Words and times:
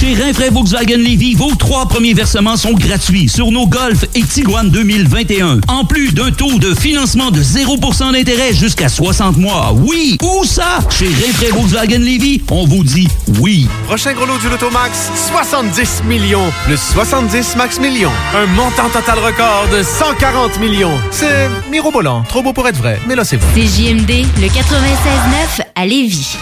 Chez 0.00 0.14
Rinfraie 0.14 0.48
Volkswagen 0.48 0.96
Lévy, 0.96 1.34
vos 1.34 1.54
trois 1.56 1.84
premiers 1.84 2.14
versements 2.14 2.56
sont 2.56 2.72
gratuits 2.72 3.28
sur 3.28 3.52
nos 3.52 3.66
Golf 3.66 4.06
et 4.14 4.22
Tiguan 4.22 4.70
2021. 4.70 5.60
En 5.68 5.84
plus 5.84 6.14
d'un 6.14 6.30
taux 6.30 6.58
de 6.58 6.74
financement 6.74 7.30
de 7.30 7.42
0% 7.42 8.12
d'intérêt 8.14 8.54
jusqu'à 8.54 8.88
60 8.88 9.36
mois. 9.36 9.74
Oui, 9.76 10.16
où 10.22 10.42
ça? 10.46 10.78
Chez 10.88 11.04
Rinfraie 11.04 11.50
Volkswagen 11.50 11.98
Lévy, 11.98 12.40
on 12.50 12.64
vous 12.64 12.82
dit 12.82 13.08
oui. 13.40 13.68
Prochain 13.88 14.14
gros 14.14 14.24
lot 14.24 14.38
du 14.38 14.48
Lotomax, 14.48 15.10
70 15.32 16.04
millions 16.08 16.50
plus 16.64 16.80
70 16.80 17.56
max 17.56 17.78
millions. 17.78 18.12
Un 18.34 18.46
montant 18.46 18.88
total 18.88 19.18
record 19.18 19.68
de 19.70 19.82
140 19.82 20.60
millions. 20.60 20.98
C'est 21.10 21.50
mirobolant, 21.70 22.22
trop 22.26 22.42
beau 22.42 22.54
pour 22.54 22.66
être 22.66 22.78
vrai, 22.78 22.98
mais 23.06 23.16
là 23.16 23.24
c'est 23.24 23.36
vous. 23.36 23.46
CJMD, 23.52 24.24
le 24.40 24.46
96.9 24.46 25.60
à 25.74 25.84
Lévis. 25.84 26.38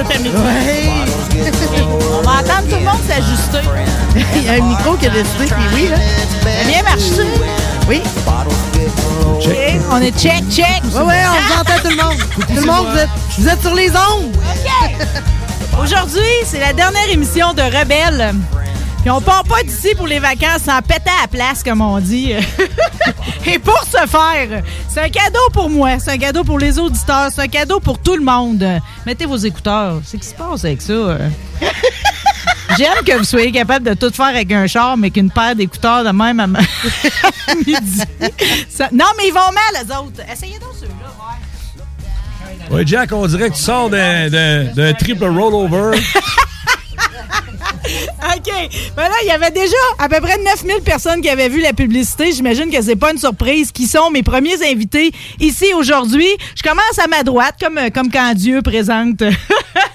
On 2.12 2.22
va 2.22 2.30
entendre 2.40 2.66
tout 2.68 2.76
le 2.76 2.84
monde 2.84 3.00
s'ajuster. 3.06 3.60
Il 4.36 4.44
y 4.44 4.48
a 4.48 4.52
un 4.54 4.62
micro 4.68 4.94
qui 4.94 5.06
a 5.06 5.10
décidé, 5.10 5.44
puis 5.46 5.64
oui, 5.74 5.88
là. 5.88 5.96
Ça 6.42 6.48
a 6.48 6.64
bien 6.64 6.82
marché. 6.82 7.26
Oui. 7.88 8.02
On 9.90 9.98
est 9.98 10.18
check, 10.18 10.42
check. 10.50 10.82
Ouais, 10.94 11.02
ouais, 11.02 11.22
on 11.26 11.32
vous 11.42 11.52
entend 11.60 11.78
tout 11.82 11.90
le 11.90 11.96
monde. 12.02 12.16
Tout 12.48 12.54
le 12.54 12.64
monde, 12.66 12.86
vous 12.90 12.98
êtes, 12.98 13.10
vous 13.38 13.48
êtes 13.48 13.60
sur 13.60 13.74
les 13.74 13.90
ondes. 13.90 14.34
OK. 14.34 14.70
Aujourd'hui, 15.82 16.32
c'est 16.44 16.60
la 16.60 16.72
dernière 16.72 17.10
émission 17.10 17.52
de 17.52 17.60
Rebelle. 17.62 18.34
Puis 19.02 19.10
on 19.10 19.20
part 19.22 19.44
pas 19.44 19.62
d'ici 19.62 19.94
pour 19.96 20.06
les 20.06 20.18
vacances 20.18 20.62
sans 20.66 20.80
péter 20.82 21.10
à 21.18 21.22
la 21.22 21.28
place, 21.28 21.62
comme 21.62 21.80
on 21.80 21.98
dit. 22.00 22.32
Et 23.46 23.58
pour 23.58 23.82
ce 23.84 24.06
faire, 24.06 24.62
c'est 24.88 25.00
un 25.00 25.08
cadeau 25.08 25.38
pour 25.54 25.70
moi, 25.70 25.98
c'est 25.98 26.10
un 26.10 26.18
cadeau 26.18 26.44
pour 26.44 26.58
les 26.58 26.78
auditeurs, 26.78 27.30
c'est 27.34 27.40
un 27.40 27.48
cadeau 27.48 27.80
pour 27.80 27.98
tout 27.98 28.14
le 28.14 28.22
monde. 28.22 28.62
Mettez 29.06 29.24
vos 29.24 29.38
écouteurs. 29.38 30.00
C'est 30.04 30.18
ce 30.18 30.22
qui 30.22 30.28
se 30.28 30.34
passe 30.34 30.64
avec 30.66 30.82
ça? 30.82 30.92
euh? 30.92 31.28
J'aime 32.78 33.02
que 33.04 33.16
vous 33.16 33.24
soyez 33.24 33.50
capable 33.50 33.88
de 33.88 33.94
tout 33.94 34.10
faire 34.14 34.26
avec 34.26 34.52
un 34.52 34.66
char, 34.66 34.96
mais 34.98 35.10
qu'une 35.10 35.30
paire 35.30 35.56
d'écouteurs 35.56 36.04
de 36.04 36.10
même 36.10 36.38
à 36.38 36.46
ma- 36.46 36.60
midi. 37.66 38.02
Ça- 38.68 38.88
Non, 38.92 39.06
mais 39.16 39.28
ils 39.28 39.32
vont 39.34 39.40
mal, 39.52 39.82
les 39.82 39.90
autres. 39.96 40.20
Essayez 40.30 40.58
donc 40.58 40.70
ceux-là, 40.78 40.92
ouais. 42.70 42.76
Ouais, 42.76 42.82
Jack, 42.86 43.10
on 43.12 43.26
dirait 43.26 43.48
que 43.50 43.56
tu 43.56 43.62
sors 43.62 43.88
d'un 43.90 44.92
triple 44.98 45.24
rollover. 45.24 45.98
OK. 48.36 48.52
Ben 48.96 49.02
là, 49.02 49.14
il 49.22 49.28
y 49.28 49.30
avait 49.30 49.50
déjà 49.50 49.76
à 49.98 50.08
peu 50.08 50.20
près 50.20 50.38
9000 50.38 50.82
personnes 50.82 51.20
qui 51.20 51.28
avaient 51.28 51.48
vu 51.48 51.60
la 51.60 51.72
publicité. 51.72 52.32
J'imagine 52.32 52.70
que 52.70 52.80
c'est 52.82 52.96
pas 52.96 53.12
une 53.12 53.18
surprise. 53.18 53.72
Qui 53.72 53.86
sont 53.86 54.10
mes 54.10 54.22
premiers 54.22 54.62
invités 54.70 55.12
ici 55.40 55.66
aujourd'hui? 55.74 56.28
Je 56.54 56.62
commence 56.62 56.98
à 57.02 57.06
ma 57.08 57.22
droite, 57.22 57.54
comme, 57.60 57.78
euh, 57.78 57.90
comme 57.90 58.10
quand 58.10 58.34
Dieu 58.34 58.62
présente 58.62 59.22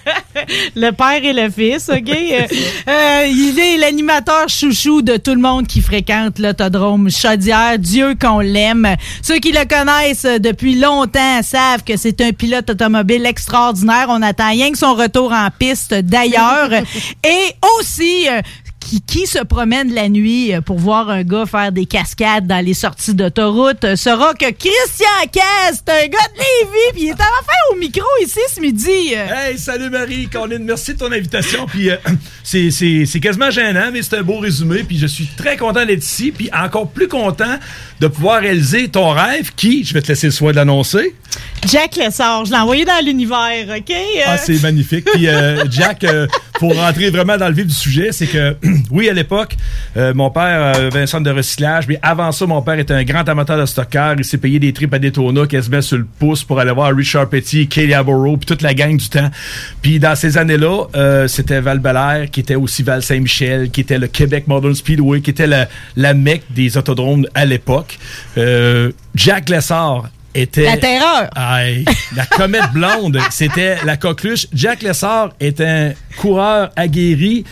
le 0.76 0.92
père 0.92 1.24
et 1.24 1.34
le 1.34 1.50
fils, 1.50 1.90
OK? 1.90 2.10
Euh, 2.10 2.48
euh, 2.88 3.26
il 3.28 3.60
est 3.60 3.78
l'animateur 3.78 4.50
chouchou 4.50 5.02
de 5.02 5.18
tout 5.18 5.34
le 5.34 5.42
monde 5.42 5.68
qui 5.68 5.82
fréquente 5.82 6.40
l'autodrome 6.40 7.10
Chaudière. 7.10 7.78
Dieu 7.80 8.16
qu'on 8.20 8.40
l'aime. 8.40 8.96
Ceux 9.22 9.38
qui 9.38 9.52
le 9.52 9.66
connaissent 9.66 10.42
depuis 10.42 10.76
longtemps 10.76 11.42
savent 11.44 11.84
que 11.84 11.98
c'est 11.98 12.22
un 12.22 12.32
pilote 12.32 12.70
automobile 12.70 13.26
extraordinaire. 13.26 14.08
On 14.10 14.22
attend 14.22 14.50
rien 14.50 14.72
que 14.72 14.78
son 14.78 14.94
retour 14.94 15.32
en 15.32 15.50
piste 15.58 15.94
d'ailleurs. 15.94 16.70
et 17.24 17.56
aussi... 17.80 17.85
euh, 18.30 18.42
qui, 18.80 19.02
qui 19.02 19.26
se 19.26 19.40
promène 19.40 19.94
la 19.94 20.10
nuit 20.10 20.54
euh, 20.54 20.62
pour 20.62 20.78
voir 20.78 21.10
un 21.10 21.24
gars 21.24 21.46
faire 21.46 21.72
des 21.72 21.86
cascades 21.86 22.46
dans 22.46 22.64
les 22.64 22.74
sorties 22.74 23.14
d'autoroute 23.14 23.84
euh, 23.84 23.96
sera 23.96 24.34
que 24.34 24.52
Christian 24.52 25.30
Cass, 25.32 25.84
c'est 25.86 25.92
un 25.92 26.08
gars 26.08 26.28
de 26.34 26.38
Lévis, 26.38 26.92
puis 26.94 27.02
il 27.04 27.10
est 27.10 27.14
enfin 27.14 27.74
au 27.74 27.78
micro 27.78 28.06
ici 28.24 28.40
ce 28.54 28.62
midi. 28.62 29.14
Hey, 29.14 29.58
salut 29.58 29.90
Marie, 29.90 30.28
Colin, 30.28 30.60
merci 30.60 30.94
de 30.94 31.00
ton 31.00 31.12
invitation. 31.12 31.66
Puis 31.66 31.90
c'est 32.44 33.20
quasiment 33.20 33.50
gênant, 33.50 33.90
mais 33.92 34.02
c'est 34.02 34.18
un 34.18 34.24
beau 34.24 34.40
résumé. 34.40 34.84
Puis 34.84 34.98
je 34.98 35.08
suis 35.08 35.28
très 35.38 35.58
content 35.58 35.86
d'être 35.86 36.04
ici, 36.04 36.32
puis 36.32 36.50
encore 36.54 36.90
plus 36.90 37.08
content 37.08 37.58
de 38.00 38.08
pouvoir 38.08 38.42
réaliser 38.42 38.88
ton 38.90 39.10
rêve 39.12 39.52
qui, 39.56 39.84
je 39.84 39.94
vais 39.94 40.02
te 40.02 40.08
laisser 40.08 40.28
le 40.28 40.32
soin 40.32 40.52
de 40.52 40.58
l'annoncer. 40.58 41.16
Jack 41.68 41.96
Lessard, 41.96 42.46
je 42.46 42.52
l'ai 42.52 42.58
envoyé 42.58 42.86
dans 42.86 43.04
l'univers, 43.04 43.66
OK? 43.76 43.90
Euh, 43.90 44.22
Ah, 44.26 44.38
c'est 44.38 44.62
magnifique. 44.62 45.06
Puis 45.14 45.28
euh, 45.28 45.66
Jack, 45.72 46.04
euh, 46.04 46.28
pour 46.54 46.76
rentrer 46.76 47.10
vraiment 47.10 47.38
dans 47.38 47.48
le 47.48 47.54
vif 47.54 47.66
du 47.66 47.74
sujet, 47.74 48.12
c'est 48.12 48.28
que 48.28 48.56
oui, 48.92 49.10
à 49.10 49.14
l'époque, 49.14 49.56
euh, 49.98 50.14
mon 50.14 50.30
père 50.30 50.76
avait 50.76 51.02
un 51.02 51.06
centre 51.08 51.24
de 51.24 51.32
recyclage, 51.32 51.88
mais 51.88 52.00
avant 52.02 52.32
ça, 52.32 52.46
mon 52.46 52.62
père 52.62 52.78
était 52.80 52.94
un 52.94 53.04
grand 53.04 53.28
amateur 53.28 53.58
de 53.60 53.66
stockard. 53.66 54.16
Il 54.18 54.24
s'est 54.24 54.38
payé 54.38 54.60
des 54.60 54.72
tripes 54.74 54.94
à 54.94 55.00
Daytona 55.00 55.46
quasiment 55.48 55.82
sur 55.82 55.98
le 55.98 56.06
pouce 56.20 56.44
pour 56.44 56.60
aller 56.60 56.72
voir 56.72 56.96
Richard 56.96 57.28
Petty, 57.30 57.68
Kelly 57.68 57.94
Aborough, 57.94 58.38
puis 58.38 58.46
toute 58.46 58.62
la 58.62 58.74
gang 58.74 58.96
du 58.96 59.10
temps. 59.10 59.30
Puis 59.82 60.00
dans 60.00 60.16
ces 60.16 60.38
années-là, 60.38 61.28
c'était 61.28 61.60
Val 61.62 61.80
Belair, 61.80 62.30
qui 62.32 62.40
était 62.42 62.56
aussi 62.56 62.84
Val 62.84 63.02
Saint-Michel, 63.02 63.72
qui 63.72 63.82
était 63.82 63.98
le 63.98 64.08
Québec 64.08 64.48
Modern 64.48 64.76
Speedway, 64.76 65.22
qui 65.22 65.32
était 65.32 65.48
la, 65.48 65.68
la 65.96 66.14
mecque 66.14 66.44
des 66.52 66.78
autodromes 66.78 67.26
à 67.34 67.46
l'époque. 67.46 67.85
Euh, 68.38 68.92
Jack 69.16 69.50
Lessard 69.50 70.10
était... 70.34 70.64
La 70.66 70.78
terreur. 70.78 71.30
Aïe, 71.36 71.86
la 72.16 72.26
comète 72.26 72.72
blonde, 72.74 73.20
c'était 73.32 73.78
la 73.86 73.98
coqueluche. 73.98 74.48
Jack 74.54 74.82
Lessard 74.82 75.32
est 75.40 75.62
un 75.62 75.94
coureur 76.18 76.72
aguerri, 76.76 77.46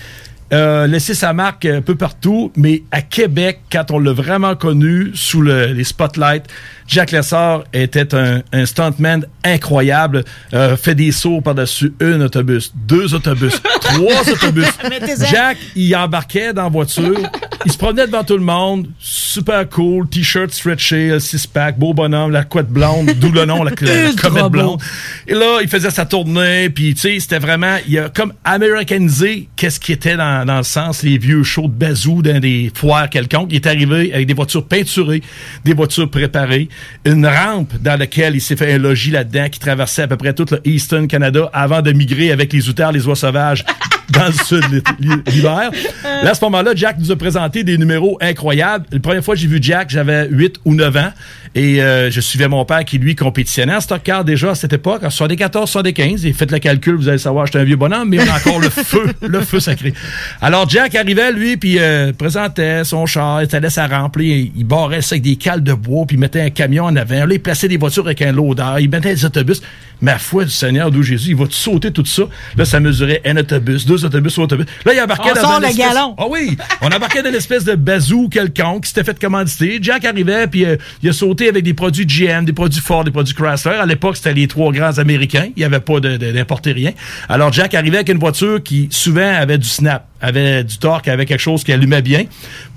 euh, 0.51 0.85
laissé 0.85 1.13
sa 1.13 1.33
marque 1.33 1.65
un 1.65 1.81
peu 1.81 1.95
partout, 1.95 2.51
mais 2.55 2.83
à 2.91 3.01
Québec, 3.01 3.61
quand 3.71 3.89
on 3.91 3.99
l'a 3.99 4.13
vraiment 4.13 4.55
connu 4.55 5.11
sous 5.15 5.41
le- 5.41 5.67
les 5.67 5.83
spotlights, 5.83 6.45
Jack 6.87 7.11
Lessard 7.11 7.63
était 7.73 8.13
un, 8.13 8.41
un 8.51 8.65
stuntman 8.65 9.25
incroyable, 9.43 10.23
euh, 10.53 10.77
fait 10.77 10.95
des 10.95 11.11
sauts 11.11 11.41
par-dessus 11.41 11.93
un 12.01 12.21
autobus, 12.21 12.71
deux 12.75 13.13
autobus, 13.13 13.61
trois 13.81 14.29
autobus. 14.31 14.67
Mettez-en. 14.89 15.25
Jack, 15.25 15.57
il 15.75 15.95
embarquait 15.95 16.53
dans 16.53 16.63
la 16.63 16.69
voiture, 16.69 17.17
il 17.65 17.71
se 17.71 17.77
promenait 17.77 18.07
devant 18.07 18.23
tout 18.23 18.37
le 18.37 18.43
monde, 18.43 18.87
super 18.99 19.67
cool, 19.69 20.07
t-shirt 20.09 20.51
stretché, 20.51 21.19
six-pack, 21.19 21.77
beau 21.77 21.93
bonhomme, 21.93 22.31
la 22.31 22.43
couette 22.43 22.69
blonde, 22.69 23.11
d'où 23.19 23.31
le 23.31 23.45
nom, 23.45 23.63
la, 23.63 23.71
la 23.71 24.11
comète 24.21 24.45
blonde. 24.47 24.81
Et 25.27 25.33
là, 25.33 25.59
il 25.61 25.67
faisait 25.67 25.91
sa 25.91 26.05
tournée, 26.05 26.69
puis 26.69 26.93
tu 26.93 27.01
sais, 27.01 27.19
c'était 27.19 27.39
vraiment, 27.39 27.77
il 27.87 27.97
a 27.99 28.09
comme 28.09 28.33
américanisé 28.43 29.47
qu'est-ce 29.55 29.79
qui 29.79 29.91
était 29.91 30.17
dans, 30.17 30.45
dans 30.45 30.57
le 30.57 30.63
sens, 30.63 31.03
les 31.03 31.17
vieux 31.17 31.43
shows 31.43 31.67
de 31.67 31.73
bazou 31.73 32.21
dans 32.21 32.39
des 32.39 32.71
foires 32.73 33.09
quelconques. 33.09 33.49
Il 33.51 33.55
est 33.55 33.67
arrivé 33.67 34.13
avec 34.13 34.27
des 34.27 34.33
voitures 34.33 34.65
peinturées, 34.65 35.21
des 35.63 35.73
voitures 35.73 36.09
préparées, 36.09 36.69
une 37.05 37.25
rampe 37.25 37.73
dans 37.81 37.99
laquelle 37.99 38.35
il 38.35 38.41
s'est 38.41 38.55
fait 38.55 38.73
un 38.73 38.77
logis 38.77 39.11
là-dedans 39.11 39.47
qui 39.49 39.59
traversait 39.59 40.03
à 40.03 40.07
peu 40.07 40.17
près 40.17 40.33
tout 40.33 40.45
le 40.49 41.07
Canada 41.07 41.49
avant 41.53 41.81
de 41.81 41.91
migrer 41.91 42.31
avec 42.31 42.53
les 42.53 42.69
outards, 42.69 42.91
les 42.91 43.05
oies 43.07 43.15
sauvages 43.15 43.65
dans 44.09 44.27
le 44.27 44.33
sud 44.33 44.83
l'hiver. 45.27 45.71
Là, 46.03 46.31
à 46.31 46.33
ce 46.33 46.43
moment-là, 46.45 46.71
Jack 46.75 46.97
nous 46.99 47.11
a 47.11 47.15
présenté 47.15 47.63
des 47.63 47.77
numéros 47.77 48.17
incroyables. 48.21 48.85
La 48.91 48.99
première 48.99 49.23
fois 49.23 49.35
que 49.35 49.41
j'ai 49.41 49.47
vu 49.47 49.59
Jack, 49.61 49.89
j'avais 49.89 50.27
8 50.29 50.57
ou 50.65 50.75
9 50.75 50.97
ans. 50.97 51.11
Et 51.55 51.83
euh, 51.83 52.09
je 52.09 52.19
suivais 52.19 52.47
mon 52.47 52.65
père 52.65 52.83
qui, 52.83 52.97
lui, 52.97 53.15
compétitionnait 53.15 53.75
en 53.75 53.79
stock 53.79 54.01
car 54.03 54.25
déjà 54.25 54.51
à 54.51 54.55
cette 54.55 54.73
époque, 54.73 55.03
en 55.03 55.09
74, 55.09 55.69
75. 55.69 56.25
Et 56.25 56.33
faites 56.33 56.51
le 56.51 56.59
calcul, 56.59 56.95
vous 56.95 57.09
allez 57.09 57.19
savoir, 57.19 57.45
j'étais 57.45 57.59
un 57.59 57.63
vieux 57.63 57.75
bonhomme, 57.75 58.09
mais 58.09 58.19
on 58.19 58.31
a 58.31 58.37
encore 58.37 58.59
le 58.59 58.69
feu, 58.69 59.13
le 59.21 59.41
feu 59.41 59.59
sacré. 59.59 59.93
Alors, 60.41 60.67
Jack 60.67 60.95
arrivait, 60.95 61.31
lui, 61.31 61.57
puis 61.57 61.77
euh, 61.79 62.11
présentait 62.11 62.83
son 62.83 63.05
char, 63.05 63.43
il 63.43 63.55
allait 63.55 63.69
sa 63.69 63.87
rampe, 63.87 64.17
il, 64.19 64.63
barrait 64.63 65.01
ça 65.01 65.13
avec 65.13 65.23
des 65.23 65.35
cales 65.35 65.63
de 65.63 65.73
bois, 65.73 66.05
puis 66.07 66.17
il 66.17 66.19
mettait 66.19 66.41
un 66.41 66.49
camion 66.49 66.85
en 66.85 66.95
avant. 66.95 67.25
Là, 67.25 67.33
il 67.33 67.41
plaçait 67.41 67.67
des 67.67 67.77
voitures 67.77 68.05
avec 68.05 68.21
un 68.23 68.31
loader, 68.31 68.75
il 68.79 68.89
mettait 68.89 69.13
des 69.13 69.25
autobus. 69.25 69.61
Ma 70.01 70.17
foi 70.17 70.43
du 70.43 70.51
Seigneur 70.51 70.91
d'où 70.91 71.03
Jésus, 71.03 71.29
il 71.29 71.35
va 71.35 71.47
te 71.47 71.53
sauter 71.53 71.91
tout 71.91 72.03
ça. 72.05 72.23
Là, 72.57 72.65
ça 72.65 72.79
mesurait 72.79 73.21
un 73.25 73.37
autobus, 73.37 73.85
deux 73.97 74.05
autobus, 74.05 74.33
trois 74.33 74.45
autobus. 74.45 74.65
Là, 74.85 74.93
il 74.93 75.01
embarquait 75.01 75.31
On 75.31 75.35
dans 75.35 75.41
sort 75.41 75.55
une 75.57 75.61
le 75.63 75.67
espèce... 75.69 75.87
galon. 75.93 76.15
Ah 76.17 76.25
oui, 76.29 76.57
on 76.81 76.87
embarquait 76.87 77.21
dans 77.23 77.29
une 77.29 77.35
espèce 77.35 77.63
de 77.63 77.75
bazou 77.75 78.29
quelconque 78.29 78.83
qui 78.83 78.89
s'était 78.89 79.03
fait 79.03 79.19
commanditer. 79.19 79.79
Jack 79.81 80.05
arrivait, 80.05 80.47
puis 80.47 80.65
euh, 80.65 80.75
il 81.01 81.09
a 81.09 81.13
sauté 81.13 81.47
avec 81.49 81.63
des 81.63 81.73
produits 81.73 82.05
GM, 82.05 82.45
des 82.45 82.53
produits 82.53 82.81
Ford, 82.81 83.03
des 83.03 83.11
produits 83.11 83.33
Chrysler. 83.33 83.71
À 83.75 83.85
l'époque, 83.85 84.17
c'était 84.17 84.33
les 84.33 84.47
trois 84.47 84.71
grands 84.71 84.97
américains. 84.97 85.47
Il 85.55 85.59
n'y 85.59 85.63
avait 85.65 85.79
pas 85.79 85.99
de- 85.99 86.17
de- 86.17 86.31
d'importer 86.31 86.71
rien. 86.71 86.91
Alors, 87.29 87.51
Jack 87.53 87.73
arrivait 87.73 87.97
avec 87.97 88.09
une 88.09 88.19
voiture 88.19 88.61
qui, 88.63 88.87
souvent, 88.91 89.33
avait 89.35 89.57
du 89.57 89.67
snap, 89.67 90.07
avait 90.21 90.63
du 90.63 90.77
torque, 90.77 91.07
avait 91.07 91.25
quelque 91.25 91.39
chose 91.39 91.63
qui 91.63 91.71
allumait 91.71 92.01
bien 92.01 92.23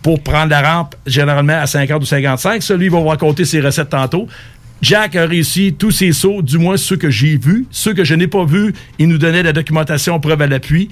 pour 0.03 0.23
prendre 0.23 0.51
la 0.51 0.63
rampe, 0.63 0.95
généralement 1.07 1.61
à 1.61 1.67
50 1.67 2.03
ou 2.03 2.07
55. 2.07 2.63
Ça, 2.63 2.75
lui, 2.77 2.87
il 2.87 2.91
va 2.91 2.99
vous 2.99 3.09
raconter 3.09 3.45
ses 3.45 3.61
recettes 3.61 3.91
tantôt. 3.91 4.29
Jack 4.83 5.17
a 5.17 5.27
réussi 5.27 5.75
tous 5.79 5.91
ses 5.91 6.13
sauts, 6.13 6.43
du 6.43 6.59
moins 6.59 6.77
ceux 6.77 6.97
que 6.97 7.11
j'ai 7.11 7.39
vus. 7.39 7.67
Ceux 7.71 7.95
que 7.95 8.05
je 8.05 8.15
n'ai 8.15 8.27
pas 8.27 8.45
vus, 8.45 8.75
il 8.99 9.09
nous 9.09 9.19
donnait 9.19 9.43
la 9.43 9.53
documentation 9.53 10.21
preuve 10.21 10.43
à 10.43 10.47
l'appui. 10.47 10.89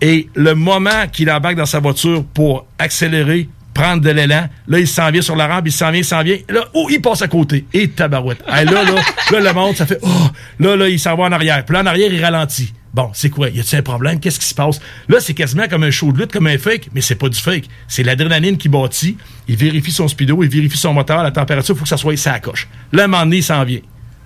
Et 0.00 0.28
le 0.34 0.54
moment 0.54 1.08
qu'il 1.12 1.30
embarque 1.30 1.56
dans 1.56 1.66
sa 1.66 1.80
voiture 1.80 2.24
pour 2.24 2.66
accélérer, 2.78 3.48
prendre 3.72 4.02
de 4.02 4.10
l'élan, 4.10 4.48
là, 4.68 4.78
il 4.78 4.86
s'en 4.86 5.10
vient 5.10 5.22
sur 5.22 5.36
la 5.36 5.48
rampe, 5.48 5.66
il 5.66 5.72
s'en 5.72 5.90
vient, 5.90 6.00
il 6.00 6.04
s'en 6.04 6.22
vient. 6.22 6.36
Là, 6.48 6.64
oh, 6.74 6.88
il 6.90 7.00
passe 7.00 7.22
à 7.22 7.28
côté. 7.28 7.64
Et 7.72 7.88
tabarouette. 7.88 8.42
Hey, 8.46 8.66
là, 8.66 8.84
là, 8.84 8.94
là, 9.32 9.40
le 9.40 9.52
monde, 9.52 9.74
ça 9.76 9.86
fait, 9.86 9.98
oh, 10.02 10.08
là, 10.60 10.76
là, 10.76 10.88
il 10.88 10.98
s'en 10.98 11.16
va 11.16 11.24
en 11.24 11.32
arrière. 11.32 11.64
Puis 11.64 11.74
là, 11.74 11.82
en 11.82 11.86
arrière, 11.86 12.12
il 12.12 12.24
ralentit. 12.24 12.72
Bon, 12.94 13.10
c'est 13.12 13.28
quoi? 13.28 13.50
Y 13.50 13.58
a-t-il 13.58 13.78
un 13.80 13.82
problème? 13.82 14.20
Qu'est-ce 14.20 14.38
qui 14.38 14.46
se 14.46 14.54
passe? 14.54 14.80
Là, 15.08 15.18
c'est 15.20 15.34
quasiment 15.34 15.66
comme 15.68 15.82
un 15.82 15.90
show 15.90 16.12
de 16.12 16.18
lutte, 16.20 16.32
comme 16.32 16.46
un 16.46 16.56
fake, 16.58 16.90
mais 16.94 17.00
c'est 17.00 17.16
pas 17.16 17.28
du 17.28 17.38
fake. 17.40 17.64
C'est 17.88 18.04
l'adrénaline 18.04 18.56
qui 18.56 18.68
bâtit. 18.68 19.16
Il 19.48 19.56
vérifie 19.56 19.90
son 19.90 20.06
speedo, 20.06 20.42
il 20.44 20.48
vérifie 20.48 20.78
son 20.78 20.94
moteur, 20.94 21.22
la 21.24 21.32
température, 21.32 21.74
il 21.74 21.78
faut 21.78 21.82
que 21.82 21.88
ça 21.88 21.96
soit 21.96 22.16
sa 22.16 22.38
coche. 22.38 22.68
Là, 22.92 23.02
à 23.02 23.04
un 23.06 23.08
moment 23.08 23.24
donné, 23.24 23.38
il 23.38 23.42
s'en 23.42 23.64
vient. 23.64 23.80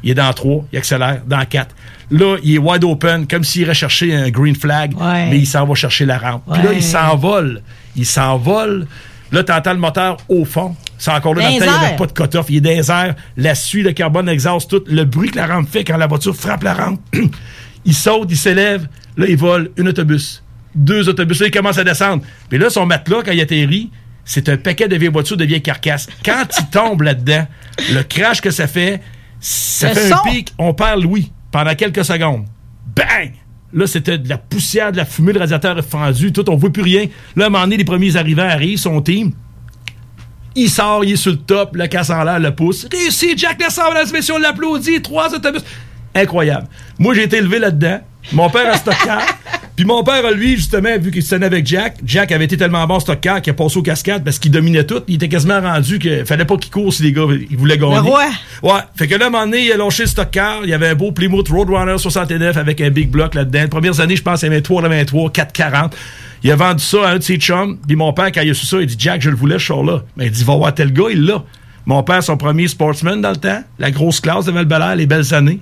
Il 0.05 0.11
est 0.11 0.15
dans 0.15 0.31
3, 0.33 0.67
il 0.71 0.79
accélère, 0.79 1.23
dans 1.27 1.45
4. 1.45 1.75
Là, 2.11 2.37
il 2.45 2.55
est 2.57 2.59
wide 2.59 2.85
open, 2.85 3.27
comme 3.27 3.43
s'il 3.43 3.63
irait 3.63 3.75
chercher 3.75 4.15
un 4.15 4.29
green 4.29 4.55
flag, 4.55 4.95
Ouais. 4.97 5.31
mais 5.31 5.39
il 5.39 5.47
s'en 5.47 5.65
va 5.67 5.75
chercher 5.75 6.05
la 6.05 6.19
rampe. 6.19 6.43
Puis 6.53 6.63
là, 6.63 6.73
il 6.75 6.83
s'envole. 6.83 7.63
Il 7.97 8.05
s'envole. 8.07 8.87
Là, 9.33 9.45
t'entends 9.45 9.73
le 9.73 9.79
moteur 9.81 10.19
au 10.29 10.45
fond. 10.45 10.77
C'est 10.99 11.11
encore 11.11 11.35
là 11.35 11.43
dans 11.43 11.49
le 11.55 11.59
temps, 11.59 11.65
il 11.75 11.81
n'y 11.81 11.87
avait 11.87 11.97
pas 11.97 12.07
de 12.07 12.13
cut-off. 12.13 12.47
Il 12.49 12.67
est 12.67 12.89
airs. 12.91 13.15
La 13.37 13.55
suie, 13.55 13.83
le 13.83 13.93
carbone, 13.93 14.29
exhaust 14.29 14.71
tout. 14.71 14.83
Le 14.87 15.05
bruit 15.05 15.31
que 15.31 15.37
la 15.37 15.47
rampe 15.47 15.69
fait 15.71 15.85
quand 15.85 15.97
la 15.97 16.07
voiture 16.07 16.35
frappe 16.35 16.63
la 16.65 16.75
rampe. 16.75 17.01
il 17.85 17.95
saute, 17.95 18.29
il 18.31 18.37
s'élève. 18.37 18.89
Là, 19.17 19.27
il 19.29 19.37
vole 19.37 19.71
un 19.79 19.87
autobus. 19.87 20.43
Deux 20.75 21.09
autobus. 21.09 21.41
Là, 21.41 21.47
il 21.47 21.51
commence 21.51 21.79
à 21.79 21.85
descendre. 21.85 22.23
Puis 22.49 22.59
là, 22.59 22.71
son 22.71 22.87
matelas, 22.87 23.23
quand 23.25 23.33
il 23.33 23.41
atterrit, 23.41 23.91
c'est 24.25 24.49
un 24.49 24.57
paquet 24.57 24.89
de 24.89 24.97
vieilles 24.97 25.11
voitures, 25.13 25.37
de 25.37 25.45
vieilles 25.45 25.63
carcasses. 25.63 26.07
Quand 26.25 26.45
il 26.61 26.67
tombe 26.67 27.03
là-dedans, 27.03 27.47
le 27.93 28.03
crash 28.03 28.41
que 28.41 28.51
ça 28.51 28.67
fait, 28.67 29.01
ça 29.41 29.89
Le 29.89 29.95
fait 29.95 30.09
son. 30.09 30.17
un 30.17 30.31
pic. 30.31 30.53
On 30.59 30.75
perd 30.75 31.03
Louis 31.03 31.33
pendant 31.51 31.75
quelques 31.75 32.05
secondes. 32.05 32.45
Bang! 32.95 33.33
Là, 33.73 33.87
c'était 33.87 34.19
de 34.19 34.29
la 34.29 34.39
poussière, 34.39 34.93
de 34.93 34.97
la 34.97 35.05
fumée, 35.05 35.33
le 35.33 35.41
radiateur 35.41 35.79
est 35.79 35.83
fendu, 35.83 36.33
tout, 36.33 36.49
on 36.49 36.57
voit 36.57 36.71
plus 36.73 36.83
rien. 36.83 37.07
Là, 37.37 37.45
à 37.45 37.47
un 37.49 37.51
moment 37.51 37.65
donné, 37.65 37.77
les 37.77 37.85
premiers 37.85 38.17
arrivants 38.17 38.49
arrivent, 38.49 38.79
son 38.79 39.01
team. 39.03 39.33
Il 40.55 40.71
sort, 40.71 41.05
il 41.05 41.13
est 41.13 41.17
sur 41.17 41.33
le 41.33 41.37
top, 41.39 41.77
le 41.77 41.87
casse 41.87 42.11
en 42.11 42.25
l'air, 42.25 42.39
le 42.41 42.55
pouce. 42.55 42.87
Réussi, 42.91 43.37
Jack 43.37 43.63
Lessard, 43.63 43.93
mesdames 43.93 44.09
et 44.09 44.13
messieurs, 44.13 44.35
on 44.35 44.39
l'applaudit. 44.39 45.03
Trois 45.03 45.33
autobus. 45.35 45.63
Incroyable. 46.19 46.67
Moi, 46.99 47.15
j'ai 47.15 47.25
été 47.25 47.39
élevé 47.39 47.59
là-dedans. 47.59 48.01
Mon 48.33 48.51
père 48.51 48.73
a 48.73 48.77
stockard. 48.77 49.23
Puis 49.79 49.85
mon 49.85 50.03
père, 50.03 50.29
lui, 50.33 50.57
justement, 50.57 50.99
vu 50.99 51.13
qu'il 51.13 51.23
se 51.23 51.33
tenait 51.33 51.47
avec 51.47 51.65
Jack, 51.65 51.99
Jack 52.05 52.33
avait 52.33 52.47
été 52.47 52.57
tellement 52.57 52.85
bon 52.89 52.99
stockard 52.99 53.41
qu'il 53.41 53.53
a 53.53 53.55
passé 53.55 53.79
aux 53.79 53.83
cascades 53.83 54.25
parce 54.25 54.41
qu'il 54.41 54.51
dominait 54.51 54.83
tout. 54.83 55.03
Il 55.07 55.15
était 55.15 55.29
quasiment 55.29 55.61
rendu 55.61 56.01
qu'il 56.01 56.27
fallait 56.27 56.45
pas 56.45 56.57
qu'il 56.57 56.73
court 56.73 56.93
si 56.93 57.05
les 57.05 57.13
gars 57.13 57.23
ils 57.49 57.57
voulaient 57.57 57.79
gagner. 57.79 57.95
Le 57.95 58.01
roi. 58.01 58.25
Ouais. 58.65 58.81
Fait 58.97 59.07
que 59.07 59.15
là, 59.15 59.27
à 59.27 59.29
un 59.29 59.31
moment 59.31 59.45
donné, 59.45 59.67
il 59.67 59.73
a 59.73 59.77
lâché 59.77 60.03
le 60.03 60.09
stock 60.09 60.33
car. 60.33 60.63
Il 60.65 60.71
y 60.71 60.75
avait 60.75 60.89
un 60.89 60.97
beau 60.97 61.13
Plymouth 61.13 61.49
Roadrunner 61.49 61.97
69 61.97 62.57
avec 62.57 62.81
un 62.81 62.91
big 62.91 63.09
block 63.09 63.37
là-dedans. 63.37 63.63
Les 63.63 63.69
premières 63.69 64.01
années, 64.01 64.17
je 64.17 64.23
pense, 64.23 64.43
il 64.43 64.47
y 64.47 64.49
avait 64.49 64.63
323, 64.63 65.31
440. 65.31 65.97
Il 66.43 66.51
a 66.51 66.57
vendu 66.57 66.83
ça 66.83 67.07
à 67.07 67.13
un 67.13 67.19
de 67.19 67.23
ses 67.23 67.37
chums. 67.37 67.79
Puis 67.87 67.95
mon 67.95 68.13
père, 68.13 68.33
quand 68.33 68.43
il 68.43 68.51
a 68.51 68.55
su 68.55 68.67
ça, 68.67 68.81
il 68.81 68.87
dit 68.87 68.97
Jack, 68.99 69.23
je 69.23 69.31
le 69.31 69.37
voulais, 69.37 69.61
ce 69.61 69.65
char-là. 69.65 70.03
Mais 70.17 70.27
il 70.27 70.33
dit 70.33 70.43
Va 70.43 70.57
voir 70.57 70.75
tel 70.75 70.93
gars, 70.93 71.07
il 71.13 71.25
l'a. 71.25 71.45
Mon 71.87 72.03
père, 72.03 72.21
son 72.25 72.37
premier 72.37 72.67
sportsman 72.67 73.21
dans 73.21 73.31
le 73.31 73.37
temps, 73.37 73.63
la 73.79 73.93
grosse 73.93 74.21
classe 74.21 74.47
de 74.47 74.51
val 74.51 74.99
les 74.99 75.07
belles 75.07 75.33
années. 75.33 75.61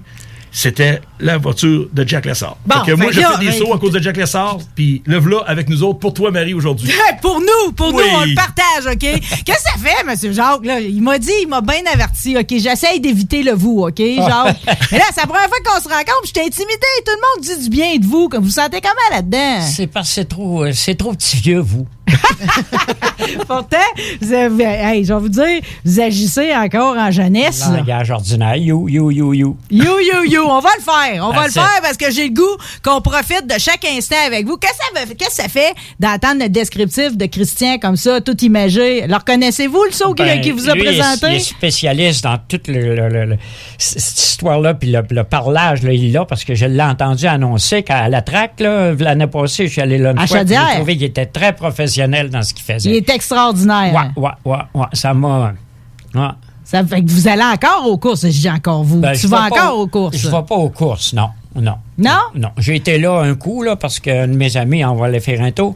C'était 0.58 1.02
la 1.20 1.36
voiture 1.36 1.86
de 1.92 2.08
Jack 2.08 2.24
Lessard. 2.24 2.56
Bon, 2.64 2.76
fait 2.82 2.92
que 2.92 2.96
moi, 2.96 3.08
fait 3.08 3.12
j'ai 3.12 3.26
fait 3.26 3.38
des 3.40 3.46
ben, 3.48 3.52
sauts 3.58 3.74
à 3.74 3.78
cause 3.78 3.92
de 3.92 4.00
Jack 4.00 4.16
Lessard. 4.16 4.56
Puis 4.74 5.02
le 5.04 5.18
voilà 5.18 5.40
avec 5.46 5.68
nous 5.68 5.82
autres 5.82 5.98
pour 5.98 6.14
toi, 6.14 6.30
Marie, 6.30 6.54
aujourd'hui. 6.54 6.90
Pour 7.20 7.40
nous, 7.40 7.72
pour 7.72 7.92
Oui. 7.92 8.02
nous, 8.02 8.16
on 8.18 8.24
le 8.24 8.34
partage, 8.34 8.86
OK? 8.90 8.98
Qu'est-ce 9.44 9.44
que 9.44 9.70
ça 9.70 9.78
fait, 9.78 10.00
M. 10.08 10.32
Jacques? 10.32 10.64
Là? 10.64 10.80
Il 10.80 11.02
m'a 11.02 11.18
dit, 11.18 11.30
il 11.42 11.46
m'a 11.48 11.60
bien 11.60 11.82
averti, 11.92 12.38
OK? 12.38 12.46
J'essaye 12.56 13.00
d'éviter 13.00 13.42
le 13.42 13.52
vous, 13.52 13.82
OK, 13.86 13.98
Jacques? 13.98 14.56
Mais 14.92 14.98
là, 14.98 15.04
c'est 15.14 15.20
la 15.20 15.26
première 15.26 15.48
fois 15.48 15.58
qu'on 15.62 15.78
se 15.80 15.88
rencontre, 15.88 16.20
puis 16.22 16.28
je 16.28 16.32
t'ai 16.32 16.40
intimidé. 16.40 16.86
Tout 17.04 17.12
le 17.12 17.20
monde 17.20 17.44
dit 17.58 17.62
du 17.64 17.68
bien 17.68 17.96
de 17.96 18.06
vous. 18.06 18.30
Comme 18.30 18.40
vous 18.40 18.46
vous 18.46 18.52
sentez 18.52 18.80
comment 18.80 19.14
là-dedans? 19.14 19.60
C'est 19.60 19.88
parce 19.88 20.08
que 20.08 20.14
c'est 20.14 20.24
trop, 20.24 20.64
euh, 20.64 20.72
c'est 20.72 20.94
trop 20.94 21.12
petit 21.12 21.36
vieux, 21.36 21.60
vous. 21.60 21.86
Pourtant, 23.48 23.76
vous 24.20 24.32
avez- 24.32 24.64
hey, 24.64 25.04
je 25.04 25.12
vais 25.12 25.18
vous 25.20 25.28
dire, 25.28 25.60
vous 25.84 26.00
agissez 26.00 26.54
encore 26.54 26.96
en 26.96 27.10
jeunesse. 27.10 27.64
Langage 27.72 28.10
ordinaire. 28.10 28.56
You, 28.56 28.88
you, 28.88 29.10
you, 29.10 29.34
you. 29.34 29.56
You, 29.70 29.82
you, 30.00 30.24
you. 30.30 30.42
On 30.46 30.60
va 30.60 30.68
le 30.78 30.82
faire. 30.82 31.24
On 31.26 31.30
va 31.32 31.46
le 31.46 31.52
faire 31.52 31.80
parce 31.82 31.96
que 31.96 32.10
j'ai 32.10 32.28
le 32.28 32.34
goût 32.34 32.56
qu'on 32.84 33.00
profite 33.00 33.46
de 33.46 33.58
chaque 33.58 33.84
instant 33.84 34.16
avec 34.26 34.46
vous. 34.46 34.56
Qu'est-ce 34.56 34.72
que 35.14 35.32
ça, 35.32 35.48
fait- 35.48 35.74
ça 35.74 35.74
d'entendre 35.98 36.42
le 36.42 36.48
descriptif 36.48 37.16
de 37.16 37.26
Christian 37.26 37.78
comme 37.78 37.96
ça, 37.96 38.20
tout 38.20 38.36
imagé? 38.44 39.06
Le 39.06 39.14
reconnaissez-vous, 39.14 39.84
le 39.84 39.92
saut 39.92 40.14
qu'il- 40.14 40.26
Ben, 40.26 40.40
qu'il 40.40 40.52
vous 40.54 40.68
a 40.68 40.74
lui, 40.74 40.84
présenté? 40.84 41.26
Il 41.30 41.34
est 41.36 41.40
spécialiste 41.40 42.24
dans 42.24 42.38
toute 42.48 42.68
le, 42.68 42.94
le- 42.94 43.08
le- 43.08 43.24
le- 43.24 43.36
c- 43.78 43.98
cette 43.98 44.18
histoire-là, 44.18 44.74
puis 44.74 44.90
le, 44.92 45.24
parlage, 45.24 45.82
là, 45.82 45.92
il 45.92 46.12
l'a, 46.12 46.24
parce 46.24 46.44
que 46.44 46.54
je 46.54 46.66
l'ai 46.66 46.82
entendu 46.82 47.26
annoncer 47.26 47.82
qu'à 47.82 48.08
la 48.08 48.22
traque, 48.22 48.60
l'année 48.60 49.26
passée, 49.26 49.66
je 49.66 49.72
suis 49.72 49.80
allé 49.80 49.98
là 49.98 50.12
une 50.12 50.18
À 50.18 50.26
fois, 50.26 50.38
j'ai 50.46 50.76
trouvé 50.76 50.96
qu'il 50.96 51.04
était 51.06 51.26
très 51.26 51.52
professionnel 51.54 51.95
dans 51.98 52.42
ce 52.42 52.54
qu'il 52.54 52.64
faisait. 52.64 52.90
Il 52.90 52.96
est 52.96 53.10
extraordinaire. 53.10 54.12
Ouais, 54.16 54.22
ouais, 54.22 54.52
ouais, 54.52 54.62
ouais, 54.74 54.86
ça 54.92 55.14
m'a... 55.14 55.54
ouais. 56.14 56.20
Ça 56.64 56.84
fait 56.84 57.02
que 57.02 57.10
vous 57.10 57.28
allez 57.28 57.44
encore 57.44 57.86
aux 57.86 57.96
courses, 57.96 58.22
je 58.22 58.40
dis 58.40 58.50
encore 58.50 58.82
vous. 58.82 59.00
Ben, 59.00 59.16
tu 59.16 59.28
vas 59.28 59.44
encore 59.44 59.78
aux 59.78 59.86
courses? 59.86 60.16
Je 60.16 60.28
vais 60.28 60.42
pas 60.42 60.56
aux 60.56 60.70
courses, 60.70 61.12
non. 61.12 61.30
Non. 61.54 61.76
Non? 61.96 62.20
Non. 62.34 62.50
J'ai 62.58 62.74
été 62.74 62.98
là 62.98 63.20
un 63.20 63.34
coup, 63.34 63.62
là, 63.62 63.76
parce 63.76 64.00
qu'un 64.00 64.28
de 64.28 64.36
mes 64.36 64.56
amis, 64.56 64.84
on 64.84 64.96
va 64.96 65.06
aller 65.06 65.20
faire 65.20 65.40
un 65.40 65.52
tour. 65.52 65.74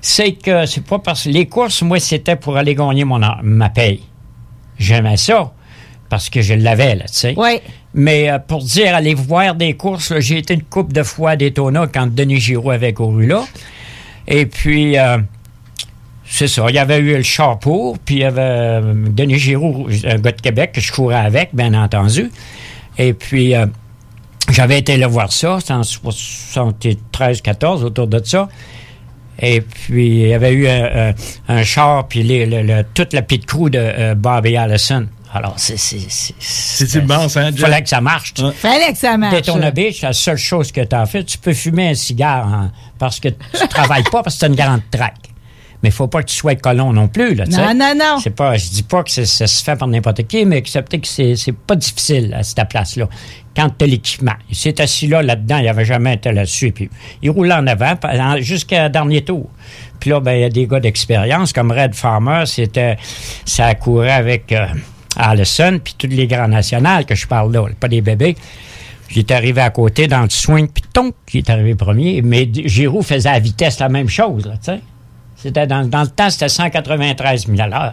C'est 0.00 0.32
que 0.32 0.66
c'est 0.66 0.84
pas 0.84 0.98
parce 0.98 1.24
que 1.24 1.30
les 1.30 1.46
courses, 1.46 1.82
moi, 1.82 1.98
c'était 1.98 2.36
pour 2.36 2.56
aller 2.56 2.74
gagner 2.74 3.04
mon, 3.04 3.18
ma 3.42 3.70
paye. 3.70 4.02
J'aimais 4.78 5.16
ça, 5.16 5.52
parce 6.10 6.28
que 6.28 6.42
je 6.42 6.54
l'avais, 6.54 6.96
là, 6.96 7.04
tu 7.06 7.14
sais. 7.14 7.34
Oui. 7.36 7.60
Mais 7.94 8.30
euh, 8.30 8.38
pour 8.38 8.62
dire, 8.62 8.94
aller 8.94 9.14
voir 9.14 9.54
des 9.54 9.72
courses, 9.72 10.12
j'ai 10.18 10.38
été 10.38 10.52
une 10.52 10.64
coupe 10.64 10.92
de 10.92 11.02
fois 11.02 11.30
à 11.30 11.36
Daytona 11.36 11.86
quand 11.86 12.14
Denis 12.14 12.40
Giraud 12.40 12.70
avait 12.70 12.92
couru 12.92 13.26
là. 13.26 13.42
Et 14.28 14.44
puis, 14.44 14.98
euh, 14.98 15.16
c'est 16.28 16.48
ça, 16.48 16.64
il 16.68 16.74
y 16.74 16.78
avait 16.78 16.98
eu 16.98 17.16
le 17.16 17.22
char 17.22 17.58
pour, 17.58 17.98
puis 17.98 18.16
il 18.16 18.20
y 18.20 18.24
avait 18.24 18.40
euh, 18.42 18.94
Denis 19.08 19.38
Giroux, 19.38 19.88
un 20.04 20.16
gars 20.16 20.32
de 20.32 20.40
Québec 20.40 20.72
que 20.72 20.80
je 20.80 20.92
courais 20.92 21.16
avec, 21.16 21.50
bien 21.54 21.72
entendu. 21.74 22.30
Et 22.98 23.12
puis, 23.12 23.54
euh, 23.54 23.66
j'avais 24.50 24.78
été 24.78 24.96
le 24.96 25.06
voir 25.06 25.32
ça, 25.32 25.58
c'était 25.60 25.74
en 25.74 25.82
73-14, 25.82 27.82
autour 27.84 28.06
de 28.06 28.20
ça. 28.24 28.48
Et 29.38 29.60
puis, 29.60 30.06
il 30.22 30.28
y 30.28 30.34
avait 30.34 30.52
eu 30.52 30.66
un, 30.66 31.10
un- 31.10 31.14
un 31.48 31.62
char, 31.62 32.08
puis 32.08 32.22
les- 32.22 32.46
le- 32.46 32.62
le- 32.62 32.84
toute 32.94 33.12
la 33.12 33.20
petite 33.22 33.44
crew 33.46 33.68
de 33.68 33.78
euh, 33.78 34.14
Bobby 34.14 34.56
Allison. 34.56 35.06
Alors, 35.34 35.54
c'est... 35.58 35.76
C'est 35.76 35.98
C'est 36.38 36.94
immense, 36.98 37.36
hein, 37.36 37.50
Il 37.52 37.58
fallait 37.58 37.82
que 37.82 37.88
ça 37.88 38.00
marche. 38.00 38.32
tu 38.32 38.42
sais. 38.42 38.52
Fallait 38.52 38.92
que 38.92 38.98
ça 38.98 39.18
marche. 39.18 39.34
Daytona 39.34 39.70
Beach, 39.70 40.00
la 40.00 40.14
seule 40.14 40.38
chose 40.38 40.72
que 40.72 40.80
tu 40.80 40.96
as 40.96 41.04
fait, 41.04 41.24
tu 41.24 41.36
peux 41.36 41.52
fumer 41.52 41.88
un 41.90 41.94
cigare 41.94 42.46
hein, 42.46 42.72
parce 42.98 43.20
que 43.20 43.28
tu 43.28 43.68
travailles 43.68 44.04
pas 44.04 44.22
parce 44.22 44.36
que 44.36 44.40
c'est 44.40 44.46
une 44.46 44.54
grande 44.54 44.80
traque. 44.90 45.14
Mais 45.86 45.90
il 45.90 45.94
faut 45.94 46.08
pas 46.08 46.20
que 46.24 46.28
tu 46.28 46.34
sois 46.34 46.56
colon 46.56 46.92
non 46.92 47.06
plus. 47.06 47.36
Là, 47.36 47.44
Non, 47.46 47.72
non, 47.72 47.92
non. 47.96 48.18
C'est 48.20 48.34
pas, 48.34 48.56
je 48.56 48.70
dis 48.70 48.82
pas 48.82 49.04
que 49.04 49.10
ça 49.10 49.46
se 49.46 49.62
fait 49.62 49.76
par 49.76 49.86
n'importe 49.86 50.26
qui, 50.26 50.44
mais 50.44 50.56
accepter 50.56 50.98
que 50.98 51.06
c'est 51.06 51.36
c'est 51.36 51.54
pas 51.54 51.76
difficile 51.76 52.34
à 52.34 52.42
cette 52.42 52.68
place-là. 52.68 53.08
Quand 53.54 53.70
tu 53.78 53.84
as 53.84 53.86
l'équipement. 53.86 54.34
Il 54.50 54.56
s'est 54.56 54.80
assis 54.80 55.06
là, 55.06 55.22
là-dedans, 55.22 55.58
il 55.58 55.68
avait 55.68 55.84
jamais 55.84 56.14
été 56.14 56.32
là-dessus. 56.32 56.72
Puis 56.72 56.90
il 57.22 57.30
roulait 57.30 57.54
en 57.54 57.68
avant 57.68 57.94
jusqu'à 58.40 58.88
dernier 58.88 59.22
tour. 59.22 59.48
Puis 60.00 60.10
là, 60.10 60.18
ben, 60.18 60.32
il 60.32 60.40
y 60.40 60.44
a 60.44 60.48
des 60.48 60.66
gars 60.66 60.80
d'expérience 60.80 61.52
comme 61.52 61.70
Red 61.70 61.94
Farmer, 61.94 62.42
c'était, 62.46 62.96
ça 63.44 63.72
courait 63.76 64.10
avec 64.10 64.50
euh, 64.50 64.66
Allison, 65.16 65.78
puis 65.78 65.94
tous 65.96 66.08
les 66.08 66.26
grands 66.26 66.48
nationales 66.48 67.06
que 67.06 67.14
je 67.14 67.28
parle 67.28 67.52
là, 67.52 67.66
pas 67.78 67.86
des 67.86 68.00
bébés. 68.00 68.34
Est 69.14 69.30
arrivé 69.30 69.60
à 69.60 69.70
côté 69.70 70.08
dans 70.08 70.22
le 70.22 70.30
swing, 70.30 70.66
puis 70.68 70.82
ton, 70.92 71.12
qui 71.26 71.38
est 71.38 71.48
arrivé 71.48 71.76
premier. 71.76 72.22
Mais 72.22 72.50
Giroud 72.52 73.04
faisait 73.04 73.28
à 73.28 73.38
vitesse 73.38 73.78
la 73.78 73.88
même 73.88 74.08
chose, 74.08 74.44
là, 74.44 74.54
tu 74.56 74.64
sais. 74.64 74.80
C'était 75.46 75.66
dans, 75.66 75.86
dans 75.88 76.02
le 76.02 76.08
temps, 76.08 76.28
c'était 76.28 76.48
193 76.48 77.46
000 77.46 77.60
à 77.60 77.68
l'heure. 77.68 77.92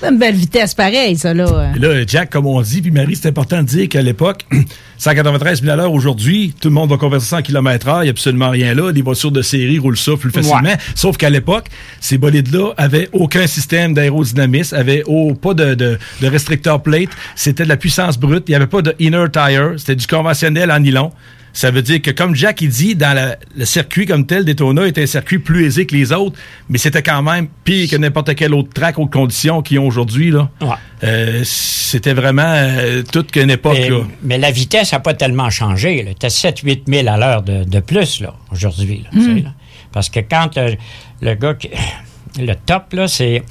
C'est 0.00 0.08
une 0.10 0.18
belle 0.18 0.34
vitesse 0.36 0.74
pareil, 0.74 1.16
ça, 1.16 1.34
là. 1.34 1.72
Et 1.74 1.78
là, 1.80 2.04
Jack, 2.06 2.30
comme 2.30 2.46
on 2.46 2.60
dit, 2.60 2.80
puis 2.82 2.92
Marie, 2.92 3.16
c'est 3.16 3.28
important 3.28 3.58
de 3.62 3.66
dire 3.66 3.88
qu'à 3.88 4.00
l'époque, 4.00 4.46
193 4.98 5.60
000 5.62 5.72
à 5.72 5.76
l'heure 5.76 5.92
aujourd'hui, 5.92 6.54
tout 6.60 6.68
le 6.68 6.74
monde 6.74 6.90
va 6.90 6.96
converser 6.96 7.26
100 7.26 7.42
km 7.42 7.86
h 7.88 7.98
il 7.98 8.02
n'y 8.02 8.08
a 8.08 8.10
absolument 8.10 8.50
rien 8.50 8.74
là. 8.74 8.92
Les 8.92 9.02
voitures 9.02 9.32
de 9.32 9.42
série 9.42 9.78
roulent 9.80 9.96
ça 9.98 10.12
plus 10.16 10.30
facilement. 10.30 10.60
Ouais. 10.62 10.76
Sauf 10.94 11.16
qu'à 11.16 11.30
l'époque, 11.30 11.66
ces 12.00 12.16
bolides-là 12.18 12.74
avaient 12.76 13.08
aucun 13.12 13.46
système 13.48 13.92
d'aérodynamisme, 13.94 14.76
avaient 14.76 15.02
au- 15.04 15.34
pas 15.34 15.54
de, 15.54 15.74
de, 15.74 15.98
de 16.20 16.26
restrictor 16.28 16.80
plate. 16.82 17.10
C'était 17.34 17.64
de 17.64 17.68
la 17.68 17.76
puissance 17.76 18.18
brute. 18.18 18.44
Il 18.48 18.52
n'y 18.52 18.56
avait 18.56 18.66
pas 18.68 18.82
de 18.82 18.94
inner 19.00 19.24
tire. 19.32 19.72
C'était 19.78 19.96
du 19.96 20.06
conventionnel 20.06 20.70
en 20.70 20.78
nylon. 20.78 21.10
Ça 21.58 21.72
veut 21.72 21.82
dire 21.82 22.00
que, 22.00 22.12
comme 22.12 22.36
Jack 22.36 22.60
il 22.60 22.68
dit, 22.68 22.94
dans 22.94 23.12
la- 23.16 23.36
le 23.56 23.64
circuit 23.64 24.06
comme 24.06 24.26
tel, 24.26 24.44
Daytona 24.44 24.86
était 24.86 25.02
un 25.02 25.06
circuit 25.06 25.40
plus 25.40 25.66
aisé 25.66 25.86
que 25.86 25.96
les 25.96 26.12
autres, 26.12 26.38
mais 26.68 26.78
c'était 26.78 27.02
quand 27.02 27.20
même 27.20 27.48
pire 27.64 27.90
que 27.90 27.96
n'importe 27.96 28.32
quel 28.36 28.54
autre 28.54 28.68
track, 28.72 28.96
autre 28.96 29.10
condition 29.10 29.60
qu'ils 29.60 29.80
ont 29.80 29.86
aujourd'hui. 29.88 30.30
là. 30.30 30.48
Ouais. 30.60 30.68
Euh, 31.02 31.40
c'était 31.42 32.12
vraiment 32.14 32.42
euh, 32.46 33.02
toute 33.02 33.32
qu'une 33.32 33.50
époque. 33.50 33.76
Là. 33.76 33.96
mais 34.22 34.38
la 34.38 34.52
vitesse 34.52 34.92
n'a 34.92 35.00
pas 35.00 35.14
tellement 35.14 35.50
changé. 35.50 36.14
Tu 36.20 36.26
as 36.26 36.28
7-8 36.28 36.82
000 36.86 37.08
à 37.08 37.16
l'heure 37.16 37.42
de, 37.42 37.64
de 37.64 37.80
plus 37.80 38.20
là, 38.20 38.34
aujourd'hui. 38.52 39.04
là, 39.12 39.20
Hmm. 39.20 39.38
là. 39.42 39.50
Parce 39.90 40.10
que 40.10 40.20
quand 40.20 40.56
euh, 40.58 40.76
le 41.22 41.34
gars, 41.34 41.54
qui- 41.54 41.70
le 42.40 42.54
top, 42.54 42.92
là, 42.92 43.08
c'est 43.08 43.42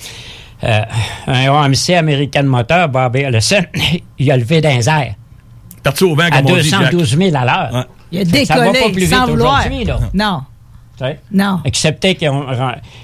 euh, 0.64 0.80
un 1.28 1.50
OMC 1.50 1.90
American 1.94 2.44
Motor, 2.44 2.88
Bobby 2.88 3.20
Ellison, 3.24 3.66
il 4.18 4.32
a 4.32 4.38
levé 4.38 4.62
d'un 4.62 4.80
airs 4.80 5.16
Parti 5.84 6.04
au 6.06 6.16
vent, 6.16 6.24
à 6.32 6.42
comme 6.42 6.52
on 6.52 6.56
dit, 6.58 6.70
Jack. 6.70 6.92
212 6.92 7.18
000 7.18 7.36
à 7.36 7.44
l'heure. 7.46 7.70
Ouais. 7.74 7.84
Il 8.12 8.20
a 8.22 8.46
Ça 8.46 8.56
va 8.56 8.66
pas 8.66 8.72
décollé 8.72 8.92
plus 8.94 9.02
vite 9.06 9.10
sans 9.14 9.28
vouloir. 9.28 9.60
aujourd'hui, 9.60 9.86
là. 9.86 10.00
Non, 10.14 10.42
tu 10.98 11.04
non. 11.32 11.60
Excepté 11.66 12.16
qu'ils 12.16 12.30
ont, 12.30 12.46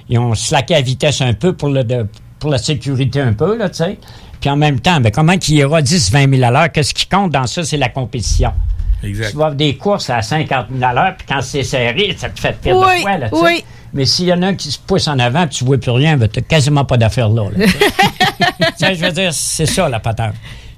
ils 0.10 0.18
ont 0.20 0.34
slacké 0.36 0.74
la 0.76 0.82
vitesse 0.82 1.22
un 1.22 1.34
peu 1.34 1.54
pour, 1.54 1.70
le, 1.70 1.84
de- 1.84 2.08
pour 2.40 2.50
la 2.50 2.58
sécurité 2.58 3.22
un 3.22 3.34
peu, 3.34 3.58
là, 3.58 3.70
tu 3.70 3.78
sais. 3.78 3.98
Puis 4.42 4.50
en 4.50 4.56
même 4.58 4.80
temps, 4.80 5.00
ben, 5.00 5.12
comment 5.12 5.38
qu'il 5.38 5.56
y 5.56 5.64
aura 5.64 5.82
10-20 5.82 6.30
000 6.38 6.44
à 6.44 6.52
l'heure? 6.52 6.72
Qu'est-ce 6.72 6.94
qui 6.94 7.06
compte 7.08 7.32
dans 7.32 7.48
ça? 7.48 7.64
C'est 7.64 7.78
la 7.78 7.90
compétition. 7.90 8.52
Exact. 9.04 9.32
Tu 9.32 9.38
vas 9.38 9.44
avoir 9.46 9.56
des 9.56 9.76
courses 9.78 10.10
à 10.10 10.22
50 10.22 10.68
000 10.72 10.84
à 10.84 10.94
l'heure, 10.94 11.16
puis 11.18 11.28
quand 11.28 11.42
c'est 11.42 11.64
serré, 11.64 12.16
ça 12.18 12.30
te 12.30 12.40
fait 12.40 12.58
perdre 12.60 12.86
Oui, 12.88 12.98
de 12.98 13.02
poids, 13.02 13.18
là, 13.18 13.30
tu 13.30 13.36
sais. 13.38 13.42
oui. 13.44 13.64
Mais 13.94 14.06
s'il 14.06 14.26
y 14.26 14.34
en 14.34 14.42
a 14.42 14.48
un 14.48 14.56
qui 14.56 14.72
se 14.72 14.80
pousse 14.80 15.08
en 15.08 15.20
avant, 15.20 15.46
puis 15.46 15.58
tu 15.58 15.66
vois 15.66 15.78
plus 15.78 15.92
rien, 15.92 16.18
ben, 16.18 16.28
t'as 16.28 16.42
quasiment 16.42 16.84
pas 16.84 16.98
d'affaires 16.98 17.30
là. 17.30 17.44
là, 17.56 17.66
tu 17.66 17.72
sais. 17.72 17.78
Tu 18.60 18.86
sais, 18.86 18.96
je 18.96 19.06
veux 19.06 19.12
dire, 19.12 19.34
c'est 19.34 19.66
ça, 19.66 19.88
la 19.88 20.00
patente. 20.00 20.34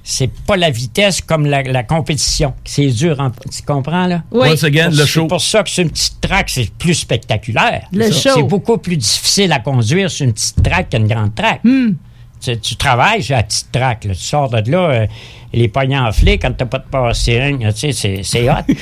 C'est 0.08 0.30
pas 0.46 0.56
la 0.56 0.70
vitesse 0.70 1.20
comme 1.20 1.46
la, 1.46 1.64
la 1.64 1.82
compétition. 1.82 2.54
C'est 2.64 2.86
dur, 2.86 3.18
en- 3.18 3.30
tu 3.30 3.62
comprends, 3.66 4.06
là? 4.06 4.22
Oui. 4.30 4.48
Once 4.52 4.62
again, 4.62 4.90
le 4.90 4.94
C'est 4.98 5.06
show. 5.06 5.26
pour 5.26 5.40
ça 5.40 5.64
que 5.64 5.68
sur 5.68 5.82
une 5.82 5.90
petite 5.90 6.20
track, 6.20 6.48
c'est 6.48 6.70
plus 6.78 6.94
spectaculaire. 6.94 7.88
Le 7.92 8.12
Ça. 8.12 8.30
show. 8.30 8.36
C'est 8.36 8.42
beaucoup 8.44 8.78
plus 8.78 8.96
difficile 8.96 9.50
à 9.52 9.58
conduire 9.58 10.08
sur 10.08 10.24
une 10.24 10.32
petite 10.32 10.62
track 10.62 10.90
qu'une 10.90 11.08
grande 11.08 11.34
track. 11.34 11.58
Hmm. 11.64 11.94
Tu, 12.40 12.56
tu 12.60 12.76
travailles 12.76 13.22
sur 13.24 13.34
la 13.34 13.42
petite 13.42 13.72
track. 13.72 14.04
là. 14.04 14.14
Tu 14.14 14.20
sors 14.20 14.48
de 14.48 14.70
là, 14.70 14.78
euh, 14.90 15.06
les 15.52 15.66
poignets 15.66 15.98
enflés, 15.98 16.38
quand 16.38 16.52
t'as 16.56 16.66
pas 16.66 16.78
de 16.78 16.84
passe 16.88 17.22
sirène, 17.22 17.58
tu 17.58 17.64
sais, 17.80 17.92
c'est- 17.92 18.20
c'est 18.22 18.48
hot. 18.48 18.54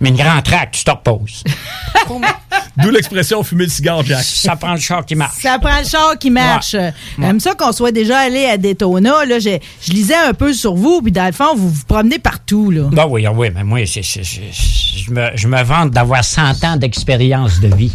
Mais 0.00 0.10
une 0.10 0.16
grande 0.16 0.42
track, 0.42 0.72
tu 0.72 0.84
te 0.84 0.90
reposes. 0.90 1.42
D'où 2.76 2.90
l'expression 2.90 3.42
fumer 3.42 3.64
le 3.64 3.70
cigare, 3.70 4.04
Jack. 4.04 4.22
Ça 4.22 4.54
prend 4.56 4.74
le 4.74 4.80
char 4.80 5.06
qui 5.06 5.14
marche. 5.14 5.40
Ça 5.40 5.58
prend 5.58 5.78
le 5.78 5.86
char 5.86 6.18
qui 6.18 6.30
marche. 6.30 6.76
J'aime 7.18 7.40
ça 7.40 7.54
qu'on 7.54 7.72
soit 7.72 7.92
déjà 7.92 8.18
allé 8.18 8.44
à 8.44 8.58
Daytona. 8.58 9.24
Là, 9.24 9.38
je 9.38 9.58
lisais 9.90 10.14
un 10.14 10.34
peu 10.34 10.52
sur 10.52 10.74
vous, 10.74 11.00
puis 11.00 11.12
dans 11.12 11.24
le 11.24 11.32
fond, 11.32 11.54
vous 11.56 11.70
vous 11.70 11.84
promenez 11.88 12.18
partout. 12.18 12.70
Là. 12.70 12.82
Ben 12.92 13.06
oui, 13.08 13.24
ah 13.26 13.32
oui, 13.32 13.48
mais 13.54 13.64
moi, 13.64 13.82
je 13.84 15.10
me, 15.10 15.30
je 15.34 15.48
me 15.48 15.62
vante 15.62 15.90
d'avoir 15.92 16.22
100 16.22 16.64
ans 16.64 16.76
d'expérience 16.76 17.60
de 17.60 17.74
vie. 17.74 17.92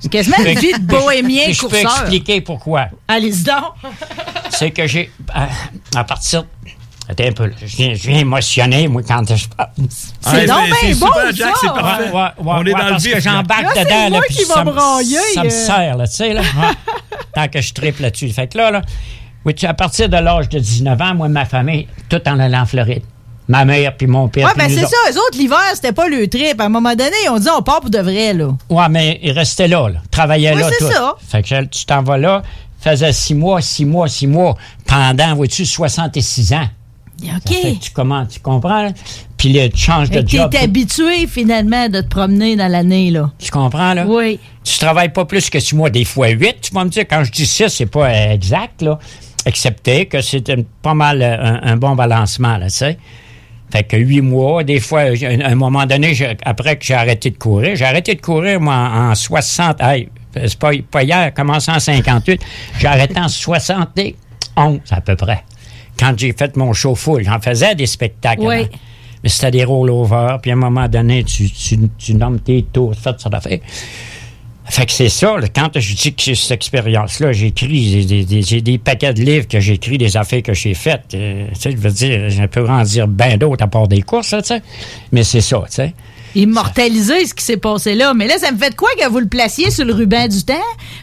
C'est 0.00 0.10
quasiment 0.10 0.36
une 0.44 0.58
vie 0.58 0.72
de 0.74 0.86
bohémien 0.86 1.44
Puis 1.46 1.54
je 1.54 1.62
peux 1.62 1.68
courseur. 1.68 2.00
expliquer 2.02 2.40
pourquoi. 2.40 2.86
Allez-y 3.08 3.42
donc. 3.42 3.74
c'est 4.50 4.70
que 4.70 4.86
j'ai, 4.86 5.10
à, 5.32 5.48
à 5.96 6.04
partir. 6.04 6.44
Attends 7.10 7.24
un 7.24 7.32
peu, 7.32 7.46
là. 7.46 7.52
je 7.60 7.76
viens, 7.76 7.94
je 7.94 8.08
viens 8.08 8.18
émotionner, 8.18 8.86
moi, 8.88 9.02
quand 9.06 9.22
je 9.34 9.48
parle. 9.48 9.70
C'est 10.20 10.30
Ouais, 10.30 10.46
donc 10.46 10.56
c'est- 10.58 10.66
bien 10.86 10.94
c'est 10.94 11.00
beau, 11.00 11.06
super, 11.06 11.34
Jack, 11.34 11.56
ça. 11.56 11.60
c'est 11.62 11.66
parfait. 11.80 12.10
Ouais, 12.10 12.12
ouais, 12.12 12.30
On 12.44 12.66
est 12.66 12.74
ouais, 12.74 12.80
dans 12.80 12.88
le 12.90 12.96
vif, 13.00 13.18
j'embarque 13.20 13.62
Là, 13.62 13.70
c'est 13.74 13.84
dedans. 13.84 14.10
moi 14.10 14.10
là, 14.10 14.20
puis 14.28 14.36
qui 14.36 14.44
va 14.44 14.54
ça 14.54 14.64
me- 14.64 14.72
brailler, 14.72 15.16
Ça 15.34 15.42
me 15.42 15.46
euh. 15.46 15.50
sert, 15.50 15.96
là, 15.96 16.06
tu 16.06 16.14
sais. 16.14 16.32
Là. 16.34 16.42
Tant 17.34 17.48
que 17.48 17.60
je 17.60 17.72
triple 17.72 18.02
là-dessus. 18.02 18.28
Fait 18.30 18.46
que 18.48 18.58
là, 18.58 18.70
là 18.70 18.82
oui, 19.44 19.54
tu- 19.54 19.64
à 19.66 19.72
partir 19.74 20.08
de 20.10 20.16
l'âge 20.18 20.48
de 20.50 20.58
19 20.58 21.00
ans, 21.00 21.14
moi, 21.14 21.28
ma 21.28 21.44
famille, 21.46 21.86
tout 22.10 22.20
en 22.28 22.38
allant 22.38 22.62
en 22.62 22.66
Floride. 22.66 23.02
Ma 23.50 23.64
mère 23.64 23.96
puis 23.96 24.06
mon 24.06 24.28
père. 24.28 24.46
Ouais, 24.46 24.52
ben 24.58 24.68
c'est 24.68 24.84
ça. 24.84 24.96
Eux 25.10 25.16
autres, 25.16 25.38
l'hiver, 25.38 25.56
c'était 25.72 25.92
pas 25.92 26.06
le 26.08 26.26
trip. 26.28 26.60
À 26.60 26.64
un 26.64 26.68
moment 26.68 26.94
donné, 26.94 27.16
on 27.30 27.38
dit 27.38 27.48
on 27.48 27.62
part 27.62 27.80
pour 27.80 27.88
de 27.88 27.98
vrai, 27.98 28.34
là. 28.34 28.48
Ouais, 28.68 28.88
mais 28.90 29.18
il 29.22 29.30
restait 29.32 29.68
là, 29.68 29.88
là. 29.88 30.00
Travaillait 30.10 30.52
Oui, 30.54 30.60
là. 30.60 30.68
c'est 30.78 30.84
tout. 30.84 30.92
ça. 30.92 31.14
Fait 31.26 31.42
que 31.42 31.64
tu 31.64 31.86
t'en 31.86 32.02
vas 32.02 32.18
là, 32.18 32.42
faisais 32.78 33.10
six 33.14 33.34
mois, 33.34 33.62
six 33.62 33.86
mois, 33.86 34.06
six 34.06 34.26
mois, 34.26 34.54
pendant, 34.86 35.34
vois-tu, 35.34 35.64
66 35.64 36.52
ans. 36.52 36.68
OK. 37.22 37.80
Tu, 37.80 37.90
comment, 37.92 38.24
tu 38.26 38.40
comprends? 38.40 38.92
Puis 39.36 39.52
là, 39.52 39.68
tu 39.68 39.76
changes 39.78 40.10
de 40.10 40.26
job. 40.26 40.50
T'es 40.50 40.58
habitué, 40.58 41.26
finalement, 41.26 41.88
de 41.88 42.00
te 42.00 42.08
promener 42.08 42.56
dans 42.56 42.68
l'année, 42.70 43.10
là. 43.10 43.30
Tu 43.38 43.50
comprends, 43.50 43.94
là? 43.94 44.04
Oui. 44.06 44.38
Tu 44.64 44.78
travailles 44.78 45.12
pas 45.12 45.24
plus 45.24 45.50
que 45.50 45.58
six 45.60 45.74
mois, 45.74 45.90
des 45.90 46.04
fois 46.04 46.28
huit. 46.28 46.60
Tu 46.60 46.72
vas 46.72 46.84
me 46.84 46.90
dire, 46.90 47.04
quand 47.08 47.24
je 47.24 47.32
dis 47.32 47.46
six, 47.46 47.68
c'est 47.68 47.86
pas 47.86 48.08
euh, 48.08 48.32
exact, 48.32 48.82
là. 48.82 48.98
Excepté 49.46 50.06
que 50.06 50.20
c'est 50.20 50.44
pas 50.82 50.94
mal 50.94 51.22
euh, 51.22 51.36
un, 51.40 51.72
un 51.72 51.76
bon 51.76 51.94
balancement, 51.94 52.56
là, 52.56 52.66
tu 52.66 52.76
sais. 52.76 52.98
Fait 53.70 53.84
que 53.84 53.96
huit 53.96 54.22
mois, 54.22 54.64
des 54.64 54.80
fois, 54.80 55.00
à 55.00 55.48
un 55.50 55.54
moment 55.54 55.84
donné, 55.84 56.16
après 56.44 56.76
que 56.76 56.84
j'ai 56.84 56.94
arrêté 56.94 57.30
de 57.30 57.36
courir, 57.36 57.76
j'ai 57.76 57.84
arrêté 57.84 58.14
de 58.14 58.20
courir, 58.20 58.60
moi, 58.60 58.74
en, 58.74 59.10
en 59.10 59.14
60. 59.14 59.80
Hey, 59.82 60.08
c'est 60.34 60.58
pas, 60.58 60.70
pas 60.90 61.02
hier, 61.02 61.34
commencé 61.34 61.70
en 61.70 61.78
58. 61.78 62.40
J'ai 62.78 62.86
arrêté 62.86 63.20
en 63.20 63.28
71, 63.28 64.80
à 64.90 65.00
peu 65.00 65.16
près. 65.16 65.44
Quand 65.98 66.14
j'ai 66.16 66.32
fait 66.32 66.56
mon 66.56 66.72
show 66.72 66.94
full, 66.94 67.24
j'en 67.24 67.40
faisais 67.40 67.74
des 67.74 67.86
spectacles. 67.86 68.42
Oui. 68.42 68.54
avant. 68.56 68.68
Mais 69.24 69.28
c'était 69.30 69.50
des 69.50 69.64
rollovers, 69.64 70.38
puis 70.40 70.52
à 70.52 70.54
un 70.54 70.58
moment 70.58 70.86
donné, 70.88 71.24
tu, 71.24 71.50
tu, 71.50 71.76
tu 71.98 72.14
nommes 72.14 72.38
tes 72.38 72.62
tours, 72.62 72.94
tu 72.94 73.02
fais 73.02 73.10
ça 73.18 73.28
d'affaires. 73.28 73.58
Fait 74.70 74.84
que 74.84 74.92
c'est 74.92 75.08
ça, 75.08 75.38
là, 75.38 75.48
quand 75.48 75.70
je 75.80 75.94
dis 75.94 76.14
que 76.14 76.22
j'ai 76.22 76.34
cette 76.34 76.52
expérience-là, 76.52 77.32
j'ai 77.32 77.46
écrit 77.46 77.90
des, 77.90 78.04
des- 78.04 78.24
des- 78.26 78.42
j'ai 78.42 78.60
des 78.60 78.76
paquets 78.76 79.14
de 79.14 79.22
livres 79.22 79.48
que 79.48 79.58
j'ai 79.60 79.72
écrits, 79.72 79.96
des 79.96 80.14
affaires 80.16 80.42
que 80.42 80.52
j'ai 80.52 80.74
faites. 80.74 81.14
euh, 81.14 81.46
tu 81.54 81.60
sais, 81.60 81.70
je 81.72 81.76
veux 81.78 81.90
dire, 81.90 82.28
je 82.28 82.44
peux 82.44 82.68
en 82.68 82.82
dire 82.82 83.08
bien 83.08 83.38
d'autres 83.38 83.64
à 83.64 83.66
part 83.66 83.88
des 83.88 84.02
courses, 84.02 84.28
tu 84.38 84.44
sais. 84.44 84.62
Mais 85.10 85.24
c'est 85.24 85.40
ça, 85.40 85.62
tu 85.66 85.72
sais. 85.74 85.94
Immortaliser 86.34 87.26
ce 87.26 87.34
qui 87.34 87.44
s'est 87.44 87.56
passé 87.56 87.94
là. 87.94 88.14
Mais 88.14 88.26
là, 88.26 88.38
ça 88.38 88.52
me 88.52 88.58
fait 88.58 88.70
de 88.70 88.74
quoi 88.74 88.90
que 88.98 89.08
vous 89.08 89.20
le 89.20 89.28
placiez 89.28 89.70
sur 89.70 89.84
le 89.84 89.92
ruban 89.92 90.28
du 90.28 90.44
temps? 90.44 90.54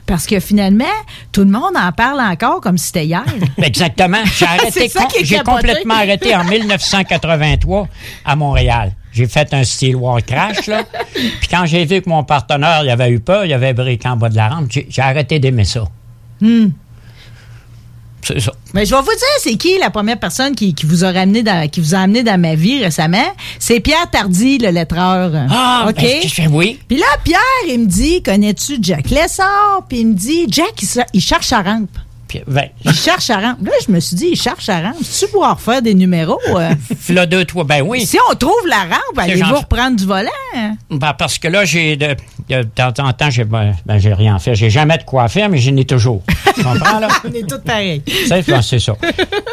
Parce 0.05 0.25
que 0.25 0.39
finalement, 0.39 0.85
tout 1.31 1.41
le 1.41 1.51
monde 1.51 1.75
en 1.75 1.91
parle 1.91 2.21
encore 2.21 2.61
comme 2.61 2.77
si 2.77 2.87
c'était 2.87 3.05
hier. 3.05 3.25
Exactement. 3.57 4.23
J'ai 4.37 4.45
arrêté, 4.45 4.91
j'ai 5.23 5.39
complètement 5.39 5.95
arrêté 5.95 6.35
en 6.35 6.43
1983 6.43 7.87
à 8.25 8.35
Montréal. 8.35 8.93
J'ai 9.11 9.27
fait 9.27 9.53
un 9.53 9.63
steel 9.63 9.95
war 9.95 10.21
crash, 10.23 10.67
là. 10.67 10.83
Puis 11.13 11.47
quand 11.49 11.65
j'ai 11.65 11.85
vu 11.85 12.01
que 12.01 12.09
mon 12.09 12.23
partenaire, 12.25 12.81
il 12.83 12.89
avait 12.89 13.09
eu 13.09 13.21
peur, 13.21 13.45
il 13.45 13.53
avait 13.53 13.73
briqué 13.73 14.09
en 14.09 14.17
bas 14.17 14.27
de 14.27 14.35
la 14.35 14.49
rampe, 14.49 14.67
j'ai 14.69 14.87
j'ai 14.89 15.01
arrêté 15.01 15.39
d'aimer 15.39 15.63
ça. 15.63 15.85
Hmm. 16.41 16.67
C'est 18.25 18.39
ça. 18.39 18.51
Mais 18.73 18.85
je 18.85 18.95
vais 18.95 19.01
vous 19.01 19.07
dire, 19.07 19.37
c'est 19.39 19.55
qui 19.55 19.77
la 19.77 19.91
première 19.91 20.19
personne 20.19 20.55
qui, 20.55 20.73
qui 20.73 20.85
vous 20.85 21.03
a 21.05 21.11
ramené 21.11 21.43
dans, 21.43 21.69
qui 21.69 21.79
vous 21.79 21.93
a 21.93 21.99
amené 21.99 22.23
dans 22.23 22.39
ma 22.39 22.55
vie 22.55 22.83
récemment? 22.83 23.27
C'est 23.59 23.79
Pierre 23.79 24.09
Tardy, 24.09 24.57
le 24.57 24.69
lettreur. 24.69 25.31
Ah, 25.49 25.85
OK? 25.89 25.95
ben, 25.95 26.21
je 26.23 26.33
fais 26.33 26.47
oui. 26.47 26.79
Puis 26.87 26.97
là, 26.97 27.05
Pierre, 27.23 27.39
il 27.69 27.81
me 27.81 27.85
dit, 27.85 28.23
connais-tu 28.23 28.77
Jack 28.81 29.11
Lessard? 29.11 29.83
Puis 29.87 29.99
il 29.99 30.07
me 30.07 30.13
dit, 30.13 30.47
Jack, 30.49 30.81
il, 30.81 31.05
il 31.13 31.21
cherche 31.21 31.53
à 31.53 31.61
rampe. 31.61 31.89
Puis, 32.27 32.41
ben, 32.47 32.69
Il 32.83 32.93
cherche 32.93 33.29
à 33.29 33.39
rampe. 33.39 33.61
Là, 33.65 33.71
je 33.85 33.91
me 33.91 33.99
suis 33.99 34.15
dit, 34.15 34.29
il 34.31 34.35
cherche 34.35 34.67
à 34.69 34.81
rampe. 34.81 34.95
Tu 34.99 35.27
pouvoir 35.27 35.59
faire 35.59 35.81
des 35.81 35.93
numéros? 35.93 36.39
euh? 36.55 36.71
là, 37.09 37.25
deux, 37.25 37.45
trois, 37.45 37.63
ben 37.63 37.81
oui. 37.81 38.05
si 38.05 38.17
on 38.31 38.35
trouve 38.35 38.67
la 38.67 38.79
rampe, 38.81 39.17
allez-vous 39.17 39.55
reprendre 39.55 39.95
du 39.97 40.05
volant? 40.05 40.29
Ben, 40.89 41.13
parce 41.13 41.37
que 41.37 41.47
là, 41.47 41.65
j'ai 41.65 41.95
de, 41.97 42.15
de 42.49 42.63
temps 42.63 42.93
en 42.99 43.13
temps, 43.13 43.29
j'ai 43.29 43.43
ben, 43.43 43.75
ben, 43.85 43.97
j'ai 43.97 44.13
rien 44.13 44.39
fait. 44.39 44.55
J'ai 44.55 44.69
jamais 44.69 44.97
de 44.97 45.03
quoi 45.03 45.27
faire, 45.27 45.49
mais 45.49 45.57
j'en 45.59 45.75
ai 45.77 45.85
toujours. 45.85 46.23
Tu 46.55 46.63
comprends, 46.63 46.99
là? 46.99 47.07
On 47.23 47.33
est 47.33 47.47
tous 47.47 47.59
pareils. 47.59 48.01
Tu 48.05 48.27
sais, 48.27 48.43
c'est 48.61 48.79
ça. 48.79 48.93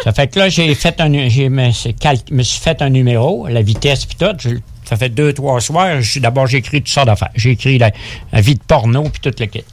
Ça 0.05 0.12
fait 0.12 0.29
que 0.29 0.38
là, 0.38 0.49
j'ai 0.49 0.75
fait 0.75 1.00
un, 1.00 1.29
j'ai 1.29 1.49
me, 1.49 1.71
suis 1.73 2.61
fait 2.61 2.81
un 2.83 2.91
numéro, 2.91 3.47
la 3.49 3.62
vitesse 3.62 4.05
puis 4.07 4.17
tout. 4.19 4.35
Je- 4.38 4.57
ça 4.85 4.97
fait 4.97 5.09
deux, 5.09 5.33
trois 5.33 5.61
soirs. 5.61 5.99
D'abord, 6.17 6.47
j'ai 6.47 6.59
écrit 6.59 6.83
toutes 6.83 6.93
sortes 6.93 7.07
d'affaires. 7.07 7.31
J'ai 7.35 7.50
écrit 7.52 7.79
la, 7.79 7.91
la 8.33 8.41
vie 8.41 8.55
de 8.57 8.61
porno 8.67 9.05
puis 9.05 9.21
tout 9.23 9.33
le 9.38 9.47
kit. 9.47 9.64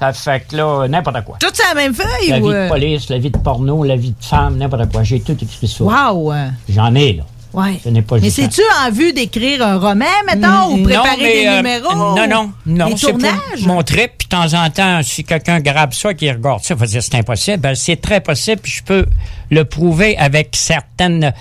Ça 0.00 0.12
fait 0.12 0.46
que 0.48 0.56
là, 0.56 0.86
n'importe 0.88 1.24
quoi. 1.24 1.36
Tout 1.40 1.52
ça 1.52 1.64
la 1.68 1.74
même 1.74 1.94
feuille? 1.94 2.28
La 2.28 2.38
ou, 2.38 2.44
vie 2.44 2.48
de 2.48 2.54
euh? 2.54 2.68
police, 2.68 3.08
la 3.08 3.18
vie 3.18 3.30
de 3.30 3.38
porno, 3.38 3.82
la 3.82 3.96
vie 3.96 4.12
de 4.12 4.24
femme, 4.24 4.56
n'importe 4.56 4.92
quoi. 4.92 5.02
J'ai 5.02 5.20
tout 5.20 5.36
écrit 5.40 5.68
ça. 5.68 5.84
Wow! 5.84 6.32
euh, 6.32 6.48
J'en 6.68 6.94
ai, 6.94 7.14
là. 7.14 7.24
Ouais. 7.52 7.80
Ce 7.82 7.88
pas 8.00 8.18
Mais 8.18 8.30
c'est-tu 8.30 8.60
en 8.84 8.90
vue 8.90 9.12
d'écrire 9.12 9.66
un 9.66 9.78
roman, 9.78 10.04
mettons, 10.26 10.74
ou 10.74 10.76
Non, 10.76 10.84
préparer 10.84 11.16
mais, 11.18 11.42
des 11.42 11.46
euh, 11.46 11.56
numéros? 11.56 11.94
Non, 11.94 12.26
non, 12.28 12.52
non. 12.66 12.96
C'est 12.96 13.66
mon 13.66 13.82
trip. 13.82 14.12
Puis 14.18 14.28
de 14.28 14.36
temps 14.36 14.54
en 14.54 14.68
temps, 14.70 15.00
si 15.02 15.24
quelqu'un 15.24 15.60
grabe 15.60 15.94
ça, 15.94 16.12
qui 16.12 16.30
regarde 16.30 16.62
ça, 16.62 16.74
va 16.74 16.86
dire 16.86 17.02
c'est 17.02 17.14
impossible. 17.14 17.58
Ben, 17.58 17.74
c'est 17.74 17.96
très 17.96 18.20
possible. 18.20 18.60
Puis 18.60 18.72
je 18.72 18.82
peux 18.82 19.06
le 19.50 19.64
prouver 19.64 20.16
avec 20.18 20.50
certaines 20.52 21.32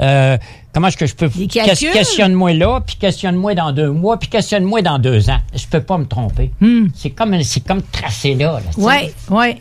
euh, 0.00 0.36
comment 0.72 0.88
est-ce 0.88 0.96
que 0.96 1.06
je 1.06 1.14
peux... 1.14 1.28
Questionne-moi 1.28 2.54
là, 2.54 2.80
puis 2.86 2.96
questionne-moi 2.96 3.54
dans 3.54 3.72
deux 3.72 3.90
mois, 3.90 4.18
puis 4.18 4.28
questionne-moi 4.28 4.82
dans 4.82 4.98
deux 4.98 5.30
ans. 5.30 5.38
Je 5.54 5.66
peux 5.66 5.80
pas 5.80 5.98
me 5.98 6.06
tromper. 6.06 6.50
C'est 6.94 7.10
comme, 7.10 7.36
comme 7.66 7.82
tracé 7.82 8.34
là. 8.34 8.60
Oui, 8.76 9.10
oui. 9.30 9.56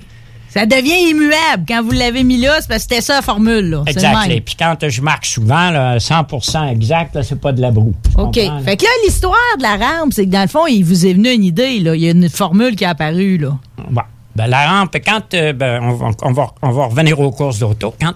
Ça 0.55 0.65
devient 0.65 1.09
immuable. 1.09 1.65
Quand 1.67 1.83
vous 1.83 1.91
l'avez 1.91 2.23
mis 2.23 2.37
là, 2.37 2.53
c'est 2.61 2.69
parce 2.69 2.85
que 2.85 2.89
c'était 2.93 3.01
ça 3.01 3.15
la 3.15 3.21
formule. 3.21 3.71
Là. 3.71 3.83
Exact. 3.87 4.29
Et 4.29 4.39
puis 4.39 4.55
quand 4.57 4.77
je 4.87 5.01
marque 5.01 5.25
souvent, 5.25 5.69
là, 5.69 5.97
100% 5.97 6.71
exact, 6.71 7.21
c'est 7.23 7.41
pas 7.41 7.51
de 7.51 7.59
la 7.59 7.71
broue. 7.71 7.93
OK. 8.17 8.35
comprends? 8.39 8.59
Fait 8.61 8.77
que 8.77 8.83
là, 8.83 8.89
l'histoire 9.05 9.35
de 9.57 9.63
la 9.63 9.75
rampe, 9.75 10.13
c'est 10.13 10.25
que 10.25 10.31
dans 10.31 10.43
le 10.43 10.47
fond, 10.47 10.65
il 10.65 10.83
vous 10.83 11.05
est 11.05 11.11
venu 11.11 11.29
une 11.29 11.43
idée. 11.43 11.79
Là. 11.79 11.93
Il 11.93 12.01
y 12.01 12.07
a 12.07 12.11
une 12.11 12.29
formule 12.29 12.77
qui 12.77 12.85
est 12.85 12.87
apparue. 12.87 13.37
Là. 13.37 13.57
Bon. 13.89 14.01
Ben, 14.33 14.47
la 14.47 14.65
rampe, 14.79 14.95
quand. 15.05 15.33
euh, 15.33 15.51
ben, 15.51 15.81
on, 15.83 15.93
va, 15.93 16.11
on, 16.21 16.31
va, 16.31 16.47
on 16.61 16.71
va 16.71 16.85
revenir 16.85 17.19
aux 17.19 17.31
courses 17.31 17.59
d'auto. 17.59 17.93
Quand, 17.99 18.13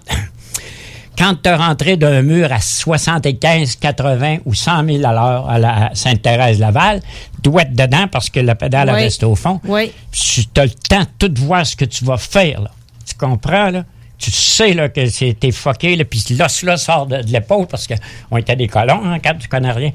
quand 1.20 1.36
tu 1.44 1.50
rentré 1.50 1.98
d'un 1.98 2.22
mur 2.22 2.50
à 2.52 2.62
75, 2.62 3.76
80 3.76 4.38
ou 4.46 4.54
100 4.54 4.86
000 4.86 5.06
à 5.06 5.12
l'heure 5.12 5.50
à 5.50 5.60
la 5.60 5.90
Sainte-Thérèse-Laval, 5.94 7.02
tu 7.36 7.42
dois 7.50 7.64
être 7.64 7.76
dedans 7.76 8.08
parce 8.10 8.30
que 8.30 8.40
la 8.40 8.56
pédale 8.56 8.90
Oui. 8.94 9.02
reste 9.04 9.24
au 9.26 9.36
fond. 9.36 9.60
Oui. 9.66 9.92
Puis 10.12 10.48
tu 10.54 10.62
as 10.62 10.66
le 10.66 10.72
temps 10.72 11.02
de 11.20 11.28
tout 11.28 11.42
voir 11.44 11.66
ce 11.66 11.76
que 11.76 11.84
tu 11.86 12.06
vas 12.06 12.18
faire. 12.18 12.62
Là. 12.62 12.72
Tu 13.06 13.16
comprends, 13.16 13.70
là? 13.70 13.84
Tu 14.18 14.32
sais 14.32 14.74
là, 14.74 14.88
que 14.90 15.06
c'est- 15.10 15.38
t'es 15.40 15.52
fucké, 15.52 15.96
là, 15.98 16.06
puis 16.06 16.24
l'os 16.38 16.64
là 16.64 16.78
sort 16.78 17.06
de, 17.06 17.22
de 17.22 17.32
l'épaule 17.32 17.68
parce 17.68 17.86
qu'on 17.88 18.38
était 18.38 18.56
des 18.56 18.68
colons, 18.68 19.02
hein, 19.06 19.20
quand 19.24 19.34
tu 19.38 19.48
connais 19.50 19.72
rien. 19.72 19.92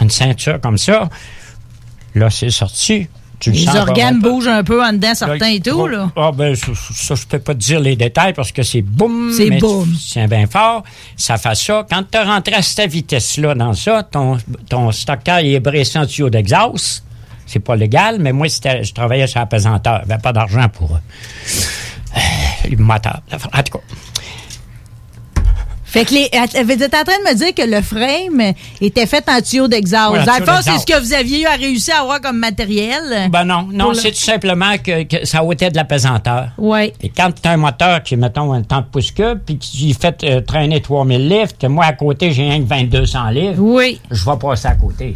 Une 0.00 0.10
ceinture 0.10 0.60
comme 0.60 0.78
ça, 0.78 1.08
là, 2.14 2.28
c'est 2.30 2.50
sorti. 2.50 3.08
Tu 3.42 3.50
Les 3.50 3.64
sens 3.64 3.74
organes 3.74 4.20
bougent 4.20 4.46
un 4.46 4.62
peu 4.62 4.84
en 4.84 4.92
dedans, 4.92 5.16
certains 5.16 5.48
et 5.48 5.60
tout. 5.60 5.88
Là. 5.88 6.12
ah, 6.14 6.30
ben, 6.32 6.54
ça, 6.54 7.16
je 7.16 7.26
peux 7.26 7.40
pas 7.40 7.54
te 7.54 7.58
dire 7.58 7.80
les 7.80 7.96
détails 7.96 8.34
parce 8.34 8.52
que 8.52 8.62
c'est 8.62 8.82
boum. 8.82 9.32
C'est 9.36 9.50
boum. 9.58 9.92
Tiens 10.10 10.28
bien 10.28 10.46
fort. 10.46 10.84
Ça 11.16 11.36
fait 11.38 11.56
ça. 11.56 11.84
Quand 11.90 12.04
tu 12.08 12.18
rentré 12.18 12.54
à 12.54 12.62
cette 12.62 12.88
vitesse-là 12.88 13.56
dans 13.56 13.72
ça, 13.72 14.04
ton, 14.04 14.38
ton 14.68 14.92
stockeur 14.92 15.40
il 15.40 15.54
est 15.54 15.60
bressé 15.60 15.98
en 15.98 16.06
tuyau 16.06 16.30
d'exhaust. 16.30 17.02
C'est 17.44 17.58
pas 17.58 17.74
légal, 17.74 18.18
mais 18.20 18.30
moi, 18.32 18.46
je 18.46 18.92
travaillais 18.92 19.26
sur 19.26 19.40
la 19.40 19.46
pesanteur. 19.46 20.02
J'avais 20.06 20.22
pas 20.22 20.32
d'argent 20.32 20.68
pour 20.68 20.92
euh, 20.94 22.18
le 22.70 22.76
moteur. 22.76 23.22
En 23.32 23.62
tout 23.64 23.78
cas, 23.78 23.84
Fait 25.92 26.06
que 26.06 26.14
les, 26.14 26.30
vous 26.64 26.72
êtes 26.82 26.94
en 26.94 27.04
train 27.04 27.18
de 27.18 27.28
me 27.30 27.34
dire 27.34 27.54
que 27.54 27.62
le 27.68 27.82
frame 27.82 28.54
était 28.80 29.04
fait 29.06 29.22
en 29.28 29.42
tuyau 29.42 29.68
d'exhaust. 29.68 30.12
Oui, 30.12 30.24
Dans 30.24 30.62
c'est 30.62 30.78
ce 30.78 30.86
que 30.86 30.98
vous 30.98 31.12
aviez 31.12 31.42
eu 31.42 31.44
à 31.46 31.52
réussir 31.54 31.94
à 31.96 32.00
avoir 32.00 32.18
comme 32.22 32.38
matériel. 32.38 33.28
ben 33.30 33.44
non, 33.44 33.68
non, 33.70 33.88
le- 33.90 33.94
c'est 33.94 34.12
tout 34.12 34.16
simplement 34.20 34.78
que, 34.78 35.02
que 35.02 35.26
ça 35.26 35.44
ôtait 35.44 35.70
de 35.70 35.76
la 35.76 35.84
pesanteur. 35.84 36.48
Oui. 36.56 36.94
Et 37.02 37.10
quand 37.10 37.30
tu 37.32 37.46
as 37.46 37.52
un 37.52 37.56
moteur 37.58 38.02
qui, 38.02 38.16
mettons, 38.16 38.54
un 38.54 38.62
temps 38.62 38.80
de 38.80 38.86
pouces 38.86 39.10
cube, 39.12 39.40
puis 39.44 39.58
que 39.58 39.64
tu 39.64 39.92
fait 39.92 40.24
euh, 40.24 40.40
traîner 40.40 40.80
3000 40.80 41.28
livres, 41.28 41.52
que 41.60 41.66
moi, 41.66 41.84
à 41.84 41.92
côté, 41.92 42.32
j'ai 42.32 42.44
rien 42.44 42.60
que 42.60 42.64
2200 42.64 43.28
livres, 43.28 43.54
Oui. 43.58 44.00
je 44.10 44.24
vais 44.24 44.36
passer 44.40 44.68
à 44.68 44.74
côté. 44.76 45.12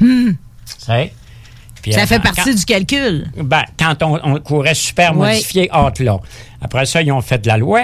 Puis, 1.82 1.92
Ça 1.92 2.00
euh, 2.02 2.06
fait 2.06 2.16
quand- 2.20 2.34
partie 2.34 2.54
du 2.54 2.64
calcul. 2.64 3.26
Ben, 3.36 3.62
quand 3.78 4.02
on, 4.02 4.18
on 4.24 4.40
courait 4.40 4.74
super 4.74 5.14
modifié 5.14 5.70
hâte 5.72 6.00
là. 6.00 6.18
Après 6.60 6.84
ça, 6.84 7.00
ils 7.00 7.12
ont 7.12 7.20
fait 7.20 7.38
de 7.38 7.46
la 7.48 7.56
loi. 7.58 7.80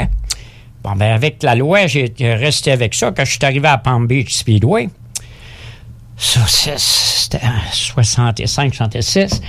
Bon, 0.82 0.96
ben, 0.96 1.12
avec 1.12 1.42
la 1.42 1.54
loi, 1.54 1.86
j'ai 1.86 2.12
resté 2.20 2.72
avec 2.72 2.94
ça. 2.94 3.12
Quand 3.12 3.24
je 3.24 3.32
suis 3.32 3.44
arrivé 3.44 3.68
à 3.68 3.78
Palm 3.78 4.06
Beach 4.06 4.34
Speedway, 4.34 4.88
ça, 6.16 6.40
c'était 6.46 7.44
en 7.44 7.72
65, 7.72 8.74
66. 8.74 9.40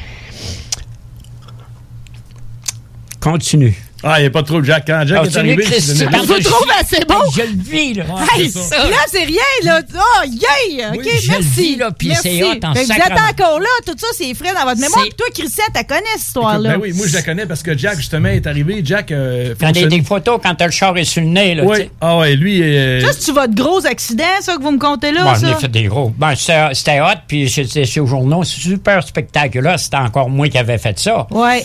Continue. 3.20 3.83
Ah, 4.04 4.20
il 4.20 4.24
n'y 4.24 4.28
a 4.28 4.30
pas 4.32 4.42
de 4.42 4.48
trop 4.48 4.60
de 4.62 4.66
Jack. 4.66 4.84
Quand 4.86 5.04
Jack 5.08 5.22
est 5.22 5.26
Continue, 5.28 5.54
arrivé, 5.54 5.66
je 5.80 6.28
vous 6.28 6.40
trouve 6.42 6.68
assez 6.80 7.06
bon? 7.08 7.16
Je 7.36 7.42
le 7.42 7.64
vis, 7.64 7.94
là. 7.94 8.04
Hey, 8.38 8.50
C'est 8.50 8.60
ça. 8.60 8.78
là, 8.90 8.96
c'est 9.08 9.24
rien, 9.24 9.40
là. 9.64 9.82
Oh, 9.96 10.26
yay! 10.26 10.86
OK, 10.88 11.00
Oui, 11.00 11.10
je 11.22 11.28
le 11.32 11.38
merci. 11.40 11.48
vis, 11.62 11.76
là, 11.78 11.90
puis 11.98 12.08
Merci. 12.10 12.22
c'est 12.38 12.44
hot 12.44 12.48
en 12.64 12.74
Vous 12.74 12.80
êtes 12.80 13.12
encore 13.40 13.60
là, 13.60 13.68
tout 13.86 13.96
ça, 13.98 14.08
c'est 14.18 14.34
frais 14.34 14.54
dans 14.54 14.66
votre 14.66 14.80
mémoire. 14.82 15.02
C'est- 15.04 15.10
Puis 15.10 15.18
toi, 15.18 15.28
Christian, 15.34 15.64
tu 15.74 15.84
connais 15.86 16.02
cette 16.18 16.28
histoire-là. 16.28 16.70
Ben 16.74 16.80
oui, 16.82 16.92
moi 16.94 17.08
je 17.08 17.14
la 17.14 17.22
connais 17.22 17.46
parce 17.46 17.64
que 17.64 17.78
Jack, 17.78 17.96
justement, 17.98 18.30
est 18.30 18.46
arrivé. 18.46 18.82
Jack. 18.84 19.12
Euh, 19.12 19.56
Quand 19.60 19.72
des, 19.72 19.86
des 19.86 20.02
photos, 20.02 20.40
quand 20.44 20.54
t'as 20.56 20.66
le 20.66 20.72
char 20.72 20.98
est 20.98 21.04
sur 21.06 21.22
le 21.22 21.28
nez, 21.30 21.56
là, 21.56 21.64
Oui. 21.64 21.78
sais. 21.78 21.90
Ah 22.02 22.18
ouais, 22.18 22.36
lui. 22.36 22.62
euh, 22.62 23.02
Ça, 23.02 23.14
c'est-tu 23.14 23.32
votre 23.32 23.54
gros 23.56 23.86
accident, 23.86 24.24
ça, 24.42 24.58
que 24.58 24.62
vous 24.62 24.72
me 24.72 24.80
comptez 24.80 25.12
là, 25.12 25.24
Bon, 25.24 25.36
ça? 25.36 25.48
on 25.48 25.52
a 25.54 25.56
fait 25.56 25.68
des 25.70 25.84
gros. 25.84 26.12
Ben, 26.18 26.34
c'était 26.36 27.00
hot, 27.02 27.06
puis 27.28 27.50
c'était 27.50 27.86
chez 27.86 28.00
aux 28.00 28.06
journaux. 28.08 28.44
C'est 28.44 28.60
super 28.60 29.02
spectaculaire. 29.08 29.80
C'était 29.80 29.98
encore 29.98 30.30
moi 30.30 30.50
qui 30.50 30.58
avais 30.58 30.78
fait 30.78 30.98
ça. 31.00 31.26
Ouais. 31.32 31.64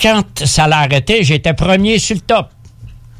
Quand 0.00 0.46
ça 0.46 0.66
l'a 0.66 0.78
arrêté, 0.78 1.22
j'étais 1.22 1.52
premier 1.52 1.98
sur 1.98 2.14
le 2.16 2.22
top. 2.22 2.48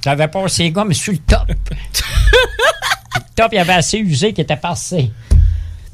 J'avais 0.03 0.29
passé 0.29 0.62
les 0.62 0.73
gars, 0.73 0.85
mais 0.85 0.95
sur 0.95 1.12
le 1.12 1.19
top. 1.19 1.47
le 1.49 3.21
top, 3.35 3.49
il 3.53 3.57
y 3.57 3.59
avait 3.59 3.75
assez 3.75 3.99
usé 3.99 4.33
qui 4.33 4.40
était 4.40 4.57
passé. 4.57 5.11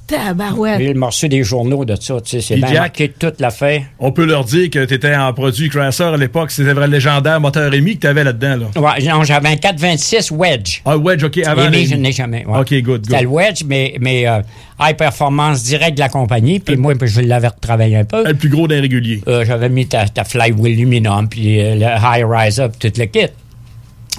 Tabarouette. 0.06 0.80
Le 0.80 0.94
morceau 0.94 1.26
des 1.28 1.42
journaux 1.42 1.84
de 1.84 1.96
ça, 2.00 2.20
tu 2.20 2.30
sais, 2.30 2.40
c'est 2.40 2.56
bien 2.56 2.68
Jack- 2.68 2.78
marqué 2.78 3.08
toute 3.08 3.40
l'affaire. 3.40 3.82
On 3.98 4.12
peut 4.12 4.24
leur 4.24 4.44
dire 4.44 4.70
que 4.70 4.84
tu 4.84 4.94
étais 4.94 5.14
en 5.16 5.32
produit 5.32 5.68
Crasser 5.68 6.04
à 6.04 6.16
l'époque. 6.16 6.50
C'était 6.52 6.72
vrai 6.74 6.86
légendaire 6.86 7.40
moteur 7.40 7.70
Rémi 7.70 7.96
que 7.96 8.02
tu 8.02 8.06
avais 8.06 8.22
là-dedans. 8.24 8.68
Là. 8.74 8.80
Ouais, 8.80 9.02
non, 9.04 9.24
j'avais 9.24 9.48
un 9.48 9.56
426 9.56 10.30
Wedge. 10.30 10.80
Ah, 10.84 10.96
Wedge, 10.96 11.24
OK. 11.24 11.38
Avant 11.38 11.62
Rémi, 11.62 11.76
les- 11.78 11.86
je 11.86 11.94
n'ai 11.96 12.12
jamais. 12.12 12.44
ouais. 12.46 12.58
OK, 12.60 12.74
good, 12.82 13.04
C'était 13.06 13.22
le 13.22 13.28
good. 13.28 13.36
Wedge, 13.36 13.62
mais, 13.66 13.96
mais 14.00 14.28
euh, 14.28 14.40
high 14.80 14.96
performance 14.96 15.62
direct 15.64 15.94
de 15.96 16.00
la 16.00 16.08
compagnie. 16.08 16.60
Puis 16.60 16.76
moi, 16.76 16.94
je 17.02 17.20
l'avais 17.22 17.48
retravaillé 17.48 17.96
un 17.96 18.04
peu. 18.04 18.24
Le 18.26 18.34
plus 18.34 18.48
gros 18.48 18.68
d'un 18.68 18.80
régulier. 18.80 19.22
Euh, 19.26 19.44
j'avais 19.44 19.68
mis 19.68 19.86
ta, 19.86 20.06
ta 20.08 20.24
flywheel 20.24 20.74
aluminum, 20.74 21.28
puis 21.28 21.60
euh, 21.60 21.74
le 21.74 21.80
high 21.84 22.24
riser, 22.28 22.66
puis 22.78 22.90
tout 22.90 23.00
le 23.00 23.06
kit. 23.06 23.26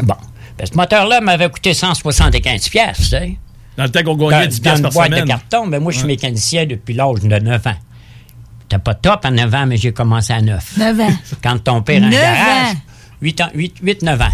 Bon. 0.04 0.15
Ben, 0.58 0.65
ce 0.65 0.76
moteur-là 0.76 1.21
m'avait 1.21 1.50
coûté 1.50 1.73
175 1.73 2.69
pièces, 2.69 2.97
tu 2.97 3.04
sais. 3.06 3.38
Dans 3.78 3.84
le 3.84 3.90
temps 3.90 4.04
qu'on 4.04 4.16
Dans, 4.16 4.30
gagnait 4.30 4.48
10 4.48 4.58
dans 4.60 4.63
piastres 4.63 4.78
une 4.80 4.84
par 4.84 4.92
boîte 4.92 5.08
semaine. 5.12 5.24
de 5.24 5.28
carton, 5.30 5.68
ben 5.68 5.80
moi, 5.82 5.92
je 5.92 5.98
suis 5.98 6.06
Ouais. 6.08 6.13
mécanicien 6.13 6.66
depuis 6.66 6.94
l'âge 6.96 7.20
de 7.22 7.28
9 7.28 7.68
ans. 7.68 7.74
T'as 8.70 8.80
pas 8.80 8.96
top 8.96 9.24
à 9.24 9.32
9 9.32 9.54
ans, 9.56 9.66
mais 9.68 9.78
j'ai 9.78 9.94
commencé 9.94 10.34
à 10.34 10.42
9. 10.42 10.78
9 10.78 11.00
ans. 11.00 11.13
Quand 11.44 11.63
ton 11.63 11.82
père 11.84 12.02
a 12.04 12.06
un 12.08 12.10
9 12.10 12.20
garage, 12.22 12.74
ans. 12.74 12.78
8 13.22 13.42
ans, 13.42 13.50
8, 13.54 13.76
8 13.82 14.02
9 14.02 14.22
ans. 14.22 14.26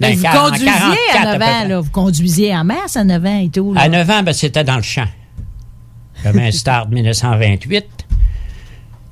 Mais 0.00 0.14
vous 0.14 0.24
en 0.24 0.30
conduisiez 0.30 0.70
44 1.12 1.20
à 1.20 1.24
9 1.24 1.38
peu 1.38 1.44
ans, 1.44 1.68
là. 1.68 1.80
Vous 1.80 1.90
conduisiez 1.90 2.56
en 2.56 2.64
masse 2.64 2.96
à 2.96 3.04
9 3.04 3.24
ans 3.26 3.40
et 3.42 3.50
tout. 3.50 3.74
Là. 3.74 3.82
À 3.82 3.88
9 3.88 4.08
ans, 4.10 4.22
ben, 4.22 4.32
c'était 4.32 4.64
dans 4.64 4.76
le 4.76 4.82
champ. 4.82 5.04
J'avais 6.22 6.46
un 6.46 6.50
Start 6.50 6.88
1928 6.90 7.99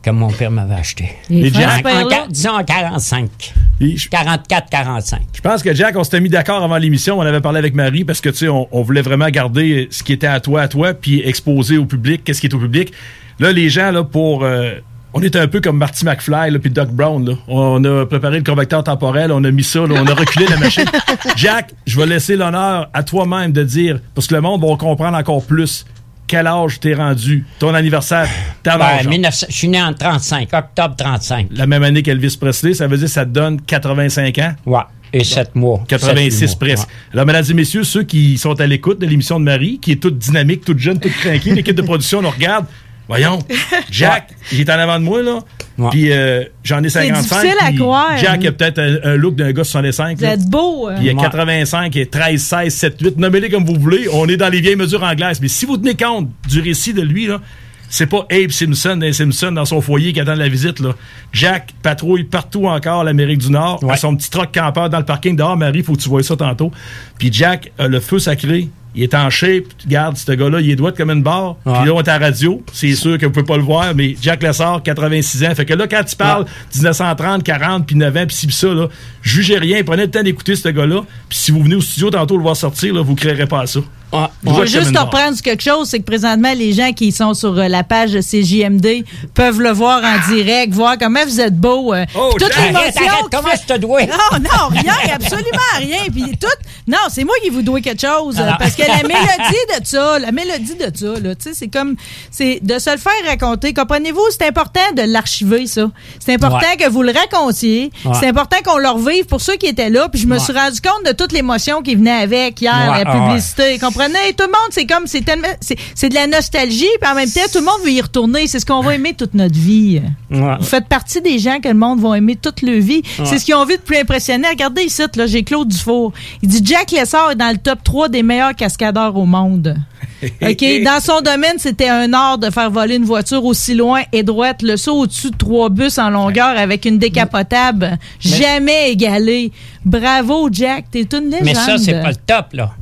que 0.03 0.11
mon 0.11 0.29
père 0.31 0.51
m'avait 0.51 0.75
acheté. 0.77 1.11
Les 1.29 1.51
Jack- 1.53 1.67
En- 1.67 1.75
en 1.75 1.79
Sperlo? 1.79 2.09
quar- 2.11 2.29
disons 2.29 2.51
en 2.53 2.65
45. 2.65 3.55
Et 3.81 3.97
je- 3.97 4.09
44-45. 4.09 5.19
Je 5.33 5.41
pense 5.41 5.63
que 5.63 5.75
Jack, 5.75 5.97
on 5.97 6.05
s'était 6.05 6.21
mis 6.21 6.29
d'accord 6.29 6.63
avant 6.63 6.79
l'émission. 6.79 7.19
On 7.19 7.23
avait 7.23 7.41
parlé 7.41 7.59
avec 7.59 7.75
Marie 7.75 8.05
parce 8.05 8.21
que, 8.21 8.29
tu 8.29 8.37
sais, 8.37 8.49
on, 8.49 8.69
on 8.73 8.83
voulait 8.83 9.03
vraiment 9.03 9.29
garder 9.29 9.89
ce 9.91 10.03
qui 10.03 10.13
était 10.13 10.27
à 10.27 10.41
toi, 10.41 10.63
à 10.63 10.69
toi, 10.69 10.95
puis 10.95 11.21
exposer 11.27 11.79
au 11.79 11.85
public 11.85 12.23
qu'est-ce 12.25 12.41
qui 12.41 12.47
est 12.47 12.55
au 12.55 12.59
public. 12.59 12.93
Là, 13.41 13.53
les 13.53 13.69
gens, 13.69 13.91
là, 13.91 14.05
pour. 14.05 14.45
euh, 14.45 14.75
on 15.15 15.23
était 15.23 15.39
un 15.39 15.49
peu 15.49 15.61
comme 15.61 15.79
Marty 15.79 16.05
McFly 16.05 16.51
là, 16.51 16.59
puis 16.59 16.71
Doc 16.71 16.91
Brown. 16.91 17.27
Là. 17.29 17.35
On 17.49 17.83
a 17.85 18.05
préparé 18.07 18.39
le 18.39 18.45
convecteur 18.45 18.85
temporel, 18.85 19.33
on 19.33 19.43
a 19.43 19.51
mis 19.51 19.65
ça, 19.65 19.81
là, 19.81 19.95
on 19.97 20.07
a 20.07 20.15
reculé 20.15 20.47
la 20.47 20.59
machine. 20.59 20.85
Jack, 21.37 21.73
je 21.87 21.99
vais 21.99 22.07
laisser 22.07 22.37
l'honneur 22.37 22.89
à 22.93 23.03
toi-même 23.03 23.51
de 23.53 23.65
dire, 23.65 23.99
parce 24.15 24.27
que 24.27 24.35
le 24.35 24.43
monde 24.43 24.61
va 24.61 24.77
comprendre 24.77 25.17
encore 25.17 25.43
plus 25.45 25.87
quel 26.29 26.47
âge 26.47 26.79
t'es 26.79 26.95
rendu, 26.95 27.45
ton 27.59 27.75
anniversaire, 27.75 28.29
ta 28.63 28.79
Ben, 28.79 28.85
âge. 28.85 29.09
1900 29.09 29.47
je 29.49 29.55
suis 29.55 29.69
né 29.69 29.83
en 29.83 29.93
35, 29.93 30.49
octobre 30.53 30.95
35. 30.97 31.49
La 31.51 31.67
même 31.67 31.83
année 31.83 32.03
qu'Elvis 32.03 32.37
Presley, 32.41 32.75
ça 32.75 32.87
veut 32.87 32.97
dire 32.99 33.07
que 33.07 33.13
ça 33.13 33.25
te 33.25 33.31
donne 33.31 33.61
85 33.61 34.39
ans? 34.39 34.55
Ouais. 34.67 34.81
Et 35.13 35.25
7 35.25 35.55
mois. 35.55 35.83
86 35.89 36.31
Sept, 36.31 36.41
huit 36.41 36.47
mois, 36.47 36.59
presque. 36.69 36.87
ouais. 36.89 36.95
Alors, 37.15 37.27
mesdames 37.27 37.45
et 37.51 37.55
messieurs, 37.55 37.83
ceux 37.83 38.03
qui 38.03 38.37
sont 38.37 38.61
à 38.61 38.67
l'écoute 38.67 39.01
de 39.01 39.07
l'émission 39.07 39.41
de 39.41 39.45
Marie, 39.45 39.79
qui 39.81 39.93
est 39.93 39.97
toute 39.97 40.19
dynamique, 40.19 40.65
toute 40.67 40.79
jeune, 40.79 41.01
toute 41.01 41.13
craquée, 41.15 41.51
l'équipe 41.55 41.75
de 41.75 41.83
production 41.83 42.21
nous 42.21 42.29
regarde. 42.31 42.67
Voyons, 43.09 43.39
Jack, 43.91 44.31
il 44.53 44.61
est 44.61 44.71
en 44.71 44.79
avant 44.79 44.99
de 44.99 45.05
moi, 45.05 45.23
là. 45.23 45.39
Ouais. 45.79 45.89
Puis 45.91 46.13
euh, 46.13 46.43
j'en 46.65 46.83
ai 46.83 46.89
55. 46.89 47.23
difficile 47.23 47.57
à 47.61 47.73
croire. 47.73 48.19
Jack 48.19 48.45
a 48.45 48.53
peut-être 48.53 48.79
un, 48.81 49.13
un 49.13 49.17
look 49.17 49.35
d'un 49.37 49.53
gars 49.53 49.65
65. 49.65 50.19
Vous 50.19 50.25
là. 50.25 50.33
êtes 50.35 50.45
beau. 50.47 50.89
euh. 50.89 50.95
Puis 50.97 51.05
il 51.05 51.07
y 51.07 51.11
a 51.11 51.15
Ouais. 51.15 51.23
85 51.23 51.97
et 51.97 52.07
13, 52.07 52.43
16, 52.43 52.75
7, 52.75 53.01
8. 53.01 53.17
Nommez-les 53.19 53.49
comme 53.49 53.65
vous 53.65 53.79
voulez. 53.81 54.09
On 54.13 54.29
est 54.29 54.37
dans 54.37 54.49
les 54.49 54.61
vieilles 54.61 54.77
mesures 54.77 55.03
anglaises. 55.05 55.41
Mais 55.41 55.49
si 55.49 55.65
vous 55.67 55.77
tenez 55.77 55.95
compte 55.95 56.29
du 56.49 56.61
récit 56.61 56.93
de 56.93 57.01
lui, 57.03 57.27
là, 57.29 57.41
c'est 57.89 58.07
pas 58.07 58.27
Abe 58.31 58.51
Simpson 58.51 58.97
d'un 58.97 59.13
Simpson 59.13 59.53
dans 59.53 59.65
son 59.65 59.81
foyer 59.81 60.13
qui 60.13 60.21
attend 60.21 60.35
la 60.35 60.49
visite. 60.49 60.81
Là. 60.81 60.91
Jack 61.33 61.71
patrouille 61.83 62.25
partout 62.25 62.67
encore 62.67 63.05
l'Amérique 63.05 63.39
du 63.39 63.51
Nord. 63.51 63.83
Ouais. 63.85 63.93
à 63.95 63.97
son 63.97 64.15
petit 64.17 64.29
truck 64.31 64.53
campeur 64.53 64.91
dans 64.91 64.99
le 64.99 65.05
parking 65.07 65.37
dehors. 65.37 65.57
Marie, 65.57 65.83
faut 65.85 65.95
que 65.95 66.01
tu 66.03 66.09
vois 66.09 66.23
ça 66.25 66.37
tantôt. 66.37 66.71
Puis 67.19 67.33
Jack 67.33 67.71
a 67.79 67.87
le 67.89 68.01
feu 68.01 68.19
sacré. 68.19 68.69
Il 68.95 69.03
est 69.03 69.15
en 69.15 69.31
shape. 69.31 69.65
Regarde, 69.85 70.17
ce 70.17 70.33
gars-là, 70.33 70.61
il 70.61 70.71
est 70.71 70.77
droit 70.77 70.93
comme 70.93 71.11
une 71.11 71.23
barre. 71.23 71.57
Puis 71.65 71.73
là, 71.73 71.93
on 71.95 72.01
est 72.03 72.09
à 72.09 72.19
la 72.19 72.27
radio. 72.27 72.63
C'est 72.73 72.95
sûr 72.95 73.19
que 73.19 73.27
vous 73.27 73.33
pouvez 73.33 73.47
pas 73.47 73.57
le 73.57 73.63
voir, 73.63 73.95
mais 73.95 74.17
Jack 74.21 74.43
Lessard, 74.43 74.83
86 74.83 75.45
ans. 75.45 75.55
Fait 75.55 75.65
que 75.65 75.75
là, 75.75 75.87
quand 75.87 76.03
tu 76.05 76.17
parles 76.17 76.47
1930, 76.75 77.43
40, 77.43 77.87
puis 77.87 77.97
9 77.97 78.17
ans, 78.17 78.27
puis 78.27 78.37
ci, 78.37 78.47
puis 78.47 78.57
ça, 78.57 78.69
là, 78.69 78.89
jugez 79.23 79.59
rien. 79.59 79.83
Prenez 79.85 80.05
le 80.05 80.11
temps 80.11 80.23
d'écouter 80.23 80.57
ce 80.57 80.69
gars-là. 80.69 81.03
Puis 81.29 81.39
si 81.39 81.51
vous 81.53 81.63
venez 81.63 81.77
au 81.77 81.81
studio 81.81 82.11
tantôt 82.11 82.37
le 82.37 82.43
voir 82.43 82.57
sortir, 82.57 82.95
là, 82.95 83.03
vous 83.03 83.15
créerez 83.15 83.47
pas 83.47 83.67
ça. 83.67 83.81
Ah, 84.11 84.31
Je 84.43 84.51
veux 84.51 84.65
juste 84.67 84.95
te 84.95 84.99
reprendre 84.99 85.35
sur 85.35 85.43
quelque 85.43 85.63
chose, 85.63 85.89
c'est 85.89 85.99
que 85.99 86.05
présentement, 86.05 86.53
les 86.55 86.73
gens 86.73 86.93
qui 86.93 87.13
sont 87.13 87.35
sur 87.35 87.59
euh, 87.59 87.69
la 87.69 87.85
page 87.85 88.13
de 88.13 88.21
CJMD 88.23 89.05
peuvent 89.35 89.61
le 89.61 89.71
voir 89.71 90.01
en 90.03 90.33
direct, 90.33 90.73
voir 90.73 90.97
comment 90.99 91.21
vous 91.27 91.41
êtes 91.41 91.55
beau. 91.55 91.93
euh, 91.93 92.07
Oh, 92.17 92.31
toute 92.39 92.49
Jack. 92.53 92.57
l'émotion 92.69 92.79
Arrête, 92.81 92.97
arrête, 92.97 93.25
que 93.31 93.37
comment 93.37 93.49
fait- 93.51 93.63
je 93.69 93.75
te 93.75 93.79
dois? 93.79 94.03
Non, 94.07 94.39
non, 94.41 94.69
rien, 94.71 94.95
absolument 95.15 95.59
rien. 95.77 95.99
Puis 96.11 96.39
tout, 96.41 96.47
non, 96.87 96.97
c'est 97.11 97.25
moi 97.25 97.35
qui 97.43 97.51
vous 97.51 97.61
dois 97.61 97.81
quelque 97.83 98.01
chose. 98.01 98.39
euh, 98.39 98.45
Alors. 98.45 98.57
Parce 98.59 98.75
que 98.77 98.83
la 98.83 99.03
mélodie 99.03 99.81
de 99.81 99.87
ça, 99.87 100.19
la 100.19 100.33
mélodie 100.33 100.75
de 100.77 100.91
ça, 100.97 101.21
là, 101.21 101.35
tu 101.35 101.43
sais, 101.43 101.55
c'est 101.55 101.69
comme, 101.69 101.95
c'est 102.31 102.61
de 102.63 102.79
se 102.79 102.91
le 102.91 102.97
faire 102.97 103.13
raconter. 103.27 103.75
Comprenez-vous, 103.75 104.25
c'est 104.31 104.47
important 104.49 104.81
de 104.97 105.03
l'archiver, 105.03 105.67
ça. 105.67 105.91
C'est 106.25 106.33
important 106.35 106.57
Ouais. 106.59 106.77
que 106.79 106.89
vous 106.89 107.03
le 107.03 107.13
racontiez. 107.13 107.91
Ouais. 108.07 108.13
C'est 108.19 108.29
important 108.29 108.57
qu'on 108.65 108.79
le 108.79 108.89
revive 108.89 109.27
pour 109.27 109.43
ceux 109.43 109.57
qui 109.57 109.67
étaient 109.67 109.91
là. 109.91 110.09
Puis 110.09 110.23
je 110.23 110.27
me 110.27 110.39
Ouais. 110.39 110.39
suis 110.39 110.55
rendu 110.55 110.81
compte 110.81 111.05
de 111.07 111.13
toute 111.13 111.33
l'émotion 111.33 111.83
qui 111.83 111.95
venait 111.95 112.23
avec 112.23 112.59
hier, 112.63 112.73
Ouais, 112.73 113.05
la 113.05 113.11
ouais. 113.15 113.29
publicité. 113.29 113.79
Comprenez? 113.79 113.98
Tout 114.07 114.45
le 114.45 114.47
monde, 114.47 114.71
c'est 114.71 114.87
comme, 114.87 115.07
c'est 115.07 115.25
tellement, 115.25 115.49
c'est 115.61 115.77
c'est 115.95 116.09
de 116.09 116.15
la 116.15 116.27
nostalgie. 116.27 116.87
Puis 117.01 117.11
en 117.11 117.15
même 117.15 117.31
temps, 117.31 117.41
tout 117.53 117.59
le 117.59 117.65
monde 117.65 117.81
veut 117.85 117.93
y 117.93 118.01
retourner. 118.01 118.47
C'est 118.47 118.61
ce 118.61 118.67
qu'on 118.67 118.81
va 118.81 118.95
aimer 118.95 119.15
toute 119.15 119.35
notre 119.35 119.59
vie. 119.59 120.01
Ouais. 120.31 120.57
Vous 120.59 120.65
faites 120.65 120.87
partie 120.87 121.21
des 121.21 121.39
gens 121.39 121.61
que 121.61 121.69
le 121.69 121.75
monde 121.75 122.01
va 122.01 122.17
aimer 122.17 122.37
toute 122.37 122.63
leur 122.63 122.81
vie. 122.81 123.03
Ouais. 123.19 123.25
C'est 123.25 123.39
ce 123.39 123.45
qu'ils 123.45 123.55
ont 123.55 123.65
vu 123.65 123.77
de 123.77 123.83
plus 123.83 123.99
impressionnant. 123.99 124.49
Regardez 124.51 124.83
ici, 124.83 125.03
là, 125.17 125.27
j'ai 125.27 125.43
Claude 125.43 125.69
Dufour. 125.69 126.13
Il 126.43 126.49
dit 126.49 126.61
Jack 126.65 126.91
Lessard 126.93 127.33
est 127.33 127.37
dans 127.37 127.51
le 127.51 127.59
top 127.59 127.83
3 127.85 128.09
des 128.09 128.23
meilleurs 128.23 128.55
cascadeurs 128.55 129.17
au 129.17 129.27
monde. 129.27 129.77
OK? 130.43 130.65
Dans 130.85 131.01
son 131.01 131.21
domaine, 131.21 131.59
c'était 131.59 131.89
un 131.89 132.13
art 132.13 132.39
de 132.39 132.51
faire 132.51 132.71
voler 132.71 132.97
une 132.97 133.05
voiture 133.05 133.45
aussi 133.45 133.75
loin 133.75 134.03
et 134.13 134.23
droite, 134.23 134.63
le 134.63 134.77
saut 134.77 135.01
au-dessus 135.01 135.31
de 135.31 135.37
trois 135.37 135.69
bus 135.69 135.99
en 135.99 136.11
longueur 136.11 136.57
avec 136.57 136.85
une 136.85 136.99
décapotable 136.99 137.99
jamais 138.21 138.91
égalée. 138.93 139.53
Bravo, 139.85 140.49
Jack. 140.53 140.87
T'es 140.91 141.03
une 141.13 141.31
légende. 141.31 141.45
Mais 141.45 141.55
ça, 141.55 141.79
c'est 141.79 142.01
pas 142.01 142.11
le 142.11 142.17
top, 142.17 142.53
là. 142.53 142.73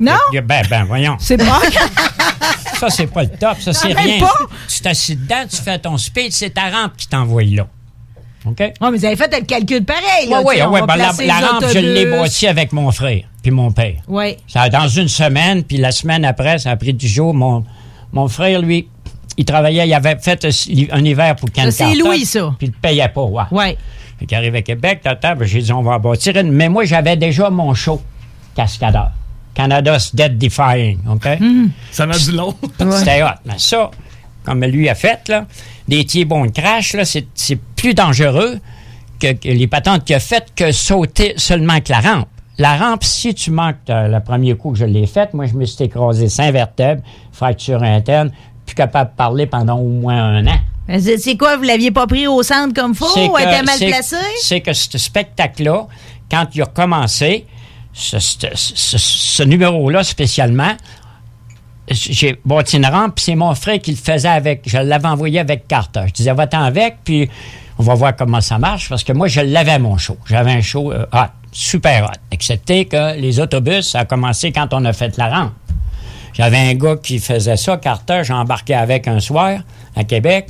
Non? 0.00 0.18
Ben, 0.32 0.64
ben, 0.68 0.84
voyons. 0.84 1.16
C'est 1.18 1.36
pas. 1.36 1.60
Ça, 2.78 2.88
c'est 2.88 3.06
pas 3.06 3.24
le 3.24 3.28
top. 3.28 3.60
Ça, 3.60 3.74
c'est 3.74 3.92
rien. 3.92 4.20
pas. 4.20 4.32
Tu 4.66 4.80
t'assis 4.80 5.14
dedans, 5.14 5.44
tu 5.48 5.56
fais 5.56 5.78
ton 5.78 5.98
speed, 5.98 6.32
c'est 6.32 6.50
ta 6.50 6.70
rampe 6.70 6.96
qui 6.96 7.06
t'envoie 7.06 7.42
là. 7.44 7.66
OK? 8.46 8.72
Oh, 8.80 8.90
mais 8.90 8.96
vous 8.96 9.04
avez 9.04 9.16
fait 9.16 9.38
le 9.38 9.44
calcul 9.44 9.84
pareil. 9.84 10.26
Oui, 10.26 10.30
Là, 10.30 10.42
oui, 10.42 10.56
oui. 10.70 10.80
Ben, 10.86 10.96
la, 10.96 11.10
rampe, 11.46 11.64
je 11.70 11.78
l'ai 11.78 12.06
bâtie 12.06 12.46
avec 12.46 12.72
mon 12.72 12.90
frère 12.90 13.20
puis 13.42 13.50
mon 13.50 13.70
père. 13.70 13.96
Oui. 14.08 14.36
Ça 14.46 14.68
dans 14.68 14.88
une 14.88 15.08
semaine, 15.08 15.64
puis 15.64 15.76
la 15.76 15.92
semaine 15.92 16.24
après, 16.24 16.58
ça 16.58 16.70
a 16.70 16.76
pris 16.76 16.94
du 16.94 17.06
jour. 17.06 17.34
Mon, 17.34 17.64
mon 18.12 18.28
frère, 18.28 18.60
lui, 18.60 18.88
il 19.36 19.44
travaillait, 19.44 19.86
il 19.86 19.94
avait 19.94 20.16
fait 20.16 20.46
un 20.90 21.04
hiver 21.04 21.36
pour 21.36 21.48
Ça, 21.54 21.70
c'est 21.70 21.94
Louis, 21.94 22.24
ça. 22.24 22.54
Puis 22.58 22.68
il 22.68 22.70
ne 22.70 22.74
payait 22.74 23.08
pas, 23.08 23.22
ouais. 23.22 23.44
Ouais. 23.50 23.78
Fait 24.18 24.26
qu'il 24.26 24.36
arrive 24.36 24.54
à 24.54 24.62
Québec, 24.62 25.00
tata, 25.02 25.34
ben, 25.34 25.46
j'ai 25.46 25.62
dit, 25.62 25.72
on 25.72 25.82
va 25.82 25.92
en 25.92 26.00
bâtir 26.00 26.36
une. 26.36 26.52
Mais 26.52 26.68
moi, 26.68 26.84
j'avais 26.84 27.16
déjà 27.16 27.48
mon 27.48 27.72
show, 27.74 28.00
Cascadeur. 28.54 29.12
Canada's 29.54 30.14
Dead 30.14 30.38
Defying, 30.38 31.00
OK? 31.08 31.28
Ça 31.90 32.06
m'a 32.06 32.16
du 32.18 32.32
long. 32.32 32.54
C'était 32.78 33.22
hot. 33.22 33.28
Mais 33.44 33.58
ça, 33.58 33.90
comme 34.44 34.64
lui 34.64 34.88
a 34.88 34.94
fait, 34.94 35.28
là, 35.28 35.46
des 35.88 36.04
T-bone 36.04 36.52
crash, 36.52 36.94
là, 36.94 37.04
c'est, 37.04 37.26
c'est 37.34 37.58
plus 37.76 37.94
dangereux 37.94 38.58
que, 39.20 39.32
que 39.32 39.48
les 39.48 39.66
patentes 39.66 40.04
qu'il 40.04 40.16
a 40.16 40.20
faites 40.20 40.52
que 40.54 40.72
sauter 40.72 41.34
seulement 41.36 41.74
avec 41.74 41.88
la 41.88 42.00
rampe. 42.00 42.28
La 42.58 42.76
rampe, 42.76 43.04
si 43.04 43.34
tu 43.34 43.50
manques 43.50 43.76
euh, 43.88 44.08
le 44.08 44.20
premier 44.20 44.54
coup 44.54 44.72
que 44.72 44.78
je 44.78 44.84
l'ai 44.84 45.06
faite, 45.06 45.32
moi, 45.34 45.46
je 45.46 45.54
me 45.54 45.64
suis 45.64 45.84
écrasé 45.84 46.28
cinq 46.28 46.52
vertèbres, 46.52 47.02
fracture 47.32 47.82
interne, 47.82 48.30
plus 48.66 48.74
capable 48.74 49.10
de 49.12 49.16
parler 49.16 49.46
pendant 49.46 49.78
au 49.78 49.88
moins 49.88 50.22
un 50.22 50.46
an. 50.46 50.58
C'est 50.98 51.18
c'est 51.18 51.36
quoi, 51.36 51.56
vous 51.56 51.62
l'aviez 51.62 51.90
pas 51.90 52.06
pris 52.06 52.26
au 52.26 52.42
centre 52.42 52.74
comme 52.74 52.94
faut? 52.94 53.06
C'est 53.14 53.28
ou 53.28 53.32
que- 53.32 53.40
elle 53.42 53.48
était 53.48 53.62
mal 53.62 53.78
placée? 53.78 54.16
C'est 54.42 54.60
que 54.60 54.72
ce 54.72 54.98
spectacle-là, 54.98 55.86
quand 56.30 56.46
il 56.54 56.62
a 56.62 56.66
commencé, 56.66 57.46
ce, 58.00 59.42
numéro-là 59.42 60.02
spécialement, 60.02 60.72
j'ai 61.90 62.38
une 62.74 62.86
rampe, 62.86 63.16
puis 63.16 63.24
c'est 63.24 63.34
mon 63.34 63.54
frère 63.54 63.80
qui 63.80 63.90
le 63.90 63.96
faisait 63.96 64.28
avec. 64.28 64.62
Je 64.66 64.78
l'avais 64.78 65.08
envoyé 65.08 65.40
avec 65.40 65.66
Carter. 65.66 66.04
Je 66.06 66.12
disais, 66.12 66.32
va-t'en 66.32 66.62
avec, 66.62 66.98
puis 67.04 67.28
on 67.78 67.82
va 67.82 67.94
voir 67.94 68.16
comment 68.16 68.40
ça 68.40 68.58
marche, 68.58 68.88
parce 68.88 69.04
que 69.04 69.12
moi, 69.12 69.26
je 69.26 69.40
l'avais 69.40 69.78
mon 69.78 69.96
show. 69.96 70.16
J'avais 70.26 70.52
un 70.52 70.60
show 70.60 70.92
euh, 70.92 71.06
hot, 71.12 71.30
super 71.52 72.04
hot, 72.04 72.20
excepté 72.30 72.84
que 72.84 73.18
les 73.18 73.40
autobus, 73.40 73.90
ça 73.90 74.00
a 74.00 74.04
commencé 74.04 74.52
quand 74.52 74.72
on 74.72 74.84
a 74.84 74.92
fait 74.92 75.16
la 75.16 75.28
rampe. 75.28 75.52
J'avais 76.32 76.58
un 76.58 76.74
gars 76.74 76.96
qui 76.96 77.18
faisait 77.18 77.56
ça, 77.56 77.76
Carter, 77.76 78.22
j'ai 78.22 78.32
embarqué 78.32 78.74
avec 78.74 79.08
un 79.08 79.18
soir 79.18 79.60
à 79.96 80.04
Québec. 80.04 80.48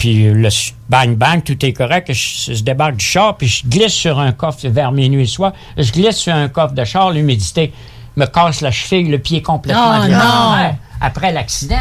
Puis 0.00 0.24
le 0.32 0.48
bang 0.88 1.14
bang, 1.14 1.44
tout 1.44 1.62
est 1.64 1.74
correct. 1.74 2.10
Je, 2.10 2.54
je 2.54 2.62
débarque 2.62 2.96
du 2.96 3.04
char, 3.04 3.36
puis 3.36 3.46
je 3.46 3.66
glisse 3.66 3.92
sur 3.92 4.18
un 4.18 4.32
coffre 4.32 4.66
vers 4.66 4.92
minuit 4.92 5.28
soir. 5.28 5.52
Je 5.76 5.92
glisse 5.92 6.16
sur 6.16 6.34
un 6.34 6.48
coffre 6.48 6.72
de 6.72 6.84
char, 6.84 7.10
l'humidité 7.10 7.70
me 8.16 8.24
casse 8.24 8.62
la 8.62 8.70
cheville, 8.70 9.10
le 9.10 9.18
pied 9.18 9.42
complètement 9.42 10.00
Oh, 10.02 10.08
non. 10.08 10.74
Après 11.02 11.32
l'accident, 11.32 11.76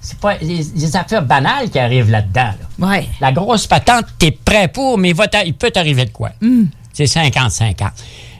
c'est 0.00 0.18
pas 0.18 0.36
les, 0.38 0.64
les 0.74 0.96
affaires 0.96 1.22
banales 1.22 1.70
qui 1.70 1.78
arrivent 1.78 2.10
là-dedans. 2.10 2.52
là. 2.78 2.88
Ouais. 2.88 3.06
La 3.20 3.30
grosse 3.30 3.68
patente, 3.68 4.06
t'es 4.18 4.32
prêt 4.32 4.66
pour, 4.66 4.98
mais 4.98 5.12
il, 5.44 5.54
peut 5.54 5.70
t'arriver 5.70 6.06
de 6.06 6.10
quoi? 6.10 6.30
C'est 6.92 7.04
50-50. 7.04 7.72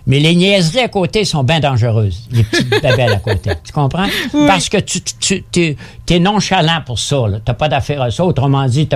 Mais 0.07 0.19
les 0.19 0.35
niaiseries 0.35 0.81
à 0.81 0.89
côté 0.89 1.25
sont 1.25 1.45
bien 1.45 1.61
dangereuses, 1.61 2.27
les 2.33 2.43
petites 2.43 2.69
babelles 2.83 3.13
à 3.13 3.19
côté. 3.19 3.53
Tu 3.63 3.73
comprends? 3.73 4.09
Parce 4.33 4.69
que 4.69 4.79
tu, 4.79 5.01
tu, 5.03 5.45
tu 5.53 5.77
es 6.09 6.19
nonchalant 6.19 6.81
pour 6.85 6.99
ça. 6.99 7.17
Tu 7.29 7.41
n'as 7.47 7.55
pas 7.55 7.69
d'affaire 7.69 8.03
à 8.03 8.11
ça. 8.11 8.25
Autrement 8.25 8.67
dit, 8.67 8.89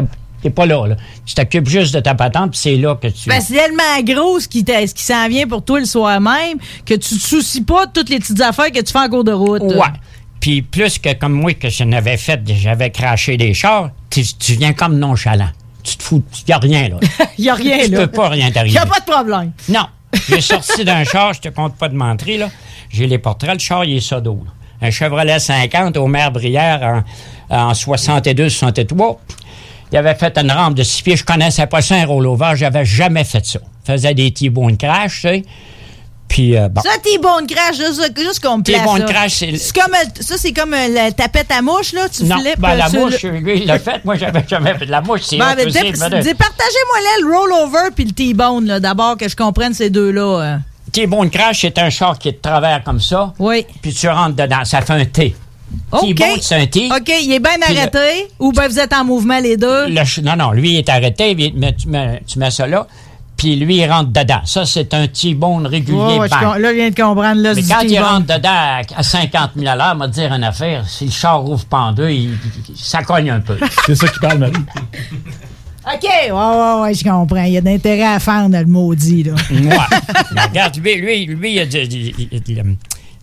tu 0.45 0.49
n'es 0.49 0.55
pas 0.55 0.67
là, 0.67 0.87
là. 0.87 0.97
Tu 1.25 1.35
t'occupes 1.35 1.69
juste 1.69 1.95
de 1.95 2.01
ta 2.01 2.15
patente, 2.15 2.51
puis 2.51 2.61
c'est 2.61 2.77
là 2.77 2.95
que 2.97 3.07
tu... 3.09 3.29
Ben, 3.31 3.41
c'est 3.41 3.55
tellement 3.55 4.03
gros 4.03 4.39
ce 4.41 4.47
qui, 4.49 4.61
ce 4.61 4.93
qui 4.95 5.03
s'en 5.03 5.27
vient 5.29 5.47
pour 5.47 5.65
toi 5.65 5.81
le 5.81 5.87
soir 5.87 6.21
même 6.21 6.59
que 6.85 6.93
tu 6.95 7.15
te 7.17 7.21
soucies 7.27 7.63
pas 7.63 7.87
de 7.87 7.93
toutes 7.93 8.11
les 8.11 8.19
petites 8.19 8.41
affaires 8.43 8.71
que 8.71 8.81
tu 8.81 8.93
fais 8.93 8.99
en 8.99 9.09
cours 9.09 9.25
de 9.25 9.33
route. 9.33 9.63
Ouais. 9.63 9.87
Puis 10.41 10.61
plus 10.61 10.99
que 10.99 11.15
comme 11.15 11.33
moi, 11.33 11.55
que 11.55 11.71
je 11.71 11.85
n'avais 11.85 12.19
fait, 12.19 12.41
j'avais 12.47 12.91
craché 12.91 13.39
des 13.39 13.55
chars, 13.55 13.89
tu, 14.11 14.23
tu 14.39 14.53
viens 14.55 14.75
comme 14.75 14.99
nonchalant. 14.99 15.49
Tu 15.83 15.97
te 15.97 16.03
fous, 16.03 16.23
il 16.41 16.45
n'y 16.49 16.55
a 16.55 16.59
rien, 16.59 16.89
là. 16.91 16.97
Il 17.39 17.45
y 17.47 17.49
a 17.51 17.55
rien, 17.55 17.79
tu 17.85 17.91
là. 17.93 18.01
peux 18.01 18.07
pas 18.13 18.29
rien 18.29 18.49
Il 18.49 18.53
t'arriver. 18.53 18.75
y 18.75 18.79
a 18.79 18.85
pas 18.87 19.01
de 19.01 19.05
problème. 19.11 19.53
Non. 19.71 19.87
J'ai 20.29 20.41
sorti 20.43 20.85
d'un 20.85 21.05
char, 21.05 21.33
je 21.33 21.41
te 21.41 21.49
compte 21.49 21.77
pas 21.77 21.89
de 21.89 21.95
mentir, 21.97 22.39
là. 22.41 22.51
J'ai 22.91 23.07
les 23.07 23.19
portraits, 23.19 23.55
le 23.55 23.59
char, 23.59 23.85
il 23.85 23.97
est 23.97 24.01
sodo. 24.01 24.43
là. 24.45 24.51
Un 24.87 24.91
Chevrolet 24.91 25.39
50 25.39 25.97
au 25.97 26.07
maire 26.07 26.31
Brière 26.31 27.03
en, 27.51 27.69
en 27.71 27.73
62-63. 27.73 29.17
Il 29.95 29.97
avait 29.97 30.17
fait 30.17 30.37
une 30.39 30.51
rampe 30.51 30.75
de 30.75 30.83
six 30.83 31.03
pieds. 31.03 31.15
Je 31.17 31.25
connaissais 31.25 31.69
pas 31.69 31.81
ça, 31.81 31.95
un 31.95 32.05
rollover. 32.05 32.55
J'avais 32.57 32.85
jamais 32.85 33.23
fait 33.23 33.47
ça. 33.47 33.61
Faisais 33.87 34.13
des 34.13 34.33
T-bone 34.33 34.77
crash, 34.77 35.21
tu 35.21 35.29
sais. 35.29 35.45
Puis, 36.27 36.57
euh, 36.57 36.69
bon. 36.69 36.81
Ça, 36.81 36.89
t'es 37.01 37.17
bon 37.19 37.47
crash, 37.47 37.77
juste, 37.77 38.19
juste 38.19 38.41
qu'on 38.45 38.59
me. 38.59 38.63
T-bone 38.65 39.05
crash, 39.05 39.35
c'est- 39.35 39.57
C'est 39.57 39.73
comme, 39.73 39.95
euh, 39.95 40.05
ça, 40.21 40.35
c'est 40.37 40.53
comme 40.53 40.75
euh, 40.75 40.89
la 40.89 41.13
tapette 41.13 41.49
à 41.53 41.63
mouche, 41.63 41.93
là. 41.93 42.09
Tu 42.09 42.25
non, 42.25 42.41
flippes. 42.41 42.59
ben, 42.59 42.75
la 42.75 42.89
mouche, 42.89 43.23
le- 43.23 43.39
lui, 43.39 43.61
il 43.61 43.67
l'a 43.67 43.79
fait. 43.79 44.05
Moi, 44.05 44.17
j'avais 44.17 44.43
jamais 44.49 44.75
fait 44.77 44.87
de 44.87 44.91
la 44.91 45.01
mouche. 45.01 45.21
C'est 45.23 45.39
Ben, 45.39 45.55
dé- 45.55 45.65
Partagez-moi 45.65 47.01
là 47.01 47.21
le 47.23 47.33
rollover 47.33 47.91
puis 47.95 48.05
le 48.07 48.11
T-bone, 48.13 48.67
là, 48.67 48.81
d'abord, 48.81 49.17
que 49.17 49.29
je 49.29 49.37
comprenne 49.37 49.75
ces 49.75 49.91
deux-là. 49.91 50.41
euh. 50.43 50.57
T-bone 50.91 51.31
crash, 51.31 51.61
c'est 51.61 51.79
un 51.79 51.91
char 51.91 52.19
qui 52.19 52.31
est 52.31 52.33
de 52.33 52.39
travers 52.39 52.83
comme 52.83 53.01
ça. 53.01 53.33
Oui. 53.39 53.65
Puis 53.81 53.95
tu 53.95 54.09
rentres 54.09 54.35
dedans. 54.35 54.65
Ça 54.65 54.81
fait 54.81 54.93
un 54.95 55.05
T. 55.05 55.37
OK. 55.93 56.01
T-bone, 56.15 56.39
c'est 56.41 56.55
un 56.57 56.67
T. 56.67 56.89
OK, 56.91 57.13
il 57.23 57.33
est 57.33 57.39
bien 57.41 57.57
le- 57.59 57.77
arrêté 57.77 58.29
ou 58.39 58.53
ben 58.53 58.69
vous 58.69 58.79
êtes 58.79 58.93
en 58.93 59.05
mouvement 59.05 59.39
les 59.41 59.57
deux? 59.57 59.87
Le 59.89 60.23
non, 60.23 60.37
non, 60.37 60.53
lui, 60.53 60.73
il 60.73 60.77
est 60.79 60.89
arrêté, 60.89 61.33
il- 61.39 61.53
mais 61.57 61.75
tu, 61.75 61.89
mets, 61.89 62.23
tu 62.27 62.39
mets 62.39 62.51
ça 62.51 62.67
là, 62.67 62.87
puis 63.37 63.57
lui, 63.57 63.77
il 63.79 63.91
rentre 63.91 64.11
dedans. 64.11 64.41
Ça, 64.45 64.65
c'est 64.65 64.95
un 64.95 65.07
T-bone 65.09 65.67
régulier. 65.67 65.99
Ouais, 66.19 66.29
je 66.29 66.35
com- 66.39 66.57
là, 66.59 66.71
je 66.71 66.75
viens 66.77 66.91
de 66.91 66.95
comprendre. 66.95 67.41
Là, 67.43 67.55
mais 67.55 67.63
quand 67.63 67.81
il 67.83 67.99
rentre 68.01 68.27
dedans 68.37 68.49
à, 68.51 68.81
à 68.97 69.03
50 69.03 69.51
000 69.57 69.69
à 69.69 69.77
l'heure, 69.77 69.95
m'a 69.97 70.09
dire 70.09 70.33
une 70.33 70.45
affaire, 70.45 70.85
si 70.89 71.07
le 71.07 71.11
char 71.11 71.45
ouvre 71.45 71.65
pas 71.65 71.79
en 71.81 71.93
deux, 71.93 72.11
il- 72.11 72.31
il- 72.69 72.77
ça 72.77 73.03
cogne 73.03 73.31
un 73.31 73.41
peu. 73.41 73.57
C'est 73.87 73.95
ça 73.97 74.09
qui 74.09 74.19
parle, 74.21 74.39
Marie. 74.39 74.53
OK, 75.87 76.03
ouais, 76.03 76.31
ouais, 76.33 76.81
ouais, 76.81 76.95
je 76.95 77.05
comprends. 77.05 77.43
Il 77.43 77.53
y 77.53 77.59
a 77.59 77.61
d'intérêt 77.61 78.05
à 78.15 78.19
faire 78.19 78.49
dans 78.49 78.59
le 78.61 78.65
maudit, 78.67 79.25
là. 79.25 79.33
Regarde, 80.49 80.77
lui, 80.77 80.95
lui, 80.97 81.27
lui, 81.27 81.53
il 81.55 81.59
a 81.61 81.67
du, 81.67 81.87
du- 81.87 82.15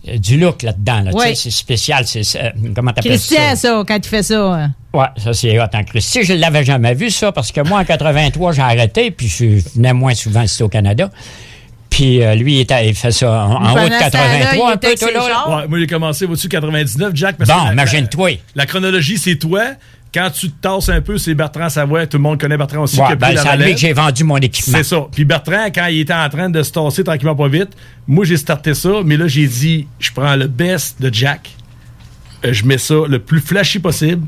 du- 0.04 0.18
du- 0.18 0.38
look 0.38 0.62
là-dedans. 0.62 1.00
Là. 1.02 1.12
Tu 1.12 1.18
sais, 1.20 1.34
C'est 1.34 1.50
spécial. 1.50 2.06
C'est, 2.06 2.22
c'est- 2.22 2.52
comment 2.74 2.92
t'appelles 2.92 3.12
Christian, 3.12 3.50
ça? 3.50 3.56
ça, 3.56 3.82
quand 3.86 3.96
il 3.96 4.04
fait 4.08 4.22
ça. 4.22 4.40
hein. 4.54 4.72
Ouais, 4.92 5.06
ça 5.16 5.32
c'est 5.32 5.58
hot 5.58 5.64
en 5.72 5.84
Christie. 5.84 6.22
Je 6.24 6.34
l'avais 6.34 6.64
jamais 6.64 6.94
vu 6.94 7.10
ça 7.10 7.32
parce 7.32 7.50
que 7.52 7.60
moi 7.62 7.80
en 7.80 7.84
83 7.84 8.52
j'ai 8.52 8.60
arrêté 8.62 9.10
puis 9.10 9.26
je 9.28 9.62
venais 9.74 9.92
moins 9.94 10.14
souvent 10.14 10.42
ici 10.42 10.62
au 10.62 10.68
Canada. 10.68 11.10
Puis 11.88 12.22
euh, 12.22 12.34
lui 12.34 12.54
il, 12.56 12.60
était- 12.60 12.88
il 12.88 12.94
fait 12.94 13.10
ça 13.12 13.30
en, 13.30 13.52
en 13.54 13.72
haut 13.72 13.74
de 13.76 13.80
Pendant 13.88 13.98
ce 14.06 14.10
temps-là, 14.10 14.38
83 14.38 14.68
il 14.68 14.72
un 14.72 14.76
peu 14.76 14.94
toi, 14.94 15.28
là. 15.28 15.56
Ouais, 15.56 15.68
moi, 15.68 15.78
j'ai 15.78 15.86
commencé 15.86 16.24
au-dessus 16.26 16.48
de 16.48 16.52
99, 16.52 17.12
Jack. 17.14 17.36
Parce 17.36 17.50
Bon, 17.50 17.60
que 17.60 17.66
la- 17.66 17.72
imagine-toi. 17.72 18.30
La, 18.30 18.36
la 18.62 18.66
chronologie, 18.66 19.18
c'est 19.18 19.36
toi. 19.36 19.62
Quand 20.12 20.28
tu 20.30 20.50
te 20.50 20.60
tasses 20.60 20.90
un 20.90 21.00
peu, 21.00 21.16
c'est 21.16 21.34
Bertrand 21.34 21.70
Savoie. 21.70 22.06
Tout 22.06 22.18
le 22.18 22.22
monde 22.22 22.38
connaît 22.38 22.58
Bertrand 22.58 22.82
aussi. 22.82 23.00
Ouais, 23.00 23.16
ben, 23.16 23.34
c'est 23.34 23.72
que 23.72 23.78
j'ai 23.78 23.92
vendu 23.94 24.24
mon 24.24 24.36
équipement. 24.36 24.76
C'est 24.76 24.84
ça. 24.84 25.06
Puis 25.10 25.24
Bertrand, 25.24 25.66
quand 25.74 25.86
il 25.86 26.00
était 26.00 26.12
en 26.12 26.28
train 26.28 26.50
de 26.50 26.62
se 26.62 26.70
tasser 26.70 27.02
tranquillement 27.02 27.34
pas 27.34 27.48
vite, 27.48 27.70
moi, 28.06 28.24
j'ai 28.24 28.36
starté 28.36 28.74
ça, 28.74 29.00
mais 29.04 29.16
là, 29.16 29.26
j'ai 29.26 29.46
dit, 29.46 29.86
je 29.98 30.10
prends 30.12 30.36
le 30.36 30.48
best 30.48 31.00
de 31.00 31.12
Jack, 31.12 31.50
euh, 32.44 32.52
je 32.52 32.64
mets 32.64 32.78
ça 32.78 32.94
le 33.08 33.20
plus 33.20 33.40
flashy 33.40 33.78
possible, 33.78 34.26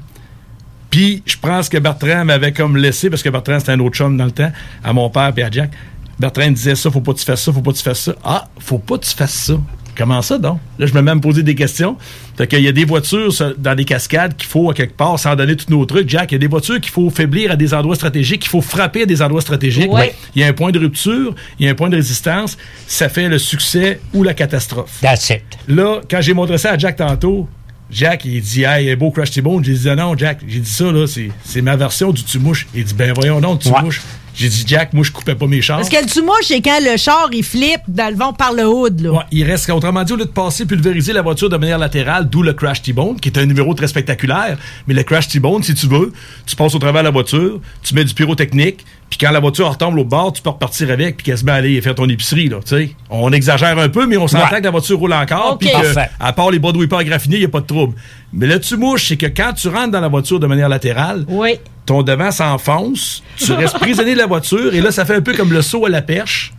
puis 0.90 1.22
je 1.26 1.36
prends 1.36 1.62
ce 1.62 1.68
que 1.68 1.78
Bertrand 1.78 2.24
m'avait 2.24 2.52
comme 2.52 2.76
laissé, 2.76 3.10
parce 3.10 3.22
que 3.22 3.28
Bertrand, 3.28 3.58
c'était 3.58 3.72
un 3.72 3.80
autre 3.80 3.96
chum 3.96 4.16
dans 4.16 4.24
le 4.24 4.30
temps, 4.30 4.52
à 4.82 4.92
mon 4.94 5.10
père 5.10 5.32
et 5.36 5.42
à 5.42 5.50
Jack. 5.50 5.70
Bertrand 6.18 6.48
me 6.48 6.54
disait 6.54 6.76
ça, 6.76 6.90
faut 6.90 7.00
pas 7.00 7.12
que 7.12 7.18
tu 7.18 7.24
fasses 7.24 7.42
ça, 7.42 7.52
faut 7.52 7.60
pas 7.60 7.72
que 7.72 7.76
tu 7.76 7.82
fasses 7.82 8.00
ça. 8.00 8.14
Ah, 8.24 8.48
faut 8.58 8.78
pas 8.78 8.96
que 8.96 9.04
tu 9.04 9.14
fasses 9.14 9.34
ça. 9.34 9.54
Comment 9.96 10.22
ça, 10.22 10.38
donc? 10.38 10.59
Là, 10.78 10.87
je 10.87 10.94
me 10.94 11.02
mets 11.02 11.12
à 11.12 11.14
me 11.14 11.20
poser 11.20 11.42
des 11.42 11.54
questions. 11.54 11.96
Fait 12.37 12.46
qu'il 12.46 12.62
y 12.62 12.68
a 12.68 12.72
des 12.72 12.85
voitures 12.85 13.33
dans 13.59 13.74
des 13.74 13.85
cascades 13.85 14.37
qu'il 14.37 14.48
faut, 14.48 14.70
à 14.70 14.74
quelque 14.74 14.96
part, 14.96 15.18
sans 15.18 15.37
donner 15.37 15.57
tous 15.57 15.70
nos 15.70 15.85
trucs, 15.87 16.09
Jack, 16.09 16.33
il 16.33 16.35
y 16.35 16.37
a 16.37 16.38
des 16.38 16.48
voitures 16.48 16.80
qu'il 16.80 16.90
faut 16.90 17.11
faiblir 17.11 17.52
à 17.52 17.57
des 17.57 17.72
endroits 17.74 17.94
stratégiques, 17.94 18.40
qu'il 18.40 18.50
faut 18.50 18.61
frapper 18.61 19.02
à 19.02 19.07
des 19.07 19.22
endroits 19.22 19.40
stratégiques. 19.40 19.92
Ouais. 19.92 20.14
Il 20.35 20.42
y 20.42 20.44
a 20.44 20.48
un 20.48 20.52
point 20.52 20.72
de 20.72 20.78
rupture, 20.78 21.35
il 21.59 21.66
y 21.66 21.68
a 21.68 21.72
un 21.72 21.74
point 21.74 21.88
de 21.88 21.96
résistance. 21.96 22.59
Ça 22.87 23.09
fait 23.09 23.28
le 23.28 23.38
succès 23.38 24.00
ou 24.12 24.22
la 24.22 24.35
catastrophe. 24.35 24.98
That's 25.00 25.30
it. 25.30 25.42
Là, 25.68 26.00
quand 26.11 26.20
j'ai 26.20 26.35
montré 26.35 26.59
ça 26.59 26.72
à 26.72 26.78
Jack 26.78 26.96
tantôt, 26.96 27.48
Jack, 27.90 28.24
il 28.24 28.40
dit, 28.40 28.64
hey, 28.64 28.96
beau 28.96 29.11
Crash 29.11 29.30
T-Bone. 29.30 29.64
J'ai 29.64 29.74
dit, 29.74 29.88
non, 29.90 30.16
Jack, 30.16 30.40
j'ai 30.48 30.61
dit 30.61 30.70
ça, 30.70 30.90
là, 30.90 31.07
c'est 31.07 31.30
c'est 31.44 31.62
ma 31.62 31.76
version 31.76 32.11
du 32.11 32.24
tu-mouche. 32.24 32.66
Il 32.74 32.85
dit, 32.85 32.94
ben 32.94 33.12
voyons 33.14 33.40
donc, 33.40 33.61
tu-mouche. 33.61 34.02
J'ai 34.34 34.48
dit, 34.48 34.64
Jack, 34.66 34.92
moi, 34.92 35.04
je 35.04 35.12
coupais 35.12 35.34
pas 35.36 35.46
mes 35.46 35.62
chars. 35.62 35.76
Parce 35.76 35.88
que 35.88 35.96
le 36.02 36.06
tu-mouche, 36.10 36.44
c'est 36.48 36.60
quand 36.60 36.80
le 36.80 36.96
char, 36.96 37.28
il 37.32 37.44
flippe 37.44 37.82
dans 37.88 38.10
le 38.10 38.16
vent 38.16 38.32
par 38.32 38.52
le 38.52 38.66
hood, 38.66 39.00
là. 39.00 39.10
Ouais, 39.12 39.18
il 39.30 39.44
reste, 39.44 39.70
autrement 39.70 40.02
dit, 40.02 40.12
au 40.12 40.16
lieu 40.16 40.24
de 40.24 40.30
passer 40.30 40.66
pulvériser 40.66 41.12
la 41.12 41.22
voiture 41.22 41.48
de 41.48 41.56
manière 41.56 41.78
latérale, 41.78 42.28
d'où 42.28 42.42
le 42.42 42.52
Crash 42.52 42.82
T-Bone, 42.82 43.20
qui 43.20 43.28
est 43.28 43.38
un 43.38 43.46
numéro 43.46 43.72
très 43.74 43.86
spectaculaire. 43.86 44.58
Mais 44.88 44.94
le 44.94 45.02
Crash 45.04 45.28
T-Bone, 45.28 45.62
si 45.62 45.74
tu 45.74 45.86
veux, 45.86 46.12
tu 46.46 46.56
passes 46.56 46.74
au 46.74 46.78
travers 46.78 47.02
de 47.02 47.06
la 47.06 47.12
voiture, 47.12 47.60
tu 47.82 47.94
mets 47.94 48.04
du 48.04 48.12
pyrotechnique, 48.12 48.84
puis 49.08 49.18
quand 49.20 49.30
la 49.30 49.38
voiture 49.38 49.68
retombe 49.68 49.96
au 49.98 50.04
bord, 50.04 50.32
tu 50.32 50.42
peux 50.42 50.50
repartir 50.50 50.90
avec, 50.90 51.18
puis 51.18 51.26
quasiment 51.26 51.52
aller 51.52 51.80
faire 51.80 51.94
ton 51.94 52.08
épicerie, 52.08 52.48
là, 52.48 52.56
tu 52.64 52.76
sais. 52.76 52.90
On 53.10 53.30
exagère 53.32 53.78
un 53.78 53.88
peu, 53.88 54.06
mais 54.06 54.16
on 54.16 54.26
s'entend 54.26 54.50
Ouais. 54.50 54.58
que 54.58 54.64
la 54.64 54.70
voiture 54.70 54.98
roule 54.98 55.12
encore, 55.12 55.58
puis 55.58 55.70
à 56.18 56.32
part 56.32 56.50
les 56.50 56.58
bas 56.58 56.72
de 56.72 56.84
graffinés, 56.84 57.36
il 57.36 57.40
n'y 57.40 57.44
a 57.44 57.48
pas 57.48 57.60
de 57.60 57.66
trouble. 57.66 57.94
Mais 58.36 58.46
le 58.46 58.58
tu-mouche, 58.60 59.08
c'est 59.08 59.16
que 59.16 59.26
quand 59.26 59.52
tu 59.52 59.68
rentres 59.68 59.90
dans 59.92 60.00
la 60.00 60.08
voiture 60.08 60.40
de 60.40 60.46
manière 60.46 60.68
latérale, 60.68 61.24
Oui. 61.28 61.54
ton 61.86 62.02
devant 62.02 62.30
s'enfonce, 62.30 63.22
tu 63.36 63.52
restes 63.52 63.78
prisonnier 63.78 64.14
de 64.14 64.18
la 64.18 64.26
voiture, 64.26 64.74
et 64.74 64.80
là, 64.80 64.90
ça 64.90 65.04
fait 65.04 65.14
un 65.14 65.20
peu 65.20 65.34
comme 65.34 65.52
le 65.52 65.62
saut 65.62 65.86
à 65.86 65.88
la 65.88 66.02
perche. 66.02 66.52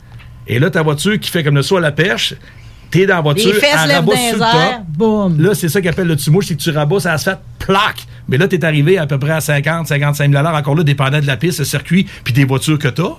Et 0.47 0.59
là, 0.59 0.69
ta 0.69 0.83
voiture 0.83 1.19
qui 1.19 1.29
fait 1.29 1.43
comme 1.43 1.55
le 1.55 1.63
saut 1.63 1.77
à 1.77 1.81
la 1.81 1.91
perche, 1.91 2.35
t'es 2.91 3.05
dans 3.05 3.15
la 3.15 3.21
voiture, 3.21 3.47
Les 3.53 3.59
fesses 3.59 3.75
elle 3.83 3.91
sur 3.91 4.33
le 4.35 4.39
top. 4.39 4.81
boum. 4.87 5.41
Là, 5.41 5.53
c'est 5.55 5.67
ça 5.69 5.81
qu'appelle 5.81 6.07
le 6.07 6.15
tumouche, 6.15 6.45
c'est 6.47 6.55
que 6.55 6.61
tu 6.61 6.69
rabosses 6.69 7.05
à 7.07 7.11
l'asphalte, 7.13 7.41
plaque. 7.59 8.05
Mais 8.29 8.37
là, 8.37 8.47
t'es 8.47 8.63
arrivé 8.63 8.97
à 8.97 9.05
peu 9.07 9.17
près 9.19 9.31
à 9.33 9.41
50, 9.41 9.87
55 9.87 10.31
000 10.31 10.45
encore 10.45 10.75
là, 10.75 10.83
dépendant 10.83 11.19
de 11.19 11.27
la 11.27 11.35
piste, 11.37 11.59
le 11.59 11.65
circuit, 11.65 12.07
puis 12.23 12.33
des 12.33 12.45
voitures 12.45 12.79
que 12.79 12.87
t'as. 12.87 13.15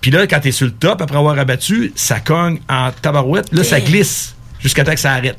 Puis 0.00 0.10
là, 0.10 0.26
quand 0.26 0.40
t'es 0.40 0.52
sur 0.52 0.66
le 0.66 0.72
top, 0.72 1.00
après 1.02 1.16
avoir 1.16 1.38
abattu, 1.38 1.92
ça 1.96 2.20
cogne 2.20 2.58
en 2.68 2.90
tabarouette. 2.92 3.52
Là, 3.52 3.64
ça 3.64 3.80
glisse 3.80 4.34
jusqu'à 4.60 4.84
temps 4.84 4.92
que 4.94 5.00
ça 5.00 5.12
arrête. 5.12 5.38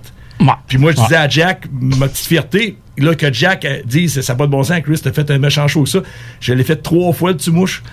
Puis 0.67 0.78
moi, 0.78 0.91
je 0.91 1.02
disais 1.02 1.15
à 1.15 1.28
Jack, 1.30 1.67
ma 1.71 2.08
petite 2.08 2.28
fierté, 2.28 2.78
là, 2.98 3.15
que 3.15 3.32
Jack 3.32 3.65
euh, 3.65 3.82
dise, 3.86 4.21
ça 4.21 4.34
n'a 4.34 4.38
pas 4.38 4.45
de 4.45 4.52
bon 4.52 4.63
sens, 4.63 4.82
Chris, 4.82 5.00
t'as 5.02 5.12
fait 5.12 5.30
un 5.32 5.38
méchant 5.38 5.67
show 5.67 5.86
ça. 5.86 6.00
Je 6.39 6.54
l'ai 6.54 6.63
fait 6.63 6.78
trois 6.78 7.13
fois, 7.13 7.32
le 7.32 7.38
tumouche. 7.38 7.84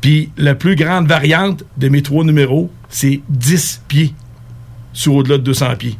Puis 0.00 0.30
la 0.36 0.54
plus 0.54 0.76
grande 0.76 1.06
variante 1.06 1.64
de 1.76 1.88
mes 1.88 2.02
trois 2.02 2.24
numéros, 2.24 2.70
c'est 2.88 3.20
10 3.28 3.82
pieds 3.88 4.14
sur 4.92 5.14
au-delà 5.14 5.38
de 5.38 5.42
200 5.42 5.76
pieds. 5.76 5.98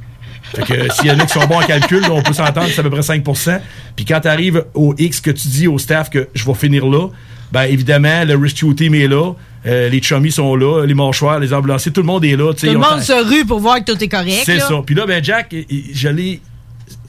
Fait 0.54 0.62
que 0.62 0.74
euh, 0.74 0.88
s'il 0.90 1.06
y 1.06 1.11
en 1.11 1.18
a 1.18 1.26
qui 1.26 1.32
sont 1.32 1.46
bons 1.46 1.61
en 1.61 1.66
calcul, 1.66 2.04
on 2.11 2.22
peut 2.22 2.32
s'entendre, 2.32 2.68
c'est 2.70 2.80
à 2.80 2.82
peu 2.85 2.90
près 2.90 3.00
5% 3.00 3.61
Puis 3.96 4.04
quand 4.04 4.20
tu 4.20 4.28
arrives 4.28 4.64
au 4.74 4.94
X 4.96 5.20
que 5.20 5.30
tu 5.30 5.48
dis 5.48 5.66
au 5.66 5.78
staff 5.78 6.09
que 6.09 6.28
je 6.35 6.44
vais 6.44 6.54
finir 6.54 6.87
là, 6.87 7.09
ben 7.52 7.64
évidemment, 7.64 8.24
le 8.24 8.37
rescue 8.37 8.74
team 8.74 8.94
est 8.94 9.09
là, 9.09 9.32
euh, 9.66 9.88
les 9.88 10.00
chummies 10.02 10.32
sont 10.32 10.54
là, 10.54 10.85
les 10.85 10.94
mâchoires, 10.94 11.38
les 11.38 11.52
ambulanciers, 11.52 11.92
tout 11.92 12.00
le 12.00 12.06
monde 12.06 12.24
est 12.24 12.37
là. 12.37 12.52
Tout 12.52 12.66
le 12.66 12.76
on 12.76 12.80
monde 12.80 13.00
se 13.00 13.12
rue 13.12 13.44
pour 13.44 13.61
voir 13.61 13.85
que 13.85 13.92
tout 13.92 14.02
est 14.02 14.09
correct. 14.09 14.42
c'est 14.44 14.61
ça. 14.61 14.82
Puis 14.85 14.94
là, 14.94 15.06
ben 15.06 15.22
Jack, 15.22 15.54
je 15.92 16.09
l'ai 16.09 16.40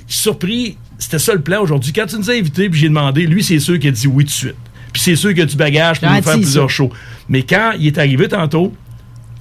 surpris. 0.08 0.78
C'était 0.98 1.20
ça 1.20 1.34
le 1.34 1.42
plan 1.42 1.62
aujourd'hui. 1.62 1.94
Quand 1.94 2.08
tu 2.08 2.18
nous 2.18 2.30
as 2.30 2.34
invités, 2.34 2.70
puis 2.70 2.80
j'ai 2.80 2.90
demandé, 2.90 3.28
lui, 3.28 3.44
c'est 3.44 3.60
sûr 3.60 3.78
qu'il 3.78 3.90
a 3.90 3.92
dit 3.92 4.08
oui 4.08 4.24
tout 4.24 4.30
de 4.30 4.34
suite. 4.34 4.56
Puis 4.92 5.02
c'est 5.02 5.16
sûr 5.16 5.32
qu'il 5.32 5.44
a 5.44 5.46
du 5.46 5.56
bagage 5.56 6.00
pour 6.00 6.10
nous 6.10 6.16
Gentil, 6.16 6.28
faire 6.30 6.40
plusieurs 6.40 6.70
shows. 6.70 6.92
Mais 7.30 7.44
quand 7.44 7.74
il 7.78 7.88
est 7.88 7.98
arrivé 8.00 8.28
tantôt, 8.28 8.74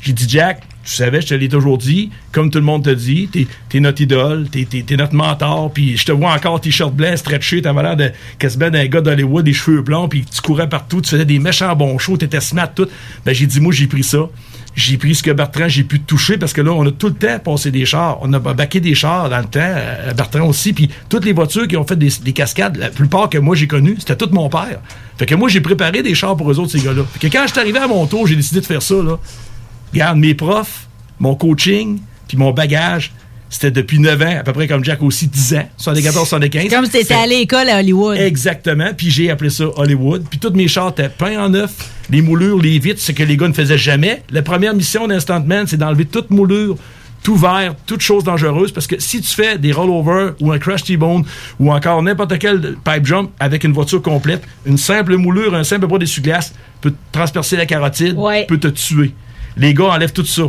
j'ai 0.02 0.12
dit, 0.12 0.26
Jack, 0.28 0.62
tu 0.86 0.92
savais, 0.92 1.20
je 1.20 1.26
te 1.26 1.34
l'ai 1.34 1.48
toujours 1.48 1.78
dit, 1.78 2.10
comme 2.30 2.50
tout 2.50 2.58
le 2.58 2.64
monde 2.64 2.84
te 2.84 2.90
dit, 2.90 3.28
t'es 3.30 3.46
es 3.74 3.80
notre 3.80 4.00
idole, 4.00 4.48
t'es 4.48 4.66
es, 4.72 4.96
notre 4.96 5.14
mentor, 5.14 5.72
puis 5.72 5.96
je 5.96 6.04
te 6.04 6.12
vois 6.12 6.32
encore 6.32 6.60
t-shirt 6.60 6.94
blanc, 6.94 7.16
stretché, 7.16 7.60
t'avais 7.60 7.82
l'air 7.82 7.96
de 7.96 8.12
d'un 8.56 8.86
gars 8.86 9.00
d'Hollywood, 9.00 9.44
des 9.44 9.52
cheveux 9.52 9.82
blonds, 9.82 10.08
puis 10.08 10.24
tu 10.24 10.40
courais 10.40 10.68
partout, 10.68 11.00
tu 11.00 11.10
faisais 11.10 11.24
des 11.24 11.40
méchants 11.40 11.74
bons 11.74 11.98
shows, 11.98 12.16
t'étais 12.16 12.40
smart, 12.40 12.72
tout. 12.72 12.86
Ben 13.24 13.34
j'ai 13.34 13.46
dit, 13.46 13.60
moi, 13.60 13.72
j'ai 13.72 13.88
pris 13.88 14.04
ça. 14.04 14.28
J'ai 14.76 14.98
pris 14.98 15.14
ce 15.14 15.22
que 15.22 15.30
Bertrand, 15.30 15.68
j'ai 15.68 15.84
pu 15.84 16.00
toucher, 16.00 16.36
parce 16.36 16.52
que 16.52 16.60
là, 16.60 16.70
on 16.70 16.86
a 16.86 16.90
tout 16.90 17.08
le 17.08 17.14
temps 17.14 17.38
passé 17.38 17.70
des 17.70 17.86
chars. 17.86 18.18
On 18.20 18.32
a 18.34 18.38
baqué 18.38 18.78
des 18.78 18.94
chars 18.94 19.30
dans 19.30 19.38
le 19.38 19.44
temps, 19.46 19.60
euh, 19.62 20.12
Bertrand 20.12 20.46
aussi, 20.46 20.74
puis 20.74 20.90
toutes 21.08 21.24
les 21.24 21.32
voitures 21.32 21.66
qui 21.66 21.76
ont 21.78 21.86
fait 21.86 21.96
des, 21.96 22.10
des 22.22 22.32
cascades, 22.32 22.76
la 22.76 22.90
plupart 22.90 23.30
que 23.30 23.38
moi 23.38 23.56
j'ai 23.56 23.66
connues, 23.66 23.96
c'était 23.98 24.16
tout 24.16 24.28
mon 24.32 24.50
père. 24.50 24.80
Fait 25.18 25.24
que 25.24 25.34
moi, 25.34 25.48
j'ai 25.48 25.62
préparé 25.62 26.02
des 26.02 26.14
chars 26.14 26.36
pour 26.36 26.50
eux 26.52 26.58
autres, 26.58 26.72
ces 26.72 26.80
gars-là. 26.80 27.04
Fait 27.14 27.26
que 27.26 27.32
quand 27.32 27.44
je 27.46 27.52
suis 27.52 27.60
arrivé 27.60 27.78
à 27.78 27.88
mon 27.88 28.06
tour, 28.06 28.26
j'ai 28.26 28.36
décidé 28.36 28.60
de 28.60 28.66
faire 28.66 28.82
ça, 28.82 28.96
là. 28.96 29.18
Regarde, 29.96 30.18
mes 30.18 30.34
profs, 30.34 30.88
mon 31.18 31.34
coaching, 31.34 31.98
puis 32.28 32.36
mon 32.36 32.50
bagage, 32.50 33.12
c'était 33.48 33.70
depuis 33.70 33.98
9 33.98 34.20
ans, 34.20 34.36
à 34.40 34.42
peu 34.42 34.52
près 34.52 34.68
comme 34.68 34.84
Jack 34.84 35.02
aussi, 35.02 35.26
10 35.26 35.54
ans, 35.54 35.68
74, 35.78 36.28
75. 36.28 36.68
Comme 36.68 36.84
si 36.84 36.90
t'étais 36.90 37.04
Fait- 37.04 37.14
à 37.14 37.26
l'école 37.26 37.70
à 37.70 37.78
Hollywood. 37.78 38.18
Exactement. 38.18 38.90
Puis 38.94 39.10
j'ai 39.10 39.30
appelé 39.30 39.48
ça 39.48 39.64
Hollywood. 39.74 40.26
Puis 40.28 40.38
tous 40.38 40.50
mes 40.50 40.68
chars 40.68 40.88
étaient 40.90 41.08
peints 41.08 41.42
en 41.42 41.48
neuf. 41.48 41.72
Les 42.10 42.20
moulures, 42.20 42.60
les 42.60 42.78
vitres, 42.78 43.00
ce 43.00 43.12
que 43.12 43.22
les 43.22 43.38
gars 43.38 43.48
ne 43.48 43.54
faisaient 43.54 43.78
jamais. 43.78 44.22
La 44.30 44.42
première 44.42 44.74
mission 44.74 45.08
d'Instant 45.08 45.40
Man, 45.40 45.66
c'est 45.66 45.78
d'enlever 45.78 46.04
toute 46.04 46.28
moulure, 46.30 46.76
tout 47.22 47.36
verre, 47.36 47.74
toute 47.86 48.02
chose 48.02 48.22
dangereuse. 48.22 48.72
Parce 48.72 48.86
que 48.86 48.96
si 48.98 49.22
tu 49.22 49.28
fais 49.34 49.56
des 49.56 49.72
rollovers 49.72 50.34
ou 50.42 50.52
un 50.52 50.58
crash 50.58 50.84
T-bone 50.84 51.24
ou 51.58 51.72
encore 51.72 52.02
n'importe 52.02 52.38
quel 52.38 52.76
pipe 52.84 53.06
jump 53.06 53.30
avec 53.40 53.64
une 53.64 53.72
voiture 53.72 54.02
complète, 54.02 54.42
une 54.66 54.76
simple 54.76 55.16
moulure, 55.16 55.54
un 55.54 55.64
simple 55.64 55.86
bras 55.86 55.98
d'essuie-glace 55.98 56.52
peut 56.82 56.92
transpercer 57.12 57.56
la 57.56 57.64
carotide, 57.64 58.14
Ouais. 58.18 58.44
peut 58.46 58.58
te 58.58 58.68
tuer. 58.68 59.14
Les 59.56 59.74
gars 59.74 59.84
enlèvent 59.86 60.12
tout 60.12 60.24
ça. 60.24 60.42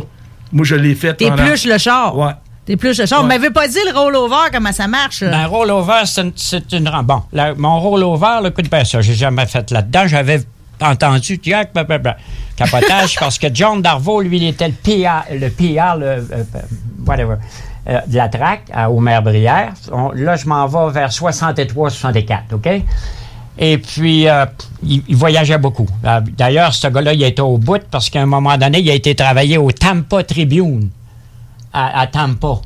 Moi, 0.52 0.64
je 0.64 0.74
l'ai 0.74 0.94
fait. 0.94 1.14
pendant- 1.14 1.36
T'épluches 1.36 1.64
le 1.66 1.78
char. 1.78 2.16
Ouais. 2.16 2.32
T'épluches 2.66 2.98
le 2.98 3.06
char. 3.06 3.20
Ouais. 3.20 3.24
On 3.24 3.28
m'avait 3.28 3.50
pas 3.50 3.66
dit 3.68 3.78
le 3.90 3.98
rollover, 3.98 4.50
comment 4.52 4.72
ça 4.72 4.86
marche? 4.86 5.20
Ben, 5.20 5.46
rollover, 5.46 6.02
c'est 6.04 6.72
une, 6.72 6.90
Bon, 7.04 7.22
la- 7.32 7.54
mon 7.54 7.80
rollover, 7.80 8.38
le 8.42 8.50
coup 8.50 8.62
de 8.62 8.68
ça, 8.84 9.00
j'ai 9.00 9.14
jamais 9.14 9.46
fait 9.46 9.70
là-dedans. 9.70 10.06
J'avais 10.06 10.42
entendu 10.80 11.38
blablabla, 11.74 12.16
capotage, 12.56 13.16
parce 13.20 13.38
que 13.38 13.48
John 13.52 13.82
Darvaux, 13.82 14.20
lui, 14.20 14.36
il 14.38 14.48
était 14.48 14.68
le 14.68 14.74
PR, 14.74 15.24
le, 15.32 15.48
PR, 15.50 15.96
le, 15.98 16.06
euh, 16.06 16.20
euh, 16.32 16.42
whatever, 17.06 17.36
euh, 17.88 17.98
de 18.06 18.16
la 18.16 18.28
traque 18.28 18.64
à 18.72 18.90
Omer-Brière. 18.90 19.72
Là, 20.14 20.36
je 20.36 20.46
m'en 20.46 20.66
vais 20.66 20.92
vers 20.92 21.10
63-64, 21.10 22.54
OK? 22.54 22.68
Et 23.58 23.78
puis, 23.78 24.28
euh, 24.28 24.46
il, 24.84 25.02
il 25.08 25.16
voyageait 25.16 25.58
beaucoup. 25.58 25.88
Euh, 26.04 26.20
D'ailleurs, 26.36 26.72
ce 26.74 26.86
gars-là, 26.86 27.12
il 27.12 27.22
était 27.22 27.42
au 27.42 27.58
bout 27.58 27.82
parce 27.90 28.08
qu'à 28.08 28.22
un 28.22 28.26
moment 28.26 28.56
donné, 28.56 28.78
il 28.80 28.90
a 28.90 28.94
été 28.94 29.14
travailler 29.14 29.58
au 29.58 29.72
Tampa 29.72 30.22
Tribune 30.22 30.90
à, 31.72 32.00
à 32.00 32.06
Tampa, 32.06 32.60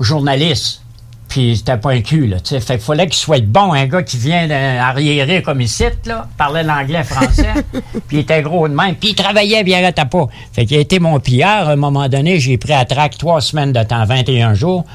journaliste. 0.00 0.82
Puis 1.28 1.58
c'était 1.58 1.76
pas 1.76 1.92
un 1.92 2.00
cul, 2.00 2.26
là. 2.26 2.38
Fait 2.42 2.60
qu'il 2.60 2.78
fallait 2.78 3.06
qu'il 3.06 3.14
soit 3.14 3.44
bon, 3.44 3.72
un 3.74 3.86
gars 3.86 4.02
qui 4.02 4.16
vient 4.16 4.48
d'arriérer 4.48 5.42
comme 5.42 5.60
ici, 5.60 5.84
là, 6.06 6.26
parlait 6.38 6.62
l'anglais, 6.62 7.04
français, 7.04 7.52
puis 8.08 8.16
il 8.16 8.18
était 8.20 8.40
gros 8.40 8.66
de 8.66 8.74
même, 8.74 8.94
puis 8.94 9.10
il 9.10 9.14
travaillait 9.14 9.62
bien 9.62 9.84
à 9.84 10.04
pas. 10.06 10.26
Fait 10.54 10.64
qu'il 10.64 10.78
a 10.78 10.80
été 10.80 10.98
mon 10.98 11.20
pillard. 11.20 11.68
À 11.68 11.72
un 11.72 11.76
moment 11.76 12.08
donné, 12.08 12.40
j'ai 12.40 12.56
pris 12.56 12.72
à 12.72 12.86
track 12.86 13.18
trois 13.18 13.42
semaines 13.42 13.74
de 13.74 13.82
temps, 13.82 14.06
21 14.06 14.54
jours, 14.54 14.86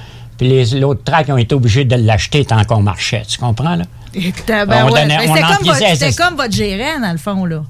puis 0.43 0.49
les 0.73 0.79
l'autre 0.79 1.03
track 1.03 1.29
ont 1.29 1.37
été 1.37 1.55
obligés 1.55 1.85
de 1.85 1.95
l'acheter 1.95 2.43
tant 2.45 2.63
qu'on 2.65 2.81
marchait, 2.81 3.23
tu 3.27 3.37
comprends, 3.37 3.75
là? 3.75 3.85
Ben 4.13 4.67
On 4.85 4.91
ouais. 4.91 5.01
donnait- 5.01 5.17
Ben, 5.17 5.29
on 5.29 5.35
C'était 5.35 5.41
comme, 5.47 5.65
votre- 5.65 5.75
c'était 5.77 6.11
ça. 6.11 6.23
comme 6.27 6.35
votre 6.37 6.53
gérant, 6.53 6.99
dans 7.01 7.11
le 7.11 7.17
fond, 7.17 7.45
là. 7.45 7.63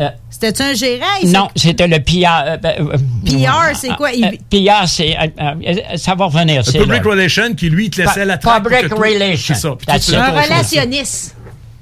Euh, 0.00 0.08
C'était-tu 0.30 0.62
un 0.62 0.72
gérant? 0.72 1.06
Non, 1.26 1.48
c'était 1.54 1.86
le 1.86 1.98
PR. 1.98 2.44
euh, 2.46 2.56
ben, 2.56 2.74
euh, 2.80 2.96
PR, 3.26 3.74
c'est 3.76 3.94
quoi? 3.96 4.10
Il- 4.12 4.24
euh, 4.24 4.30
PR, 4.50 4.88
c'est. 4.88 5.14
euh, 5.18 5.26
euh, 5.66 5.96
ça 5.96 6.14
va 6.14 6.24
revenir. 6.26 6.58
Le 6.58 6.62
c'est 6.64 6.78
Public 6.78 7.04
là. 7.04 7.10
Relation 7.10 7.54
qui, 7.54 7.68
lui, 7.68 7.90
te 7.90 8.00
laissait 8.00 8.24
la 8.24 8.38
traque. 8.38 8.62
Public 8.62 8.88
pour 8.88 8.90
que 8.90 8.94
toi- 8.94 9.06
Relation. 9.08 9.54
C'est 9.86 10.00
ça. 10.02 10.24
Un 10.24 10.40
relationniste. 10.40 11.36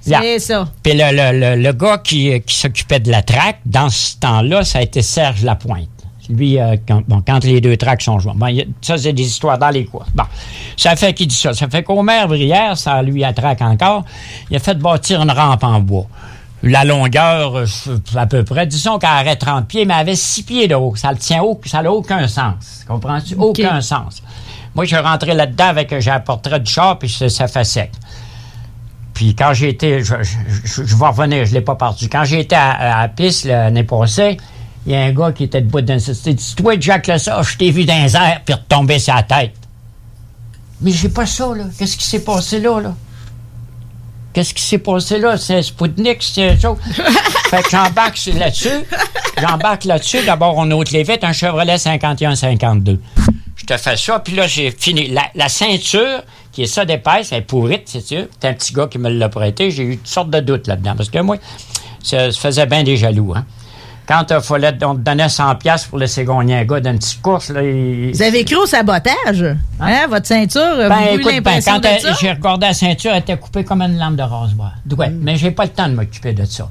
Yeah. 0.07 0.21
C'est 0.23 0.39
ça. 0.41 0.69
Puis 0.83 0.95
le, 0.95 1.05
le- 1.13 1.39
le- 1.57 1.63
le 1.63 1.73
gars 1.73 1.99
qui, 2.03 2.41
qui 2.47 2.57
s'occupait 2.57 3.01
de 3.01 3.11
la 3.11 3.23
traque, 3.23 3.59
dans 3.67 3.91
ce 3.91 4.17
temps-là, 4.19 4.65
ça 4.65 4.79
a 4.79 4.83
été 4.83 5.03
Serge 5.03 5.43
Lapointe. 5.45 5.89
Lui, 6.31 6.59
euh, 6.61 6.77
quand, 6.87 7.03
bon, 7.09 7.23
quand 7.27 7.43
les 7.45 7.61
deux 7.61 7.77
tracks 7.77 8.01
sont 8.03 8.19
joints. 8.19 8.35
Bon, 8.37 8.47
a- 8.47 8.65
ça, 8.81 8.97
c'est 8.97 9.13
des 9.13 9.25
histoires 9.27 9.59
dans 9.59 9.71
les 9.71 9.85
cours. 9.85 10.07
Bon, 10.15 10.25
ça 10.77 10.97
fait 10.97 11.13
qu'il 11.13 11.27
dit 11.27 11.35
ça? 11.35 11.53
Ça 11.53 11.69
fait 11.69 11.83
qu'Omer 11.83 12.25
Brière, 12.29 12.79
ça 12.79 13.03
lui 13.03 13.25
attraque 13.25 13.61
encore, 13.63 14.05
il 14.51 14.57
a 14.57 14.61
fait 14.61 14.79
bâtir 14.79 15.21
une 15.23 15.31
rampe 15.31 15.65
en 15.65 15.81
bois. 15.81 16.07
La 16.63 16.85
longueur, 16.85 17.57
euh, 17.57 17.67
à 18.17 18.27
peu 18.27 18.45
près, 18.45 18.67
disons 18.67 18.99
qu'elle 18.99 19.09
aurait 19.11 19.37
30 19.37 19.67
pieds, 19.67 19.85
mais 19.87 19.95
elle 19.95 20.01
avait 20.01 20.15
6 20.15 20.43
pieds 20.43 20.69
de 20.69 20.75
haut. 20.75 20.95
Ça 20.95 21.11
le 21.11 21.17
tient 21.19 21.43
haut, 21.43 21.59
ça 21.65 21.83
n'a 21.83 21.91
aucun 21.91 22.29
sens. 22.29 22.85
Comprends-tu? 22.87 23.35
Aucun 23.39 23.81
sens. 23.81 24.23
Moi, 24.75 24.85
je 24.85 24.95
suis 24.95 24.99
rentré 25.05 25.33
là-dedans 25.35 25.65
avec, 25.69 25.99
j'ai 26.01 26.11
un 26.11 26.21
portrait 26.21 26.61
du 26.61 26.71
char, 26.71 26.99
puis 26.99 27.09
ça, 27.09 27.49
fait 27.49 27.65
sec. 27.65 27.91
Puis 29.15 29.35
quand 29.35 29.53
j'ai 29.53 29.71
été, 29.71 30.01
je, 30.05 30.15
je- 30.23 30.37
je- 30.65 30.85
je 30.85 30.97
vais 30.97 31.07
revenir, 31.07 31.45
je 31.45 31.51
ne 31.51 31.55
l'ai 31.57 31.61
pas 31.61 31.75
perdu. 31.75 32.09
Quand 32.09 32.25
j'ai 32.25 32.41
été 32.41 32.55
à, 32.55 32.71
à 32.71 33.03
la 33.03 33.09
piste 33.09 33.45
l'année 33.45 33.83
passée, 33.85 34.37
il 34.91 34.95
y 34.95 34.97
a 34.97 35.03
un 35.03 35.13
gars 35.13 35.31
qui 35.31 35.45
était 35.45 35.61
debout 35.61 35.81
dans 35.83 35.95
le 35.95 36.27
Il 36.27 36.35
dit 36.35 36.55
Toi, 36.57 36.75
Jack, 36.81 37.07
ça, 37.19 37.41
je 37.43 37.57
t'ai 37.57 37.71
vu 37.71 37.85
dans 37.85 38.03
les 38.03 38.17
airs, 38.17 38.41
puis 38.45 38.55
retomber 38.55 38.99
sur 38.99 39.15
la 39.15 39.23
tête. 39.23 39.55
Mais 40.81 40.91
j'ai 40.91 41.09
pas 41.09 41.27
ça, 41.27 41.47
là. 41.55 41.65
Qu'est-ce 41.79 41.97
qui 41.97 42.05
s'est 42.05 42.25
passé 42.25 42.59
là, 42.59 42.81
là? 42.81 42.95
Qu'est-ce 44.33 44.53
qui 44.53 44.63
s'est 44.63 44.79
passé 44.79 45.19
là? 45.19 45.37
C'est 45.37 45.63
Spoutnik, 45.63 46.23
c'est 46.23 46.59
ça. 46.59 46.75
fait 47.51 47.63
que 47.63 47.71
j'embarque 47.71 48.19
là-dessus. 48.37 48.85
J'embarque 49.41 49.85
là-dessus. 49.85 50.25
D'abord, 50.27 50.55
on 50.57 50.69
ôte 50.73 50.91
les 50.91 51.05
vitres, 51.05 51.25
un 51.25 51.33
Chevrolet 51.33 51.77
51-52. 51.77 52.99
Je 53.57 53.65
te 53.67 53.77
fais 53.77 53.97
ça, 53.97 54.19
puis 54.19 54.35
là, 54.35 54.49
j'ai 54.49 54.73
fini. 54.73 55.09
La, 55.09 55.23
la 55.37 55.49
ceinture, 55.49 56.23
qui 56.51 56.63
est 56.63 56.67
ça 56.67 56.85
d'épaisse, 56.85 57.31
elle 57.31 57.39
est 57.39 57.43
pourrite, 57.43 57.83
c'est 57.85 58.05
sûr. 58.05 58.27
C'est 58.41 58.49
un 58.49 58.55
petit 58.55 58.73
gars 58.73 58.89
qui 58.89 58.99
me 58.99 59.09
l'a 59.09 59.29
prêté. 59.29 59.71
J'ai 59.71 59.85
eu 59.85 59.99
toutes 59.99 60.09
sortes 60.09 60.31
de 60.31 60.41
doutes 60.41 60.67
là-dedans. 60.67 60.95
Parce 60.97 61.11
que 61.11 61.21
moi, 61.21 61.37
ça, 62.03 62.33
ça 62.33 62.41
faisait 62.41 62.67
bien 62.67 62.83
des 62.83 62.97
jaloux, 62.97 63.35
hein. 63.37 63.45
Quand 64.11 64.25
il 64.29 64.41
fallait, 64.41 64.77
on 64.85 64.95
te 64.97 65.01
donnait 65.03 65.29
100 65.29 65.55
pièces 65.55 65.85
pour 65.85 65.97
laisser 65.99 66.25
gagner 66.25 66.57
un 66.57 66.65
gars 66.65 66.81
d'une 66.81 66.99
petite 66.99 67.23
course, 67.23 67.51
là, 67.51 67.63
il- 67.63 68.11
Vous 68.13 68.23
avez 68.23 68.45
cru 68.45 68.57
au 68.57 68.67
sabotage? 68.67 69.45
Hein? 69.79 70.07
Votre 70.09 70.27
ceinture, 70.27 70.61
Ben, 70.89 70.97
vous 71.13 71.17
eu 71.17 71.21
écoute, 71.21 71.45
ben, 71.45 71.61
quand 71.65 71.81
j'ai 72.21 72.31
regardé 72.33 72.67
la 72.67 72.73
ceinture, 72.73 73.13
elle 73.13 73.21
était 73.21 73.37
coupée 73.37 73.63
comme 73.63 73.83
une 73.83 73.97
lampe 73.99 74.17
de 74.17 74.23
rasoir. 74.23 74.73
Ouais, 74.99 75.11
mais 75.11 75.37
j'ai 75.37 75.53
pas 75.53 75.63
le 75.63 75.69
temps 75.71 75.87
de 75.89 75.95
m'occuper 75.95 76.33
de 76.33 76.45
ça. 76.45 76.69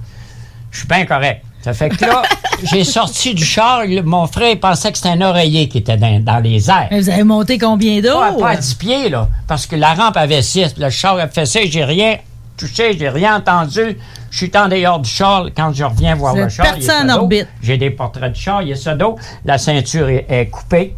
Je 0.70 0.80
suis 0.80 0.88
bien 0.88 1.06
correct. 1.06 1.44
Ça 1.62 1.74
fait 1.74 1.90
que 1.90 2.06
là, 2.06 2.22
j'ai 2.64 2.84
sorti 2.84 3.34
du 3.34 3.44
char. 3.46 3.84
le- 3.86 4.02
Mon 4.02 4.28
frère 4.28 4.52
il 4.52 4.60
pensait 4.60 4.92
que 4.92 4.98
c'était 4.98 5.10
un 5.10 5.22
oreiller 5.22 5.70
qui 5.70 5.78
était 5.80 5.96
dans, 5.98 6.22
dans 6.22 6.40
les 6.40 6.70
airs. 6.70 6.88
Mais 6.92 7.00
vous 7.00 7.10
avez 7.10 7.24
monté 7.24 7.58
combien 7.58 8.02
d'eau? 8.02 8.20
Pas, 8.20 8.34
pas 8.34 8.50
à 8.50 8.56
10 8.58 8.74
pieds, 8.76 9.10
là. 9.10 9.30
Parce 9.48 9.66
que 9.66 9.78
la 9.78 9.94
rampe 9.94 10.18
avait 10.18 10.42
6. 10.42 10.76
Le 10.78 10.90
char 10.90 11.18
a 11.18 11.28
fait 11.28 11.46
ça. 11.46 11.60
J'ai 11.66 11.84
rien 11.86 12.18
touché, 12.60 12.98
j'ai 12.98 13.10
rien 13.10 13.38
entendu. 13.38 13.98
Je 14.32 14.38
suis 14.38 14.52
en 14.56 14.68
dehors 14.68 15.00
du 15.00 15.10
char. 15.10 15.46
Quand 15.56 15.74
je 15.74 15.84
reviens 15.84 16.16
voir 16.16 16.36
le 16.36 16.50
char, 16.50 16.66
il 16.78 16.84
en 16.92 17.10
orbite. 17.22 17.48
J'ai 17.62 17.78
des 17.78 17.90
portraits 17.90 18.32
du 18.34 18.40
char, 18.40 18.62
il 18.62 18.70
y 18.70 18.74
a 18.74 18.76
ça 18.76 18.94
d'eau. 18.96 19.18
La 19.46 19.58
ceinture 19.58 20.10
est, 20.10 20.26
est 20.30 20.48
coupée. 20.48 20.96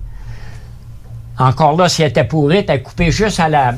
Encore 1.39 1.75
là, 1.77 1.89
si 1.89 2.01
elle 2.03 2.09
était 2.09 2.23
pourrie, 2.25 2.63
elle 2.67 2.75
est 2.75 2.81
coupée 2.81 3.11
juste 3.11 3.39
à 3.39 3.49
la 3.49 3.73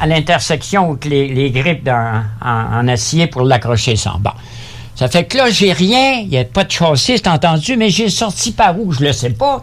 à 0.00 0.06
l'intersection 0.08 0.90
où 0.90 0.98
les, 1.04 1.28
les 1.32 1.50
grippes 1.52 1.88
en, 1.88 2.22
en 2.42 2.88
acier 2.88 3.26
pour 3.28 3.42
l'accrocher 3.42 3.94
sans. 3.96 4.18
Bon. 4.18 4.32
Ça 4.96 5.08
fait 5.08 5.24
que 5.24 5.36
là, 5.38 5.50
j'ai 5.50 5.72
rien, 5.72 6.14
il 6.20 6.28
n'y 6.28 6.38
a 6.38 6.44
pas 6.44 6.64
de 6.64 6.70
châssis, 6.70 7.16
c'est 7.18 7.28
entendu, 7.28 7.76
mais 7.76 7.90
j'ai 7.90 8.08
sorti 8.10 8.52
par 8.52 8.78
où, 8.78 8.92
je 8.92 9.00
le 9.04 9.12
sais 9.12 9.30
pas. 9.30 9.62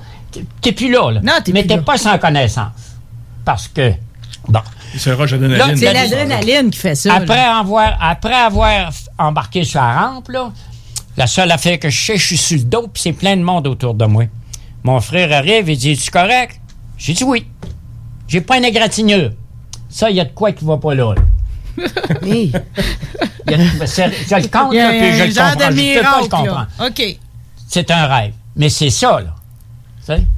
T'es- 0.62 0.72
plus 0.72 0.90
là, 0.92 1.12
là. 1.12 1.20
Non, 1.22 1.34
t'es 1.44 1.52
mais 1.52 1.66
t'es 1.66 1.78
pas 1.80 1.98
sans 1.98 2.18
connaissance. 2.18 2.72
Parce 3.44 3.68
que, 3.68 3.92
bon. 4.48 4.62
C'est 5.78 5.94
l'adrénaline 5.94 6.70
qui 6.72 6.80
fait 6.80 6.96
ça. 6.96 7.14
Après 7.14 7.36
là. 7.38 7.58
avoir, 7.60 7.98
après 8.02 8.34
avoir 8.34 8.92
embarqué 9.18 9.64
sur 9.64 9.80
la 9.82 10.00
rampe, 10.08 10.30
là, 10.30 10.52
la 11.18 11.28
seule 11.28 11.52
affaire 11.52 11.80
que 11.80 11.90
je 11.90 12.06
sais, 12.06 12.18
je 12.18 12.26
suis 12.26 12.38
sur 12.38 12.58
le 12.58 12.64
dos, 12.64 12.88
puis 12.92 13.02
c'est 13.02 13.14
plein 13.14 13.36
de 13.38 13.42
monde 13.42 13.68
autour 13.68 13.94
de 13.94 14.06
moi. 14.06 14.26
Mon 14.84 15.00
frère 15.00 15.32
arrive, 15.32 15.70
il 15.70 15.78
dit 15.78 15.92
Es-tu 15.92 16.10
correct? 16.12 16.60
J'ai 16.98 17.14
dit 17.14 17.24
oui. 17.24 17.46
J'ai 18.28 18.42
pas 18.42 18.58
une 18.58 18.66
égratignure. 18.66 19.32
Ça, 19.90 20.10
il 20.10 20.16
y 20.16 20.20
a 20.22 20.26
de 20.26 20.32
quoi 20.32 20.52
qui 20.54 20.64
va 20.66 20.78
pas 20.78 20.94
là. 20.96 21.14
là. 21.16 21.22
Il 22.26 22.52
y 22.52 23.54
a 23.54 23.58
de- 23.58 23.86
c'est- 23.86 24.12
je 24.30 24.36
le 24.36 24.48
compte, 24.48 24.70
puis 24.72 24.80
je 24.80 25.22
un 25.24 25.26
le 25.26 25.34
comprends. 25.34 25.72
Je 25.72 25.98
peux 25.98 26.04
pas 26.04 26.22
le 26.22 26.28
comprendre. 26.28 26.68
OK. 26.88 27.18
C'est 27.68 27.92
un 27.92 28.06
rêve. 28.08 28.34
Mais 28.56 28.70
c'est 28.70 28.90
ça, 28.90 29.20
là. 29.22 29.36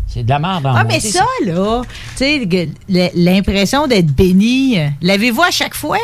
C'est 0.07 0.23
de 0.23 0.29
la 0.29 0.39
merde 0.39 0.65
en 0.67 0.75
Ah, 0.75 0.83
mais 0.83 0.99
ça, 0.99 1.25
là, 1.45 1.81
tu 2.15 2.17
sais, 2.17 2.69
l'impression 3.15 3.87
d'être 3.87 4.07
béni, 4.13 4.79
euh, 4.79 4.87
l'avez-vous 5.01 5.41
à 5.41 5.51
chaque 5.51 5.73
fois? 5.75 5.97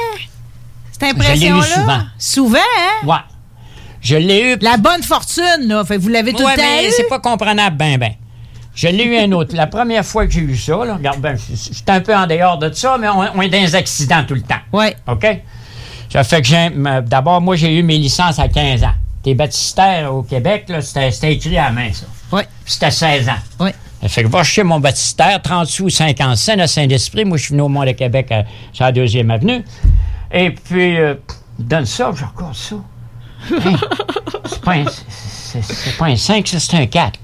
Cette 0.91 1.03
impression-là? 1.15 1.63
souvent. 1.63 2.01
Souvent, 2.17 2.57
hein? 2.57 3.07
Ouais. 3.07 3.23
Je 4.01 4.15
l'ai 4.15 4.53
eu. 4.53 4.57
La 4.61 4.77
bonne 4.77 5.03
fortune, 5.03 5.67
là. 5.67 5.83
Fait 5.85 5.97
vous 5.97 6.07
l'avez 6.09 6.31
tout 6.33 6.43
Ouais, 6.43 6.51
le 6.55 6.57
temps 6.57 6.63
mais 6.81 6.89
c'est 6.91 7.07
pas 7.09 7.19
comprenable, 7.19 7.77
ben, 7.77 7.97
ben. 7.97 8.11
Je 8.75 8.87
l'ai 8.87 9.03
eu 9.03 9.17
un 9.17 9.31
autre. 9.33 9.55
La 9.55 9.67
première 9.67 10.05
fois 10.05 10.25
que 10.25 10.31
j'ai 10.31 10.39
eu 10.41 10.55
ça, 10.55 10.85
là, 10.85 10.95
regarde, 10.95 11.19
ben, 11.19 11.37
j'étais 11.37 11.91
un 11.91 11.99
peu 11.99 12.15
en 12.15 12.25
dehors 12.25 12.57
de 12.57 12.71
ça, 12.71 12.97
mais 12.97 13.09
on, 13.09 13.19
on 13.35 13.41
est 13.41 13.49
dans 13.49 13.59
les 13.61 13.75
accidents 13.75 14.23
tout 14.25 14.35
le 14.35 14.41
temps. 14.41 14.59
Ouais. 14.71 14.95
OK? 15.07 15.25
Ça 16.11 16.23
fait 16.23 16.41
que 16.41 16.47
j'ai. 16.47 16.55
m- 16.55 17.03
D'abord, 17.05 17.41
moi, 17.41 17.55
j'ai 17.57 17.77
eu 17.77 17.83
mes 17.83 17.97
licences 17.97 18.39
à 18.39 18.47
15 18.47 18.83
ans. 18.83 18.93
T'es 19.21 19.33
baptistère 19.33 20.13
au 20.15 20.23
Québec, 20.23 20.65
là, 20.69 20.81
c'était 20.81 21.11
c'était 21.11 21.33
écrit 21.33 21.57
à 21.57 21.65
la 21.65 21.71
main, 21.71 21.91
ça. 21.91 22.05
C'était 22.69 22.91
16 22.91 23.29
ans. 23.29 23.33
Ça 24.01 24.07
fait 24.07 24.23
que 24.23 24.27
va 24.29 24.43
chez 24.43 24.63
mon 24.63 24.79
baptistère, 24.79 25.41
30 25.41 25.67
sous, 25.67 25.89
50 25.89 26.37
cents 26.37 26.59
à 26.59 26.67
Saint-Esprit. 26.67 27.25
Moi, 27.25 27.37
je 27.37 27.43
suis 27.45 27.51
venu 27.51 27.63
au 27.63 27.67
Mont 27.67 27.83
de 27.83 27.91
Québec 27.91 28.31
à, 28.31 28.43
sur 28.71 28.85
la 28.85 28.91
deuxième 28.91 29.29
avenue. 29.31 29.63
Et 30.31 30.51
puis, 30.51 30.97
euh, 30.97 31.15
donne 31.57 31.85
ça, 31.85 32.11
je 32.15 32.23
regarde 32.23 32.55
ça. 32.55 32.75
Hein? 33.51 33.75
C'est 34.45 34.61
pas, 34.61 34.73
un- 34.75 34.85
c'est- 35.09 35.61
c'est 35.63 35.97
pas 35.97 36.05
un 36.05 36.15
5, 36.15 36.47
ça, 36.47 36.59
c'est 36.59 36.77
un 36.77 36.85
4. 36.85 37.19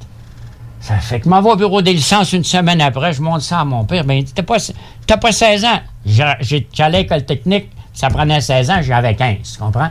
Ça 0.81 0.97
fait 0.97 1.19
que 1.19 1.25
je 1.25 1.29
m'en 1.29 1.41
vais 1.41 1.49
au 1.51 1.55
bureau 1.55 1.81
des 1.81 1.93
licences 1.93 2.33
une 2.33 2.43
semaine 2.43 2.81
après, 2.81 3.13
je 3.13 3.21
montre 3.21 3.41
ça 3.43 3.59
à 3.59 3.65
mon 3.65 3.85
père. 3.85 4.03
Ben, 4.03 4.15
il 4.15 4.23
dit, 4.23 4.33
t'as 4.33 4.43
pas, 4.43 4.57
t'as 5.07 5.17
pas 5.17 5.31
16 5.31 5.63
ans. 5.65 5.79
J'allais 6.05 6.67
à 6.79 6.89
l'école 6.89 7.25
technique, 7.25 7.69
ça 7.93 8.09
prenait 8.09 8.41
16 8.41 8.69
ans, 8.69 8.81
j'avais 8.81 9.15
15, 9.15 9.37
tu 9.53 9.57
comprends? 9.59 9.89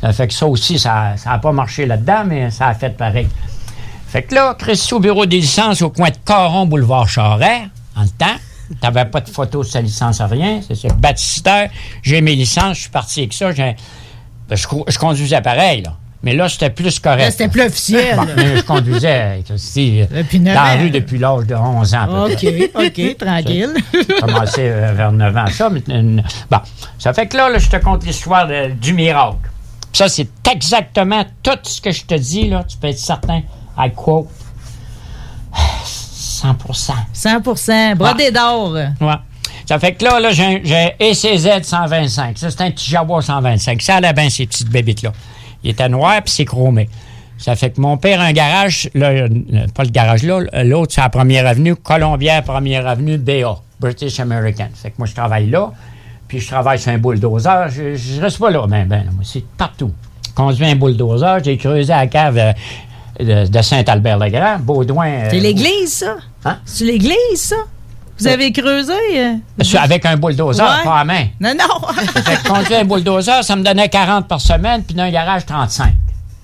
Ça 0.00 0.12
fait 0.12 0.28
que 0.28 0.34
ça 0.34 0.46
aussi, 0.46 0.78
ça 0.78 1.14
n'a 1.24 1.38
pas 1.38 1.52
marché 1.52 1.86
là-dedans, 1.86 2.24
mais 2.26 2.50
ça 2.50 2.68
a 2.68 2.74
fait 2.74 2.90
pareil. 2.90 3.26
Fait 4.08 4.22
que 4.22 4.34
là, 4.34 4.54
Christy, 4.58 4.94
au 4.94 5.00
bureau 5.00 5.26
des 5.26 5.40
licences, 5.40 5.82
au 5.82 5.90
coin 5.90 6.10
de 6.10 6.16
Caron, 6.24 6.66
boulevard 6.66 7.08
Charret, 7.08 7.68
en 7.96 8.02
le 8.02 8.08
temps, 8.08 8.36
t'avais 8.80 9.04
pas 9.04 9.20
de 9.20 9.28
photo 9.28 9.62
de 9.62 9.68
sa 9.68 9.80
licence 9.80 10.20
à 10.20 10.26
rien, 10.26 10.60
c'est 10.66 10.74
ça. 10.76 10.88
Baptistère, 10.94 11.70
j'ai 12.02 12.20
mes 12.20 12.34
licences, 12.34 12.76
je 12.76 12.80
suis 12.82 12.90
parti 12.90 13.20
avec 13.20 13.32
ça, 13.32 13.50
ben, 13.52 13.74
je, 14.50 14.66
co- 14.66 14.84
je 14.88 14.98
conduisais 14.98 15.40
pareil, 15.40 15.82
là. 15.82 15.94
Mais 16.22 16.34
là, 16.34 16.48
c'était 16.48 16.70
plus 16.70 16.98
correct. 16.98 17.20
Là, 17.20 17.30
c'était 17.30 17.48
plus 17.48 17.62
officiel. 17.62 18.16
Bon, 18.16 18.26
mais 18.36 18.56
je 18.56 18.62
conduisais, 18.62 19.42
Christy, 19.46 20.00
euh, 20.00 20.22
dans 20.54 20.54
la 20.54 20.74
rue 20.76 20.90
depuis 20.90 21.18
l'âge 21.18 21.46
de 21.46 21.54
11 21.54 21.94
ans. 21.94 22.24
OK. 22.26 22.46
OK, 22.74 23.16
tranquille. 23.18 23.74
J'ai 23.92 24.20
commencé 24.20 24.60
euh, 24.62 24.92
vers 24.96 25.12
9 25.12 25.36
ans, 25.36 25.46
ça. 25.50 25.68
mais, 25.70 25.82
euh, 25.90 26.20
bon, 26.50 26.58
ça 26.98 27.12
fait 27.12 27.26
que 27.26 27.36
là, 27.36 27.48
là, 27.50 27.58
je 27.58 27.68
te 27.68 27.76
conte 27.76 28.04
l'histoire 28.04 28.48
du 28.80 28.92
miracle. 28.94 29.36
Ça, 29.92 30.08
c'est 30.08 30.28
exactement 30.50 31.24
tout 31.42 31.58
ce 31.62 31.80
que 31.80 31.92
je 31.92 32.04
te 32.04 32.14
dis, 32.14 32.48
là. 32.48 32.64
Tu 32.66 32.76
peux 32.76 32.88
être 32.88 32.98
certain. 32.98 33.42
I 33.78 33.90
quote. 33.94 34.28
100% 35.54 36.92
100% 37.14 37.94
Brodé 37.96 38.30
d'or. 38.30 38.72
Ouais. 38.72 39.14
Ça 39.66 39.78
fait 39.78 39.94
que 39.94 40.04
là, 40.04 40.20
là 40.20 40.30
j'ai 40.30 40.44
un- 40.44 40.90
ECZ 41.00 41.62
125. 41.62 42.38
Ça, 42.38 42.50
c'est 42.50 42.60
un 42.62 42.70
petit 42.70 42.90
Jaguar 42.90 43.22
125. 43.22 43.82
Ça 43.82 43.96
allait 43.96 44.12
bien, 44.12 44.28
ces 44.30 44.46
petites 44.46 44.68
bébites-là. 44.68 45.12
Il 45.64 45.70
était 45.70 45.88
noir, 45.88 46.22
puis 46.22 46.32
c'est 46.32 46.44
chromé. 46.44 46.88
Ça 47.38 47.56
fait 47.56 47.70
que 47.70 47.80
mon 47.80 47.96
père 47.96 48.20
a 48.20 48.24
un 48.24 48.32
garage, 48.32 48.88
là, 48.94 49.08
euh, 49.08 49.28
pas 49.74 49.82
le 49.82 49.90
garage 49.90 50.22
là, 50.22 50.40
l'autre, 50.64 50.94
c'est 50.94 51.00
la 51.02 51.08
première 51.10 51.46
avenue, 51.46 51.74
Colombière, 51.76 52.42
première 52.44 52.86
avenue, 52.86 53.18
BA, 53.18 53.56
British 53.80 54.20
American. 54.20 54.68
Fait 54.74 54.90
que 54.90 54.94
moi, 54.98 55.06
je 55.06 55.14
travaille 55.14 55.50
là, 55.50 55.72
puis 56.28 56.40
je 56.40 56.46
travaille 56.48 56.78
sur 56.78 56.92
un 56.92 56.98
bulldozer. 56.98 57.68
Je, 57.68 57.94
je 57.96 58.20
reste 58.20 58.38
pas 58.38 58.50
là, 58.50 58.66
ben, 58.66 58.86
ben, 58.86 59.04
moi, 59.12 59.22
c'est 59.22 59.44
partout. 59.44 59.92
Conduis 60.34 60.64
un 60.66 60.76
bulldozer, 60.76 61.42
j'ai 61.44 61.56
creusé 61.58 61.92
la 61.92 62.06
cave 62.06 62.38
euh, 62.38 62.52
de, 63.20 63.46
de 63.46 63.62
Saint-Albert-le-Grand, 63.62 64.58
Baudouin. 64.60 65.06
euh, 65.08 65.28
C'est 65.30 65.40
l'église, 65.40 65.92
ça? 65.92 66.16
Hein? 66.44 66.58
C'est 66.64 66.84
l'église, 66.84 67.16
ça? 67.34 67.56
Vous 68.18 68.26
avez 68.26 68.50
creusé? 68.50 68.92
euh? 69.14 69.34
Avec 69.78 70.06
un 70.06 70.16
bulldozer, 70.16 70.62
Ouais. 70.62 70.84
pas 70.84 71.00
à 71.00 71.04
main. 71.04 71.26
Non, 71.38 71.52
non. 71.54 71.88
Fait 72.22 72.36
que 72.42 72.48
conduire 72.48 72.80
un 72.80 72.84
bulldozer, 72.84 73.42
ça 73.44 73.56
me 73.56 73.62
donnait 73.62 73.88
40 73.90 74.26
par 74.26 74.40
semaine, 74.40 74.82
puis 74.84 74.94
d'un 74.94 75.10
garage, 75.10 75.44
35. 75.44 75.92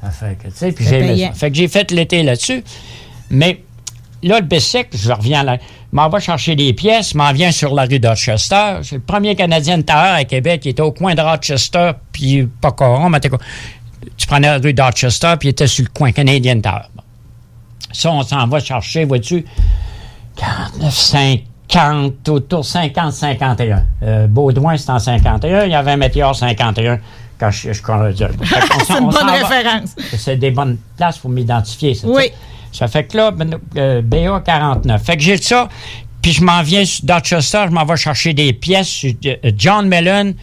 Ça 0.03 0.11
fait 0.11 0.37
que, 0.37 0.49
tu 0.49 0.55
sais, 0.57 0.73
puis 0.73 0.85
j'ai. 0.85 1.31
Fait 1.33 1.51
que 1.51 1.57
j'ai 1.57 1.69
fait 1.69 1.91
l'été 1.93 2.23
là-dessus. 2.25 2.63
Mais 3.31 3.63
là, 4.23 4.41
le 4.41 4.45
bicycle, 4.45 4.97
je 4.97 5.13
reviens 5.13 5.45
là. 5.45 5.57
Je 5.93 5.97
m'en 5.97 6.09
vais 6.09 6.21
chercher 6.21 6.57
des 6.57 6.73
pièces, 6.73 7.11
je 7.13 7.17
m'en 7.19 7.33
viens 7.33 7.53
sur 7.53 7.73
la 7.75 7.85
rue 7.85 8.01
Dorchester. 8.01 8.79
C'est 8.83 8.97
le 8.97 9.01
premier 9.03 9.35
Canadien 9.37 9.79
de 9.79 9.83
tailleur 9.83 10.15
à 10.17 10.25
Québec 10.25 10.61
qui 10.63 10.71
était 10.71 10.83
au 10.83 10.91
coin 10.93 11.15
de 11.15 11.21
Rochester, 11.23 11.93
puis 12.13 12.49
pas 12.61 12.73
Coron, 12.73 13.09
mais. 13.11 13.21
Tu 14.17 14.27
prenais 14.27 14.49
la 14.49 14.59
rue 14.59 14.73
Dorchester, 14.73 15.35
puis 15.39 15.49
il 15.49 15.53
était 15.53 15.67
sur 15.67 15.85
le 15.85 15.91
coin 15.91 16.13
tailleur. 16.13 16.91
Bon. 16.95 17.03
Ça, 17.93 18.11
on 18.11 18.23
s'en 18.23 18.47
va 18.47 18.61
chercher, 18.61 19.05
vois-tu, 19.05 19.45
49, 20.37 20.95
50, 20.95 22.29
autour 22.29 22.65
50, 22.65 23.13
51. 23.13 23.85
Euh, 24.03 24.27
Baudouin, 24.27 24.77
c'est 24.77 24.91
en 24.91 24.99
51. 24.99 25.65
Il 25.65 25.73
y 25.73 25.75
avait 25.75 25.93
un 25.93 25.97
météore 25.97 26.35
51 26.35 26.99
quand 27.39 27.51
je, 27.51 27.73
je 27.73 27.83
conduisais. 27.83 28.29
C'est 28.87 28.99
une 28.99 29.05
on 29.05 29.09
bonne 29.09 29.31
référence. 29.31 29.97
C'est 30.17 30.37
des 30.37 30.53
bonnes 30.53 30.79
places 30.97 31.19
pour 31.19 31.31
m'identifier. 31.31 31.99
Oui. 32.05 32.31
Ça 32.73 32.89
fait 32.89 33.05
que 33.05 33.17
là, 33.17 33.31
ben, 33.33 33.59
euh, 33.77 34.01
BA 34.01 34.41
49. 34.45 35.03
Fait 35.03 35.17
que 35.17 35.23
j'ai 35.23 35.37
ça, 35.37 35.69
puis 36.23 36.33
je 36.33 36.43
m'en 36.43 36.63
viens 36.63 36.85
sur 36.85 37.05
Dorchester, 37.05 37.65
je 37.67 37.73
m'en 37.73 37.85
vais 37.85 37.97
chercher 37.97 38.33
des 38.33 38.53
pièces 38.53 38.89
sur 38.89 39.13
euh, 39.27 39.51
John 39.57 39.89
Mellon 39.89 40.35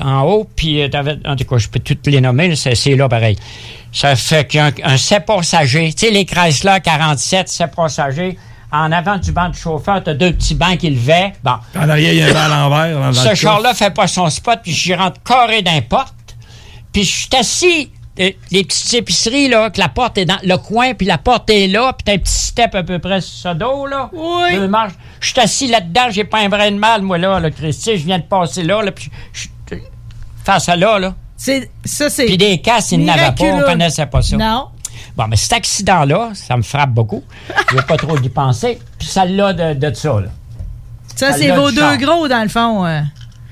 en 0.00 0.22
haut, 0.22 0.48
puis 0.56 0.82
euh, 0.82 0.88
t'avais- 0.88 1.18
en 1.26 1.36
tout 1.36 1.44
cas, 1.44 1.58
je 1.58 1.68
peux 1.68 1.78
toutes 1.80 2.06
les 2.06 2.20
nommer, 2.20 2.54
c'est 2.56 2.96
là 2.96 3.08
pareil. 3.08 3.36
Ça 3.92 4.16
fait 4.16 4.46
qu'un 4.48 4.70
un 4.82 4.96
sept 4.96 5.26
passagers, 5.26 5.92
tu 5.92 6.06
sais, 6.06 6.12
les 6.12 6.24
Chrysler 6.24 6.78
47, 6.82 7.48
7 7.48 7.74
passagers, 7.74 8.38
en 8.72 8.90
avant 8.90 9.18
du 9.18 9.32
banc 9.32 9.50
du 9.50 9.58
chauffeur, 9.58 10.02
t'as 10.02 10.14
deux 10.14 10.32
petits 10.32 10.54
bancs 10.54 10.78
qui 10.78 10.88
levaient. 10.88 11.34
Bon. 11.44 11.56
En 11.78 11.88
arrière, 11.90 12.12
il 12.14 12.18
y 12.18 12.22
a 12.22 12.28
un 12.28 12.32
banc 12.32 12.40
à 12.40 12.48
l'envers. 12.48 13.14
Ce 13.14 13.34
char-là 13.34 13.74
fait 13.74 13.92
pas 13.92 14.06
son 14.06 14.30
spot, 14.30 14.60
puis 14.62 14.72
j'y 14.72 14.94
rentre 14.94 15.22
carré 15.22 15.60
d'un 15.60 15.82
porte. 15.82 16.14
Puis 16.90 17.04
je 17.04 17.10
suis 17.10 17.28
assis, 17.38 17.90
euh, 17.92 18.01
les 18.16 18.64
petites 18.64 18.94
épiceries, 18.94 19.48
là, 19.48 19.70
que 19.70 19.80
la 19.80 19.88
porte 19.88 20.18
est 20.18 20.24
dans 20.26 20.38
le 20.42 20.56
coin, 20.58 20.94
puis 20.94 21.06
la 21.06 21.18
porte 21.18 21.48
est 21.50 21.66
là, 21.66 21.92
puis 21.92 22.04
t'as 22.04 22.12
un 22.12 22.18
petit 22.18 22.32
step 22.32 22.74
à 22.74 22.82
peu 22.82 22.98
près 22.98 23.20
sur 23.20 23.50
ce 23.50 23.54
dos, 23.56 23.86
là. 23.86 24.10
Oui. 24.12 24.58
Marches. 24.68 24.92
Je 25.20 25.28
suis 25.30 25.40
assis 25.40 25.66
là-dedans, 25.68 26.10
j'ai 26.10 26.24
pas 26.24 26.40
un 26.40 26.48
brin 26.48 26.70
de 26.70 26.76
mal, 26.76 27.02
moi, 27.02 27.16
là, 27.18 27.40
là, 27.40 27.50
Christy. 27.50 27.96
Je 27.96 28.04
viens 28.04 28.18
de 28.18 28.24
passer 28.24 28.62
là, 28.64 28.82
là, 28.82 28.92
puis 28.92 29.10
je 29.32 29.40
suis 29.40 29.50
face 30.44 30.68
à 30.68 30.76
là, 30.76 30.98
là. 30.98 31.14
C'est, 31.36 31.70
ça, 31.84 32.08
c'est. 32.10 32.26
Puis 32.26 32.36
des 32.36 32.60
casses, 32.60 32.92
ils 32.92 33.04
n'avaient 33.04 33.34
pas, 33.34 33.44
on 33.44 33.62
connaissait 33.62 34.06
pas 34.06 34.22
ça. 34.22 34.36
Non. 34.36 34.68
Bon, 35.16 35.26
mais 35.28 35.36
cet 35.36 35.54
accident-là, 35.54 36.30
ça 36.34 36.56
me 36.56 36.62
frappe 36.62 36.90
beaucoup. 36.90 37.22
Je 37.70 37.76
veux 37.76 37.82
pas 37.82 37.96
trop 37.96 38.16
y 38.18 38.28
penser. 38.28 38.78
Puis 38.98 39.08
celle-là 39.08 39.52
de, 39.52 39.74
de 39.74 39.94
ça, 39.94 40.20
là. 40.20 40.28
Ça, 41.16 41.32
c'est 41.32 41.50
vos 41.50 41.70
deux 41.70 41.80
char. 41.80 41.98
gros, 41.98 42.28
dans 42.28 42.42
le 42.42 42.48
fond. 42.48 42.86
euh. 42.86 43.00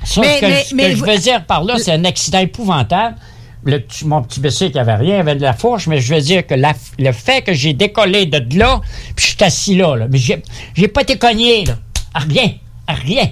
Ça, 0.05 0.21
Mais- 0.23 0.37
ce 0.65 0.71
que, 0.71 0.75
mais- 0.77 0.91
que 0.91 0.97
je 0.97 1.05
veux 1.05 1.19
dire 1.19 1.45
par 1.45 1.65
là, 1.65 1.75
c'est 1.79 1.93
un 1.93 2.05
accident 2.05 2.39
épouvantable. 2.39 3.17
Le 3.65 3.79
petit- 3.79 4.07
mon 4.07 4.23
petit 4.23 4.41
bicycle 4.41 4.79
avait 4.79 4.95
rien, 4.95 5.17
il 5.17 5.21
avait 5.21 5.35
de 5.37 5.43
la 5.43 5.53
fourche, 5.53 5.87
mais 5.87 6.01
je 6.01 6.15
veux 6.15 6.21
dire 6.21 6.47
que 6.47 6.55
la- 6.55 6.73
le 6.99 7.13
fait 7.13 7.43
que 7.43 7.53
j'ai 7.53 7.73
décollé 7.75 8.25
de 8.27 8.43
là, 8.59 8.81
puis 9.15 9.25
je 9.27 9.31
suis 9.33 9.45
assis 9.45 9.77
là, 9.77 9.97
là 9.97 10.07
mais 10.11 10.17
j'ai, 10.19 10.43
j'ai 10.75 10.89
pas 10.89 11.03
été 11.03 11.19
cogné, 11.19 11.65
là. 11.67 11.75
À 12.15 12.21
rien, 12.21 12.53
à 12.87 12.95
rien. 12.95 13.29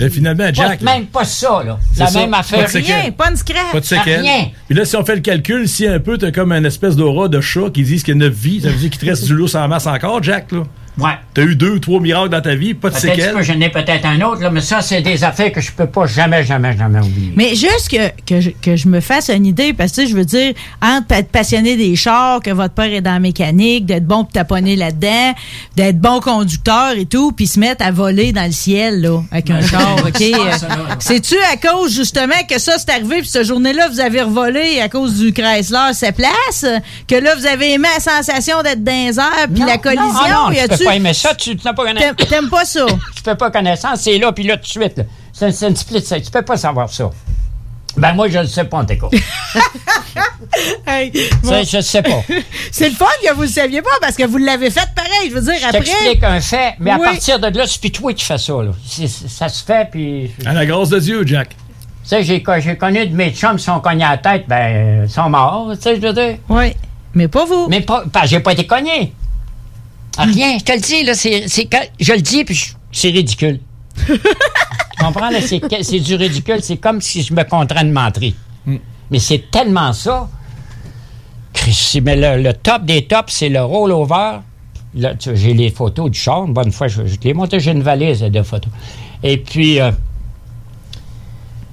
Et 0.00 0.08
finalement, 0.10 0.44
Pas- 0.44 0.52
Jack. 0.52 0.80
là, 0.80 0.94
même 0.94 1.06
pas 1.06 1.24
ça, 1.24 1.62
là. 1.64 1.78
C'est 1.92 2.00
La 2.00 2.06
ça, 2.06 2.20
même 2.20 2.30
pas 2.30 2.38
affaire. 2.38 2.64
de 2.64 2.70
séquelles. 2.70 3.00
Rien, 3.02 3.10
pas 3.10 3.30
une 3.30 3.36
scrap. 3.36 3.72
Pas 3.72 3.80
de 3.80 3.84
séquelles. 3.84 4.20
rien. 4.20 4.48
Puis 4.68 4.76
là, 4.78 4.84
si 4.84 4.96
on 4.96 5.04
fait 5.04 5.16
le 5.16 5.20
calcul, 5.22 5.68
si 5.68 5.86
un 5.88 5.98
peu, 5.98 6.16
t'as 6.16 6.30
comme 6.30 6.52
une 6.52 6.64
espèce 6.66 6.94
d'aura 6.96 7.28
de 7.28 7.40
chat 7.40 7.70
qui 7.74 7.82
disent 7.82 8.04
qu'il 8.04 8.14
y 8.14 8.16
a 8.16 8.20
9 8.20 8.32
vies, 8.32 8.60
ça 8.62 8.68
veut 8.68 8.76
dire 8.76 8.90
qu'il 8.90 9.00
te 9.00 9.06
reste 9.06 9.24
du 9.24 9.34
loup 9.34 9.48
sans 9.48 9.66
masse 9.68 9.86
encore, 9.88 10.22
Jack, 10.22 10.52
là. 10.52 10.62
Ouais. 10.98 11.12
T'as 11.34 11.42
eu 11.42 11.54
deux 11.54 11.70
ou 11.72 11.78
trois 11.78 12.00
miracles 12.00 12.30
dans 12.30 12.40
ta 12.40 12.54
vie, 12.54 12.74
pas 12.74 12.88
de 12.90 12.94
Peut-être 12.94 13.14
séquelles? 13.14 13.34
que 13.34 13.42
j'en 13.42 13.60
ai 13.60 13.68
peut-être 13.70 14.04
un 14.04 14.20
autre, 14.22 14.42
là, 14.42 14.50
mais 14.50 14.60
ça, 14.60 14.80
c'est 14.82 15.00
des 15.00 15.22
affaires 15.22 15.52
que 15.52 15.60
je 15.60 15.70
peux 15.70 15.86
pas 15.86 16.06
jamais, 16.06 16.44
jamais, 16.44 16.76
jamais 16.76 16.98
oublier. 16.98 17.32
Mais 17.36 17.50
juste 17.54 17.88
que, 17.90 18.08
que, 18.26 18.40
je, 18.40 18.50
que 18.50 18.74
je 18.76 18.88
me 18.88 19.00
fasse 19.00 19.28
une 19.30 19.46
idée, 19.46 19.72
parce 19.72 19.92
que 19.92 19.96
tu 19.96 20.02
sais, 20.02 20.10
je 20.10 20.16
veux 20.16 20.24
dire, 20.24 20.54
entre 20.82 21.12
être 21.14 21.28
passionné 21.30 21.76
des 21.76 21.94
chars, 21.96 22.40
que 22.42 22.50
votre 22.50 22.74
père 22.74 22.92
est 22.92 23.00
dans 23.00 23.12
la 23.12 23.20
mécanique, 23.20 23.86
d'être 23.86 24.06
bon 24.06 24.24
pour 24.24 24.32
taponner 24.32 24.74
là-dedans, 24.76 25.34
d'être 25.76 25.98
bon 26.00 26.20
conducteur 26.20 26.92
et 26.96 27.06
tout, 27.06 27.30
puis 27.32 27.46
se 27.46 27.60
mettre 27.60 27.84
à 27.84 27.90
voler 27.92 28.32
dans 28.32 28.44
le 28.46 28.52
ciel, 28.52 29.00
là, 29.00 29.20
avec 29.30 29.50
un 29.50 29.60
char, 29.62 29.96
OK? 30.06 30.22
C'est-tu 30.98 31.36
à 31.52 31.56
cause, 31.56 31.94
justement, 31.94 32.34
que 32.48 32.58
ça, 32.58 32.72
c'est 32.78 32.90
arrivé, 32.90 33.20
puis 33.20 33.28
cette 33.28 33.44
journée-là, 33.46 33.88
vous 33.88 34.00
avez 34.00 34.22
revolé 34.22 34.80
à 34.80 34.88
cause 34.88 35.14
du 35.18 35.32
Chrysler, 35.32 35.92
sa 35.92 36.12
place, 36.12 36.64
que 37.06 37.14
là, 37.14 37.34
vous 37.36 37.46
avez 37.46 37.74
aimé 37.74 37.88
la 37.94 38.00
sensation 38.00 38.62
d'être 38.62 38.82
dans 38.82 38.92
les 38.92 39.18
airs, 39.18 39.48
puis 39.54 39.62
la 39.64 39.78
collision? 39.78 40.04
Non, 40.06 40.46
non, 40.46 40.50
y 40.52 40.56
tu 40.56 40.60
a-tu- 40.72 40.87
pas 40.88 40.96
aimer 40.96 41.14
ça, 41.14 41.34
tu 41.34 41.56
n'as 41.64 41.72
pas 41.72 41.84
connaissance. 41.84 42.16
T'aimes 42.28 42.48
pas 42.50 42.64
ça? 42.64 42.86
tu 43.16 43.22
fais 43.24 43.34
pas 43.34 43.50
connaissance, 43.50 44.00
c'est 44.00 44.18
là, 44.18 44.32
puis 44.32 44.44
là, 44.44 44.56
tout 44.56 44.62
de 44.62 44.66
suite. 44.68 45.00
C'est 45.32 45.68
une 45.68 45.76
split 45.76 46.00
second. 46.02 46.22
Tu 46.24 46.30
peux 46.30 46.42
pas 46.42 46.56
savoir 46.56 46.88
ça. 46.90 47.10
Ben, 47.96 48.12
moi, 48.12 48.28
je 48.28 48.38
le 48.38 48.46
sais 48.46 48.64
pas, 48.64 48.78
en 48.78 48.84
tout 48.84 48.94
cas. 49.08 49.16
Hey, 50.86 51.12
Ça, 51.44 51.50
bon. 51.50 51.64
Je 51.64 51.80
sais 51.80 52.02
pas. 52.02 52.22
C'est 52.72 52.88
le 52.88 52.94
fun 52.94 53.06
que 53.22 53.32
vous 53.34 53.42
le 53.42 53.48
saviez 53.48 53.82
pas, 53.82 53.90
parce 54.00 54.16
que 54.16 54.24
vous 54.24 54.38
l'avez 54.38 54.70
fait 54.70 54.88
pareil. 54.94 55.28
Je 55.30 55.34
veux 55.34 55.40
dire, 55.42 55.54
Je 55.60 55.66
après. 55.66 55.80
t'explique 55.80 56.24
un 56.24 56.40
fait, 56.40 56.74
mais 56.80 56.90
à 56.90 56.98
partir 56.98 57.38
de 57.38 57.46
là, 57.56 57.64
c'est 57.66 57.80
plus 57.80 57.92
toi 57.92 58.12
qui 58.14 58.24
fais 58.24 58.38
ça. 58.38 58.52
Là. 58.54 58.70
Ça 59.28 59.48
se 59.48 59.64
fait, 59.64 59.88
puis... 59.90 60.30
Tu 60.40 60.46
À 60.46 60.52
la 60.54 60.64
grâce 60.66 60.88
de 60.88 60.98
Dieu, 60.98 61.24
Jack. 61.26 61.54
sais, 62.02 62.22
j'ai 62.24 62.42
co- 62.42 62.58
j'ai 62.60 62.76
connu 62.76 63.06
de 63.06 63.14
mes 63.14 63.30
chums 63.32 63.56
qui 63.56 63.64
sont 63.64 63.78
cognés 63.80 64.04
à 64.04 64.12
la 64.12 64.18
tête, 64.18 64.44
ben, 64.48 65.04
ils 65.04 65.10
sont 65.10 65.28
morts, 65.28 65.70
tu 65.74 65.82
sais, 65.82 65.96
je 65.96 66.00
veux 66.00 66.12
dire. 66.12 66.38
Oui. 66.48 66.72
Mais 67.14 67.28
pas 67.28 67.44
vous. 67.44 67.66
Mais 67.68 67.80
pas, 67.82 68.04
pas- 68.10 68.26
j'ai 68.26 68.40
pas 68.40 68.52
été 68.52 68.66
cogné. 68.66 69.12
Ah, 70.18 70.24
Rien, 70.24 70.58
je 70.58 70.64
te 70.64 70.72
le 70.72 70.80
dis, 70.80 71.04
là, 71.04 71.14
c'est, 71.14 71.46
je 72.00 72.12
le 72.12 72.20
dis, 72.20 72.44
puis 72.44 72.54
je- 72.54 72.72
c'est 72.92 73.10
ridicule. 73.10 73.60
tu 74.06 74.18
comprends, 74.98 75.30
là, 75.30 75.38
c'est, 75.40 75.60
du 76.00 76.14
ridicule, 76.16 76.58
c'est 76.62 76.76
comme 76.76 77.00
si 77.00 77.22
je 77.22 77.32
me 77.32 77.42
contrains 77.44 77.84
de 77.84 77.92
mentir. 77.92 78.32
Mais 79.10 79.18
c'est 79.20 79.50
tellement 79.50 79.92
ça. 79.92 80.28
Mais 82.02 82.16
le, 82.16 82.42
le 82.42 82.52
top 82.52 82.84
des 82.84 83.06
tops, 83.06 83.32
c'est 83.32 83.48
le 83.48 83.62
rollover. 83.62 84.38
Là, 84.94 85.14
tu- 85.14 85.36
j'ai 85.36 85.54
les 85.54 85.70
photos 85.70 86.10
du 86.10 86.18
char. 86.18 86.44
Une 86.44 86.52
bonne 86.52 86.72
fois, 86.72 86.88
je, 86.88 87.06
je 87.06 87.16
te 87.16 87.24
les 87.24 87.34
montre, 87.34 87.58
j'ai 87.58 87.70
une 87.72 87.82
valise 87.82 88.20
de 88.20 88.42
photos. 88.42 88.72
Et 89.22 89.36
puis, 89.38 89.80
euh, 89.80 89.90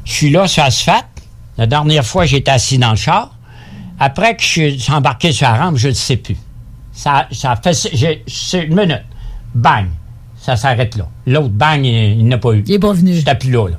je 0.05 0.11
suis 0.13 0.29
là 0.29 0.47
sur 0.47 0.63
asphalte. 0.63 1.05
La 1.57 1.67
dernière 1.67 2.05
fois, 2.05 2.25
j'étais 2.25 2.51
assis 2.51 2.77
dans 2.77 2.91
le 2.91 2.95
char. 2.97 3.35
Après 3.99 4.35
que 4.35 4.43
je 4.43 4.47
suis 4.77 4.91
embarqué 4.91 5.31
sur 5.31 5.47
la 5.47 5.55
rampe, 5.55 5.77
je 5.77 5.87
ne 5.87 5.91
le 5.91 5.95
sais 5.95 6.17
plus. 6.17 6.37
Ça, 6.95 7.27
ça 7.31 7.55
fait. 7.55 7.73
une 8.53 8.75
minute. 8.75 9.03
Bang. 9.53 9.87
Ça 10.37 10.55
s'arrête 10.55 10.95
là. 10.95 11.07
L'autre 11.27 11.49
bang, 11.49 11.83
il, 11.83 12.19
il 12.19 12.27
n'a 12.27 12.37
pas 12.37 12.53
eu. 12.53 12.63
Il 12.65 12.73
est 12.73 12.79
pas 12.79 12.93
venu. 12.93 13.13
J'étais 13.13 13.35
plus 13.35 13.51
là, 13.51 13.67
là. 13.69 13.77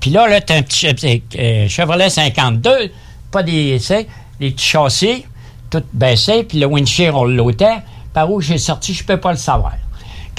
Puis 0.00 0.10
là, 0.10 0.28
là, 0.28 0.40
t'as 0.40 0.56
un 0.56 0.62
petit 0.62 1.22
euh, 1.38 1.68
Chevrolet 1.68 2.08
52, 2.08 2.90
pas 3.30 3.42
des. 3.42 3.76
tu 3.78 3.84
sais, 3.84 4.06
les 4.40 4.50
petits 4.50 4.64
châssis, 4.64 5.24
tout 5.70 5.82
baissé, 5.92 6.44
puis 6.44 6.58
le 6.60 6.66
windshield, 6.66 7.14
on 7.14 7.24
l'ôtait. 7.24 7.78
Par 8.12 8.30
où 8.30 8.40
j'ai 8.40 8.58
sorti, 8.58 8.94
je 8.94 9.04
peux 9.04 9.18
pas 9.18 9.32
le 9.32 9.38
savoir. 9.38 9.74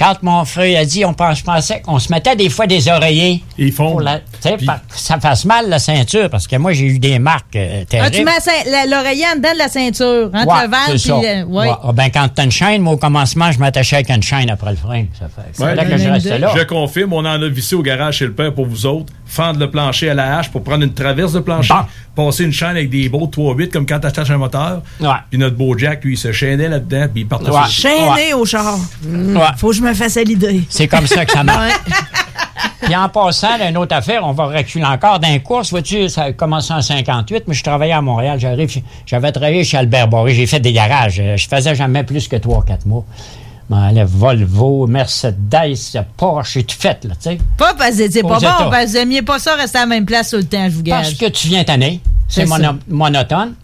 Quand 0.00 0.22
mon 0.22 0.46
frère 0.46 0.80
a 0.80 0.84
dit, 0.86 1.04
on 1.04 1.12
pense, 1.12 1.40
je 1.40 1.44
pensais 1.44 1.82
qu'on 1.82 1.98
se 1.98 2.10
mettait 2.10 2.34
des 2.34 2.48
fois 2.48 2.66
des 2.66 2.88
oreillers. 2.88 3.42
Ils 3.58 3.70
font. 3.70 3.90
Pour 3.90 4.00
la, 4.00 4.20
tu 4.20 4.24
sais, 4.40 4.56
par- 4.64 4.80
que 4.88 4.98
ça 4.98 5.20
fasse 5.20 5.44
mal 5.44 5.68
la 5.68 5.78
ceinture, 5.78 6.30
parce 6.30 6.46
que 6.46 6.56
moi, 6.56 6.72
j'ai 6.72 6.86
eu 6.86 6.98
des 6.98 7.18
marques 7.18 7.54
euh, 7.54 7.82
Ah, 7.82 7.84
terribles. 7.84 8.16
tu 8.16 8.24
mets 8.24 8.86
l'oreiller 8.88 9.26
en 9.30 9.36
dedans 9.36 9.52
de 9.52 9.58
la 9.58 9.68
ceinture, 9.68 10.30
entre 10.32 10.46
Ouais, 10.46 10.62
le 10.62 10.70
ventre 10.70 10.96
le. 10.96 11.44
ouais. 11.44 11.68
Ouais. 11.68 11.74
Ah, 11.84 11.92
ben, 11.92 12.08
quand 12.08 12.28
t'as 12.34 12.44
une 12.44 12.50
chaîne, 12.50 12.80
moi, 12.80 12.94
au 12.94 12.96
commencement, 12.96 13.52
je 13.52 13.58
m'attachais 13.58 13.96
avec 13.96 14.08
une 14.10 14.22
chaîne 14.22 14.48
après 14.48 14.70
le 14.70 14.76
frein. 14.76 15.04
Ça 15.18 15.26
fait. 15.28 15.74
Là 15.74 15.84
que 15.84 15.90
donne 15.90 15.98
je 15.98 16.26
idée. 16.28 16.38
là. 16.38 16.54
Je 16.56 16.62
confirme, 16.62 17.12
on 17.12 17.18
en 17.18 17.42
a 17.42 17.48
vissé 17.48 17.74
au 17.74 17.82
garage 17.82 18.16
chez 18.16 18.24
le 18.26 18.32
père 18.32 18.54
pour 18.54 18.64
vous 18.64 18.86
autres. 18.86 19.12
Fendre 19.32 19.60
le 19.60 19.70
plancher 19.70 20.10
à 20.10 20.14
la 20.14 20.38
hache 20.38 20.50
pour 20.50 20.64
prendre 20.64 20.82
une 20.82 20.92
traverse 20.92 21.32
de 21.32 21.38
plancher. 21.38 21.72
Bon. 22.16 22.26
Passer 22.26 22.42
une 22.44 22.52
chaîne 22.52 22.70
avec 22.70 22.90
des 22.90 23.08
beaux 23.08 23.28
3-8 23.32 23.70
comme 23.70 23.86
quand 23.86 24.00
t'attaches 24.00 24.28
un 24.30 24.38
moteur. 24.38 24.82
Ouais. 25.00 25.06
Puis 25.30 25.38
notre 25.38 25.54
beau 25.56 25.78
Jack, 25.78 26.02
lui, 26.04 26.14
il 26.14 26.18
se 26.18 26.32
chaînait 26.32 26.68
là-dedans, 26.68 27.06
puis 27.12 27.22
il 27.22 27.28
partait 27.28 27.48
Ouais. 27.50 27.60
sur 27.68 27.88
Chaîné 27.88 28.34
au 28.34 28.44
char. 28.44 28.76
Ouais. 29.06 29.38
Faut 29.56 29.68
que 29.68 29.76
je 29.76 29.82
me 29.82 29.94
fasse 29.94 30.16
à 30.16 30.24
l'idée. 30.24 30.62
C'est 30.68 30.88
comme 30.88 31.06
ça 31.06 31.24
que 31.24 31.30
ça 31.30 31.44
marche. 31.44 31.72
Ouais. 31.86 31.94
Puis 32.82 32.96
en 32.96 33.08
passant, 33.08 33.56
là, 33.56 33.68
une 33.70 33.76
autre 33.76 33.94
affaire, 33.94 34.22
on 34.26 34.32
va 34.32 34.46
reculer 34.46 34.84
encore 34.84 35.20
d'un 35.20 35.38
course. 35.38 35.70
Vois-tu, 35.70 36.08
ça 36.08 36.24
a 36.24 36.32
commencé 36.32 36.72
en 36.72 36.82
58, 36.82 37.44
mais 37.46 37.54
je 37.54 37.62
travaillais 37.62 37.92
à 37.92 38.00
Montréal. 38.00 38.38
J'arrive, 38.40 38.82
j'avais 39.06 39.30
travaillé 39.30 39.62
chez 39.62 39.76
Albert 39.76 40.08
Boré. 40.08 40.34
J'ai 40.34 40.46
fait 40.46 40.58
des 40.60 40.72
garages. 40.72 41.20
Euh, 41.20 41.36
Je 41.36 41.46
faisais 41.46 41.74
jamais 41.76 42.02
plus 42.02 42.26
que 42.26 42.34
3-4 42.36 42.86
mois. 42.86 43.04
Ben, 43.70 43.92
le 43.92 44.02
Volvo, 44.04 44.88
Mercedes, 44.88 46.04
Porsche, 46.16 46.54
j'ai 46.54 46.64
tout 46.64 46.76
fait, 46.76 47.04
là, 47.04 47.14
tu 47.14 47.30
sais. 47.30 47.38
Pas 47.56 47.72
parce 47.74 47.96
que 47.96 48.18
Aux 48.24 48.28
pas 48.28 48.40
bon, 48.40 48.70
parce 48.70 48.84
que 48.86 48.90
vous 48.90 48.96
aimiez 48.96 49.22
pas 49.22 49.38
ça 49.38 49.54
rester 49.54 49.78
à 49.78 49.82
la 49.82 49.86
même 49.86 50.04
place 50.04 50.30
tout 50.30 50.38
le 50.38 50.44
temps, 50.44 50.64
je 50.68 50.74
vous 50.74 50.82
Parce 50.82 51.10
gage. 51.10 51.18
que 51.18 51.26
tu 51.26 51.46
viens 51.46 51.62
tanner. 51.62 52.00
C'est 52.28 52.40
C'est 52.42 52.46
mono- 52.48 52.78
monotone. 52.88 53.54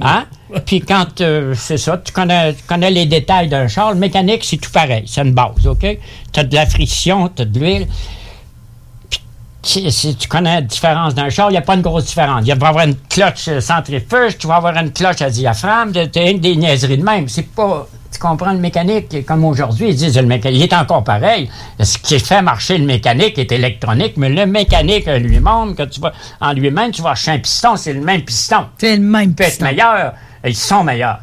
Hein? 0.00 0.24
Puis 0.64 0.80
quand, 0.80 1.20
euh, 1.20 1.54
c'est 1.56 1.76
ça, 1.76 1.98
tu 1.98 2.10
connais, 2.12 2.54
tu 2.54 2.62
connais 2.66 2.90
les 2.90 3.04
détails 3.04 3.48
d'un 3.48 3.68
char, 3.68 3.92
le 3.92 3.98
mécanique, 3.98 4.44
c'est 4.44 4.56
tout 4.56 4.70
pareil. 4.70 5.04
C'est 5.06 5.20
une 5.20 5.32
base, 5.34 5.66
OK? 5.66 5.84
Tu 6.32 6.40
as 6.40 6.44
de 6.44 6.54
la 6.54 6.64
friction, 6.64 7.28
tu 7.28 7.42
as 7.42 7.44
de 7.44 7.58
l'huile. 7.58 7.86
Puis, 9.62 9.90
si, 9.92 10.14
tu 10.16 10.26
connais 10.28 10.54
la 10.56 10.62
différence 10.62 11.14
d'un 11.14 11.28
char, 11.28 11.48
il 11.50 11.52
n'y 11.52 11.58
a 11.58 11.62
pas 11.62 11.74
une 11.74 11.82
grosse 11.82 12.04
différence. 12.06 12.42
Il 12.46 12.54
va 12.54 12.66
y 12.66 12.68
avoir 12.70 12.86
une 12.86 12.94
cloche 13.08 13.48
euh, 13.48 13.60
centrifuge, 13.60 14.38
tu 14.38 14.46
vas 14.46 14.56
avoir 14.56 14.76
une 14.76 14.90
cloche 14.92 15.20
à 15.22 15.28
diaphragme, 15.28 15.92
tu 15.92 15.98
as 16.18 16.32
des 16.32 16.56
niaiseries 16.56 16.98
de 16.98 17.02
même. 17.04 17.28
C'est 17.28 17.42
pas... 17.54 17.86
Tu 18.14 18.20
comprends 18.20 18.52
le 18.52 18.60
mécanique, 18.60 19.26
comme 19.26 19.44
aujourd'hui, 19.44 19.88
ils 19.88 19.96
disent 19.96 20.16
le 20.16 20.22
mécanique, 20.26 20.58
il 20.60 20.62
est 20.62 20.72
encore 20.72 21.02
pareil. 21.02 21.50
Ce 21.80 21.98
qui 21.98 22.18
fait 22.20 22.42
marcher 22.42 22.78
le 22.78 22.86
mécanique 22.86 23.36
est 23.38 23.50
électronique, 23.50 24.12
mais 24.16 24.28
le 24.28 24.46
mécanique 24.46 25.06
lui-même, 25.06 25.74
que 25.76 25.82
tu 25.82 25.98
vas, 26.00 26.12
en 26.40 26.52
lui-même, 26.52 26.92
tu 26.92 27.02
vas 27.02 27.10
acheter 27.10 27.32
un 27.32 27.38
piston, 27.40 27.74
c'est 27.76 27.92
le 27.92 28.00
même 28.02 28.22
piston. 28.22 28.66
C'est 28.78 28.94
le 28.96 29.02
même 29.02 29.30
Il 29.30 29.34
peut 29.34 29.42
être 29.42 29.50
piston. 29.50 29.64
meilleur, 29.64 30.12
ils 30.46 30.54
sont 30.54 30.84
meilleurs. 30.84 31.18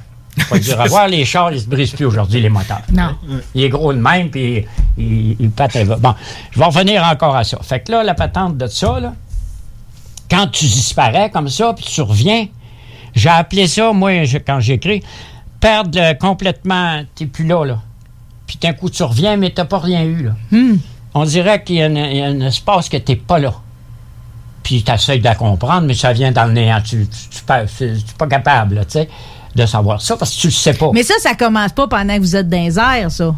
Pas 0.50 0.60
dire 0.60 0.82
à 0.82 0.86
voir, 0.88 1.08
les 1.08 1.24
chars, 1.24 1.52
ils 1.54 1.62
se 1.62 1.68
brisent 1.68 1.92
plus 1.92 2.06
aujourd'hui, 2.06 2.42
les 2.42 2.50
moteurs. 2.50 2.82
Non. 2.92 3.16
Il 3.56 3.64
est 3.64 3.70
gros 3.70 3.94
de 3.94 4.00
même, 4.00 4.30
puis 4.30 4.66
il, 4.98 5.36
il 5.40 5.50
pète 5.50 5.76
un- 5.78 5.86
Bon, 5.98 6.14
je 6.52 6.60
vais 6.60 6.66
revenir 6.66 7.04
encore 7.06 7.36
à 7.38 7.44
ça. 7.46 7.58
Fait 7.64 7.80
que 7.80 7.92
là, 7.94 8.04
la 8.04 8.16
patente 8.16 8.58
de 8.58 8.68
ça, 8.68 9.00
là, 9.00 9.14
quand 10.30 10.48
tu 10.48 10.66
disparais 10.66 11.30
comme 11.30 11.48
ça, 11.48 11.74
puis 11.74 11.86
tu 11.86 12.02
reviens, 12.02 12.48
j'ai 13.16 13.30
appelé 13.30 13.68
ça, 13.68 13.92
moi, 13.94 14.24
je- 14.26 14.38
quand 14.40 14.60
j'écris, 14.60 15.04
perdre 15.62 15.98
euh, 16.00 16.14
complètement, 16.14 17.04
t'es 17.16 17.26
plus 17.26 17.46
là, 17.46 17.64
là. 17.66 17.80
Puis 18.48 18.58
d'un 18.62 18.74
coup, 18.74 18.90
tu 18.90 19.02
reviens, 19.04 19.38
mais 19.38 19.52
t'as 19.52 19.64
pas 19.66 19.80
rien 19.80 20.04
eu, 20.04 20.24
là. 20.24 20.32
Hmm. 20.52 20.76
On 21.14 21.24
dirait 21.24 21.64
qu'il 21.64 21.76
y 21.78 21.82
a, 21.84 21.88
y 21.88 22.22
un 22.22 22.42
espace 22.42 22.90
que 22.90 22.98
t'es 22.98 23.16
pas 23.16 23.40
là. 23.40 23.54
Puis 24.64 24.84
tu 24.84 24.92
essaies 24.92 25.18
de 25.20 25.24
la 25.24 25.36
comprendre, 25.36 25.88
mais 25.88 25.94
ça 25.94 26.12
vient 26.14 26.32
dans 26.32 26.46
le 26.46 26.54
néant. 26.54 26.82
Tu 26.82 26.98
n'es 26.98 27.96
pas 28.18 28.28
capable, 28.28 28.80
tu 28.86 28.92
sais, 28.92 29.10
de 29.56 29.66
savoir 29.66 30.02
ça 30.02 30.16
parce 30.18 30.36
que 30.36 30.42
tu 30.42 30.48
le 30.48 30.54
sais 30.54 30.74
pas. 30.74 30.90
Mais 30.94 31.04
ça, 31.04 31.14
ça 31.20 31.34
commence 31.36 31.72
pas 31.74 31.88
pendant 31.88 32.16
que 32.16 32.22
vous 32.22 32.36
êtes 32.36 32.48
dans 32.50 32.58
les 32.64 32.78
airs, 32.78 33.12
ça. 33.12 33.34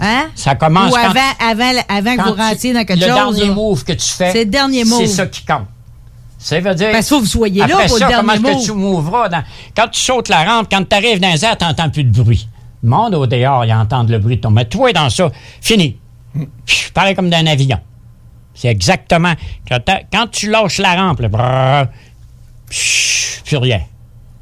Hein? 0.00 0.28
ça 0.34 0.54
commence 0.54 0.90
Ou 0.92 0.94
quand- 0.96 1.10
avant, 1.10 1.20
avant, 1.38 1.80
avant 1.88 2.16
que 2.16 2.28
vous 2.30 2.34
rentriez 2.34 2.72
dans 2.72 2.84
quelque 2.84 3.00
le 3.00 3.06
chose. 3.06 3.14
dernier 3.14 3.46
là. 3.48 3.52
move 3.54 3.84
que 3.84 3.92
tu 3.92 4.08
fais, 4.08 4.32
C'est 4.32 4.44
le 4.44 4.50
dernier 4.50 4.84
move. 4.84 4.98
c'est 5.00 5.06
ça 5.08 5.26
qui 5.26 5.44
compte. 5.44 5.66
Ça 6.42 6.58
veut 6.58 6.74
dire. 6.74 6.90
Parce 6.90 7.08
que 7.10 7.14
vous 7.16 7.26
soyez 7.26 7.60
là 7.60 7.68
pour 7.86 7.98
ça, 7.98 8.08
le 8.08 8.16
comment 8.16 8.32
est-ce 8.32 8.40
que 8.60 8.64
tu 8.64 8.72
mouvras? 8.72 9.28
dans- 9.28 9.44
Quand 9.76 9.88
tu 9.88 10.00
sautes 10.00 10.28
la 10.30 10.42
rampe, 10.44 10.68
quand 10.70 10.82
tu 10.88 10.96
arrives 10.96 11.20
dans 11.20 11.30
les 11.30 11.44
airs, 11.44 11.56
tu 11.58 11.64
n'entends 11.66 11.90
plus 11.90 12.02
de 12.04 12.10
bruit. 12.22 12.48
Le 12.82 12.88
monde 12.88 13.14
au 13.14 13.26
dehors, 13.26 13.64
il 13.66 13.72
entend 13.74 14.04
le 14.04 14.18
bruit 14.18 14.36
de 14.36 14.40
ton. 14.40 14.50
Mais 14.50 14.64
toi, 14.64 14.90
dans 14.92 15.10
ça, 15.10 15.30
fini. 15.60 15.98
Pff, 16.64 16.92
Pareil 16.92 17.14
comme 17.14 17.28
d'un 17.28 17.46
avion. 17.46 17.78
C'est 18.54 18.68
exactement. 18.68 19.34
Quand, 19.68 20.26
tu 20.30 20.50
lâches 20.50 20.78
la 20.78 20.94
rampe, 20.94 21.20
là, 21.20 21.28
brrr, 21.28 21.86
plus 23.44 23.56
rien. 23.58 23.80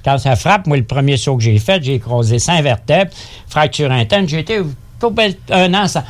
Quand 0.04 0.18
ça 0.18 0.36
frappe, 0.36 0.66
moi, 0.68 0.76
le 0.76 0.84
premier 0.84 1.16
saut 1.16 1.36
que 1.36 1.42
j'ai 1.42 1.58
fait, 1.58 1.82
j'ai 1.82 1.94
écrasé 1.94 2.38
5 2.38 2.62
vertèbres, 2.62 3.10
fracture 3.48 3.90
interne. 3.90 4.28
J'ai 4.28 4.38
été 4.40 4.60
tout 5.00 5.10
bel- 5.10 5.36
un 5.50 5.74
an, 5.74 5.88
ça. 5.88 6.04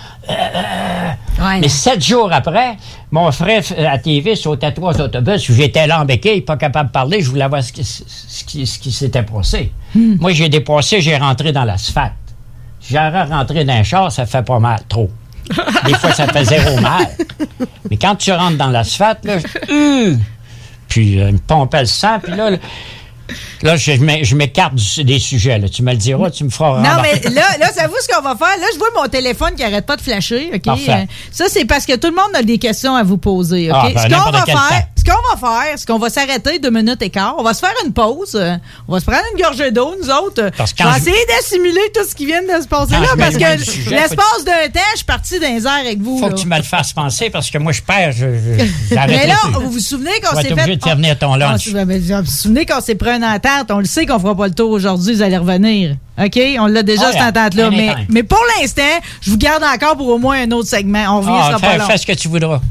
Ouais. 1.39 1.61
Mais 1.61 1.68
sept 1.68 2.05
jours 2.05 2.32
après, 2.32 2.76
mon 3.12 3.30
frère 3.30 3.62
à 3.86 3.99
TV 3.99 4.34
sautait 4.34 4.72
trois 4.72 5.01
autobus. 5.01 5.41
J'étais 5.53 5.86
là 5.86 6.01
en 6.01 6.05
béquille, 6.05 6.41
pas 6.41 6.57
capable 6.57 6.89
de 6.89 6.93
parler. 6.93 7.20
Je 7.22 7.30
voulais 7.30 7.47
voir 7.47 7.62
ce 7.62 7.72
qui, 7.72 7.84
ce 7.84 8.45
qui, 8.45 8.66
ce 8.66 8.78
qui 8.78 8.91
s'était 8.91 9.22
passé. 9.22 9.72
Hmm. 9.95 10.16
Moi, 10.18 10.32
j'ai 10.32 10.49
dépassé, 10.49 11.01
j'ai 11.01 11.16
rentré 11.16 11.53
dans 11.53 11.64
l'asphalte. 11.64 12.12
J'aurais 12.91 13.24
rentré 13.24 13.64
dans 13.64 13.74
un 13.74 13.82
char, 13.82 14.11
ça 14.11 14.26
fait 14.26 14.43
pas 14.43 14.59
mal, 14.59 14.80
trop. 14.89 15.11
Des 15.86 15.95
fois, 15.95 16.12
ça 16.12 16.26
fait 16.26 16.45
zéro 16.45 16.80
mal. 16.80 17.07
Mais 17.91 17.97
quand 17.97 18.16
tu 18.16 18.32
rentres 18.32 18.57
dans 18.57 18.68
l'asphalte, 18.70 19.24
là, 19.24 19.39
je- 19.39 19.72
Hum! 19.72 20.18
puis 20.89 21.20
euh, 21.20 21.28
il 21.28 21.34
me 21.34 21.39
pompait 21.39 21.80
le 21.80 21.86
sang, 21.86 22.18
puis 22.22 22.34
là, 22.34 22.51
là, 22.51 22.57
là, 23.63 23.77
je, 23.77 23.93
je 24.23 24.35
m'écarte 24.35 24.75
des 24.99 25.19
sujets. 25.19 25.59
Là. 25.59 25.69
Tu 25.69 25.83
me 25.83 25.91
le 25.93 25.97
diras, 25.97 26.31
tu 26.31 26.45
me 26.45 26.51
feras 26.51 26.81
Non, 26.81 27.03
mais 27.03 27.21
là, 27.31 27.43
là, 27.59 27.73
savez-vous 27.73 27.97
ce 28.01 28.09
qu'on 28.15 28.23
va 28.23 28.37
faire? 28.37 28.59
Là, 28.59 28.67
je 28.73 28.79
vois 28.79 28.89
mon 28.97 29.09
téléphone 29.09 29.55
qui 29.57 29.63
arrête 29.65 29.87
pas 29.87 29.97
de 29.97 30.03
flasher, 30.03 30.51
OK? 30.55 30.63
Parfait. 30.63 30.93
Euh, 30.93 31.05
ça, 31.31 31.45
c'est 31.49 31.65
parce 31.65 31.87
que 31.87 31.97
tout 31.97 32.09
le 32.09 32.15
monde 32.15 32.35
a 32.35 32.43
des 32.43 32.59
questions 32.59 32.95
à 32.95 33.03
vous 33.03 33.19
poser, 33.19 33.71
OK? 33.71 33.77
Ah, 33.79 33.89
ben, 33.95 34.03
ce 34.03 34.09
qu'on 34.25 34.31
va 34.31 34.45
faire, 34.45 34.87
ce 34.97 35.05
qu'on 35.05 35.37
va 35.37 35.49
faire, 35.49 35.73
c'est 35.77 35.87
qu'on 35.87 35.99
va 35.99 36.11
s'arrêter 36.11 36.59
deux 36.59 36.71
minutes 36.71 37.03
et 37.03 37.11
quart. 37.11 37.35
On 37.39 37.43
va 37.43 37.55
se 37.55 37.61
faire 37.61 37.75
une 37.85 37.93
pause. 37.93 38.33
euh, 38.35 38.57
On 38.89 38.93
va 38.95 39.01
se 39.01 39.05
prendre 39.05 39.23
une 39.37 39.43
gorgée 39.43 39.71
d'eau, 39.71 39.95
nous 40.03 40.11
autres. 40.11 40.51
Parce 40.57 40.73
je- 40.79 40.99
essayer 40.99 41.27
d'assimiler 41.27 41.81
tout 41.95 42.05
ce 42.09 42.15
qui 42.15 42.27
vient 42.27 42.43
de 42.43 42.63
se 42.63 42.69
passer 42.69 42.93
Quand 42.93 43.01
là, 43.01 43.09
parce 43.17 43.37
que 43.37 43.91
l'espace 43.91 44.45
d'un 44.45 44.69
temps, 44.73 44.81
je 44.93 44.97
suis 44.97 45.05
parti 45.07 45.39
dans 45.41 45.49
les 45.55 45.65
airs 45.67 45.73
avec 45.81 46.01
vous. 46.01 46.19
faut 46.19 46.29
là. 46.29 46.35
que 46.35 46.41
tu 46.41 46.47
me 46.47 46.57
le 46.57 46.63
fasses 46.63 46.93
penser 46.93 47.31
parce 47.31 47.51
que 47.51 47.59
moi, 47.59 47.73
je 47.73 47.83
perds. 47.83 48.13
Je, 48.13 48.27
Mais 49.09 49.27
là, 49.27 49.37
vous 49.55 49.71
vous 49.71 49.79
souvenez 49.79 50.11
qu'on 50.23 50.37
s'est 50.37 50.49
fait. 50.49 50.53
obligé 50.53 50.77
de 50.77 50.83
faire 50.83 50.97
venir 50.97 51.19
ton 51.19 51.33
on- 51.33 51.37
lunch. 51.37 51.69
on- 51.75 51.85
Vous 51.85 52.23
vous 52.25 52.31
souvenez 52.31 52.67
qu'on 52.67 52.81
s'est 52.81 52.95
pris 52.95 53.11
une 53.11 53.25
entente? 53.25 53.47
On 53.70 53.78
le 53.78 53.84
sait 53.84 54.07
qu'on 54.07 54.18
fera 54.18 54.34
pas 54.34 54.49
le 54.49 54.55
tour 54.55 54.70
aujourd'hui, 54.70 55.14
vous 55.14 55.22
allez 55.22 55.36
revenir. 55.36 55.96
OK? 56.22 56.38
On 56.59 56.66
l'a 56.66 56.82
déjà, 56.82 57.03
Oh, 57.05 57.07
cette 57.12 57.20
yeah. 57.20 57.28
entente-là. 57.28 57.70
Mais, 58.09 58.22
pour 58.22 58.40
l'instant, 58.59 58.82
je 59.20 59.30
vous 59.30 59.36
garde 59.38 59.62
encore 59.62 59.96
pour 59.96 60.09
au 60.09 60.18
moins 60.18 60.42
un 60.42 60.51
autre 60.53 60.68
segment. 60.68 61.05
On 61.16 61.20
revient, 61.20 61.30
Ah, 61.32 61.42
ce 61.53 61.59
sera 61.59 61.61
pas 61.61 61.76
long. 61.78 61.86
fais 61.86 61.99
ce 61.99 62.07
que 62.07 62.12
tu 62.12 62.28
voudras. 62.28 62.61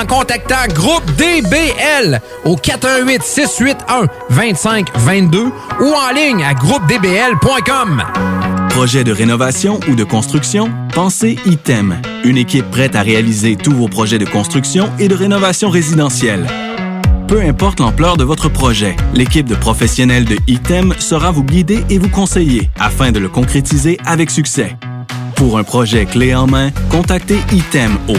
en 0.00 0.06
contactant 0.06 0.66
Groupe 0.74 1.04
DBL 1.16 2.20
au 2.44 2.56
418 2.56 3.22
681 3.22 4.06
2522 4.30 5.44
ou 5.80 5.94
en 5.94 6.14
ligne 6.14 6.44
à 6.44 6.54
groupedbl.com. 6.54 8.02
Projet 8.70 9.04
de 9.04 9.12
rénovation 9.12 9.80
ou 9.88 9.94
de 9.94 10.04
construction? 10.04 10.70
Pensez 10.94 11.38
ITEM. 11.46 12.00
Une 12.24 12.36
équipe 12.36 12.70
prête 12.70 12.94
à 12.94 13.02
réaliser 13.02 13.56
tous 13.56 13.72
vos 13.72 13.88
projets 13.88 14.18
de 14.18 14.24
construction 14.24 14.90
et 14.98 15.08
de 15.08 15.14
rénovation 15.14 15.70
résidentielle. 15.70 16.46
Peu 17.26 17.42
importe 17.42 17.80
l'ampleur 17.80 18.16
de 18.16 18.24
votre 18.24 18.48
projet, 18.48 18.96
l'équipe 19.12 19.46
de 19.46 19.54
professionnels 19.54 20.24
de 20.24 20.36
ITEM 20.46 20.94
sera 20.98 21.30
vous 21.30 21.44
guider 21.44 21.84
et 21.90 21.98
vous 21.98 22.08
conseiller 22.08 22.70
afin 22.78 23.12
de 23.12 23.18
le 23.18 23.28
concrétiser 23.28 23.98
avec 24.06 24.30
succès. 24.30 24.76
Pour 25.38 25.56
un 25.56 25.62
projet 25.62 26.04
clé 26.04 26.34
en 26.34 26.48
main, 26.48 26.72
contactez 26.90 27.38
ITEM 27.52 27.96
au 28.08 28.16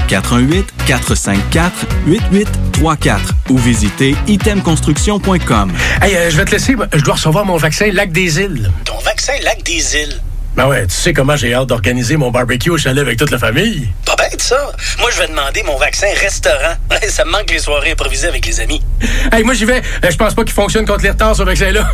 418-454-8834 0.88 3.20
ou 3.50 3.58
visitez 3.58 4.16
itemconstruction.com. 4.28 5.74
Hey, 6.02 6.16
euh, 6.16 6.30
je 6.30 6.38
vais 6.38 6.46
te 6.46 6.52
laisser. 6.52 6.78
Je 6.94 7.04
dois 7.04 7.16
recevoir 7.16 7.44
mon 7.44 7.58
vaccin 7.58 7.90
Lac 7.92 8.14
des 8.14 8.40
Îles. 8.40 8.72
Ton 8.86 8.98
vaccin 9.00 9.34
Lac 9.44 9.62
des 9.64 9.96
Îles? 9.98 10.22
Ben 10.56 10.68
ouais, 10.70 10.88
tu 10.88 10.94
sais 10.94 11.12
comment 11.12 11.36
j'ai 11.36 11.54
hâte 11.54 11.68
d'organiser 11.68 12.16
mon 12.16 12.32
barbecue 12.32 12.70
au 12.70 12.78
chalet 12.78 13.02
avec 13.02 13.20
toute 13.20 13.32
la 13.32 13.38
famille. 13.38 13.90
Pas 14.06 14.16
bête, 14.16 14.42
ça. 14.42 14.72
Moi, 15.00 15.10
je 15.14 15.20
vais 15.20 15.28
demander 15.28 15.62
mon 15.64 15.78
vaccin 15.78 16.08
restaurant. 16.22 16.76
ça 17.10 17.26
me 17.26 17.32
manque 17.32 17.52
les 17.52 17.60
soirées 17.60 17.92
improvisées 17.92 18.30
avec 18.30 18.46
les 18.46 18.62
amis. 18.62 18.82
Hey, 19.34 19.44
moi 19.44 19.54
j'y 19.54 19.66
vais. 19.66 19.82
Euh, 20.06 20.10
Je 20.10 20.16
pense 20.16 20.36
pas 20.36 20.46
qu'il 20.46 20.54
fonctionne 20.54 20.86
contre 20.86 21.04
les 21.04 21.10
retards, 21.10 21.36
ce 21.36 21.44
vaccin-là. 21.44 21.92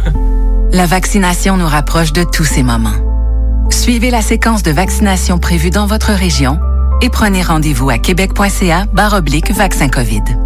La 0.72 0.86
vaccination 0.86 1.58
nous 1.58 1.68
rapproche 1.68 2.14
de 2.14 2.24
tous 2.24 2.46
ces 2.46 2.62
moments. 2.62 3.15
Suivez 3.70 4.10
la 4.10 4.22
séquence 4.22 4.64
de 4.64 4.72
vaccination 4.72 5.40
prévue 5.40 5.70
dans 5.70 5.88
votre 5.88 6.12
région 6.12 6.60
et 7.02 7.10
prenez 7.10 7.42
rendez-vous 7.42 7.90
à 7.90 7.98
québec.ca 7.98 8.86
oblique 9.14 9.52
vaccin 9.52 9.90
COVID. 9.90 10.45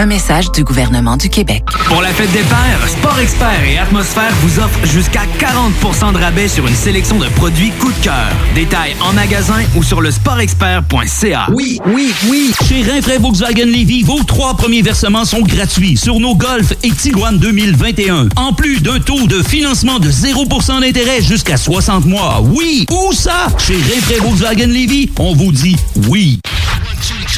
Un 0.00 0.06
message 0.06 0.50
du 0.52 0.64
gouvernement 0.64 1.18
du 1.18 1.28
Québec. 1.28 1.62
Pour 1.84 2.00
la 2.00 2.08
fête 2.08 2.32
des 2.32 2.38
pères, 2.38 2.88
Sport 2.88 3.18
Expert 3.18 3.62
et 3.70 3.76
Atmosphère 3.76 4.32
vous 4.40 4.58
offrent 4.58 4.86
jusqu'à 4.86 5.24
40% 5.38 6.14
de 6.14 6.18
rabais 6.18 6.48
sur 6.48 6.66
une 6.66 6.74
sélection 6.74 7.18
de 7.18 7.26
produits 7.26 7.70
coup 7.72 7.92
de 7.92 8.04
cœur. 8.04 8.30
Détails 8.54 8.96
en 9.02 9.12
magasin 9.12 9.60
ou 9.76 9.82
sur 9.82 10.00
le 10.00 10.10
sportexpert.ca. 10.10 11.48
Oui, 11.52 11.78
oui, 11.84 12.14
oui. 12.30 12.50
Chez 12.66 12.82
Rinfraie 12.90 13.18
Volkswagen 13.18 13.66
Lévy, 13.66 14.02
vos 14.02 14.22
trois 14.22 14.54
premiers 14.54 14.80
versements 14.80 15.26
sont 15.26 15.42
gratuits 15.42 15.98
sur 15.98 16.18
nos 16.18 16.34
Golf 16.34 16.72
et 16.82 16.92
Tiguan 16.92 17.36
2021. 17.36 18.28
En 18.36 18.54
plus 18.54 18.80
d'un 18.80 19.00
taux 19.00 19.26
de 19.26 19.42
financement 19.42 19.98
de 19.98 20.10
0% 20.10 20.80
d'intérêt 20.80 21.20
jusqu'à 21.20 21.58
60 21.58 22.06
mois. 22.06 22.40
Oui, 22.42 22.86
où 22.90 23.12
ça? 23.12 23.48
Chez 23.58 23.74
Rinfraie 23.74 24.20
Volkswagen 24.20 24.68
Lévy, 24.68 25.10
on 25.18 25.34
vous 25.34 25.52
dit 25.52 25.76
oui. 26.08 26.40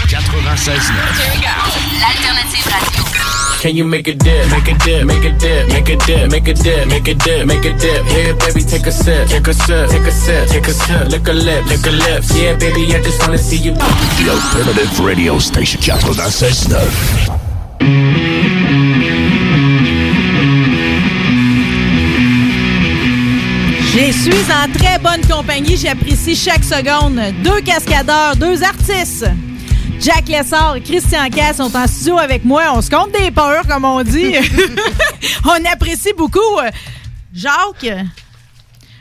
96 0.08 0.92
L'alternative 2.00 2.51
radio. 2.58 3.02
Can 3.62 3.76
you 3.76 3.84
make 3.84 4.08
a 4.08 4.14
dip? 4.14 4.50
Make 4.50 4.68
a 4.68 4.74
dip, 4.78 5.06
make 5.06 5.24
a 5.24 5.30
dip, 5.38 5.68
make 5.68 5.88
a 5.88 5.96
dip, 5.96 6.30
make 6.32 6.48
a 6.48 6.54
dip, 6.54 6.88
make 6.88 7.06
a 7.06 7.14
dip, 7.14 7.46
make 7.46 7.64
a 7.64 7.72
dip? 7.78 8.04
Yeah, 8.06 8.32
baby, 8.34 8.64
take 8.64 8.86
a 8.86 8.90
sip, 8.90 9.28
take 9.28 9.46
a 9.46 9.54
sip, 9.54 9.88
take 9.88 10.06
a 10.06 10.10
sip, 10.10 10.48
take 10.48 10.66
a 10.66 10.72
sip. 10.72 11.08
Lick 11.08 11.28
a 11.28 11.32
lip, 11.32 11.64
lick 11.66 11.86
a 11.86 11.90
lips. 11.90 12.36
Yeah, 12.36 12.56
baby, 12.56 12.92
I 12.92 13.00
just 13.00 13.20
wanna 13.20 13.38
see 13.38 13.58
you. 13.58 13.74
The 13.74 14.30
Alternative 14.30 14.98
Radio 15.00 15.38
Station 15.38 15.80
96.9. 15.80 17.52
Je 23.94 24.10
suis 24.10 24.50
en 24.50 24.68
très 24.72 24.98
bonne 24.98 25.24
compagnie. 25.30 25.76
J'apprécie 25.76 26.34
chaque 26.34 26.64
seconde. 26.64 27.20
Deux 27.44 27.60
cascadeurs, 27.60 28.34
deux 28.36 28.62
artistes. 28.64 29.26
Jack 30.02 30.28
Lessard 30.28 30.76
et 30.76 30.80
Christian 30.80 31.28
Cass 31.30 31.58
sont 31.58 31.74
en 31.76 31.86
studio 31.86 32.18
avec 32.18 32.44
moi. 32.44 32.62
On 32.74 32.80
se 32.82 32.90
compte 32.90 33.12
des 33.12 33.30
peurs, 33.30 33.66
comme 33.68 33.84
on 33.84 34.02
dit. 34.02 34.34
on 35.44 35.72
apprécie 35.72 36.12
beaucoup. 36.16 36.40
Jacques, 37.32 37.86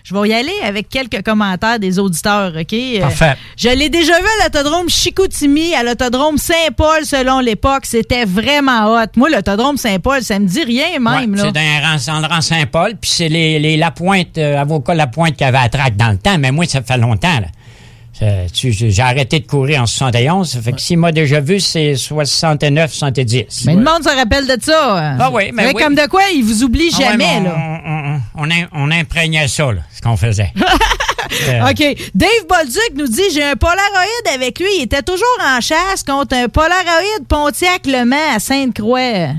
je 0.03 0.13
vais 0.15 0.29
y 0.29 0.33
aller 0.33 0.53
avec 0.63 0.89
quelques 0.89 1.23
commentaires 1.23 1.79
des 1.79 1.97
auditeurs, 1.97 2.53
OK? 2.55 2.75
Parfait. 2.99 3.33
Je 3.57 3.69
l'ai 3.69 3.89
déjà 3.89 4.19
vu 4.19 4.25
à 4.41 4.43
l'autodrome 4.45 4.89
Chicoutimi, 4.89 5.73
à 5.73 5.81
l'autodrome 5.83 6.37
Saint-Paul, 6.37 7.03
selon 7.03 7.39
l'époque. 7.39 7.85
C'était 7.85 8.25
vraiment 8.25 8.93
hot. 8.93 9.07
Moi, 9.15 9.29
l'autodrome 9.31 9.77
Saint-Paul, 9.77 10.21
ça 10.21 10.37
me 10.37 10.45
dit 10.47 10.63
rien 10.63 10.99
même. 10.99 11.31
Ouais, 11.33 11.37
c'est 11.41 11.51
dans, 11.51 12.19
le 12.21 12.27
rang- 12.27 12.41
Saint-Paul, 12.41 12.93
puis 13.01 13.09
c'est 13.09 13.29
les, 13.29 13.57
les 13.59 13.75
Lapointe, 13.77 14.37
euh, 14.37 14.59
avocats 14.61 14.93
Lapointe 14.93 15.35
qui 15.35 15.43
avaient 15.43 15.61
la 15.61 15.69
traque 15.69 15.95
dans 15.95 16.11
le 16.11 16.17
temps, 16.19 16.37
mais 16.37 16.51
moi, 16.51 16.65
ça 16.65 16.81
fait 16.83 16.97
longtemps. 16.97 17.39
là. 17.39 17.47
Tu- 18.53 18.71
J'ai 18.71 19.01
arrêté 19.01 19.39
de 19.39 19.47
courir 19.47 19.81
en 19.81 19.85
71, 19.85 20.51
ça 20.51 20.61
fait 20.61 20.73
que 20.73 20.81
s'il 20.81 20.97
m'a 20.99 21.11
déjà 21.11 21.39
vu, 21.39 21.59
c'est 21.59 21.95
69, 21.95 22.93
70. 22.93 23.65
Mais 23.65 23.75
le 23.75 23.83
monde 23.83 24.03
se 24.03 24.15
rappelle 24.15 24.45
de 24.47 24.57
ça. 24.61 25.15
Ah 25.19 25.29
oui, 25.31 25.51
mais 25.53 25.73
comme 25.73 25.95
de 25.95 26.07
quoi, 26.07 26.23
il 26.33 26.43
vous 26.43 26.63
oublie 26.63 26.89
Ah 26.93 26.97
ouais, 26.99 27.05
jamais, 27.05 27.39
mais 27.41 27.49
là. 27.49 28.67
on 28.73 28.91
imprégnait 28.91 29.47
ça, 29.47 29.71
là, 29.71 29.81
ce 29.93 30.01
qu'on 30.01 30.17
faisait. 30.17 30.51
Euh, 31.47 31.69
OK. 31.69 31.97
Dave 32.13 32.45
Bolduc 32.49 32.91
nous 32.95 33.07
dit 33.07 33.21
j'ai 33.33 33.43
un 33.43 33.55
Polaroid 33.55 33.79
avec 34.35 34.59
lui. 34.59 34.67
Il 34.79 34.83
était 34.83 35.01
toujours 35.01 35.25
en 35.47 35.61
chasse 35.61 36.03
contre 36.05 36.35
un 36.35 36.49
Polaroid 36.49 37.23
Pontiac 37.29 37.83
Le 37.85 38.03
Mans 38.03 38.35
à 38.35 38.39
Sainte-Croix. 38.39 39.29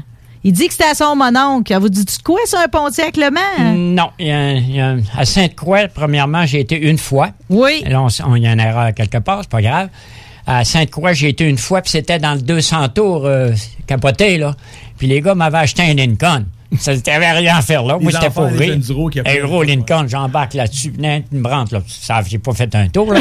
Il 0.45 0.53
dit 0.53 0.67
que 0.67 0.73
c'était 0.73 0.91
à 0.91 0.95
son 0.95 1.15
mononcle. 1.15 1.73
Vous 1.79 1.89
dites 1.89 2.19
de 2.19 2.23
quoi, 2.23 2.41
ça, 2.47 2.63
un 2.65 2.69
Pontiac 2.69 3.17
Le 3.17 3.31
Mans? 3.31 3.75
Non, 3.77 4.11
il 4.19 4.27
y 4.27 4.31
a 4.33 4.39
un- 4.39 4.55
il 4.55 4.75
y 4.75 4.81
a 4.81 4.89
un- 4.89 5.01
à 5.17 5.25
Sainte-Croix, 5.25 5.87
premièrement, 5.95 6.45
j'ai 6.47 6.61
été 6.61 6.77
une 6.77 6.99
fois. 6.99 7.31
Oui. 7.49 7.85
Là, 7.87 8.03
on 8.03 8.35
il 8.37 8.43
y 8.43 8.47
a 8.49 8.53
une 8.53 8.61
erreur 8.61 8.93
quelque 8.95 9.19
part, 9.19 9.39
c'est 9.43 9.51
pas 9.51 9.63
grave. 9.63 9.89
À 10.47 10.65
Sainte-Croix, 10.65 11.13
j'ai 11.13 11.29
été 11.29 11.45
une 11.49 11.59
fois, 11.59 11.81
puis 11.83 11.91
c'était 11.93 12.19
dans 12.19 12.35
le 12.35 12.41
200 12.43 12.89
tours 12.89 13.27
euh, 13.27 13.51
capoté, 13.87 14.39
là. 14.39 14.55
Puis 14.99 15.07
les 15.07 15.21
gars 15.21 15.37
m'avaient 15.37 15.59
acheté 15.59 15.83
un 15.83 15.95
Lincoln. 15.95 16.45
Ça 16.79 16.93
n'avait 16.95 17.31
rien 17.33 17.57
à 17.59 17.63
faire 17.63 17.83
là. 17.85 17.97
Les 17.99 18.03
Moi, 18.03 18.13
c'était 18.13 18.27
enfants, 18.27 18.49
pour 18.49 18.59
rire. 18.59 18.73
Appellent. 19.21 19.43
gros 19.43 19.63
Lincoln, 19.63 20.07
j'embarque 20.09 20.55
là-dessus. 20.55 20.93
Une 20.99 21.43
branche, 21.43 21.71
là. 21.71 21.81
Ça, 21.87 22.21
j'ai 22.27 22.39
pas 22.39 22.55
fait 22.55 22.75
un 22.75 22.89
tour, 22.89 23.13
là. 23.13 23.21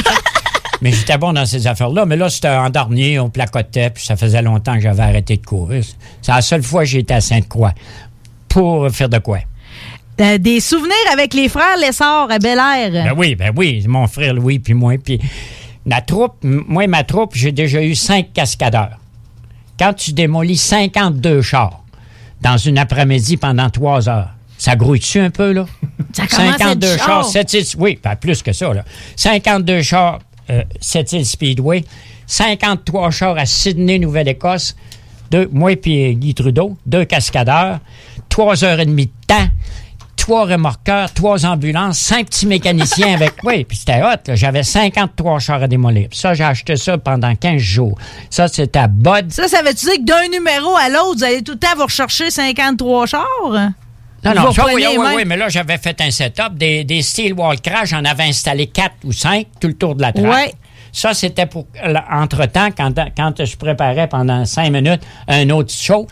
Mais 0.82 0.91
j'étais 0.91 1.17
bon 1.17 1.34
dans 1.34 1.45
ces 1.45 1.67
affaires-là. 1.67 2.05
Mais 2.05 2.17
là, 2.17 2.29
c'était 2.29 2.49
en 2.49 2.69
dernier, 2.69 3.19
on 3.19 3.29
placotait, 3.29 3.91
puis 3.91 4.03
ça 4.03 4.15
faisait 4.15 4.41
longtemps 4.41 4.75
que 4.75 4.82
j'avais 4.82 5.03
arrêté 5.03 5.38
de 5.38 5.45
courir. 5.45 5.84
C'est 6.21 6.32
la 6.32 6.41
seule 6.41 6.63
fois 6.63 6.82
que 6.82 6.89
j'ai 6.89 6.99
été 6.99 7.13
à 7.13 7.21
Sainte-Croix. 7.21 7.73
Pour 8.47 8.89
faire 8.89 9.09
de 9.09 9.19
quoi? 9.19 9.39
Euh, 10.19 10.38
des 10.38 10.59
souvenirs 10.59 10.93
avec 11.11 11.34
les 11.34 11.49
frères 11.49 11.77
Lessard 11.79 12.29
à 12.29 12.38
Bel 12.38 12.59
Air. 12.59 12.91
Ben 12.91 13.13
oui, 13.15 13.36
ben 13.36 13.51
oui, 13.55 13.84
mon 13.88 14.07
frère 14.07 14.34
Louis 14.34 14.59
puis 14.59 14.73
moi. 14.73 14.95
Puis 15.03 15.19
la 15.86 16.01
troupe, 16.01 16.36
moi 16.43 16.84
et 16.84 16.88
ma 16.88 17.03
troupe, 17.03 17.32
j'ai 17.36 17.51
déjà 17.51 17.82
eu 17.82 17.95
cinq 17.95 18.34
cascadeurs. 18.34 18.97
Quand 19.79 19.93
tu 19.93 20.13
démolis 20.13 20.57
52 20.57 21.41
chars 21.41 21.84
dans 22.41 22.57
une 22.57 22.77
après-midi 22.77 23.38
pendant 23.38 23.69
trois 23.69 24.09
heures, 24.09 24.29
ça 24.57 24.75
grouille-tu 24.75 25.19
un 25.19 25.32
peu, 25.32 25.53
là? 25.53 25.65
Ça 26.13 26.27
commence 26.27 26.49
à 26.49 26.53
être 26.53 26.59
52 26.59 26.97
char. 26.97 27.07
chars, 27.07 27.25
7 27.25 27.53
îles, 27.53 27.65
oui, 27.79 27.95
pas 27.95 28.15
plus 28.15 28.43
que 28.43 28.53
ça, 28.53 28.71
là. 28.73 28.84
52 29.15 29.82
chars, 29.82 30.19
euh, 30.50 30.64
7 30.80 31.14
îles 31.14 31.26
Speedway, 31.26 31.84
53 32.28 33.12
chars 33.12 33.38
à 33.38 33.46
Sydney, 33.46 34.00
Nouvelle-Écosse, 34.00 34.76
deux, 35.30 35.50
moi 35.52 35.72
et 35.72 36.16
Guy 36.16 36.34
Trudeau, 36.34 36.78
deux 36.86 37.06
cascadeurs, 37.06 37.80
trois 38.30 38.64
heures 38.64 38.80
et 38.80 38.86
demie 38.86 39.08
de 39.08 39.12
temps, 39.28 39.48
trois 40.22 40.46
remorqueurs, 40.46 41.12
trois 41.14 41.46
ambulances, 41.46 41.98
cinq 41.98 42.28
petits 42.28 42.46
mécaniciens 42.46 43.16
avec. 43.16 43.34
Oui, 43.44 43.64
puis 43.64 43.78
c'était 43.78 44.02
hot. 44.04 44.36
J'avais 44.36 44.62
53 44.62 45.39
chars 45.39 45.64
à 45.64 45.68
démolir. 45.68 46.10
Puis 46.10 46.20
ça, 46.20 46.34
j'ai 46.34 46.44
acheté 46.44 46.76
ça 46.76 46.98
pendant 46.98 47.34
15 47.36 47.60
jours. 47.60 47.98
Ça, 48.30 48.48
c'était 48.48 48.80
à 48.80 48.88
Bud. 48.88 49.32
Ça, 49.32 49.48
ça 49.48 49.64
veut-tu 49.64 49.86
dire 49.86 49.96
que 49.96 50.06
d'un 50.06 50.28
numéro 50.30 50.76
à 50.76 50.89
l'autre, 50.89 51.18
vous 51.18 51.24
allez 51.24 51.42
tout 51.42 51.54
le 51.54 51.58
temps 51.58 51.76
vous 51.76 51.86
rechercher 51.86 52.30
53 52.30 53.06
chars? 53.08 53.26
Non, 54.24 54.34
non, 54.36 54.51
ça, 54.51 54.65
oui, 54.74 54.86
oui, 54.88 54.97
oui, 55.15 55.24
mais 55.26 55.36
là, 55.36 55.49
j'avais 55.49 55.78
fait 55.78 55.99
un 55.99 56.11
setup. 56.11 56.53
Des, 56.55 56.84
des 56.84 57.01
steel 57.01 57.34
wall 57.34 57.59
crash, 57.59 57.89
j'en 57.89 58.05
avais 58.05 58.24
installé 58.24 58.67
quatre 58.67 58.95
ou 59.03 59.11
cinq 59.11 59.47
tout 59.59 59.67
le 59.67 59.74
tour 59.74 59.95
de 59.95 60.01
la 60.01 60.13
track. 60.13 60.26
Ouais. 60.26 60.53
Ça, 60.91 61.13
c'était 61.13 61.45
pour, 61.45 61.65
entre-temps, 62.11 62.69
quand, 62.76 62.93
quand 63.15 63.45
je 63.45 63.55
préparais 63.55 64.07
pendant 64.07 64.45
cinq 64.45 64.72
minutes 64.72 65.01
un 65.28 65.49
autre 65.49 65.74
show, 65.74 66.07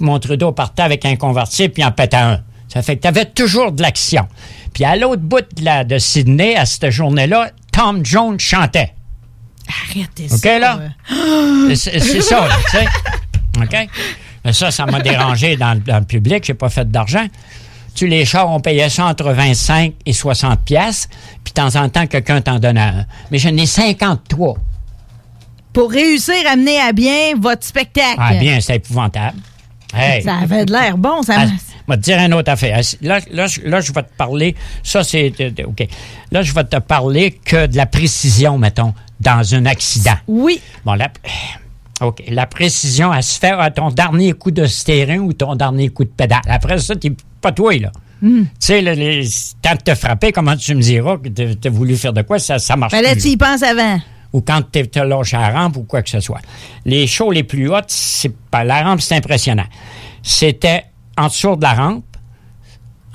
mon 0.00 0.18
Trudeau 0.18 0.52
partait 0.52 0.82
avec 0.82 1.04
un 1.04 1.16
convertible 1.16 1.74
puis 1.74 1.84
en 1.84 1.92
pétait 1.92 2.16
un. 2.16 2.40
Ça 2.68 2.82
fait 2.82 2.96
que 2.96 3.02
tu 3.02 3.08
avais 3.08 3.26
toujours 3.26 3.72
de 3.72 3.82
l'action. 3.82 4.26
Puis 4.74 4.84
à 4.84 4.96
l'autre 4.96 5.22
bout 5.22 5.40
de, 5.56 5.64
la, 5.64 5.84
de 5.84 5.98
Sydney, 5.98 6.56
à 6.56 6.66
cette 6.66 6.90
journée-là, 6.90 7.50
Tom 7.72 8.04
Jones 8.04 8.40
chantait. 8.40 8.92
Arrêtez 9.68 10.26
OK, 10.32 10.38
ça. 10.38 10.58
là? 10.58 10.80
C'est 11.74 12.00
c'est 12.00 12.20
ça, 12.20 12.46
là, 12.46 12.54
tu 12.70 12.76
sais. 12.76 12.86
OK? 13.62 13.88
Ça, 14.52 14.70
ça 14.70 14.86
m'a 14.86 15.00
dérangé 15.00 15.56
dans, 15.56 15.74
le- 15.74 15.80
dans 15.80 15.98
le 15.98 16.04
public. 16.04 16.44
J'ai 16.44 16.54
pas 16.54 16.68
fait 16.68 16.90
d'argent. 16.90 17.26
Tu 17.94 18.06
les 18.06 18.24
chars, 18.26 18.50
on 18.50 18.60
payait 18.60 18.90
ça 18.90 19.06
entre 19.06 19.30
25 19.32 19.94
et 20.04 20.12
60 20.12 20.60
pièces, 20.60 21.08
puis 21.42 21.52
de 21.54 21.60
temps 21.62 21.76
en 21.76 21.88
temps, 21.88 22.06
quelqu'un 22.06 22.40
t'en 22.42 22.58
donnait 22.58 22.80
un. 22.80 23.06
Mais 23.30 23.38
j'en 23.38 23.56
ai 23.56 23.64
53. 23.66 24.56
Pour 25.72 25.90
réussir 25.90 26.34
à 26.50 26.56
mener 26.56 26.78
à 26.80 26.92
bien 26.92 27.34
votre 27.38 27.64
spectacle. 27.64 28.16
Ah, 28.18 28.34
bien, 28.34 28.60
c'est 28.60 28.76
épouvantable. 28.76 29.38
Hey. 29.94 30.22
Ça 30.22 30.36
avait 30.36 30.64
de 30.66 30.72
l'air 30.72 30.98
bon. 30.98 31.22
Ça 31.22 31.34
Ah, 31.38 31.46
je 31.46 31.52
vais 31.92 31.96
te 31.96 32.02
dire 32.02 32.18
une 32.18 32.34
autre 32.34 32.50
affaire. 32.50 32.80
Là, 33.00 33.20
là, 33.30 33.46
je- 33.46 33.60
là, 33.62 33.80
je 33.80 33.92
vais 33.92 34.02
te 34.02 34.12
parler. 34.16 34.54
Ça, 34.82 35.04
c'est. 35.04 35.32
euh, 35.40 35.50
euh, 35.60 35.64
OK. 35.66 35.86
Là, 36.32 36.42
je 36.42 36.52
vais 36.52 36.64
te 36.64 36.76
parler 36.76 37.32
que 37.44 37.66
de 37.66 37.76
la 37.76 37.86
précision, 37.86 38.58
mettons, 38.58 38.92
dans 39.20 39.54
un 39.54 39.64
accident. 39.66 40.16
Oui. 40.26 40.60
Bon, 40.84 40.94
la, 40.94 41.08
OK. 42.02 42.22
La 42.28 42.46
précision, 42.46 43.12
elle 43.14 43.22
se 43.22 43.38
fait 43.38 43.52
à 43.52 43.70
ton 43.70 43.88
dernier 43.90 44.32
coup 44.34 44.50
de 44.50 44.66
stéréo 44.66 45.22
ou 45.22 45.32
ton 45.32 45.54
dernier 45.56 45.88
coup 45.88 46.04
de 46.04 46.10
pédale? 46.10 46.40
Après 46.46 46.78
ça, 46.78 46.94
t'es 46.94 47.12
pas 47.40 47.52
toi, 47.52 47.74
là. 47.78 47.90
Hmm. 48.22 48.42
Tu 48.44 48.48
sais, 48.60 48.80
là, 48.82 48.94
les- 48.94 49.26
quand 49.62 49.76
tu 49.76 49.82
te 49.84 49.94
frappé, 49.94 50.32
comment 50.32 50.56
tu 50.56 50.74
me 50.74 50.80
diras 50.80 51.16
que 51.18 51.28
tu 51.28 51.68
as 51.68 51.70
voulu 51.70 51.96
faire 51.96 52.12
de 52.12 52.22
quoi? 52.22 52.38
Ça, 52.38 52.58
ça 52.58 52.76
marche 52.76 52.92
là, 52.92 53.12
plus. 53.12 53.22
tu 53.22 53.28
y 53.28 53.36
penses 53.36 53.62
avant. 53.62 53.98
Ou 54.32 54.40
quand 54.40 54.62
tu 54.72 54.86
te 54.88 54.98
lâché 54.98 55.36
à 55.36 55.50
la 55.52 55.58
rampe 55.60 55.76
ou 55.76 55.82
quoi 55.84 56.02
que 56.02 56.10
ce 56.10 56.20
soit. 56.20 56.40
Les 56.84 57.06
shows 57.06 57.30
les 57.30 57.44
plus 57.44 57.68
hautes, 57.70 57.84
c'est 57.88 58.34
pas 58.50 58.64
la 58.64 58.82
rampe, 58.82 59.00
c'est 59.00 59.16
impressionnant. 59.16 59.66
C'était 60.22 60.84
en 61.18 61.26
dessous 61.28 61.56
de 61.56 61.62
la 61.62 61.74
rampe, 61.74 62.04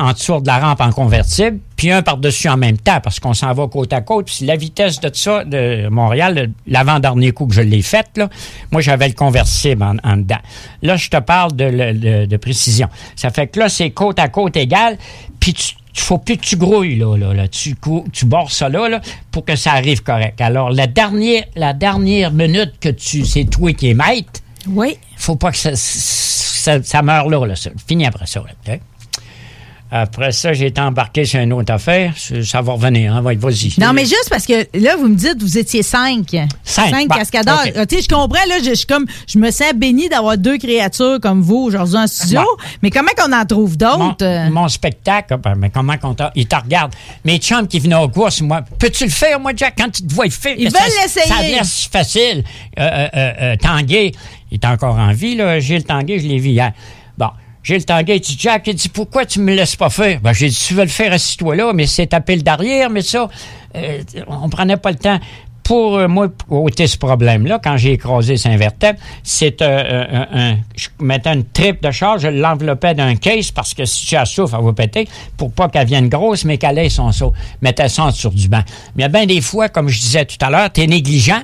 en 0.02 0.14
dessous 0.14 0.40
de 0.42 0.48
la 0.48 0.60
rampe 0.60 0.82
en 0.82 0.92
convertible, 0.92 1.60
puis 1.78 1.92
un 1.92 2.02
par-dessus 2.02 2.50
en 2.50 2.58
même 2.58 2.78
temps, 2.78 3.00
parce 3.02 3.20
qu'on 3.20 3.34
s'en 3.34 3.54
va 3.54 3.68
côte 3.68 3.94
à 3.94 4.02
côte. 4.02 4.28
Puis 4.28 4.46
la 4.46 4.56
vitesse 4.56 5.00
de 5.00 5.10
ça, 5.14 5.44
de 5.46 5.88
Montréal, 5.90 6.52
l'avant-dernier 6.68 7.32
coup 7.32 7.46
que 7.48 7.54
je 7.54 7.62
l'ai 7.62 7.82
fait, 7.82 8.08
là, 8.18 8.30
moi, 8.72 8.82
j'avais 8.82 9.08
le 9.08 9.14
convertible 9.14 9.84
en, 9.84 9.96
en 10.04 10.18
dedans. 10.18 10.40
Là, 10.82 10.96
je 10.98 11.10
te 11.10 11.18
parle 11.18 11.54
de, 11.56 11.70
de- 11.94 12.26
de 12.26 12.38
précision. 12.38 12.88
Ça 13.16 13.30
fait 13.30 13.48
que 13.48 13.60
là, 13.60 13.70
c'est 13.70 13.92
côte 13.92 14.20
à 14.20 14.28
côte 14.28 14.58
égal, 14.58 14.98
puis 15.40 15.54
tu 15.54 15.76
faut 15.94 16.18
plus 16.18 16.38
que 16.38 16.44
tu 16.46 16.56
grouilles, 16.56 16.98
là, 16.98 17.18
là, 17.18 17.34
là. 17.34 17.48
Tu, 17.50 17.76
cou- 17.76 18.06
tu 18.14 18.26
bords 18.26 18.52
ça 18.52 18.70
là, 18.70 18.88
là, 18.88 19.02
pour 19.30 19.44
que 19.44 19.56
ça 19.56 19.74
arrive 19.74 20.02
correct. 20.04 20.40
Alors, 20.40 20.72
la 20.72 20.88
dernière, 20.88 21.44
la 21.56 21.74
dernière 21.74 22.32
minute 22.32 22.74
que 22.80 22.90
tu, 22.90 23.26
c'est 23.26 23.44
toi 23.46 23.74
qui 23.74 23.90
es 23.90 23.94
maître, 23.94 24.40
oui. 24.68 24.98
faut 25.18 25.36
pas 25.36 25.52
que 25.52 25.58
ça, 25.58 25.72
ça, 25.76 26.82
ça 26.82 27.02
meure 27.02 27.28
là, 27.30 27.46
là, 27.46 27.56
ça. 27.56 27.72
Fini 27.88 28.06
après 28.06 28.26
ça, 28.26 28.42
là? 28.68 28.76
Après 29.94 30.32
ça, 30.32 30.54
j'ai 30.54 30.68
été 30.68 30.80
embarqué 30.80 31.26
sur 31.26 31.42
une 31.42 31.52
autre 31.52 31.74
affaire. 31.74 32.14
Ça 32.46 32.62
va 32.62 32.74
revenir, 32.74 33.14
hein? 33.14 33.22
Vas-y. 33.22 33.74
Non, 33.78 33.92
mais 33.92 34.04
juste 34.04 34.28
parce 34.30 34.46
que 34.46 34.66
là, 34.80 34.96
vous 34.96 35.10
me 35.10 35.16
dites, 35.16 35.42
vous 35.42 35.58
étiez 35.58 35.84
cinq. 35.84 36.28
Cinq, 36.64 37.10
bon, 37.10 37.16
cascadeurs. 37.16 37.64
OK. 37.66 37.74
Ah, 37.76 37.86
Tu 37.86 37.98
sais, 37.98 38.02
je 38.04 38.08
comprends, 38.08 38.46
là, 38.48 38.60
je, 38.64 38.70
je 38.70 38.74
suis 38.76 38.86
comme, 38.86 39.06
je 39.28 39.38
me 39.38 39.52
sens 39.52 39.74
béni 39.76 40.08
d'avoir 40.08 40.38
deux 40.38 40.58
créatures 40.58 41.20
comme 41.22 41.42
vous 41.42 41.58
aujourd'hui 41.58 41.98
en 41.98 42.08
studio. 42.08 42.42
Mais 42.82 42.90
comment 42.90 43.12
qu'on 43.18 43.34
en 43.34 43.46
trouve 43.46 43.76
d'autres? 43.76 44.26
Mon, 44.50 44.62
mon 44.62 44.68
spectacle, 44.70 45.36
ben, 45.44 45.56
mais 45.56 45.70
comment 45.70 45.98
qu'on 45.98 46.14
t'a- 46.14 46.32
il 46.36 46.48
te 46.48 46.56
regarde. 46.56 46.94
Mes 47.26 47.38
chums 47.40 47.68
qui 47.68 47.80
venaient 47.80 47.96
aux 47.96 48.08
courses, 48.10 48.40
moi, 48.42 48.62
peux-tu 48.80 49.04
le 49.04 49.10
faire, 49.10 49.40
moi, 49.42 49.52
Jack, 49.56 49.74
quand 49.78 49.90
tu 49.90 50.04
te 50.04 50.14
vois 50.14 50.26
le 50.26 50.32
faire? 50.32 50.56
Ils 50.58 50.70
veulent 50.72 50.82
l'essayer. 51.04 51.26
Ça 51.28 51.42
laisse 51.42 51.90
facile. 51.92 52.44
Euh, 52.80 52.82
euh, 52.82 53.08
euh, 53.16 53.32
euh, 53.42 53.56
Tanguay, 53.62 54.14
il 54.52 54.56
est 54.56 54.66
encore 54.66 54.96
en 54.96 55.12
vie, 55.12 55.36
là. 55.36 55.60
Gilles 55.60 55.84
Tanguay, 55.84 56.20
je 56.20 56.28
l'ai 56.28 56.38
vu 56.40 56.50
hier. 56.50 56.72
Bon. 57.62 57.74
Gilles 57.74 57.86
Tanguay, 57.86 58.20
dit, 58.20 58.36
Jack, 58.40 58.68
il 58.68 58.76
dit, 58.76 58.90
pourquoi 58.90 59.26
tu 59.26 59.40
me 59.40 59.54
laisses 59.54 59.76
pas 59.76 59.90
faire? 59.90 60.20
Ben, 60.22 60.34
j'ai 60.34 60.50
dit, 60.50 60.60
tu 60.68 60.74
veux 60.74 60.84
le 60.84 60.90
faire, 60.90 61.14
assis-toi 61.14 61.56
là, 61.56 61.72
mais 61.74 61.86
c'est 61.86 62.08
taper 62.08 62.36
le 62.36 62.42
derrière, 62.42 62.90
mais 62.90 63.02
ça, 63.02 63.30
euh, 63.76 64.04
on 64.28 64.50
prenait 64.50 64.78
pas 64.78 64.92
le 64.92 64.98
temps. 64.98 65.20
Pour 65.64 65.96
euh, 65.96 66.08
moi, 66.08 66.28
ôter 66.50 66.88
ce 66.88 66.98
problème-là, 66.98 67.60
quand 67.64 67.78
j'ai 67.78 67.94
écrasé 67.94 68.36
Saint-Vertèbre, 68.36 69.00
c'est 69.24 69.62
euh, 69.62 69.84
euh, 70.12 70.26
un, 70.34 70.58
je 70.76 70.90
mettais 71.00 71.32
une 71.32 71.46
tripe 71.46 71.84
de 71.84 71.92
charge, 71.92 72.24
je 72.24 72.28
l'enveloppais 72.30 72.96
d'un 72.96 73.16
case 73.16 73.52
parce 73.52 73.76
que 73.76 73.86
si 73.86 74.08
tu 74.08 74.16
as 74.16 74.26
souffle, 74.26 74.56
elle 74.58 74.66
va 74.66 74.74
péter, 74.74 75.08
pour 75.38 75.52
pas 75.52 75.70
qu'elle 75.70 75.88
vienne 75.88 76.10
grosse, 76.10 76.46
mais 76.46 76.58
qu'elle 76.58 76.80
ait 76.80 76.90
son 76.90 77.12
saut. 77.12 77.32
Mettais 77.62 77.90
ça 77.90 78.08
dessous 78.08 78.30
du 78.30 78.50
banc. 78.50 78.64
Mais 78.96 79.04
il 79.04 79.10
bien 79.10 79.26
des 79.28 79.40
fois, 79.40 79.70
comme 79.70 79.88
je 79.88 80.00
disais 80.00 80.26
tout 80.26 80.38
à 80.42 80.50
l'heure, 80.50 80.74
tu 80.74 80.82
es 80.82 80.88
négligent, 80.88 81.44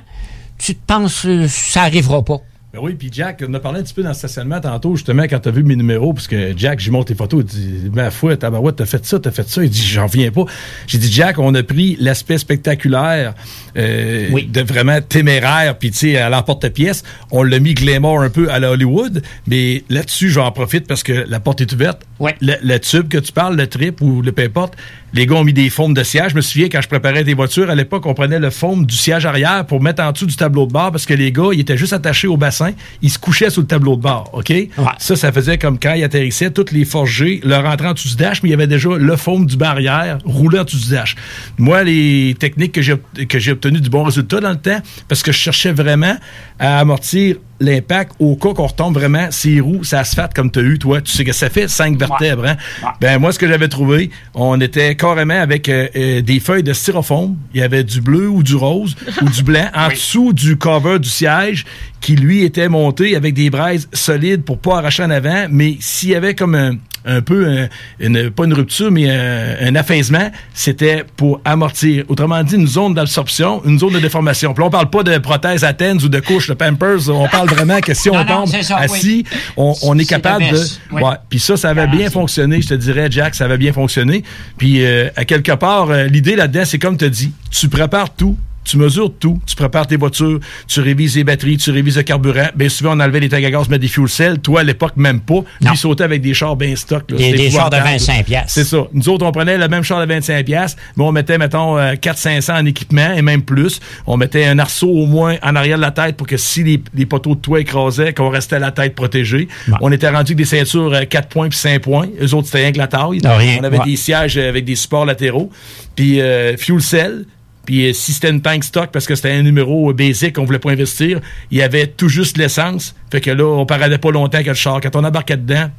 tu 0.58 0.74
te 0.74 0.86
penses 0.86 1.26
euh, 1.26 1.48
ça 1.48 1.84
arrivera 1.84 2.26
pas. 2.26 2.42
Ben 2.78 2.84
oui, 2.84 2.94
puis 2.94 3.10
Jack, 3.12 3.44
on 3.48 3.52
a 3.56 3.60
parlé 3.60 3.80
un 3.80 3.84
petit 3.84 3.96
peu 3.96 4.04
dans 4.04 4.10
le 4.10 4.14
stationnement 4.14 4.62
tantôt, 4.62 4.96
justement, 4.96 5.24
quand 5.24 5.40
t'as 5.40 5.50
vu 5.50 5.64
mes 5.64 5.76
numéros, 5.76 6.14
parce 6.14 6.28
que 6.28 6.54
Jack, 6.56 6.80
j'ai 6.80 6.92
monté 6.92 7.16
tes 7.16 7.18
photos, 7.18 7.44
il 7.44 7.46
dit, 7.48 7.90
ma 7.92 8.12
foi, 8.12 8.38
tabarouette, 8.38 8.76
t'as 8.76 8.86
fait 8.86 9.04
ça, 9.04 9.18
t'as 9.18 9.32
fait 9.32 9.50
ça. 9.50 9.64
Il 9.64 9.72
dit, 9.72 9.82
j'en 9.82 10.06
viens 10.06 10.30
pas. 10.30 10.46
J'ai 10.86 11.00
dit, 11.00 11.12
Jack, 11.12 11.40
on 11.40 11.56
a 11.56 11.64
pris 11.64 11.98
l'aspect 12.00 12.38
spectaculaire, 12.38 13.34
euh, 13.78 14.30
de 14.48 14.62
vraiment 14.62 15.02
téméraire, 15.02 15.76
puis 15.80 15.90
tu 15.90 15.98
sais, 15.98 16.18
à 16.18 16.30
l'emporte-pièce. 16.30 17.04
On 17.32 17.42
l'a 17.42 17.58
mis 17.58 17.74
glamour 17.74 18.22
un 18.22 18.30
peu 18.30 18.52
à 18.52 18.60
la 18.60 18.70
Hollywood, 18.70 19.24
mais 19.48 19.84
là-dessus, 19.90 20.30
j'en 20.30 20.52
profite 20.52 20.86
parce 20.86 21.02
que 21.02 21.26
la 21.28 21.40
porte 21.40 21.62
est 21.62 21.74
ouverte. 21.74 22.04
Le, 22.42 22.54
le 22.62 22.80
tube 22.80 23.08
que 23.08 23.18
tu 23.18 23.32
parles, 23.32 23.56
le 23.56 23.66
trip 23.66 24.02
ou 24.02 24.22
le 24.22 24.32
peu 24.32 24.44
importe, 24.44 24.76
les 25.14 25.26
gars 25.26 25.36
ont 25.36 25.44
mis 25.44 25.54
des 25.54 25.70
foams 25.70 25.94
de 25.94 26.04
siège. 26.04 26.32
Je 26.32 26.36
me 26.36 26.42
souviens, 26.42 26.68
quand 26.70 26.82
je 26.82 26.88
préparais 26.88 27.24
des 27.24 27.34
voitures, 27.34 27.70
à 27.70 27.76
l'époque, 27.76 28.06
on 28.06 28.14
prenait 28.14 28.40
le 28.40 28.50
foam 28.50 28.86
du 28.86 28.96
siège 28.96 29.26
arrière 29.26 29.66
pour 29.66 29.82
mettre 29.82 30.04
en 30.04 30.12
dessous 30.12 30.26
du 30.26 30.36
tableau 30.36 30.68
de 30.68 30.72
bord 30.72 30.92
parce 30.92 31.06
que 31.06 31.14
les 31.14 31.32
gars, 31.32 31.50
ils 31.54 31.62
étaient 31.62 31.78
juste 31.78 31.94
attachés 31.94 32.28
au 32.28 32.38
bassin. 32.38 32.67
Ils 33.02 33.10
se 33.10 33.20
couchaient 33.20 33.50
sous 33.50 33.62
le 33.62 33.68
tableau 33.68 33.96
de 33.96 34.02
bord, 34.02 34.30
OK? 34.34 34.54
Ça, 34.98 35.16
ça 35.16 35.32
faisait 35.32 35.58
comme 35.58 35.80
quand 35.80 35.94
ils 35.94 36.04
atterrissaient, 36.04 36.52
toutes 36.52 36.72
les 36.72 36.86
forgés 36.86 37.40
leur 37.44 37.64
rentraient 37.64 37.88
en 37.88 37.94
dessous 37.94 38.10
du 38.10 38.16
dash, 38.16 38.44
mais 38.44 38.50
il 38.50 38.52
y 38.52 38.56
avait 38.56 38.68
déjà 38.68 38.90
le 38.90 39.16
foam 39.16 39.46
du 39.46 39.58
barrière 39.58 40.20
roulant 40.26 40.62
en 40.62 40.64
dessous 40.64 40.80
du 40.80 40.90
dash. 40.90 41.16
Moi, 41.58 41.84
les 41.84 42.36
techniques 42.40 42.74
que 42.74 42.82
j'ai, 42.82 42.96
que 43.28 43.40
j'ai 43.40 43.52
obtenues 43.52 43.82
du 43.82 43.90
bon 43.90 44.04
résultat 44.04 44.40
dans 44.40 44.52
le 44.52 44.58
temps, 44.58 44.82
parce 45.08 45.24
que 45.24 45.32
je 45.32 45.38
cherchais 45.38 45.72
vraiment 45.72 46.18
à 46.60 46.80
amortir 46.80 47.38
l'impact 47.60 48.14
au 48.20 48.36
cas 48.36 48.54
qu'on 48.54 48.68
retombe 48.68 48.94
vraiment 48.94 49.28
ses 49.32 49.60
roues, 49.60 49.84
ça 49.84 50.00
asphalte 50.00 50.34
comme 50.34 50.52
tu 50.52 50.60
as 50.60 50.64
eu, 50.64 50.80
toi. 50.80 51.02
Tu 51.02 51.12
sais 51.12 51.26
que 51.26 51.34
ça 51.34 51.50
fait 51.50 51.68
cinq 51.68 51.98
vertèbres, 51.98 52.46
hein? 52.46 52.58
Ben, 53.02 53.20
moi, 53.20 53.32
ce 53.32 53.40
que 53.40 53.48
j'avais 53.48 53.68
trouvé, 53.68 54.10
on 54.34 54.60
était 54.62 54.96
carrément 54.96 55.40
avec 55.40 55.70
euh, 55.70 55.88
euh, 55.96 56.22
des 56.22 56.40
feuilles 56.40 56.64
de 56.64 56.74
styrofoam. 56.74 57.36
Il 57.54 57.60
y 57.60 57.64
avait 57.64 57.84
du 57.84 58.02
bleu 58.02 58.28
ou 58.28 58.44
du 58.44 58.56
rose 58.56 58.96
ou 59.22 59.30
du 59.30 59.44
blanc 59.44 59.70
en 59.74 59.90
dessous 59.90 60.34
du 60.34 60.58
cover 60.58 61.00
du 61.00 61.10
siège 61.10 61.66
qui, 62.02 62.16
lui, 62.16 62.44
était 62.44 62.70
monté 62.70 63.16
avec 63.16 63.34
des 63.34 63.50
braises 63.50 63.88
solides 63.94 64.44
pour 64.44 64.60
pas 64.60 64.78
arracher 64.78 65.04
en 65.04 65.10
avant. 65.10 65.48
Mais 65.50 65.78
s'il 65.80 66.10
y 66.10 66.16
avait 66.16 66.36
comme 66.36 66.56
un, 66.56 66.76
un 67.06 67.22
peu, 67.22 67.48
un- 67.48 67.68
une, 68.00 68.30
pas 68.32 68.46
une 68.46 68.54
rupture, 68.54 68.92
mais 68.92 69.10
un, 69.10 69.68
un 69.68 69.76
affaissement, 69.76 70.32
c'était 70.54 71.04
pour 71.16 71.40
amortir. 71.46 72.04
Autrement 72.08 72.44
dit, 72.44 72.56
une 72.56 72.68
zone 72.68 72.94
d'absorption, 72.94 73.62
une 73.66 73.80
zone 73.80 73.94
de 73.94 74.00
déformation. 74.00 74.54
Puis 74.54 74.62
là, 74.62 74.68
on 74.68 74.72
parle 74.72 74.90
pas 74.90 75.04
de 75.04 75.18
prothèse 75.18 75.64
à 75.64 75.74
Tens 75.74 76.04
ou 76.04 76.10
de 76.10 76.20
couche 76.20 76.48
de 76.48 76.54
Pampers. 76.54 77.10
On 77.10 77.28
parle 77.28 77.48
vraiment 77.50 77.80
que 77.80 77.94
si 77.94 78.10
on 78.10 78.16
Non, 78.16 78.26
tombe 78.26 78.48
c'est 78.48 78.64
ça, 78.64 78.78
oui. 78.80 78.86
assis, 78.86 79.24
on, 79.56 79.74
on 79.84 79.98
est 79.98 80.06
capable 80.06 80.44
le 80.44 80.52
de... 80.52 80.56
best, 80.58 80.82
oui. 80.92 81.02
Ouais. 81.02 81.16
Puis 81.30 81.40
ça, 81.40 81.56
ça 81.58 81.70
avait 81.70 81.88
bien 81.88 82.10
fonctionné, 82.10 82.62
je 82.62 82.68
te 82.70 82.74
dirais, 82.74 83.08
Jack, 83.10 83.36
ça 83.36 83.46
avait 83.46 83.58
bien 83.58 83.74
fonctionné. 83.74 84.24
Puis 84.58 84.86
euh, 84.86 85.10
à 85.16 85.26
quelque 85.26 85.52
part, 85.54 85.90
euh, 85.90 86.06
l'idée 86.06 86.36
là-dedans, 86.36 86.64
c'est 86.66 86.80
comme 86.80 86.98
tu 86.98 87.06
as 87.06 87.10
dit, 87.10 87.32
tu 87.52 87.70
prépares 87.70 88.14
tout. 88.16 88.38
Tu 88.68 88.78
mesures 88.78 89.12
tout. 89.18 89.40
Tu 89.46 89.56
prépares 89.56 89.88
tes 89.88 89.96
voitures, 89.96 90.40
tu 90.68 90.82
révises 90.82 91.16
les 91.16 91.24
batteries, 91.24 91.58
tu 91.58 91.72
révises 91.72 91.96
le 91.98 92.04
carburant. 92.04 92.48
Bien 92.56 92.70
souvent, 92.70 92.96
on 92.96 93.00
enlevait 93.00 93.22
les 93.22 93.30
tanks 93.30 93.44
à 93.44 93.50
gaz, 93.52 93.68
mais 93.70 93.80
des 93.80 93.88
fuel 93.88 94.10
cells. 94.10 94.40
Toi, 94.40 94.60
à 94.60 94.64
l'époque, 94.64 94.94
même 94.98 95.22
pas. 95.22 95.40
Lui, 95.62 95.70
il 95.72 95.78
sautait 95.78 96.04
avec 96.04 96.22
des 96.22 96.34
chars 96.34 96.56
bien 96.56 96.76
stock. 96.76 97.10
là. 97.10 97.18
Des- 97.18 97.24
chars 97.24 97.70
de 97.70 97.78
épouvantable. 97.78 97.84
25 97.86 98.26
piastres. 98.26 98.52
C'est 98.52 98.64
ça. 98.66 98.78
Nous 98.94 99.10
autres, 99.10 99.26
on 99.26 99.32
prenait 99.32 99.58
le 99.58 99.68
même 99.68 99.84
char 99.84 100.06
de 100.06 100.06
25 100.14 100.46
piastres, 100.46 100.82
mais 100.98 101.04
on 101.04 101.12
mettait, 101.12 101.38
mettons, 101.38 101.78
euh, 101.78 101.94
400-500 101.96 102.54
en 102.62 102.66
équipement 102.66 103.14
et 103.14 103.22
même 103.22 103.42
plus. 103.42 103.80
On 104.06 104.18
mettait 104.18 104.46
un 104.46 104.60
arceau 104.60 104.90
au 104.90 105.06
moins 105.06 105.38
en 105.44 105.56
arrière 105.56 105.78
de 105.78 105.82
la 105.82 105.92
tête 105.92 106.18
pour 106.18 106.28
que 106.28 106.38
si 106.38 106.64
les, 106.64 106.82
les 106.94 107.06
poteaux 107.06 107.36
de 107.36 107.40
toit 107.42 107.62
écrasaient, 107.62 108.14
qu'on 108.14 108.30
restait 108.30 108.60
la 108.60 108.72
tête 108.72 108.96
protégée. 108.96 109.48
On 109.82 109.92
était 109.92 110.10
rendu 110.10 110.34
avec 110.34 110.38
des 110.38 110.46
ceintures 110.46 110.94
euh, 110.94 111.04
4 111.06 111.30
points 111.30 111.50
puis 111.50 111.58
5 111.58 111.82
points. 111.82 112.08
Eux 112.22 112.34
autres, 112.34 112.48
c'était 112.48 112.60
rien 112.64 112.72
que 112.74 112.78
la 112.78 112.88
taille. 112.88 113.20
Non, 113.24 113.36
rien. 113.38 113.58
On 113.62 113.64
avait 113.64 113.78
Ouais. 113.80 113.86
des 113.86 113.96
sièges 113.96 114.38
euh, 114.38 114.50
avec 114.50 114.66
des 114.66 114.76
supports 114.76 115.06
latéraux. 115.06 115.50
Puis 115.96 116.20
euh, 116.20 116.58
fuel 116.58 116.82
cell. 116.82 117.26
Puis 117.68 117.90
euh, 117.90 117.94
si 117.94 118.14
c'était 118.14 118.30
une 118.30 118.42
tank 118.42 118.64
stock 118.64 118.90
parce 118.94 119.06
que 119.06 119.14
c'était 119.14 119.34
un 119.34 119.44
numéro 119.44 119.92
euh, 119.92 119.94
basic 119.94 120.34
qu'on 120.34 120.46
voulait 120.46 120.58
pas 120.58 120.72
investir, 120.72 121.20
il 121.52 121.58
y 121.58 121.62
avait 121.62 121.86
tout 121.86 122.08
juste 122.08 122.38
l'essence. 122.38 122.96
Fait 123.12 123.20
que 123.20 123.30
là, 123.30 123.46
on 123.46 123.66
paradait 123.66 123.98
pas 123.98 124.10
longtemps 124.10 124.42
que 124.42 124.48
le 124.48 124.56
char. 124.56 124.80
Quand 124.82 124.96
on 124.96 125.04
embarquait 125.04 125.36
dedans, 125.36 125.70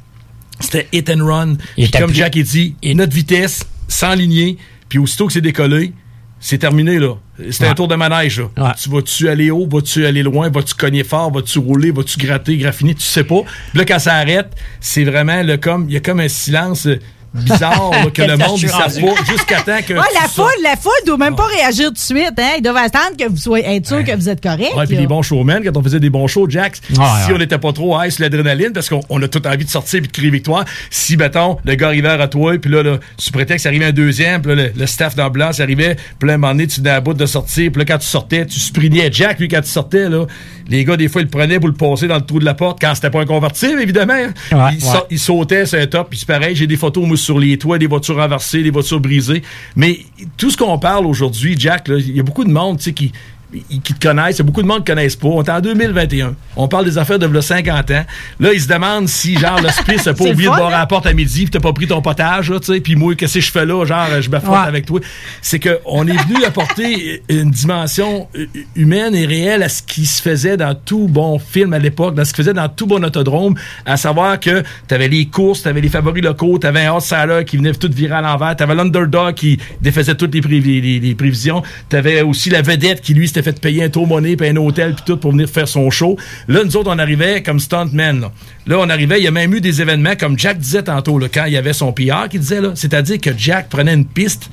c'était 0.59 0.87
hit 0.93 1.09
and 1.09 1.25
run. 1.25 1.55
Puis 1.75 1.89
comme 1.89 2.13
Jack 2.13 2.37
a 2.37 2.41
dit, 2.43 2.75
notre 2.83 3.13
vitesse, 3.13 3.65
sans 3.87 4.13
lignée, 4.13 4.57
puis 4.87 4.99
aussitôt 4.99 5.25
que 5.25 5.33
c'est 5.33 5.41
décollé, 5.41 5.93
c'est 6.39 6.59
terminé, 6.59 6.99
là. 6.99 7.15
C'était 7.49 7.67
un 7.67 7.73
tour 7.73 7.87
de 7.87 7.95
manège, 7.95 8.39
là. 8.55 8.75
Tu 8.79 8.89
vas-tu 8.89 9.27
aller 9.27 9.49
haut, 9.49 9.67
vas-tu 9.67 10.05
aller 10.05 10.21
loin, 10.21 10.49
vas-tu 10.49 10.75
cogner 10.75 11.03
fort, 11.03 11.31
vas-tu 11.31 11.57
rouler, 11.57 11.89
vas-tu 11.89 12.19
gratter, 12.19 12.55
graffiner, 12.57 12.93
tu 12.93 13.01
sais 13.01 13.23
pas. 13.23 13.41
Puis 13.71 13.79
là, 13.79 13.85
quand 13.85 13.99
ça 13.99 14.13
arrête, 14.13 14.49
c'est 14.79 15.03
vraiment 15.05 15.41
le 15.41 15.57
comme, 15.57 15.85
il 15.89 15.93
y 15.93 15.97
a 15.97 16.01
comme 16.01 16.19
un 16.19 16.27
silence 16.27 16.85
euh, 16.85 16.99
bizarre, 17.33 17.91
là, 17.91 18.09
que 18.11 18.21
le 18.21 18.37
monde, 18.37 18.57
suis 18.57 18.69
savent 18.69 18.99
pas, 18.99 19.23
jusqu'à 19.31 19.61
temps 19.61 19.79
que. 19.85 19.93
Ouais, 19.93 19.99
la 20.13 20.27
foule, 20.27 20.47
la 20.63 20.75
foule 20.75 20.91
doit 21.05 21.17
même 21.17 21.35
pas 21.35 21.45
réagir 21.45 21.87
tout 21.87 21.93
de 21.93 21.97
suite. 21.97 22.33
Hein? 22.37 22.53
Ils 22.57 22.61
doivent 22.61 22.77
attendre 22.77 23.17
que 23.17 23.29
vous 23.29 23.37
soyez 23.37 23.75
être 23.75 23.87
sûr 23.87 24.03
que 24.03 24.15
vous 24.15 24.29
êtes 24.29 24.41
correct. 24.41 24.75
Ouais, 24.75 24.85
puis 24.85 24.97
les 24.97 25.07
bons 25.07 25.21
showmen, 25.21 25.63
quand 25.63 25.77
on 25.77 25.83
faisait 25.83 25.99
des 25.99 26.09
bons 26.09 26.27
shows, 26.27 26.49
Jack, 26.49 26.75
si 26.75 26.99
ouais. 26.99 27.05
on 27.33 27.37
n'était 27.37 27.57
pas 27.57 27.73
trop 27.73 28.01
high 28.01 28.09
sur 28.09 28.23
l'adrénaline, 28.23 28.71
parce 28.73 28.89
qu'on 28.89 29.01
on 29.09 29.21
a 29.21 29.27
tout 29.27 29.45
envie 29.47 29.65
de 29.65 29.69
sortir 29.69 30.01
puis 30.01 30.07
de 30.07 30.13
crier 30.13 30.31
victoire, 30.31 30.65
si, 30.89 31.17
mettons, 31.17 31.57
le 31.65 31.75
gars 31.75 31.87
arrivait 31.87 32.09
à 32.09 32.27
toi, 32.27 32.57
puis 32.57 32.71
là, 32.71 32.83
là, 32.83 32.97
sous 33.17 33.31
prétexte 33.31 33.65
arrivait 33.65 33.85
un 33.85 33.91
deuxième, 33.91 34.41
puis 34.41 34.55
là, 34.55 34.63
le, 34.63 34.71
le 34.75 34.85
staff 34.85 35.15
d'ambulance 35.15 35.59
arrivait, 35.59 35.95
puis 36.17 36.27
là, 36.27 36.33
à 36.33 36.35
un 36.35 36.37
moment 36.37 36.53
donné, 36.53 36.67
tu 36.67 36.79
venais 36.79 36.91
à 36.91 37.01
bout 37.01 37.13
de 37.13 37.25
sortir, 37.25 37.71
puis 37.71 37.79
là, 37.79 37.85
quand 37.85 37.99
tu 37.99 38.07
sortais, 38.07 38.45
tu 38.45 38.59
sprintais 38.59 39.09
Jack, 39.11 39.39
lui, 39.39 39.47
quand 39.47 39.61
tu 39.61 39.69
sortais, 39.69 40.09
là, 40.09 40.25
les 40.69 40.85
gars, 40.85 40.95
des 40.95 41.07
fois, 41.09 41.21
ils 41.21 41.25
le 41.25 41.29
prenaient 41.29 41.59
pour 41.59 41.67
le 41.69 41.73
passer 41.75 42.07
dans 42.07 42.15
le 42.15 42.21
trou 42.21 42.39
de 42.39 42.45
la 42.45 42.53
porte, 42.53 42.79
quand 42.79 42.93
c'était 42.95 43.09
pas 43.09 43.21
un 43.21 43.25
convertible, 43.25 43.81
évidemment. 43.81 44.13
il, 44.51 44.57
ouais. 44.57 44.79
sa- 44.79 45.05
il 45.09 45.19
sautait 45.19 45.65
sur 45.65 45.79
un 45.79 45.87
top, 45.87 46.09
puis 46.11 46.19
c'est 46.19 46.27
pareil, 46.27 46.55
j'ai 46.55 46.67
des 46.67 46.77
photos, 46.77 47.05
moi, 47.07 47.17
sur 47.17 47.39
les 47.39 47.57
toits, 47.57 47.77
des 47.77 47.87
voitures 47.87 48.15
renversées, 48.17 48.63
des 48.63 48.71
voitures 48.71 48.99
brisées. 48.99 49.41
Mais 49.75 49.99
tout 50.37 50.49
ce 50.51 50.57
qu'on 50.57 50.77
parle 50.79 51.05
aujourd'hui, 51.05 51.55
Jack, 51.57 51.87
il 51.89 52.15
y 52.15 52.19
a 52.19 52.23
beaucoup 52.23 52.43
de 52.45 52.51
monde, 52.51 52.77
qui 52.77 53.11
qui 53.51 53.93
te 53.93 54.07
connaissent, 54.07 54.41
beaucoup 54.41 54.61
de 54.61 54.67
monde 54.67 54.85
qui 54.85 54.91
ne 54.91 54.95
connaissent 54.97 55.15
pas. 55.15 55.27
On 55.27 55.43
est 55.43 55.49
en 55.49 55.59
2021. 55.59 56.35
On 56.55 56.67
parle 56.67 56.85
des 56.85 56.97
affaires 56.97 57.17
de 57.19 57.25
v'là 57.25 57.41
50 57.41 57.91
ans. 57.91 58.05
Là, 58.39 58.53
ils 58.53 58.61
se 58.61 58.67
demandent 58.67 59.07
si, 59.09 59.37
genre, 59.37 59.59
le 59.61 59.69
spice 59.69 60.05
n'a 60.05 60.13
pas 60.15 60.25
oublié 60.25 60.45
le 60.45 60.51
de 60.51 60.55
fun, 60.55 60.57
boire 60.57 60.73
à 60.73 60.79
la 60.79 60.85
porte 60.85 61.05
à 61.07 61.13
midi 61.13 61.41
puis 61.45 61.49
t'as 61.51 61.59
pas 61.59 61.73
pris 61.73 61.87
ton 61.87 62.01
potage, 62.01 62.51
là, 62.51 62.59
tu 62.59 62.73
sais. 62.73 62.79
Puis 62.79 62.95
moi, 62.95 63.15
qu'est-ce 63.15 63.35
que 63.35 63.39
je 63.41 63.51
fais 63.51 63.65
là? 63.65 63.83
Genre, 63.85 64.21
je 64.21 64.29
me 64.29 64.39
frotte 64.39 64.51
Ouais. 64.51 64.67
avec 64.67 64.85
toi. 64.85 64.99
C'est 65.41 65.59
qu'on 65.59 66.05
est 66.07 66.17
venu 66.27 66.43
apporter 66.45 67.23
une 67.29 67.49
dimension 67.51 68.27
humaine 68.75 69.15
et 69.15 69.25
réelle 69.25 69.63
à 69.63 69.69
ce 69.69 69.81
qui 69.81 70.05
se 70.05 70.21
faisait 70.21 70.57
dans 70.57 70.75
tout 70.75 71.07
bon 71.07 71.39
film 71.39 71.73
à 71.73 71.79
l'époque, 71.79 72.15
dans 72.15 72.23
ce 72.25 72.31
qui 72.31 72.37
se 72.37 72.41
faisait 72.43 72.53
dans 72.53 72.69
tout 72.69 72.85
bon 72.87 73.03
autodrome, 73.03 73.55
à 73.85 73.97
savoir 73.97 74.39
que 74.39 74.63
t'avais 74.87 75.07
les 75.07 75.25
courses, 75.25 75.63
t'avais 75.63 75.81
les 75.81 75.89
favoris 75.89 76.23
locaux, 76.23 76.57
t'avais 76.59 76.85
un 76.85 76.93
outsider 76.93 77.43
qui 77.45 77.57
venait 77.57 77.73
tout 77.73 77.89
virer 77.93 78.15
à 78.15 78.21
l'envers, 78.21 78.55
t'avais 78.55 78.75
l'underdog 78.75 79.33
qui 79.33 79.57
défaisait 79.81 80.15
toutes 80.15 80.33
les, 80.33 80.41
prévi- 80.41 80.81
les- 80.81 80.99
les 80.99 81.15
prévisions, 81.15 81.63
t'avais 81.89 82.21
aussi 82.21 82.49
la 82.49 82.61
vedette 82.61 83.01
qui, 83.01 83.13
lui, 83.13 83.27
s'était 83.39 83.51
fait 83.51 83.61
payer 83.61 83.83
un 83.83 83.89
tour 83.89 84.07
monnaie 84.07 84.35
puis 84.35 84.47
un 84.47 84.55
hôtel 84.55 84.93
puis 84.93 85.03
tout 85.05 85.17
pour 85.17 85.31
venir 85.31 85.49
faire 85.49 85.67
son 85.67 85.89
show. 85.89 86.17
Là, 86.47 86.63
nous 86.63 86.77
autres, 86.77 86.91
on 86.93 86.99
arrivait 86.99 87.41
comme 87.43 87.59
stuntmen. 87.59 88.29
Là. 88.67 88.79
On 88.79 88.89
arrivait, 88.89 89.19
il 89.19 89.23
y 89.23 89.27
a 89.27 89.31
même 89.31 89.53
eu 89.53 89.61
des 89.61 89.81
événements, 89.81 90.15
comme 90.19 90.37
Jack 90.37 90.59
disait 90.59 90.83
tantôt, 90.83 91.19
quand 91.33 91.45
il 91.45 91.53
y 91.53 91.57
avait 91.57 91.73
son 91.73 91.91
PR 91.91 92.29
qui 92.29 92.39
disait, 92.39 92.61
là, 92.61 92.71
c'est-à-dire 92.75 93.19
que 93.19 93.31
Jack 93.37 93.69
prenait 93.69 93.93
une 93.93 94.05
piste, 94.05 94.49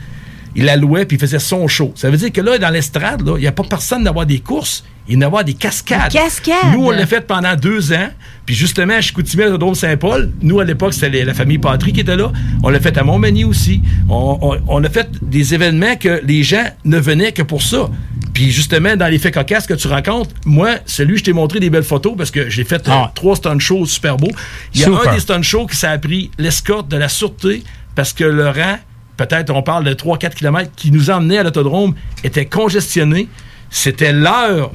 il 0.56 0.64
la 0.64 0.76
louait 0.76 1.04
puis 1.04 1.16
il 1.16 1.20
faisait 1.20 1.38
son 1.38 1.68
show. 1.68 1.92
Ça 1.94 2.10
veut 2.10 2.16
dire 2.16 2.32
que 2.32 2.40
là, 2.40 2.58
dans 2.58 2.70
l'estrade, 2.70 3.22
il 3.36 3.40
n'y 3.40 3.46
a 3.46 3.52
pas 3.52 3.62
personne 3.64 4.02
d'avoir 4.04 4.26
des 4.26 4.40
courses, 4.40 4.84
il 5.08 5.20
y 5.22 5.24
en 5.24 5.32
a 5.32 5.42
des 5.44 5.54
cascades. 5.54 6.10
Des 6.10 6.18
cascades. 6.18 6.72
Nous, 6.72 6.86
on 6.86 6.90
l'a 6.90 7.06
fait 7.06 7.20
pendant 7.20 7.54
deux 7.54 7.92
ans. 7.92 8.08
Puis 8.44 8.54
justement, 8.56 8.94
à 8.94 9.00
Chicoutimi, 9.00 9.42
à 9.44 9.46
l'autodrome 9.46 9.74
Saint-Paul, 9.76 10.32
nous, 10.42 10.58
à 10.58 10.64
l'époque, 10.64 10.94
c'était 10.94 11.24
la 11.24 11.34
famille 11.34 11.58
Patry 11.58 11.92
qui 11.92 12.00
était 12.00 12.16
là. 12.16 12.32
On 12.64 12.68
l'a 12.70 12.80
fait 12.80 12.96
à 12.98 13.04
Montmagny 13.04 13.44
aussi. 13.44 13.82
On, 14.08 14.38
on- 14.40 14.60
on 14.66 14.82
a 14.84 14.88
fait 14.88 15.08
des 15.22 15.54
événements 15.54 15.94
que 15.96 16.20
les 16.24 16.42
gens 16.42 16.64
ne 16.84 16.98
venaient 16.98 17.32
que 17.32 17.42
pour 17.42 17.62
ça. 17.62 17.88
Puis 18.34 18.50
justement, 18.50 18.96
dans 18.96 19.06
les 19.06 19.18
faits 19.18 19.32
cocasses 19.34 19.66
que 19.66 19.74
tu 19.74 19.86
racontes, 19.88 20.34
moi, 20.44 20.70
celui, 20.86 21.18
je 21.18 21.24
t'ai 21.24 21.32
montré 21.32 21.58
des 21.60 21.70
belles 21.70 21.82
photos 21.84 22.14
parce 22.16 22.30
que 22.30 22.50
j'ai 22.50 22.64
fait 22.64 22.86
euh, 22.88 22.92
Ah. 22.92 23.12
trois 23.14 23.36
stunt 23.36 23.58
shows 23.58 23.86
super 23.86 24.16
beaux. 24.16 24.30
Il 24.74 24.80
y 24.80 24.84
a 24.84 24.86
Super. 24.88 25.08
un 25.10 25.14
des 25.14 25.20
stunt 25.20 25.42
shows 25.42 25.66
qui 25.66 25.76
s'est 25.76 25.98
pris 25.98 26.30
l'escorte 26.38 26.88
de 26.88 26.96
la 26.96 27.08
sûreté 27.08 27.62
parce 27.94 28.12
que 28.12 28.24
le 28.24 28.48
rang, 28.48 28.76
peut-être 29.16 29.50
on 29.54 29.62
parle 29.62 29.84
de 29.84 29.92
3-4 29.94 30.34
km, 30.34 30.70
qui 30.76 30.90
nous 30.90 31.10
emmenait 31.10 31.38
à 31.38 31.42
l'autodrome, 31.42 31.94
était 32.24 32.46
congestionné. 32.46 33.28
C'était 33.70 34.12
l'heure 34.12 34.70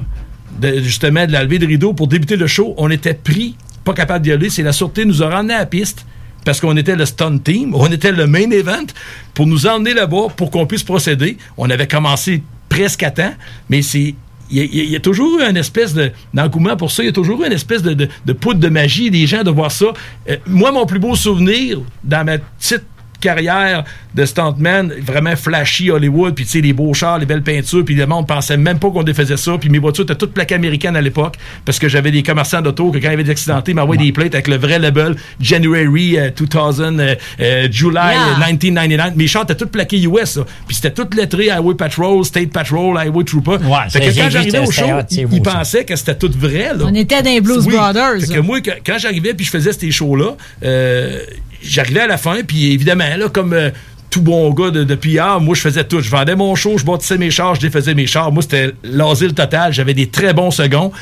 justement 0.62 1.26
de 1.26 1.32
la 1.32 1.46
de 1.46 1.66
rideau 1.66 1.92
pour 1.94 2.08
débuter 2.08 2.36
le 2.36 2.46
show. 2.46 2.74
On 2.76 2.90
était 2.90 3.14
pris, 3.14 3.56
pas 3.84 3.94
capable 3.94 4.24
d'y 4.24 4.32
aller. 4.32 4.50
C'est 4.50 4.62
la 4.62 4.72
sûreté 4.72 5.04
nous 5.04 5.22
a 5.22 5.28
ramenés 5.28 5.54
à 5.54 5.58
la 5.60 5.66
piste 5.66 6.04
parce 6.44 6.60
qu'on 6.60 6.76
était 6.76 6.96
le 6.96 7.06
stunt 7.06 7.38
team, 7.38 7.74
on 7.74 7.86
était 7.86 8.10
le 8.12 8.26
main 8.26 8.50
event 8.50 8.86
pour 9.32 9.46
nous 9.46 9.66
emmener 9.66 9.94
là-bas 9.94 10.26
pour 10.36 10.50
qu'on 10.50 10.66
puisse 10.66 10.82
procéder. 10.82 11.38
On 11.56 11.70
avait 11.70 11.86
commencé 11.86 12.42
presque 12.68 13.02
à 13.04 13.10
temps, 13.12 13.32
mais 13.70 13.82
c'est 13.82 14.14
il 14.54 14.90
y, 14.90 14.96
a- 14.96 15.00
toujours 15.00 15.40
eu 15.40 15.44
une 15.44 15.56
espèce 15.56 15.94
de- 15.94 16.10
d'engouement 16.34 16.76
pour 16.76 16.90
ça. 16.90 17.02
Il 17.02 17.06
y 17.06 17.08
a 17.08 17.12
toujours 17.12 17.42
eu 17.42 17.46
une 17.46 17.52
espèce 17.54 17.80
de 17.82 18.32
poudre 18.34 18.60
de 18.60 18.68
magie 18.68 19.10
des 19.10 19.26
gens 19.26 19.42
de 19.44 19.50
voir 19.50 19.70
ça. 19.72 19.86
Euh, 20.28 20.36
moi, 20.46 20.70
mon 20.72 20.84
plus 20.84 20.98
beau 20.98 21.14
souvenir 21.14 21.80
dans 22.04 22.22
ma 22.26 22.36
petite 22.36 22.82
carrière 23.22 23.84
de 24.14 24.24
stuntman 24.26 24.92
vraiment 25.00 25.34
flashy 25.36 25.90
Hollywood 25.90 26.34
puis 26.34 26.44
tu 26.44 26.50
sais 26.50 26.60
les 26.60 26.72
beaux 26.74 26.92
chars 26.92 27.18
les 27.18 27.24
belles 27.26 27.42
peintures 27.42 27.84
puis 27.84 27.94
le 27.94 28.06
monde 28.06 28.26
pensait 28.26 28.56
même 28.58 28.78
pas 28.78 28.90
qu'on 28.90 29.02
défaisait 29.02 29.36
ça 29.38 29.56
puis 29.58 29.70
mes 29.70 29.78
voitures 29.78 30.04
étaient 30.04 30.14
toutes 30.14 30.34
plaquées 30.34 30.56
américaines 30.56 30.96
à 30.96 31.00
l'époque 31.00 31.36
parce 31.64 31.78
que 31.78 31.88
j'avais 31.88 32.10
des 32.10 32.22
commerçants 32.22 32.60
d'auto 32.60 32.90
que 32.90 32.98
quand 32.98 33.08
il 33.08 33.12
y 33.12 33.14
avait 33.14 33.24
des 33.24 33.30
accidentés 33.30 33.72
ils 33.72 33.74
m'envoyaient 33.74 34.02
des 34.04 34.12
plates 34.12 34.34
avec 34.34 34.48
le 34.48 34.56
vrai 34.56 34.78
label 34.78 35.16
January 35.40 36.18
euh, 36.18 36.30
2000 36.30 37.00
euh, 37.00 37.14
euh, 37.40 37.68
July 37.70 37.92
Yeah. 38.12 38.32
euh, 38.32 38.52
1999 38.52 39.16
mes 39.16 39.26
chars 39.26 39.44
étaient 39.44 39.54
toutes 39.54 39.70
plaqués 39.70 40.02
US 40.02 40.38
puis 40.66 40.74
c'était 40.76 40.90
toutes 40.90 41.14
lettrées 41.14 41.50
Highway 41.50 41.74
Patrol 41.74 42.24
State 42.24 42.50
Patrol 42.50 42.98
Highway 42.98 43.24
Trooper 43.24 43.56
fait 43.88 44.00
que 44.00 44.06
quand 44.18 44.30
j'arrivais 44.30 44.58
au 44.58 44.70
show 44.70 44.82
ils 45.10 45.26
ils 45.32 45.42
pensaient 45.42 45.84
que 45.84 45.96
c'était 45.96 46.16
tout 46.16 46.30
vrai 46.36 46.72
là. 46.76 46.84
On 46.86 46.94
était 46.94 47.22
dans 47.22 47.30
les 47.30 47.40
Blues 47.40 47.64
Oui. 47.66 47.74
Brothers. 47.74 48.20
Fait 48.20 48.34
que 48.34 48.40
moi, 48.40 48.60
que- 48.60 48.70
quand 48.84 48.98
j'arrivais 48.98 49.34
puis 49.34 49.44
je 49.46 49.50
faisais 49.50 49.72
ces 49.72 49.90
shows-là, 49.90 50.36
euh, 50.64 51.18
j'arrivais 51.62 52.00
à 52.00 52.06
la 52.06 52.18
fin, 52.18 52.42
puis 52.46 52.72
évidemment, 52.72 53.16
là, 53.16 53.28
comme 53.28 53.52
euh, 53.52 53.70
tout 54.10 54.22
bon 54.22 54.50
gars 54.50 54.70
de, 54.70 54.84
de 54.84 54.94
PR, 54.94 55.40
moi, 55.40 55.54
je 55.54 55.60
faisais 55.60 55.84
tout. 55.84 56.00
Je 56.00 56.10
vendais 56.10 56.36
mon 56.36 56.54
show, 56.54 56.76
je 56.78 56.84
bâtissais 56.84 57.18
mes 57.18 57.30
chars, 57.30 57.54
je 57.54 57.60
défaisais 57.60 57.94
mes 57.94 58.06
chars. 58.06 58.30
Moi, 58.32 58.42
c'était 58.42 58.72
l'asile 58.84 59.34
total. 59.34 59.72
J'avais 59.72 59.94
des 59.94 60.08
très 60.08 60.34
bons 60.34 60.50
seconds 60.50 60.92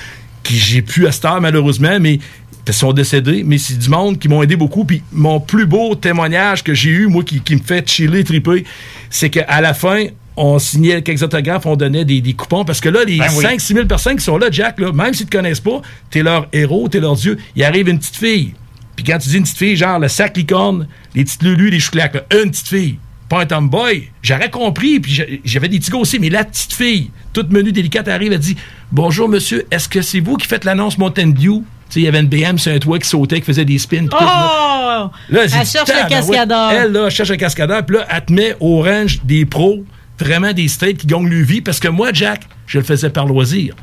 qui 0.42 0.56
j'ai 0.56 0.82
pu 0.82 1.06
à 1.06 1.12
cette 1.12 1.24
heure, 1.24 1.40
malheureusement, 1.40 1.98
mais 2.00 2.18
ils 2.66 2.72
sont 2.72 2.92
décédés, 2.92 3.42
mais 3.44 3.58
c'est 3.58 3.76
du 3.76 3.88
monde 3.88 4.18
qui 4.18 4.28
m'ont 4.28 4.42
aidé 4.42 4.54
beaucoup. 4.56 4.84
Puis 4.84 5.02
mon 5.12 5.40
plus 5.40 5.66
beau 5.66 5.94
témoignage 5.96 6.62
que 6.62 6.72
j'ai 6.72 6.90
eu, 6.90 7.06
moi, 7.08 7.24
qui, 7.24 7.40
qui 7.40 7.56
me 7.56 7.60
fait 7.60 7.88
chiller, 7.88 8.22
triper, 8.22 8.64
c'est 9.10 9.28
qu'à 9.28 9.60
la 9.60 9.74
fin, 9.74 10.04
on 10.36 10.58
signait 10.58 11.02
quelques 11.02 11.22
autographes, 11.22 11.66
on 11.66 11.76
donnait 11.76 12.04
des, 12.04 12.20
des 12.20 12.32
coupons, 12.34 12.64
parce 12.64 12.80
que 12.80 12.88
là, 12.88 13.00
les 13.04 13.18
Ben 13.18 13.26
oui. 13.34 13.44
5-6 13.44 13.74
000 13.74 13.86
personnes 13.86 14.16
qui 14.16 14.24
sont 14.24 14.38
là, 14.38 14.46
Jack, 14.50 14.78
là, 14.78 14.92
même 14.92 15.14
s'ils 15.14 15.26
te 15.26 15.36
connaissent 15.36 15.60
pas, 15.60 15.82
t'es 16.10 16.22
leur 16.22 16.46
héros, 16.52 16.88
t'es 16.88 17.00
leur 17.00 17.16
dieu. 17.16 17.36
Il 17.56 17.64
arrive 17.64 17.88
une 17.88 17.98
petite 17.98 18.16
fille. 18.16 18.54
Puis 19.02 19.10
quand 19.12 19.18
tu 19.18 19.28
dis 19.30 19.36
une 19.36 19.42
petite 19.44 19.56
fille, 19.58 19.76
genre 19.76 19.98
le 19.98 20.08
sac 20.08 20.36
licorne, 20.36 20.86
les 21.14 21.24
petites 21.24 21.42
lulus, 21.42 21.70
les 21.70 21.80
chouclacs, 21.80 22.22
une 22.42 22.50
petite 22.50 22.68
fille, 22.68 22.98
pas 23.28 23.40
un 23.42 23.46
tomboy, 23.46 24.10
j'aurais 24.22 24.50
compris, 24.50 25.00
puis 25.00 25.12
j'a- 25.12 25.24
j'avais 25.44 25.68
des 25.68 25.78
petits 25.78 25.90
gars 25.90 25.98
aussi, 25.98 26.18
mais 26.18 26.28
la 26.30 26.44
petite 26.44 26.72
fille, 26.72 27.10
toute 27.32 27.50
menu 27.52 27.72
délicate, 27.72 28.08
arrive, 28.08 28.32
elle 28.32 28.38
dit 28.40 28.56
Bonjour, 28.92 29.28
monsieur, 29.28 29.64
est-ce 29.70 29.88
que 29.88 30.02
c'est 30.02 30.20
vous 30.20 30.36
qui 30.36 30.46
faites 30.48 30.64
l'annonce 30.64 30.98
Mountain 30.98 31.28
Dew 31.28 31.38
Tu 31.38 31.62
sais, 31.88 32.00
il 32.00 32.02
y 32.02 32.08
avait 32.08 32.20
une 32.20 32.26
BM 32.28 32.58
sur 32.58 32.72
un 32.72 32.78
toit 32.78 32.98
qui 32.98 33.08
sautait, 33.08 33.38
qui 33.40 33.46
faisait 33.46 33.64
des 33.64 33.78
spins. 33.78 34.06
là. 34.10 34.18
Oh! 34.20 35.10
Là, 35.32 35.40
Elle 35.44 35.48
dit, 35.48 35.54
cherche 35.54 35.84
tabarouette. 35.86 36.08
cascadeur. 36.08 36.70
Elle, 36.72 36.92
là, 36.92 37.08
cherche 37.10 37.30
un 37.30 37.36
cascadeur. 37.36 37.86
Puis 37.86 37.96
là, 37.96 38.06
elle 38.10 38.24
te 38.24 38.32
met 38.32 38.56
au 38.60 38.82
range 38.82 39.20
des 39.24 39.46
pros, 39.46 39.84
vraiment 40.18 40.52
des 40.52 40.68
straight 40.68 40.98
qui 40.98 41.06
gagnent 41.06 41.28
le 41.28 41.42
vie. 41.42 41.60
Parce 41.60 41.78
que 41.80 41.88
moi, 41.88 42.10
Jack, 42.12 42.42
je 42.66 42.78
le 42.78 42.84
faisais 42.84 43.10
par 43.10 43.26
loisir. 43.26 43.74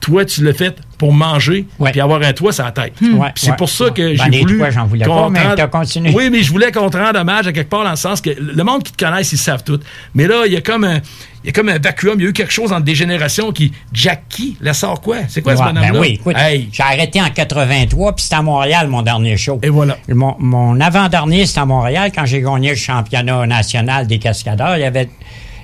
Toi, 0.00 0.24
tu 0.24 0.42
l'as 0.42 0.52
fait 0.54 0.76
pour 1.04 1.12
manger 1.12 1.66
puis 1.92 2.00
avoir 2.00 2.22
un 2.22 2.32
toit 2.32 2.50
sur 2.52 2.64
la 2.64 2.70
tête. 2.72 2.94
Hmm. 2.98 3.18
Ouais, 3.18 3.28
c'est 3.34 3.50
ouais, 3.50 3.56
pour 3.56 3.68
ça 3.68 3.90
que 3.90 4.16
Ben, 4.16 4.24
j'ai 4.24 4.30
les 4.30 4.40
voulu. 4.40 4.62
j'en 4.70 4.86
voulais 4.86 5.04
pas, 5.04 5.28
mais 5.28 5.42
rende- 5.42 5.70
continué. 5.70 6.12
Oui, 6.14 6.30
mais 6.30 6.42
je 6.42 6.50
voulais 6.50 6.72
qu'on 6.72 6.88
te 6.88 6.96
rende 6.96 7.14
hommage 7.14 7.46
à 7.46 7.52
quelque 7.52 7.68
part 7.68 7.84
dans 7.84 7.90
le 7.90 7.96
sens 7.96 8.22
que 8.22 8.30
le 8.30 8.64
monde 8.64 8.82
qui 8.82 8.92
te 8.92 9.04
connaisse, 9.04 9.30
ils 9.32 9.36
savent 9.38 9.62
tout. 9.62 9.78
Mais 10.14 10.26
là, 10.26 10.44
il 10.46 10.52
y 10.52 10.56
a 10.56 10.62
comme 10.62 10.84
un. 10.84 11.00
Il 11.42 11.48
y 11.48 11.50
a 11.50 11.52
comme 11.52 11.68
un 11.68 11.78
vacuum, 11.78 12.14
il 12.16 12.22
y 12.22 12.26
a 12.26 12.30
eu 12.30 12.32
quelque 12.32 12.54
chose 12.54 12.72
entre 12.72 12.84
des 12.84 12.94
générations 12.94 13.52
qui. 13.52 13.70
Jackie, 13.92 14.56
la 14.62 14.72
sort 14.72 15.02
quoi? 15.02 15.16
C'est 15.28 15.42
quoi 15.42 15.54
ce 15.56 15.62
bonhomme-là? 15.62 15.92
ben 15.92 15.98
oui, 16.00 16.12
écoute, 16.18 16.34
Hey, 16.38 16.70
j'ai 16.72 16.82
arrêté 16.82 17.20
en 17.20 17.28
83, 17.28 18.14
puis 18.16 18.22
c'était 18.22 18.36
à 18.36 18.40
Montréal, 18.42 18.88
mon 18.88 19.02
dernier 19.02 19.36
show. 19.36 19.58
Et 19.62 19.68
voilà. 19.68 19.98
Mon, 20.08 20.36
mon 20.38 20.80
avant-dernier, 20.80 21.44
c'était 21.44 21.60
à 21.60 21.66
Montréal, 21.66 22.12
quand 22.14 22.24
j'ai 22.24 22.40
gagné 22.40 22.70
le 22.70 22.76
championnat 22.76 23.46
national 23.46 24.06
des 24.06 24.18
cascadeurs. 24.18 24.78
Il 24.78 24.80
y 24.80 24.84
avait, 24.84 25.10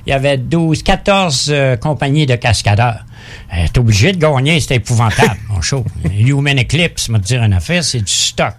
il 0.06 0.10
y 0.10 0.12
avait 0.12 0.38
12, 0.38 0.82
14 0.82 1.48
euh, 1.50 1.76
compagnies 1.76 2.26
de 2.26 2.36
cascadeurs. 2.36 3.04
Euh, 3.54 3.66
T'es 3.72 3.78
obligé 3.78 4.12
de 4.12 4.18
gagner, 4.18 4.60
c'était 4.60 4.76
épouvantable, 4.76 5.36
mon 5.48 5.60
show. 5.60 5.84
Human 6.18 6.58
Eclipse, 6.58 7.08
me 7.08 7.18
dire 7.18 7.42
une 7.42 7.52
affaire, 7.52 7.84
c'est 7.84 8.00
du 8.00 8.12
stock. 8.12 8.54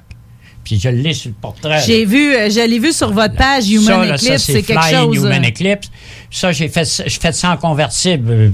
Puis 0.63 0.79
je 0.79 0.89
l'ai 0.89 1.13
sur 1.13 1.29
le 1.29 1.35
portrait. 1.35 1.81
J'ai 1.85 2.05
vu, 2.05 2.35
euh, 2.35 2.49
je 2.49 2.67
l'ai 2.67 2.79
vu 2.79 2.93
sur 2.93 3.11
votre 3.11 3.35
page 3.35 3.63
Ça, 3.63 3.69
Human 3.69 4.07
là, 4.07 4.15
Eclipse, 4.15 4.43
c'est 4.43 4.61
quelque 4.61 4.89
chose. 4.89 5.17
Human 5.17 5.43
euh, 5.43 5.47
Eclipse. 5.47 5.91
Ça, 6.29 6.51
j'ai 6.51 6.67
fait, 6.67 6.85
fait 6.85 7.33
ça 7.33 7.51
en 7.51 7.57
convertible, 7.57 8.53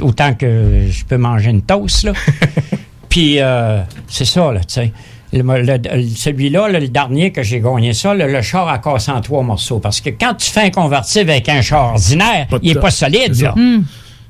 autant 0.00 0.34
que 0.34 0.86
je 0.88 1.04
peux 1.04 1.16
manger 1.18 1.50
une 1.50 1.62
toast, 1.62 2.04
là. 2.04 2.12
Puis, 3.08 3.40
euh, 3.40 3.82
c'est 4.08 4.24
ça, 4.24 4.52
là, 4.52 4.60
tu 4.60 4.74
sais. 4.74 4.92
Le- 5.32 5.42
le- 5.42 5.62
le- 5.78 6.08
Celui-là, 6.14 6.68
là, 6.68 6.78
le 6.80 6.88
dernier 6.88 7.32
que 7.32 7.42
j'ai 7.42 7.60
gagné 7.60 7.92
ça, 7.94 8.12
le 8.14 8.42
char 8.42 8.68
a 8.68 8.78
cassé 8.78 9.10
en 9.10 9.20
trois 9.22 9.42
morceaux. 9.42 9.78
Parce 9.78 10.00
que 10.00 10.10
quand 10.10 10.34
tu 10.34 10.50
fais 10.50 10.62
un 10.64 10.70
convertible 10.70 11.30
avec 11.30 11.48
un 11.48 11.62
char 11.62 11.92
ordinaire, 11.94 12.46
Pas 12.48 12.58
il 12.62 12.70
est 12.70 12.74
top. 12.74 12.82
pas 12.82 12.90
solide, 12.90 13.34
C'est 13.34 13.44
là. 13.44 13.54
ça. 13.56 13.60
Hmm. 13.60 13.82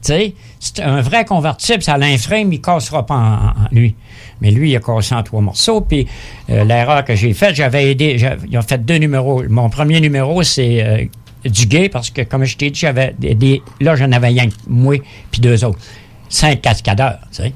Tu 0.05 0.09
sais, 0.09 0.35
c'est 0.59 0.81
un 0.81 1.01
vrai 1.01 1.25
convertible, 1.25 1.81
ça 1.83 1.95
a 1.95 2.01
un 2.05 2.19
frame, 2.19 2.53
il 2.53 2.61
cassera 2.61 3.07
pas 3.07 3.15
en, 3.15 3.35
en- 3.65 3.69
lui. 3.73 3.95
Mais 4.41 4.51
lui, 4.51 4.71
il 4.71 4.77
a 4.77 4.81
cassé 4.81 5.15
en 5.15 5.23
trois 5.23 5.41
morceaux. 5.41 5.81
Puis 5.81 6.07
euh, 6.51 6.65
l'erreur 6.65 7.05
que 7.05 7.15
j'ai 7.15 7.33
faite, 7.35 7.55
j'avais 7.55 7.91
aidé, 7.91 8.19
j'avais- 8.19 8.47
ils 8.51 8.59
ont 8.59 8.63
fait 8.63 8.85
deux 8.85 8.97
numéros. 8.97 9.43
Mon 9.49 9.71
premier 9.71 10.01
numéro, 10.01 10.43
c'est 10.43 10.85
euh, 10.85 11.05
du 11.49 11.67
gay, 11.67 11.89
parce 11.89 12.11
que 12.11 12.23
comme 12.23 12.45
je 12.45 12.57
t'ai 12.57 12.71
dit, 12.71 12.79
j'avais 12.81 13.15
des, 13.19 13.35
des- 13.35 13.63
là, 13.81 13.95
j'en 13.97 14.11
avais 14.13 14.29
rien 14.29 14.47
que 14.49 14.55
moi, 14.69 14.97
puis 15.31 15.41
deux 15.41 15.65
autres. 15.65 15.79
Cinq 16.29 16.61
cascadeurs, 16.63 17.19
tu 17.31 17.43
sais. 17.43 17.53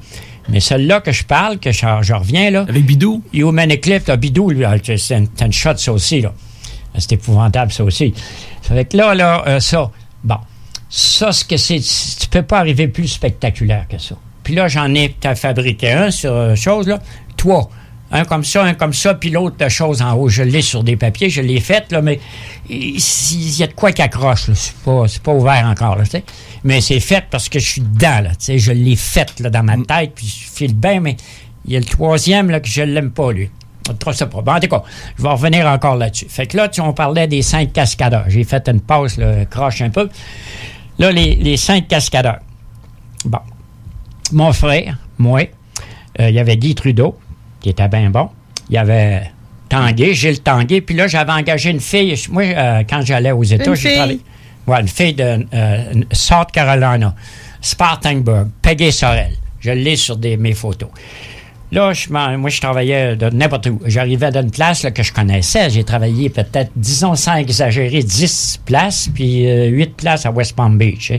Mais 0.49 0.59
celui-là 0.59 1.01
que 1.01 1.11
je 1.11 1.23
parle, 1.23 1.59
que 1.59 1.71
je, 1.71 1.85
je 2.01 2.13
reviens, 2.13 2.51
là. 2.51 2.65
Avec 2.67 2.85
Bidou? 2.85 3.23
Human 3.33 3.71
Eclipse, 3.71 4.07
là, 4.07 4.15
Bidou, 4.15 4.49
lui, 4.49 4.63
ah, 4.63 4.75
c'est 4.83 5.17
une, 5.17 5.53
shot, 5.53 5.77
ça 5.77 5.91
aussi, 5.91 6.21
là. 6.21 6.33
C'est 6.97 7.13
épouvantable, 7.13 7.71
ça 7.71 7.83
aussi. 7.83 8.13
Ça 8.61 8.73
fait 8.73 8.85
que 8.85 8.97
là, 8.97 9.13
là, 9.13 9.43
euh, 9.47 9.59
ça, 9.59 9.91
bon. 10.23 10.37
Ça, 10.89 11.31
ce 11.31 11.43
que 11.43 11.57
c'est, 11.57 11.79
tu 11.79 12.27
peux 12.29 12.43
pas 12.43 12.59
arriver 12.59 12.87
plus 12.87 13.07
spectaculaire 13.07 13.85
que 13.89 13.97
ça. 13.97 14.15
Puis 14.43 14.55
là, 14.55 14.67
j'en 14.67 14.93
ai 14.95 15.13
fabriqué 15.35 15.91
un 15.91 16.11
sur 16.11 16.31
euh, 16.31 16.55
chose, 16.55 16.87
là. 16.87 16.99
Trois. 17.35 17.69
Un 18.09 18.23
comme 18.23 18.43
ça, 18.45 18.63
un 18.63 18.73
comme 18.73 18.93
ça, 18.93 19.13
puis 19.15 19.29
l'autre 19.29 19.67
chose 19.69 20.01
en 20.01 20.13
haut. 20.13 20.29
Je 20.29 20.43
l'ai 20.43 20.61
sur 20.61 20.83
des 20.83 20.95
papiers, 20.95 21.29
je 21.29 21.41
l'ai 21.41 21.59
fait, 21.59 21.91
là, 21.91 22.01
mais 22.01 22.19
il 22.69 22.97
il 22.97 23.59
y 23.59 23.63
a 23.63 23.67
de 23.67 23.73
quoi 23.73 23.91
qui 23.91 24.01
accroche, 24.01 24.47
là. 24.47 24.55
C'est 24.55 24.75
pas, 24.77 25.07
c'est 25.07 25.21
pas 25.21 25.33
ouvert 25.33 25.65
encore, 25.65 25.97
là, 25.97 26.03
tu 26.03 26.11
sais. 26.11 26.23
Mais 26.63 26.79
c'est 26.79 26.99
fait 26.99 27.25
parce 27.29 27.49
que 27.49 27.59
je 27.59 27.67
suis 27.67 27.81
dedans, 27.81 28.21
là, 28.21 28.29
tu 28.29 28.45
sais. 28.45 28.59
Je 28.59 28.71
l'ai 28.71 28.95
fait, 28.95 29.39
là, 29.39 29.49
dans 29.49 29.63
ma 29.63 29.75
tête, 29.77 30.13
puis 30.15 30.25
je 30.25 30.49
file 30.49 30.73
bien, 30.73 31.01
mais 31.01 31.17
il 31.65 31.73
y 31.73 31.75
a 31.75 31.79
le 31.79 31.85
troisième, 31.85 32.49
là, 32.49 32.59
que 32.59 32.67
je 32.69 32.81
l'aime 32.81 33.11
pas, 33.11 33.31
lui. 33.31 33.49
Ça 34.13 34.25
pas. 34.25 34.41
Bon, 34.41 34.51
en 34.53 34.59
tout 34.59 34.67
cas, 34.67 34.83
je 35.17 35.23
vais 35.23 35.29
revenir 35.29 35.65
encore 35.65 35.95
là-dessus. 35.95 36.27
Fait 36.29 36.45
que 36.45 36.57
là, 36.57 36.67
tu, 36.67 36.81
on 36.81 36.93
parlait 36.93 37.27
des 37.27 37.41
cinq 37.41 37.71
cascadeurs. 37.71 38.25
J'ai 38.27 38.43
fait 38.43 38.67
une 38.67 38.81
pause, 38.81 39.17
là, 39.17 39.45
croche 39.45 39.81
un 39.81 39.89
peu. 39.89 40.09
Là, 40.99 41.11
les, 41.11 41.35
les 41.35 41.57
cinq 41.57 41.87
cascadeurs. 41.87 42.39
Bon. 43.23 43.39
Mon 44.31 44.51
frère, 44.51 44.97
moi, 45.17 45.43
euh, 46.19 46.29
il 46.29 46.35
y 46.35 46.39
avait 46.39 46.57
Guy 46.57 46.75
Trudeau, 46.75 47.17
qui 47.59 47.69
était 47.69 47.87
bien 47.87 48.09
bon. 48.09 48.29
Il 48.69 48.75
y 48.75 48.77
avait 48.77 49.31
Tanguay, 49.69 50.13
Gilles 50.13 50.41
Tanguay. 50.41 50.81
Puis 50.81 50.95
là, 50.95 51.07
j'avais 51.07 51.31
engagé 51.31 51.69
une 51.69 51.79
fille. 51.79 52.15
Moi, 52.29 52.43
euh, 52.43 52.83
quand 52.89 53.01
j'allais 53.05 53.31
aux 53.31 53.43
États, 53.43 53.73
j'ai 53.75 53.93
travaillé. 53.95 54.19
Ouais, 54.65 54.81
une 54.81 54.87
fille 54.87 55.13
de 55.13 55.45
euh, 55.53 55.93
South 56.11 56.51
Carolina, 56.51 57.15
Spartanburg, 57.61 58.47
Peggy 58.61 58.91
Sorel. 58.91 59.31
Je 59.59 59.71
l'ai 59.71 59.95
sur 59.95 60.17
des, 60.17 60.35
mes 60.37 60.53
photos. 60.53 60.89
Là, 61.71 61.91
je 61.91 62.09
moi, 62.09 62.49
je 62.49 62.61
travaillais 62.61 63.15
de 63.17 63.29
n'importe 63.29 63.67
où. 63.67 63.81
J'arrivais 63.85 64.31
d'une 64.31 64.51
place 64.51 64.83
là, 64.83 64.91
que 64.91 65.03
je 65.03 65.11
connaissais. 65.11 65.69
J'ai 65.69 65.83
travaillé 65.83 66.29
peut-être, 66.29 66.71
disons, 66.75 67.15
sans 67.15 67.35
exagérer, 67.35 68.03
10 68.03 68.61
places, 68.65 69.09
puis 69.13 69.49
euh, 69.49 69.67
8 69.67 69.95
places 69.97 70.25
à 70.25 70.31
West 70.31 70.55
Palm 70.55 70.77
Beach. 70.77 71.11
hein. 71.11 71.17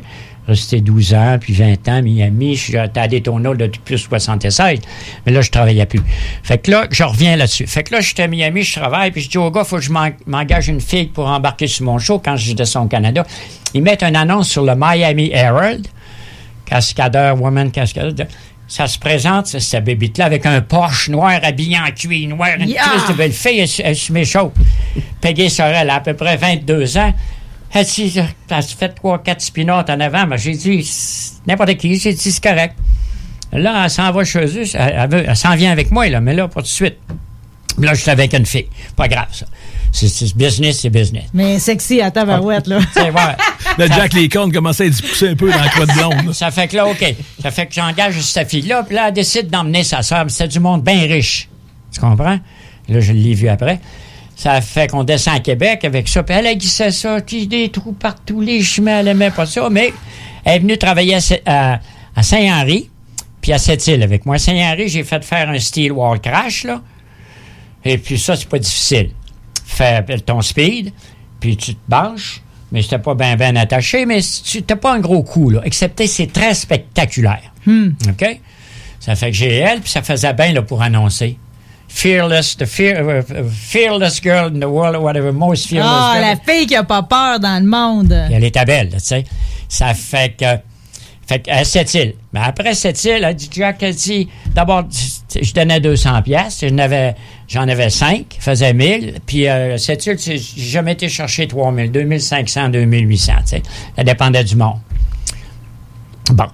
Resté 0.49 0.81
12 0.81 1.13
ans, 1.13 1.37
puis 1.39 1.53
20 1.53 1.87
ans, 1.89 2.03
Miami. 2.03 2.57
J'étais 2.57 2.99
à 3.01 3.07
Daytona 3.07 3.53
depuis 3.55 3.81
plus 3.85 3.99
76. 3.99 4.81
Mais 5.27 5.33
là, 5.33 5.43
je 5.43 5.51
travaillais 5.51 5.85
plus. 5.85 6.01
Fait 6.43 6.57
que 6.57 6.71
là, 6.71 6.87
je 6.91 7.05
reviens 7.05 7.37
là-dessus. 7.37 7.67
Fait 7.67 7.83
que 7.83 7.95
là, 7.95 8.01
j'étais 8.01 8.23
à 8.23 8.29
Miami, 8.29 8.63
je 8.63 8.81
travaille, 8.81 9.11
puis 9.11 9.21
je 9.21 9.29
dis 9.29 9.37
au 9.37 9.51
gars, 9.51 9.65
faut 9.65 9.77
que 9.77 9.83
je 9.83 9.93
m'en- 9.93 10.09
m'engage 10.27 10.69
une 10.69 10.81
fille 10.81 11.05
pour 11.07 11.27
embarquer 11.27 11.67
sur 11.67 11.85
mon 11.85 11.99
show 11.99 12.19
quand 12.19 12.37
je 12.37 12.55
descends 12.55 12.85
au 12.85 12.89
Canada. 12.89 13.27
Ils 13.75 13.83
mettent 13.83 14.03
une 14.03 14.17
annonce 14.17 14.49
sur 14.49 14.65
le 14.65 14.75
Miami 14.75 15.31
Herald 15.35 15.87
cascadeur, 16.65 17.41
woman 17.41 17.71
cascadeur. 17.71 18.27
Ça 18.67 18.87
se 18.87 18.99
présente, 18.99 19.47
c'est 19.47 19.61
cette 19.61 19.85
bébite-là, 19.85 20.27
avec 20.27 20.45
un 20.45 20.61
Porsche 20.61 21.09
noir 21.11 21.41
habillé 21.43 21.79
en 21.79 21.91
cuir 21.91 22.29
noir, 22.29 22.51
une 22.59 22.69
Yeah! 22.69 22.83
de 23.09 23.15
belle 23.15 23.33
fille, 23.33 23.61
elle, 23.61 23.69
elle 23.87 23.97
se 23.97 24.13
met 24.13 24.25
chaud. 24.27 24.53
Peggy 25.23 25.49
Sorel, 25.49 25.89
à 25.89 26.01
peu 26.01 26.13
près 26.15 26.37
22 26.37 26.97
ans. 26.99 27.13
Elle, 27.73 27.85
dit, 27.85 28.19
elle 28.49 28.63
se 28.63 28.77
fait 28.77 28.89
trois, 28.91 29.19
quatre 29.23 29.41
spinottes 29.43 29.91
en 29.91 30.01
avant. 30.01 30.27
Mais 30.27 30.39
j'ai 30.39 30.53
dit, 30.53 30.89
n'importe 31.47 31.75
qui, 31.77 31.97
j'ai 31.99 32.13
dit, 32.15 32.33
c'est 32.33 32.43
correct. 32.43 32.75
Là, 33.53 33.85
elle 33.85 33.91
s'en 33.91 34.11
va 34.13 34.25
chez 34.25 34.45
eux, 34.45 34.65
elle, 34.75 34.95
elle 34.99 35.11
veut- 35.11 35.25
elle 35.29 35.37
s'en 35.37 35.55
vient 35.55 35.73
avec 35.73 35.91
moi, 35.91 36.09
là, 36.09 36.21
mais 36.21 36.35
là, 36.35 36.49
pas 36.49 36.61
tout 36.61 36.67
de 36.67 36.71
suite. 36.73 36.97
Là, 37.79 37.95
je 37.95 38.01
suis 38.03 38.11
avec 38.11 38.35
une 38.35 38.45
fille. 38.45 38.67
Pas 38.97 39.07
grave, 39.09 39.29
ça. 39.31 39.47
C'est 39.93 40.37
business, 40.37 40.81
c'est 40.81 40.91
business. 40.91 41.25
Mais 41.33 41.59
sexy 41.59 42.01
à 42.03 42.11
tabarouette, 42.11 42.67
là. 42.67 42.79
Tu 42.81 42.87
sais, 43.01 43.11
ouais. 43.11 43.13
Là, 43.79 43.87
Jack, 43.87 44.13
cornes 44.31 44.53
commençaient 44.53 44.85
à 44.85 44.87
être 44.89 45.01
poussées 45.01 45.29
un 45.29 45.35
peu 45.37 45.51
dans 45.51 45.61
la 45.61 45.69
croix 45.69 45.87
de 45.87 45.93
blonde. 45.93 46.35
Ça 46.35 46.51
fait 46.51 46.69
que 46.69 46.77
là, 46.77 46.87
OK. 46.89 47.15
Ça 47.41 47.51
fait 47.51 47.67
que 47.67 47.75
j'engage 47.75 48.21
cette 48.21 48.51
fille-là, 48.51 48.83
puis 48.83 48.97
là, 48.97 49.09
elle 49.09 49.15
décide 49.15 49.49
d'emmener 49.49 49.85
sa 49.85 50.03
sœur. 50.03 50.25
mais 50.25 50.31
C'était 50.31 50.49
du 50.49 50.61
monde 50.61 50.83
bien 50.83 51.01
riche. 51.03 51.49
Tu 51.93 52.01
comprends? 52.01 52.39
Là, 52.89 53.01
je 53.01 53.13
l'ai 53.13 53.35
vu 53.35 53.49
après. 53.49 53.81
Ça 54.41 54.61
fait 54.61 54.89
qu'on 54.89 55.03
descend 55.03 55.35
à 55.35 55.41
Québec 55.41 55.85
avec 55.85 56.07
ça. 56.07 56.23
Puis 56.23 56.33
elle 56.33 56.47
a 56.47 56.55
glissé 56.55 56.93
ça, 56.93 57.21
des 57.21 57.69
trous 57.71 57.91
partout, 57.93 58.41
les 58.41 58.63
chemins, 58.63 59.01
elle 59.01 59.09
aimait 59.09 59.33
pas 59.33 59.47
ça. 59.47 59.69
Mais 59.69 59.93
elle 60.45 60.55
est 60.55 60.59
venue 60.61 60.79
travailler 60.79 61.17
à, 61.17 61.21
Sa- 61.21 61.35
à- 61.45 61.81
à 62.15 62.23
Saint-Henri, 62.23 62.89
puis 63.41 63.53
à 63.53 63.59
Sept-Îles 63.59 64.01
avec 64.05 64.27
moi. 64.27 64.37
À 64.37 64.39
Saint-Henri, 64.39 64.89
j'ai 64.89 65.03
fait 65.03 65.25
faire 65.25 65.49
un 65.51 65.59
steel 65.59 65.91
wall 65.91 66.21
crash, 66.21 66.63
là. 66.63 66.81
Et 67.85 67.99
puis 67.99 68.17
ça, 68.17 68.37
c'est 68.37 68.49
pas 68.49 68.61
difficile. 68.61 69.11
Faire 69.67 70.05
ton 70.25 70.41
speed, 70.41 70.93
puis 71.41 71.57
tu 71.57 71.75
te 71.75 71.81
branches, 71.89 72.41
mais 72.71 72.83
c'était 72.83 72.99
pas 73.01 73.15
bien 73.17 73.35
ben 73.37 73.57
attaché, 73.57 74.07
mais 74.07 74.21
tu 74.23 74.63
t'as 74.63 74.77
pas 74.77 74.95
un 74.95 75.01
gros 75.01 75.25
coup, 75.25 75.51
là. 75.51 75.63
Excepté, 75.65 76.07
c'est 76.07 76.33
très 76.33 76.55
spectaculaire. 76.55 77.53
OK? 78.09 78.41
Ça 79.01 79.17
fait 79.17 79.31
que 79.33 79.37
j'ai 79.37 79.57
elle, 79.57 79.81
puis 79.81 79.91
ça 79.91 80.03
faisait 80.03 80.33
bien 80.33 80.53
là, 80.53 80.63
pour 80.63 80.81
annoncer. 80.81 81.39
Fearless, 81.89 82.57
the 82.57 82.67
fear, 82.67 83.03
uh, 83.09 83.23
fearless 83.51 84.21
girl 84.23 84.47
in 84.55 84.61
the 84.61 84.69
world, 84.69 84.95
or 84.95 85.01
whatever, 85.03 85.33
most 85.33 85.69
fearless 85.69 85.91
Ah, 85.91 86.13
girl. 86.17 86.23
la 86.29 86.37
fille 86.55 86.67
qui 86.67 86.77
a 86.77 86.85
pas 86.85 87.03
peur 87.03 87.41
dans 87.41 87.63
le 87.63 87.69
monde. 87.69 88.09
Puis 88.27 88.35
elle 88.35 88.45
était 88.45 88.65
belle, 88.65 88.91
tu 88.93 89.01
sais. 89.01 89.25
Ça 89.69 89.95
fait 89.95 90.37
que. 90.39 90.45
Fait 91.27 91.41
que, 91.41 91.51
à 91.51 91.63
cette 91.65 91.93
île. 91.95 92.15
Mais 92.33 92.41
après 92.43 92.73
cette 92.75 93.03
île, 93.05 93.23
elle 93.25 93.35
dit, 93.35 93.51
Jack, 93.53 93.83
elle 93.83 93.95
dit, 93.95 94.29
d'abord, 94.55 94.85
je 94.91 95.53
donnais 95.53 95.79
200 95.81 96.23
pièces, 96.23 96.65
j'en 96.67 96.79
avais, 96.79 97.15
j'en 97.47 97.69
avais 97.69 97.91
5, 97.91 98.37
faisait 98.41 98.73
1000, 98.73 99.21
puis 99.27 99.47
euh, 99.47 99.77
cette 99.77 100.07
île, 100.07 100.17
j'ai 100.19 100.39
jamais 100.39 100.93
été 100.93 101.09
chercher 101.11 101.47
3000, 101.47 101.91
2500, 101.93 102.69
2800, 102.71 103.33
tu 103.41 103.43
sais. 103.49 103.63
Ça 103.97 104.05
dépendait 104.05 104.43
du 104.45 104.57
monde. 104.57 104.79
Bon. 106.33 106.47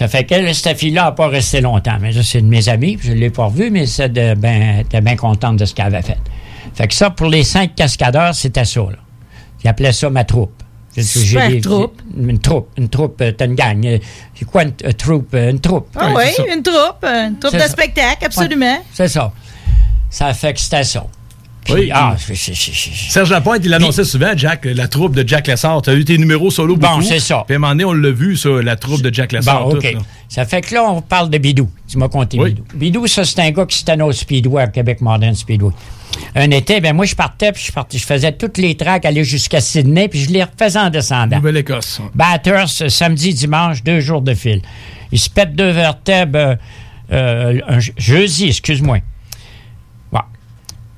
Ça 0.00 0.08
fait 0.08 0.24
que 0.24 0.50
cette 0.54 0.78
fille-là 0.78 1.04
n'a 1.04 1.12
pas 1.12 1.28
resté 1.28 1.60
longtemps. 1.60 1.98
Mais 2.00 2.10
ça, 2.14 2.22
c'est 2.22 2.38
une 2.38 2.46
de 2.46 2.50
mes 2.50 2.70
amies, 2.70 2.96
puis 2.96 3.08
je 3.08 3.12
ne 3.12 3.18
l'ai 3.18 3.28
pas 3.28 3.44
revue, 3.44 3.70
mais 3.70 3.84
c'est 3.84 4.08
de 4.08 4.32
ben, 4.32 4.62
elle 4.76 4.80
était 4.80 5.02
bien 5.02 5.14
contente 5.14 5.58
de 5.58 5.66
ce 5.66 5.74
qu'elle 5.74 5.84
avait 5.88 6.00
fait. 6.00 6.16
Fait 6.74 6.88
que 6.88 6.94
ça, 6.94 7.10
pour 7.10 7.26
les 7.26 7.44
cinq 7.44 7.74
cascadeurs, 7.74 8.34
c'était 8.34 8.64
ça, 8.64 8.80
là. 8.80 8.96
Ils 9.62 9.68
appelaient 9.68 9.92
ça 9.92 10.08
ma 10.08 10.24
troupe. 10.24 10.54
Super 10.96 11.50
troupe. 11.60 12.00
Une 12.16 12.38
troupe. 12.38 12.68
Une 12.78 12.88
troupe, 12.88 13.20
euh, 13.20 13.32
t'as 13.32 13.44
une 13.44 13.54
gang. 13.54 13.84
Euh, 13.84 13.98
C'est 14.34 14.46
quoi 14.46 14.62
une, 14.62 14.72
une 14.82 14.92
troupe? 14.94 15.34
euh, 15.34 15.50
Une 15.50 15.60
troupe? 15.60 15.88
Ah 15.94 16.12
oui, 16.16 16.24
une 16.56 16.62
troupe, 16.62 17.04
une 17.04 17.38
troupe 17.38 17.52
de 17.52 17.58
ça. 17.58 17.68
spectacle, 17.68 18.24
absolument. 18.24 18.78
C'est 18.94 19.08
ça. 19.08 19.30
Ça 20.08 20.32
fait 20.32 20.54
que 20.54 20.60
c'était 20.60 20.82
ça. 20.84 21.04
Puis, 21.64 21.74
Oui. 21.74 21.90
ah, 21.92 22.16
Serge 22.18 23.30
Lapointe, 23.30 23.60
il 23.64 23.74
annonçait 23.74 24.04
souvent, 24.04 24.32
Jack, 24.34 24.64
la 24.64 24.88
troupe 24.88 25.14
de 25.14 25.26
Jack 25.28 25.46
Lessard. 25.46 25.82
Tu 25.82 25.90
as 25.90 25.94
eu 25.94 26.04
tes 26.04 26.16
numéros 26.16 26.50
solo 26.50 26.76
Bon, 26.76 26.88
beaucoup. 26.88 27.02
c'est 27.02 27.18
ça. 27.20 27.44
Puis 27.46 27.54
à 27.54 27.56
un 27.56 27.60
moment 27.60 27.72
donné, 27.72 27.84
on 27.84 27.92
l'a 27.92 28.10
vu, 28.10 28.36
ça, 28.36 28.48
la 28.62 28.76
troupe 28.76 29.02
de 29.02 29.12
Jack 29.12 29.32
Lessard. 29.32 29.68
Bon, 29.68 29.76
OK. 29.76 29.96
Ça 30.28 30.44
fait 30.44 30.60
que 30.62 30.74
là, 30.74 30.84
on 30.84 31.02
parle 31.02 31.28
de 31.28 31.38
Bidou. 31.38 31.68
Tu 31.88 31.98
m'as 31.98 32.08
compté 32.08 32.38
Bidou. 32.38 32.64
Bidou, 32.74 33.06
ça, 33.06 33.24
c'est 33.24 33.40
un 33.40 33.50
gars 33.50 33.66
qui 33.66 33.78
se 33.78 34.02
au 34.02 34.12
Speedway, 34.12 34.62
à 34.62 34.68
Québec 34.68 35.00
Modern 35.00 35.34
Speedway. 35.34 35.72
Un 36.34 36.50
été, 36.50 36.80
ben 36.80 36.94
moi, 36.94 37.04
je 37.04 37.14
partais, 37.14 37.52
puis 37.52 37.62
je 37.66 37.72
partais, 37.72 37.98
je 37.98 38.04
faisais 38.04 38.32
toutes 38.32 38.58
les 38.58 38.74
tracks, 38.76 39.04
aller 39.04 39.24
jusqu'à 39.24 39.60
Sydney, 39.60 40.08
puis 40.08 40.20
je 40.20 40.30
les 40.30 40.44
refaisais 40.44 40.78
en 40.78 40.90
descendant. 40.90 41.36
Nouvelle-Écosse. 41.36 42.00
Batters, 42.14 42.66
euh, 42.82 42.88
samedi, 42.88 43.34
dimanche, 43.34 43.82
deux 43.82 44.00
jours 44.00 44.22
de 44.22 44.34
fil. 44.34 44.62
Il 45.12 45.18
se 45.18 45.28
pète 45.30 45.54
deux 45.54 45.70
vertèbres 45.70 46.38
euh, 46.38 46.56
euh, 47.12 47.60
un 47.66 47.78
jeudi, 47.96 48.48
excuse-moi. 48.48 48.98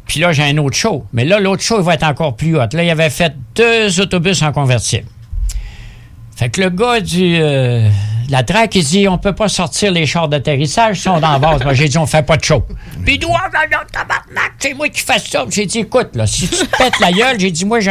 Puis 0.06 0.20
là, 0.20 0.32
j'ai 0.32 0.42
un 0.42 0.58
autre 0.58 0.76
show. 0.76 1.06
Mais 1.12 1.24
là, 1.24 1.38
l'autre 1.40 1.62
show, 1.62 1.78
il 1.78 1.84
va 1.84 1.94
être 1.94 2.02
encore 2.02 2.36
plus 2.36 2.56
hot. 2.56 2.66
Là, 2.72 2.82
il 2.82 2.90
avait 2.90 3.10
fait 3.10 3.34
deux 3.54 4.00
autobus 4.00 4.42
en 4.42 4.52
convertible. 4.52 5.06
Fait 6.36 6.48
que 6.48 6.60
le 6.60 6.70
gars 6.70 7.00
du, 7.00 7.36
euh, 7.36 7.88
de 8.26 8.32
la 8.32 8.42
track, 8.42 8.74
il 8.74 8.84
dit 8.84 9.06
on 9.08 9.18
peut 9.18 9.34
pas 9.34 9.48
sortir 9.48 9.92
les 9.92 10.06
chars 10.06 10.28
d'atterrissage, 10.28 10.98
ils 10.98 11.02
sont 11.02 11.20
dans 11.20 11.32
la 11.32 11.38
base. 11.38 11.62
Moi, 11.62 11.74
j'ai 11.74 11.88
dit 11.88 11.98
on 11.98 12.06
fait 12.06 12.24
pas 12.24 12.36
de 12.36 12.44
show. 12.44 12.64
Puis 13.04 13.14
il 13.14 13.18
dit 13.18 13.26
non, 13.26 13.34
tabarnak, 13.92 14.52
c'est 14.58 14.74
moi 14.74 14.88
qui 14.88 15.00
fais 15.00 15.18
ça. 15.18 15.44
J'ai 15.48 15.66
dit 15.66 15.80
écoute, 15.80 16.10
là, 16.14 16.26
si 16.26 16.48
tu 16.48 16.66
te 16.66 16.76
pètes 16.76 16.98
la 17.00 17.12
gueule, 17.12 17.38
j'ai 17.38 17.50
dit 17.50 17.64
moi, 17.64 17.80
je, 17.80 17.90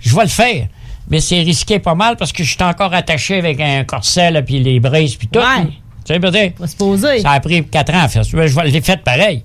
je 0.00 0.16
vais 0.16 0.22
le 0.22 0.28
faire. 0.28 0.66
Mais 1.08 1.20
c'est 1.20 1.40
risqué 1.40 1.78
pas 1.78 1.94
mal 1.94 2.16
parce 2.16 2.32
que 2.32 2.42
je 2.42 2.50
suis 2.50 2.62
encore 2.64 2.92
attaché 2.92 3.38
avec 3.38 3.60
un 3.60 3.84
corset, 3.84 4.30
là, 4.32 4.42
puis 4.42 4.58
les 4.58 4.80
brises, 4.80 5.14
puis 5.14 5.28
tout. 5.28 5.38
Ouais. 5.38 5.68
Tu 6.04 6.14
sais, 6.14 7.20
ça 7.20 7.30
a 7.32 7.40
pris 7.40 7.64
quatre 7.66 7.92
ans 7.92 8.02
à 8.04 8.08
faire 8.08 8.24
ça. 8.24 8.46
Je 8.46 8.60
l'ai 8.60 8.80
fait 8.80 9.02
pareil. 9.02 9.42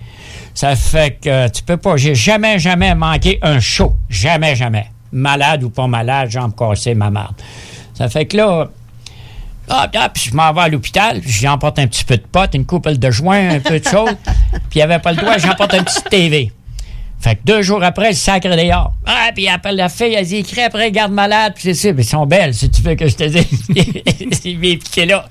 Ça 0.54 0.76
fait 0.76 1.18
que 1.22 1.48
tu 1.50 1.64
peux 1.64 1.78
pas. 1.78 1.98
J'ai 1.98 2.16
jamais, 2.16 2.60
jamais 2.60 2.94
manqué 2.96 3.40
un 3.42 3.60
show. 3.60 3.96
Jamais, 4.10 4.56
jamais. 4.56 4.88
Malade 5.12 5.64
ou 5.64 5.70
pas 5.70 5.88
malade, 5.88 6.30
jambe 6.30 6.56
cassée, 6.56 6.94
ma 6.94 7.10
marde. 7.10 7.36
Ça 7.94 8.10
fait 8.10 8.26
que 8.26 8.38
là, 8.38 8.70
ah, 9.74 9.90
ah, 9.96 10.10
puis 10.10 10.30
je 10.30 10.36
m'en 10.36 10.52
vais 10.52 10.62
à 10.62 10.68
l'hôpital, 10.68 11.22
j'emporte 11.26 11.80
un 11.80 11.88
petit 11.88 12.04
peu 12.04 12.18
de 12.18 12.24
pote, 12.30 12.54
une 12.56 12.66
couple 12.66 12.98
de 12.98 13.12
joints, 13.12 13.52
un 13.52 13.60
peu 13.60 13.80
de 13.80 13.88
choses. 13.88 14.10
puis 14.52 14.60
il 14.76 14.78
n'y 14.78 14.82
avait 14.82 15.00
pas 15.00 15.12
le 15.12 15.18
droit, 15.18 15.38
j'emporte 15.38 15.74
un 15.74 15.84
petit 15.84 16.02
TV. 16.10 16.52
Fait 17.22 17.36
que 17.36 17.42
deux 17.46 17.62
jours 17.62 17.84
après, 17.84 18.10
le 18.10 18.16
sacre 18.16 18.50
dehors. 18.50 18.94
Ah, 19.06 19.30
puis 19.34 19.44
il 19.44 19.48
appelle 19.48 19.76
la 19.76 19.88
fille, 19.88 20.14
elle 20.14 20.26
dit, 20.26 20.38
écris 20.38 20.62
après, 20.62 20.92
garde 20.92 21.14
malade, 21.14 21.54
puis 21.56 21.64
c'est 21.64 21.74
ça, 21.74 21.94
mais 21.94 22.02
ils 22.02 22.06
sont 22.06 22.26
belles, 22.26 22.54
si 22.54 22.70
tu 22.70 22.82
veux 22.82 22.96
que 22.96 23.08
je 23.08 23.16
te 23.16 23.24
dise. 23.24 23.68
piqué 24.80 25.06
là. 25.06 25.26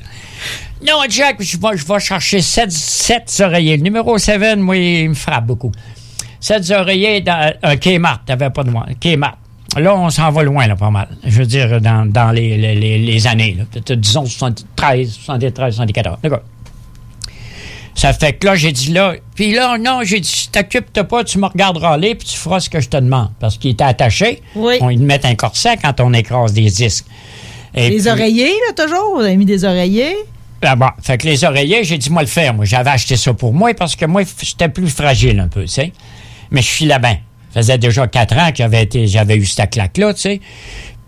Non, 0.86 1.00
Jack, 1.08 1.36
je 1.42 1.56
vais, 1.58 1.76
je 1.76 1.86
vais 1.86 2.00
chercher 2.00 2.40
sept, 2.40 2.72
sept 2.72 3.42
oreillers. 3.44 3.76
Le 3.76 3.82
numéro 3.82 4.16
7, 4.16 4.58
moi, 4.58 4.76
il 4.76 5.10
me 5.10 5.14
frappe 5.14 5.46
beaucoup. 5.46 5.72
Sept 6.40 6.70
oreillers 6.70 7.20
dans 7.20 7.52
un 7.62 7.76
Kmart, 7.76 8.22
t'avais 8.24 8.48
pas 8.50 8.64
de 8.64 8.70
moi. 8.70 8.86
Kmart. 8.98 9.36
Là, 9.76 9.94
on 9.94 10.10
s'en 10.10 10.30
va 10.32 10.42
loin, 10.42 10.66
là, 10.66 10.74
pas 10.74 10.90
mal. 10.90 11.08
Je 11.24 11.38
veux 11.38 11.46
dire, 11.46 11.80
dans, 11.80 12.10
dans 12.10 12.32
les, 12.32 12.56
les, 12.56 12.98
les- 12.98 13.26
années, 13.26 13.54
là. 13.58 13.64
Peut-être, 13.70 14.00
disons, 14.00 14.24
73, 14.26 15.12
73, 15.12 15.74
74. 15.76 16.18
D'accord. 16.22 16.40
Ça 17.94 18.12
fait 18.14 18.32
que 18.32 18.46
là, 18.46 18.56
j'ai 18.56 18.72
dit 18.72 18.92
là. 18.92 19.14
Puis 19.34 19.52
là, 19.52 19.76
non, 19.78 20.00
j'ai 20.02 20.20
dit, 20.20 20.48
t'occupe-toi 20.50 21.04
pas, 21.04 21.22
tu 21.24 21.38
me 21.38 21.46
regarderas 21.46 21.92
aller, 21.94 22.14
puis 22.14 22.26
tu 22.26 22.36
feras 22.36 22.58
ce 22.60 22.70
que 22.70 22.80
je 22.80 22.88
te 22.88 22.96
demande. 22.96 23.30
Parce 23.38 23.58
qu'il 23.58 23.72
était 23.72 23.84
attaché. 23.84 24.42
On 24.80 24.88
lui 24.88 24.96
met 24.96 25.24
un 25.26 25.34
corset 25.34 25.76
quand 25.76 26.00
on 26.00 26.12
écrase 26.14 26.52
des 26.54 26.62
disques. 26.70 27.04
Et 27.74 27.90
Les 27.90 27.98
puis- 27.98 28.08
oreillers, 28.08 28.54
là, 28.66 28.84
toujours? 28.84 29.16
Vous 29.16 29.20
avez 29.20 29.36
mis 29.36 29.44
des 29.44 29.64
oreillers? 29.64 30.16
Ah 30.62 30.76
bon, 30.76 30.88
fait 31.02 31.18
que 31.18 31.26
les 31.26 31.42
oreillers, 31.44 31.84
j'ai 31.84 31.98
dit 31.98 32.10
moi 32.10 32.22
le 32.22 32.28
faire. 32.28 32.54
Moi, 32.54 32.64
j'avais 32.64 32.90
acheté 32.90 33.16
ça 33.16 33.32
pour 33.32 33.52
moi 33.52 33.72
parce 33.74 33.96
que 33.96 34.04
moi, 34.04 34.22
j'étais 34.42 34.68
plus 34.68 34.88
fragile 34.88 35.40
un 35.40 35.48
peu, 35.48 35.62
tu 35.62 35.68
sais. 35.68 35.92
Mais 36.50 36.62
je 36.62 36.84
bien. 36.98 37.18
Ça 37.52 37.60
faisait 37.60 37.78
déjà 37.78 38.06
quatre 38.06 38.36
ans 38.36 38.50
que 38.50 38.58
j'avais 38.58 38.82
été, 38.82 39.06
j'avais 39.06 39.36
eu 39.36 39.44
cette 39.46 39.70
claque-là, 39.70 40.14
tu 40.14 40.20
sais. 40.20 40.40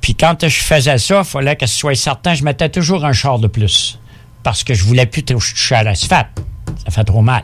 Puis 0.01 0.15
quand 0.17 0.37
je 0.49 0.61
faisais 0.61 0.99
ça, 0.99 1.19
il 1.21 1.25
fallait 1.25 1.55
que 1.57 1.67
ce 1.67 1.77
soit 1.77 1.95
certain, 1.95 2.35
je 2.35 2.43
mettais 2.45 2.69
toujours 2.69 3.05
un 3.05 3.13
char 3.13 3.39
de 3.39 3.47
plus. 3.47 3.99
Parce 4.43 4.65
que 4.65 4.75
je 4.75 4.83
voulais 4.83 5.07
plus 5.07 5.23
toucher 5.23 5.77
à 5.77 5.83
l'asphalte. 5.85 6.27
Ça 6.85 6.91
fait 6.91 7.05
trop 7.05 7.23
mal. 7.23 7.43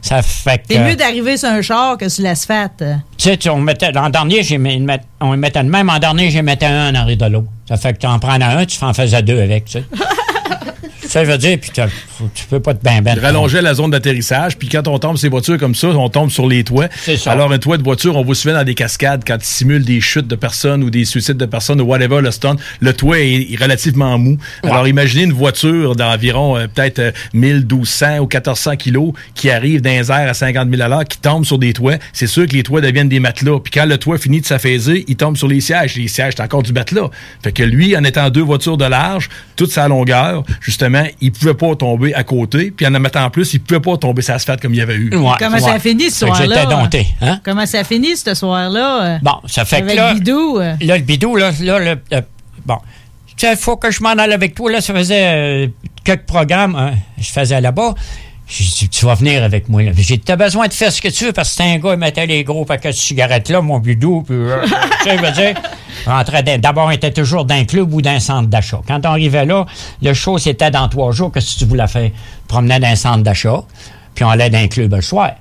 Ça 0.00 0.20
fait 0.22 0.58
que. 0.58 0.64
C'est 0.74 0.80
mieux 0.80 0.96
d'arriver 0.96 1.36
sur 1.36 1.48
un 1.48 1.62
char 1.62 1.96
que 1.96 2.08
sur 2.08 2.24
l'asphalte. 2.24 2.82
Tu 3.16 3.24
sais, 3.28 3.36
tu- 3.36 3.50
on 3.50 3.58
mettait, 3.60 3.96
en 3.96 4.10
dernier, 4.10 4.42
j'ai 4.42 4.58
mis- 4.58 4.80
met- 4.80 5.00
on 5.20 5.36
mettait 5.36 5.62
le 5.62 5.68
même. 5.68 5.88
En 5.90 5.98
dernier, 6.00 6.30
j'ai 6.30 6.42
mettais 6.42 6.66
un 6.66 6.90
en 6.90 6.94
arrière 6.94 7.16
de 7.18 7.26
l'autre. 7.26 7.48
Ça 7.68 7.76
fait 7.76 7.92
que 7.92 7.98
tu 7.98 8.06
en 8.06 8.18
prenais 8.18 8.44
un, 8.44 8.64
tu 8.66 8.82
en 8.82 8.92
faisais 8.94 9.22
deux 9.22 9.40
avec, 9.40 9.66
tu 9.66 9.72
sais. 9.72 9.84
ça 11.14 11.22
veut 11.22 11.38
dire, 11.38 11.58
puis 11.60 11.70
tu 11.70 12.44
peux 12.50 12.58
pas 12.58 12.74
te 12.74 12.82
ben 12.82 13.00
ben. 13.00 13.14
Il 13.16 13.20
rallongeait 13.20 13.62
la 13.62 13.74
zone 13.74 13.92
d'atterrissage, 13.92 14.58
puis 14.58 14.68
quand 14.68 14.88
on 14.88 14.98
tombe 14.98 15.16
sur 15.16 15.26
les 15.26 15.30
voitures 15.30 15.58
comme 15.58 15.76
ça, 15.76 15.86
on 15.86 16.08
tombe 16.08 16.28
sur 16.28 16.48
les 16.48 16.64
toits. 16.64 16.88
ça. 16.90 17.30
Alors, 17.30 17.52
un 17.52 17.58
toit 17.58 17.78
de 17.78 17.84
voiture, 17.84 18.16
on 18.16 18.24
voit 18.24 18.34
souvent 18.34 18.54
dans 18.54 18.64
des 18.64 18.74
cascades 18.74 19.22
quand 19.24 19.36
il 19.36 19.44
simule 19.44 19.84
des 19.84 20.00
chutes 20.00 20.26
de 20.26 20.34
personnes 20.34 20.82
ou 20.82 20.90
des 20.90 21.04
suicides 21.04 21.36
de 21.36 21.46
personnes 21.46 21.80
ou 21.80 21.84
whatever, 21.84 22.20
le 22.20 22.32
stunt. 22.32 22.56
Le 22.80 22.92
toit 22.94 23.20
est, 23.20 23.56
relativement 23.60 24.18
mou. 24.18 24.38
Alors, 24.64 24.88
imaginez 24.88 25.22
une 25.22 25.32
voiture 25.32 25.94
d'environ 25.94 26.56
euh, 26.56 26.66
peut-être 26.66 26.98
euh, 26.98 27.12
1200 27.32 28.18
ou 28.18 28.22
1400 28.22 28.74
kilos 28.74 29.12
qui 29.36 29.50
arrive 29.50 29.82
dans 29.82 29.90
les 29.90 30.10
airs 30.10 30.28
à 30.28 30.34
50 30.34 30.68
000 30.68 30.82
à 30.82 30.88
l'heure, 30.88 31.04
qui 31.04 31.18
tombe 31.18 31.44
sur 31.44 31.60
des 31.60 31.74
toits. 31.74 31.98
C'est 32.12 32.26
sûr 32.26 32.48
que 32.48 32.54
les 32.54 32.64
toits 32.64 32.80
deviennent 32.80 33.08
des 33.08 33.20
matelas. 33.20 33.60
Puis 33.62 33.70
quand 33.70 33.86
le 33.86 33.98
toit 33.98 34.18
finit 34.18 34.40
de 34.40 34.46
s'affaiser, 34.46 35.04
il 35.06 35.14
tombe 35.14 35.36
sur 35.36 35.46
les 35.46 35.60
sièges. 35.60 35.94
Les 35.94 36.08
sièges, 36.08 36.32
c'est 36.36 36.42
encore 36.42 36.64
du 36.64 36.72
matelas. 36.72 37.10
Fait 37.44 37.52
que 37.52 37.62
lui, 37.62 37.96
en 37.96 38.02
étant 38.02 38.30
deux 38.30 38.42
voitures 38.42 38.76
de 38.76 38.84
large, 38.84 39.28
toute 39.54 39.70
sa 39.70 39.86
longueur, 39.86 40.42
justement, 40.60 41.03
il 41.20 41.32
pouvait 41.32 41.54
pas 41.54 41.74
tomber 41.76 42.14
à 42.14 42.24
côté. 42.24 42.70
Puis 42.70 42.86
en 42.86 42.94
en 42.94 43.00
mettant 43.00 43.28
plus, 43.30 43.54
il 43.54 43.60
pouvait 43.60 43.80
pas 43.80 43.96
tomber 43.96 44.22
sur 44.22 44.32
l'asphalte 44.32 44.60
comme 44.60 44.74
il 44.74 44.78
y 44.78 44.82
avait 44.82 44.96
eu. 44.96 45.10
Comment 45.38 45.58
ça 45.58 45.72
a 45.72 45.78
fini 45.78 46.10
ce 46.10 46.26
soir-là? 46.26 46.44
j'étais 46.62 46.66
dompté, 46.74 47.06
hein? 47.20 47.40
Comment 47.44 47.66
ça 47.66 47.80
a 47.80 47.84
fini 47.84 48.16
ce 48.16 48.34
soir-là? 48.34 49.18
Bon, 49.22 49.36
ça 49.46 49.64
fait 49.64 49.76
avec 49.76 49.92
que 49.92 49.96
là. 49.96 50.14
Bidou. 50.14 50.58
euh, 50.58 50.74
Là, 50.80 50.96
le 50.98 51.02
bidou, 51.04 51.36
là, 51.36 51.50
là, 51.60 51.78
le, 51.78 51.98
le- 52.10 52.22
bon. 52.66 52.76
Tu 53.36 53.46
sais, 53.46 53.52
il 53.52 53.56
faut 53.58 53.76
que 53.76 53.90
je 53.90 54.02
m'en 54.02 54.10
aille 54.10 54.32
avec 54.32 54.54
toi. 54.54 54.70
Là, 54.70 54.80
ça 54.80 54.94
faisait 54.94 55.24
euh, 55.26 55.66
quelques 56.04 56.26
programmes 56.26 56.76
hein, 56.76 56.92
je 57.18 57.30
faisais 57.30 57.60
là-bas. 57.60 57.94
J'ai 58.46 58.64
dit, 58.64 58.88
tu 58.90 59.06
vas 59.06 59.14
venir 59.14 59.42
avec 59.42 59.68
moi. 59.68 59.82
J'ai 59.96 60.16
dit, 60.16 60.20
t'as 60.20 60.36
besoin 60.36 60.68
de 60.68 60.72
faire 60.72 60.92
ce 60.92 61.00
que 61.00 61.08
tu 61.08 61.24
veux 61.24 61.32
parce 61.32 61.50
que 61.50 61.54
c'est 61.56 61.62
un 61.72 61.78
gars, 61.78 61.92
il 61.94 61.98
mettait 61.98 62.26
les 62.26 62.44
gros 62.44 62.64
paquets 62.64 62.90
de 62.90 62.94
cigarettes 62.94 63.48
là, 63.48 63.62
mon 63.62 63.78
bidou. 63.78 64.22
Puis, 64.22 64.34
euh, 64.36 64.62
tu 65.02 65.04
sais, 65.04 65.16
je 65.16 65.22
veux 65.22 65.32
dire, 65.32 66.58
d'abord, 66.58 66.92
il 66.92 66.96
était 66.96 67.12
toujours 67.12 67.46
d'un 67.46 67.64
club 67.64 67.92
ou 67.94 68.02
d'un 68.02 68.20
centre 68.20 68.48
d'achat. 68.48 68.80
Quand 68.86 69.00
on 69.06 69.10
arrivait 69.10 69.46
là, 69.46 69.64
le 70.02 70.12
show, 70.12 70.36
c'était 70.36 70.70
dans 70.70 70.88
trois 70.88 71.12
jours. 71.12 71.32
Que 71.32 71.40
tu 71.40 71.64
voulais 71.64 71.88
faire? 71.88 72.10
Promenait 72.46 72.80
dans 72.80 72.88
un 72.88 72.96
centre 72.96 73.22
d'achat, 73.22 73.64
puis 74.14 74.24
on 74.24 74.28
allait 74.28 74.50
dans 74.50 74.58
un 74.58 74.68
club 74.68 74.94
le 74.94 75.00
soir. 75.00 75.32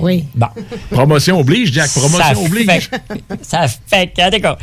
Oui. 0.00 0.24
Bon. 0.34 0.46
Promotion 0.90 1.38
oblige, 1.40 1.72
Jack. 1.72 1.90
Promotion 1.92 2.18
Ça 2.18 2.38
oblige. 2.40 2.66
fait- 2.88 3.02
ça 3.42 3.66
fait 3.68 4.08
que, 4.14 4.30
d'accord. 4.30 4.58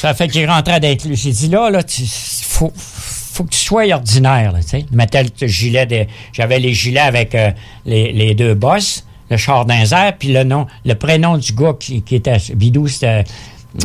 Ça 0.00 0.14
fait 0.14 0.28
qu'il 0.28 0.48
rentrait 0.48 0.80
d'être 0.80 1.04
lui. 1.04 1.16
J'ai 1.16 1.32
dit 1.32 1.48
là, 1.48 1.70
là, 1.70 1.82
tu, 1.82 2.02
faut, 2.06 2.72
faut 2.74 3.44
que 3.44 3.50
tu 3.50 3.58
sois 3.58 3.92
ordinaire, 3.92 4.52
là, 4.52 4.60
tu 4.62 4.68
sais. 4.68 4.86
Je 4.90 4.96
mettais 4.96 5.24
le 5.40 5.46
gilet 5.46 5.86
de- 5.86 6.06
j'avais 6.32 6.58
les 6.58 6.72
gilets 6.74 7.00
avec 7.00 7.34
euh, 7.34 7.50
les, 7.84 8.12
les 8.12 8.34
deux 8.34 8.54
bosses, 8.54 9.04
le 9.30 9.36
char 9.36 9.66
d'un 9.66 9.84
air, 9.84 10.14
puis 10.18 10.32
le 10.32 10.44
nom, 10.44 10.66
le 10.84 10.94
prénom 10.94 11.36
du 11.36 11.52
gars 11.52 11.74
qui, 11.78 12.02
qui 12.02 12.14
était 12.16 12.38
Bidou, 12.54 12.88
c'était 12.88 13.24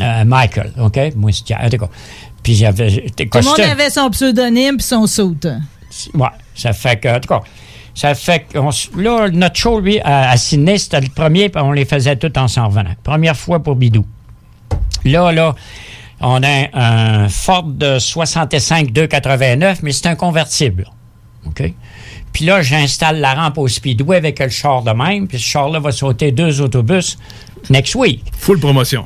euh, 0.02 0.24
Michael, 0.26 0.72
OK? 0.80 0.98
Moi, 1.16 1.32
c'était. 1.34 1.56
Puis 2.44 2.56
j'avais, 2.56 2.90
Tout 3.16 3.26
le 3.38 3.44
monde 3.44 3.60
avait 3.60 3.90
son 3.92 4.10
pseudonyme 4.10 4.78
puis 4.78 4.86
son 4.88 5.06
soute. 5.06 5.46
Ouais, 6.16 6.28
ça 6.56 6.74
fait 6.74 6.98
que, 7.00 7.08
en 7.16 7.20
tout 7.20 7.28
cas, 7.28 7.42
ça 7.94 8.16
fait 8.16 8.46
que, 8.52 8.58
là, 9.00 9.30
notre 9.30 9.56
show, 9.56 9.80
lui, 9.80 10.00
à, 10.00 10.32
à 10.32 10.38
Sydney, 10.38 10.78
c'était 10.78 11.02
le 11.02 11.10
premier, 11.10 11.50
puis 11.50 11.62
on 11.62 11.72
les 11.72 11.86
faisait 11.86 12.16
tous 12.16 12.32
en 12.40 12.48
s'en 12.48 12.68
revenant. 12.68 12.94
Première 13.04 13.36
fois 13.36 13.62
pour 13.62 13.76
Bidou. 13.76 14.06
Là, 15.06 15.32
là, 15.32 15.56
on 16.22 16.42
a 16.44 16.68
un 16.74 17.30
Ford 17.30 17.64
de 17.64 18.00
65 18.00 18.92
289, 18.92 19.84
mais 19.84 19.92
c'est 19.92 20.08
un 20.08 20.16
convertible. 20.16 20.88
OK? 21.46 21.74
Puis 22.32 22.46
là, 22.46 22.62
j'installe 22.62 23.20
la 23.20 23.34
rampe 23.34 23.58
au 23.58 23.68
Speedway 23.68 24.18
avec 24.18 24.40
le 24.40 24.50
char 24.50 24.84
de 24.84 24.92
même, 24.92 25.28
puis 25.28 25.40
ce 25.40 25.44
char-là 25.44 25.80
va 25.80 25.92
sauter 25.92 26.32
deux 26.32 26.62
autobus 26.62 27.18
next 27.70 27.96
week. 27.96 28.24
Full 28.38 28.60
promotion. 28.60 29.06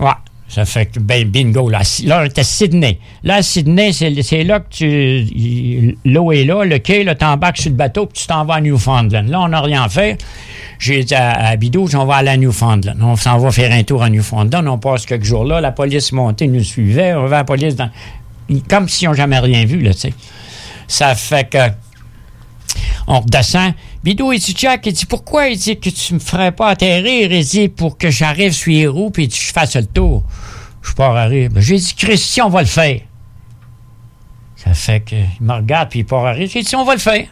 Ouais. 0.00 0.10
Ça 0.46 0.64
fait 0.64 0.86
que, 0.86 1.00
ben, 1.00 1.24
bingo. 1.24 1.68
Là, 1.68 1.80
là 2.04 2.28
à 2.36 2.42
Sydney. 2.42 2.98
Là, 3.22 3.42
Sydney, 3.42 3.92
c'est 3.92 4.44
là 4.44 4.60
que 4.60 4.68
tu. 4.70 5.96
L'eau 6.04 6.32
est 6.32 6.44
là, 6.44 6.64
le 6.64 6.78
quai, 6.78 7.02
là, 7.02 7.14
t'embarques 7.14 7.56
sur 7.58 7.70
le 7.70 7.76
bateau, 7.76 8.06
puis 8.06 8.20
tu 8.22 8.26
t'en 8.26 8.44
vas 8.44 8.54
à 8.54 8.60
Newfoundland. 8.60 9.28
Là, 9.28 9.40
on 9.40 9.48
n'a 9.48 9.60
rien 9.60 9.88
fait. 9.88 10.22
J'ai 10.78 11.02
dit 11.02 11.14
à, 11.14 11.48
à 11.48 11.56
Bidou, 11.56 11.88
on 11.94 12.04
va 12.04 12.16
aller 12.16 12.30
à 12.30 12.36
Newfoundland. 12.36 12.96
On 13.00 13.16
s'en 13.16 13.38
va 13.38 13.50
faire 13.50 13.72
un 13.72 13.82
tour 13.82 14.02
à 14.02 14.10
Newfoundland. 14.10 14.68
On 14.68 14.78
passe 14.78 15.06
quelques 15.06 15.24
jours 15.24 15.44
là. 15.44 15.60
La 15.60 15.72
police 15.72 16.12
montée 16.12 16.46
nous 16.46 16.62
suivait. 16.62 17.14
On 17.14 17.26
va 17.26 17.36
à 17.36 17.40
la 17.40 17.44
police 17.44 17.74
dans. 17.74 17.90
Comme 18.68 18.88
si 18.88 19.08
on 19.08 19.14
jamais 19.14 19.38
rien 19.38 19.64
vu, 19.64 19.80
là, 19.80 19.94
tu 19.94 20.00
sais. 20.00 20.14
Ça 20.86 21.14
fait 21.14 21.48
que. 21.48 21.58
On 23.06 23.20
redescend. 23.20 23.72
Bidou, 24.04 24.32
il 24.32 24.38
dit, 24.38 24.54
Jack, 24.56 24.84
il 24.86 24.92
dit, 24.92 25.06
pourquoi? 25.06 25.48
Il 25.48 25.58
dit 25.58 25.78
que 25.80 25.88
tu 25.88 26.12
me 26.14 26.18
ferais 26.18 26.52
pas 26.52 26.68
atterrir? 26.68 27.32
Il 27.32 27.42
dit, 27.44 27.68
pour 27.68 27.96
que 27.96 28.10
j'arrive 28.10 28.52
sur 28.52 28.70
les 28.70 28.86
roues 28.86 29.08
puis 29.10 29.30
je 29.30 29.50
fasse 29.52 29.76
le 29.76 29.86
tour. 29.86 30.22
Je 30.82 30.92
pars 30.92 31.16
à 31.16 31.24
rire. 31.24 31.50
J'ai 31.56 31.76
dit, 31.78 31.94
Christian, 31.96 32.46
on 32.46 32.50
va 32.50 32.60
le 32.60 32.66
faire. 32.68 33.00
Ça 34.56 34.74
fait 34.74 35.00
que, 35.00 35.14
il 35.16 35.46
me 35.46 35.54
regarde 35.54 35.88
puis 35.88 36.00
il 36.00 36.04
part 36.04 36.26
à 36.26 36.32
rire. 36.32 36.48
J'ai 36.52 36.62
dit, 36.62 36.76
on 36.76 36.84
va 36.84 36.92
le 36.94 37.00
faire. 37.00 37.26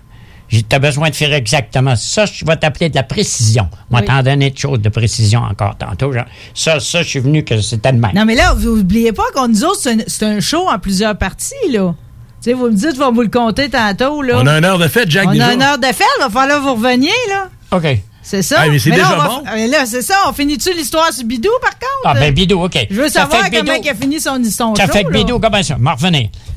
Tu 0.49 0.63
as 0.71 0.79
besoin 0.79 1.09
de 1.09 1.15
faire 1.15 1.33
exactement 1.33 1.97
ça. 1.97 2.27
Je 2.27 2.45
vais 2.45 2.57
t'appeler 2.57 2.91
de 2.91 2.95
la 2.95 3.03
précision. 3.03 3.69
On 3.91 3.95
va 3.97 4.01
Oui. 4.01 4.07
t'en 4.07 4.23
donner 4.23 4.51
de 4.51 4.59
choses 4.59 4.81
de 4.81 4.89
précision 4.91 5.41
encore 5.41 5.77
tantôt. 5.79 6.13
genre. 6.13 6.27
Ça, 6.55 6.79
ça, 6.79 7.03
je 7.03 7.09
suis 7.09 7.21
venu 7.21 7.43
que 7.45 7.59
c'était 7.63 7.93
de 7.93 7.99
même. 7.99 8.13
Non, 8.15 8.27
mais 8.27 8.35
là, 8.35 8.53
vous 8.55 8.69
oubliez 8.81 9.13
pas 9.13 9.23
qu'on 9.35 9.49
nous 9.49 9.65
autres, 9.65 9.81
c'est 9.81 9.93
un, 9.93 9.99
c'est 10.07 10.27
un 10.27 10.41
show 10.41 10.69
en 10.69 10.79
plusieurs 10.79 11.17
parties, 11.17 11.55
là. 11.71 11.95
Tu 12.43 12.51
sais, 12.51 12.53
vous 12.55 12.67
me 12.67 12.73
dites, 12.75 12.95
je 12.95 12.99
vais 12.99 13.11
vous 13.13 13.23
le 13.23 13.29
compter 13.29 13.69
tantôt, 13.71 14.21
là. 14.21 14.35
On 14.41 14.47
a 14.47 14.59
une 14.59 14.65
heure 14.65 14.79
de 14.79 14.89
fête, 14.89 15.09
Jack, 15.11 15.29
On 15.29 15.33
déjà. 15.33 15.47
a 15.49 15.53
une 15.55 15.63
heure 15.63 15.79
de 15.79 15.87
fête, 15.87 16.07
il 16.19 16.23
va 16.23 16.29
falloir 16.31 16.59
que 16.59 16.65
vous 16.65 16.75
reveniez, 16.75 17.11
là. 17.29 17.49
OK. 17.71 17.87
C'est 18.25 18.43
ça. 18.43 18.57
Ah, 18.61 18.69
mais 18.69 18.79
c'est 18.79 18.91
là, 18.91 18.97
déjà 18.97 19.17
va 19.17 19.29
bon. 19.29 19.43
mais 19.53 19.67
là, 19.69 19.85
c'est 19.85 20.03
ça. 20.03 20.15
On 20.29 20.33
finit-tu 20.33 20.73
l'histoire 20.75 21.13
sur 21.13 21.25
Bidou, 21.25 21.51
par 21.61 21.73
contre? 21.73 21.85
Ah, 22.05 22.15
ben, 22.15 22.33
Bidou, 22.33 22.63
OK. 22.65 22.87
Je 22.89 22.95
veux 23.01 23.09
Ça 23.09 23.23
savoir 23.23 23.51
comment 23.51 23.63
Bidou- 23.73 23.81
il 23.85 23.89
a 23.91 23.95
fini 23.95 24.21
son, 24.21 24.43
son 24.45 24.75
Ça 24.77 24.87
show, 24.87 24.93
fait 24.93 25.05
que 25.05 25.11
là. 25.11 25.19
Bidou, 25.19 25.39
comment 25.41 25.63
ça? 25.63 25.77
M'en. 25.79 25.95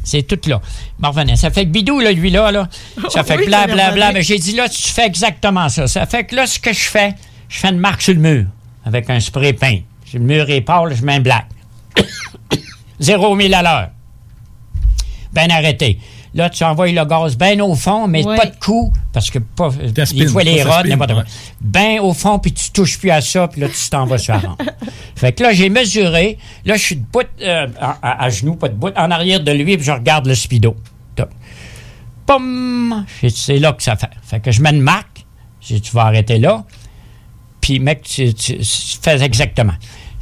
C'est 0.04 0.22
tout 0.24 0.40
là. 0.50 0.62
M'en. 1.00 1.12
Ça 1.36 1.50
fait 1.50 1.66
que 1.66 1.70
Bidou, 1.72 2.00
là, 2.00 2.12
lui, 2.12 2.30
là, 2.30 2.52
là. 2.52 2.68
Ça 3.10 3.24
fait 3.24 3.38
Oui, 3.38 3.44
que 3.44 3.48
bla, 3.48 3.66
bla, 3.68 3.92
bla. 3.92 4.12
Mais 4.12 4.22
j'ai 4.22 4.38
dit, 4.38 4.54
là, 4.56 4.70
tu 4.70 4.82
fais 4.90 5.06
exactement 5.08 5.68
ça. 5.70 5.88
Ça 5.88 6.06
fait 6.06 6.24
que 6.26 6.36
là, 6.36 6.46
ce 6.46 6.60
que 6.60 6.72
je 6.74 6.84
fais, 6.84 7.14
je 7.50 7.58
fais 7.60 7.70
une 7.70 7.80
marque 7.80 8.02
sur 8.04 8.14
le 8.14 8.20
mur 8.20 8.46
avec 8.86 9.10
un 9.10 9.20
spray 9.20 9.54
peint. 9.54 9.80
Si 10.10 10.18
le 10.18 10.24
mur 10.24 10.48
est 10.50 10.62
pâle, 10.62 10.96
je 10.96 11.04
mets 11.04 11.16
un 11.16 11.20
black. 11.20 11.46
Zéro 13.00 13.34
mille 13.36 13.54
à 13.54 13.62
l'heure. 13.64 13.90
Ben 15.36 15.52
arrêté. 15.52 16.00
Là, 16.34 16.50
tu 16.50 16.64
envoies 16.64 16.92
le 16.92 17.06
gaz 17.06 17.38
bien 17.38 17.60
au 17.62 17.76
fond, 17.76 18.08
mais 18.08 18.26
Ouais. 18.26 18.36
pas 18.38 18.46
de 18.48 18.56
coup, 18.56 18.92
parce 19.14 19.30
que 19.30 19.40
pas, 19.40 19.70
il 20.14 20.28
faut 20.28 20.40
les 20.40 20.64
pas 20.64 20.78
rods, 20.82 20.88
n'importe 20.88 21.12
quoi. 21.14 21.22
ouais. 21.22 21.28
Ben 21.62 22.00
au 22.00 22.14
fond, 22.14 22.40
puis 22.40 22.52
tu 22.54 22.72
touches 22.72 22.98
plus 23.00 23.12
à 23.12 23.22
ça, 23.22 23.48
puis 23.48 23.62
là, 23.62 23.68
tu 23.70 23.90
t'en 23.90 24.06
vas 24.06 24.18
sur 24.18 24.34
la 24.34 24.40
rampe. 24.40 24.62
Fait 25.16 25.32
que 25.34 25.44
là, 25.44 25.54
j'ai 25.54 25.70
mesuré. 25.70 26.38
Là, 26.66 26.76
je 26.76 26.82
suis 26.84 26.96
debout, 26.96 27.22
euh, 27.42 27.68
à, 28.02 28.30
genoux, 28.30 28.56
pas 28.56 28.68
debout, 28.70 28.90
en 28.98 29.12
arrière 29.12 29.40
de 29.42 29.52
lui, 29.52 29.78
puis 29.78 29.86
je 29.86 29.92
regarde 29.92 30.26
le 30.28 30.36
speedo. 30.36 30.76
Top. 31.16 31.30
Dit, 33.22 33.30
C'est 33.32 33.60
là 33.60 33.74
que 33.74 33.84
ça 33.84 33.96
fait. 33.96 34.10
Fait 34.24 34.40
que 34.40 34.52
je 34.52 34.62
mets 34.62 34.72
une 34.72 34.82
marque. 34.82 35.26
Dit, 35.62 35.82
tu 35.82 35.92
vas 35.94 36.04
arrêter 36.04 36.38
là. 36.40 36.64
Puis, 37.62 37.80
mec, 37.80 38.04
tu, 38.04 38.34
tu- 38.34 38.58
tu 38.58 38.98
fais 39.02 39.22
exactement. 39.24 39.74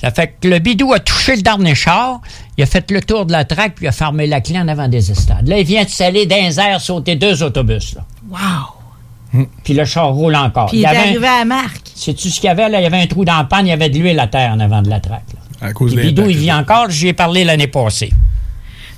Ça 0.03 0.11
fait 0.11 0.35
que 0.41 0.49
le 0.49 0.59
bidou 0.59 0.91
a 0.91 0.99
touché 0.99 1.37
le 1.37 1.41
dernier 1.41 1.75
char, 1.75 2.19
il 2.57 2.63
a 2.63 2.67
fait 2.67 2.91
le 2.91 2.99
tour 3.01 3.25
de 3.25 3.31
la 3.31 3.45
traque, 3.45 3.75
puis 3.75 3.85
il 3.85 3.87
a 3.87 3.93
fermé 3.93 4.27
la 4.27 4.41
clé 4.41 4.59
en 4.59 4.67
avant 4.67 4.89
des 4.89 5.09
estades. 5.11 5.47
Là, 5.47 5.57
il 5.59 5.65
vient 5.65 5.85
de 5.85 5.89
saler 5.89 6.25
dans 6.25 6.35
les 6.35 6.59
airs, 6.59 6.81
sauter 6.81 7.15
deux 7.15 7.41
autobus. 7.41 7.95
Là. 7.95 8.03
Wow! 8.29 9.45
Puis 9.63 9.73
le 9.73 9.85
char 9.85 10.09
roule 10.13 10.35
encore. 10.35 10.65
Puis 10.67 10.79
il 10.79 10.83
est 10.83 10.87
avait 10.87 10.97
un- 10.97 11.01
arrivé 11.03 11.27
à 11.27 11.45
marque. 11.45 11.89
Sais-tu 11.95 12.29
ce 12.29 12.35
qu'il 12.41 12.47
y 12.47 12.51
avait? 12.51 12.67
Là? 12.67 12.81
Il 12.81 12.83
y 12.83 12.85
avait 12.85 13.01
un 13.01 13.07
trou 13.07 13.23
dans 13.23 13.37
la 13.37 13.45
panne, 13.45 13.65
il 13.65 13.69
y 13.69 13.71
avait 13.71 13.89
de 13.89 13.97
l'huile 13.97 14.19
à 14.19 14.27
terre 14.27 14.51
en 14.51 14.59
avant 14.59 14.81
de 14.81 14.89
la 14.89 14.99
traque. 14.99 15.23
là. 15.61 15.67
À 15.69 15.71
cause 15.71 15.93
Puis 15.95 16.03
de 16.03 16.09
Bidou, 16.09 16.29
il 16.29 16.37
vit 16.37 16.51
encore, 16.51 16.89
j'y 16.89 17.07
ai 17.07 17.13
parlé 17.13 17.45
l'année 17.45 17.67
passée. 17.67 18.11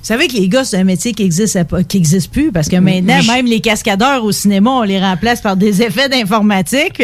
Vous 0.05 0.09
savez 0.09 0.27
que 0.27 0.33
les 0.33 0.47
gars, 0.47 0.63
c'est 0.63 0.77
un 0.77 0.83
métier 0.83 1.13
qui 1.13 1.23
existe, 1.23 1.55
à- 1.55 1.63
qui 1.83 1.97
existe 1.97 2.31
plus 2.31 2.51
parce 2.51 2.69
que 2.69 2.75
maintenant, 2.75 3.23
même 3.23 3.47
les 3.47 3.59
cascadeurs 3.59 4.23
au 4.23 4.31
cinéma, 4.31 4.69
on 4.69 4.83
les 4.83 4.99
remplace 4.99 5.41
par 5.41 5.57
des 5.57 5.81
effets 5.81 6.09
d'informatique. 6.09 7.01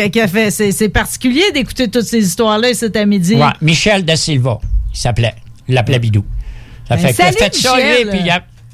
C'est 0.52 0.89
particulier 0.89 1.41
d'écouter 1.52 1.88
toutes 1.88 2.04
ces 2.06 2.20
histoires-là 2.24 2.76
cet 2.76 2.95
à 2.95 3.08
midi. 3.08 3.34
Ouais, 3.38 3.47
Michel 3.60 4.06
Da 4.06 4.16
Silva, 4.16 4.60
il 4.93 4.97
s'appelait. 4.99 5.34
Il 5.68 5.74
l'appelait 5.74 5.97
Bidou. 5.97 6.24
Ça 6.88 6.95
Ben, 6.95 7.08
fait 7.08 7.14
salut, 7.14 7.38
fait 7.39 7.56
ça, 7.56 7.76
lui, 7.78 7.84
Michel. 8.06 8.10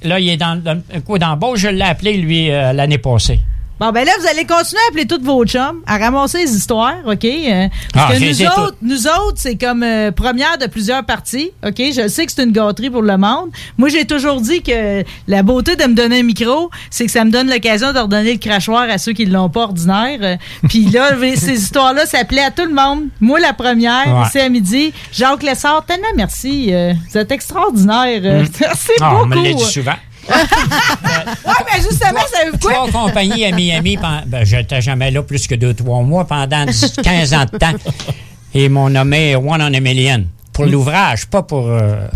puis 0.01 0.09
là, 0.09 0.19
il 0.19 0.27
est 0.27 0.35
dans, 0.35 0.61
dans 0.61 0.77
un 0.93 0.99
coup 0.99 1.17
d'embauche. 1.17 1.59
Je 1.59 1.69
l'ai 1.69 1.81
appelé, 1.83 2.17
lui, 2.17 2.51
euh, 2.51 2.73
l'année 2.73 2.97
passée. 2.97 3.39
Bon, 3.79 3.91
ben 3.91 4.05
là, 4.05 4.11
vous 4.19 4.25
allez 4.27 4.45
continuer 4.45 4.81
à 4.85 4.89
appeler 4.89 5.05
tous 5.05 5.21
vos 5.23 5.45
chums, 5.45 5.81
à 5.85 5.97
ramasser 5.99 6.39
les 6.39 6.55
histoires, 6.55 6.95
OK? 7.05 7.23
Euh, 7.25 7.67
parce 7.93 8.11
Ah, 8.11 8.15
que 8.17 8.23
nous 8.23 8.41
autres, 8.47 8.75
nous 8.81 9.07
autres, 9.07 9.35
c'est 9.35 9.55
comme 9.55 9.83
euh, 9.83 10.11
première 10.11 10.57
de 10.57 10.65
plusieurs 10.65 11.03
parties, 11.05 11.51
OK? 11.63 11.75
Je 11.77 12.07
sais 12.07 12.25
que 12.25 12.31
c'est 12.31 12.43
une 12.43 12.51
gâterie 12.51 12.89
pour 12.89 13.03
le 13.03 13.17
monde. 13.17 13.49
Moi, 13.77 13.89
j'ai 13.89 14.05
toujours 14.05 14.41
dit 14.41 14.63
que 14.63 15.03
la 15.27 15.43
beauté 15.43 15.75
de 15.75 15.83
me 15.83 15.93
donner 15.93 16.21
un 16.21 16.23
micro, 16.23 16.71
c'est 16.89 17.05
que 17.05 17.11
ça 17.11 17.23
me 17.23 17.29
donne 17.29 17.49
l'occasion 17.51 17.93
de 17.93 17.99
redonner 17.99 18.33
le 18.33 18.39
crachoir 18.39 18.83
à 18.89 18.97
ceux 18.97 19.13
qui 19.13 19.27
ne 19.27 19.33
l'ont 19.33 19.49
pas 19.49 19.61
ordinaire. 19.65 20.17
Euh, 20.23 20.35
Puis 20.67 20.85
là, 20.85 21.11
ces 21.35 21.53
histoires-là, 21.61 22.07
ça 22.07 22.23
plaît 22.25 22.43
à 22.45 22.51
tout 22.51 22.65
le 22.65 22.73
monde. 22.73 23.09
Moi, 23.21 23.39
la 23.39 23.53
première, 23.53 24.07
Ouais. 24.07 24.23
c'est 24.31 24.41
à 24.41 24.49
midi. 24.49 24.91
Jacques 25.13 25.43
Lessard, 25.43 25.85
tellement 25.85 26.07
merci. 26.15 26.71
Vous 27.11 27.17
êtes 27.17 27.31
extraordinaire. 27.31 28.21
Merci 28.59 28.91
Ah, 29.01 29.17
on 29.21 29.25
me 29.27 29.35
beaucoup. 29.35 29.57
dit 29.65 29.71
souvent. 29.71 29.93
Ouais, 30.29 31.53
mais 31.73 31.81
justement, 31.81 32.19
savez-vous 32.33 32.57
quoi? 32.59 32.73
Trois 32.87 32.91
compagnies 33.07 33.45
à 33.45 33.51
Miami, 33.51 33.97
ben, 33.97 34.43
j'étais 34.43 34.81
jamais 34.81 35.11
là 35.11 35.21
plus 35.23 35.47
que 35.47 35.55
deux, 35.55 35.73
trois 35.73 36.01
mois, 36.01 36.25
pendant 36.25 36.65
10, 36.65 36.93
15 37.03 37.33
ans 37.33 37.45
de 37.51 37.57
temps. 37.57 37.73
Et 38.53 38.65
ils 38.65 38.69
m'ont 38.69 38.89
nommé 38.89 39.35
One 39.35 39.61
on 39.61 39.73
a 39.73 39.79
Million. 39.79 40.25
Pour 40.53 40.65
l'ouvrage, 40.65 41.27
pas 41.27 41.43
pour... 41.43 41.67
euh, 41.67 42.07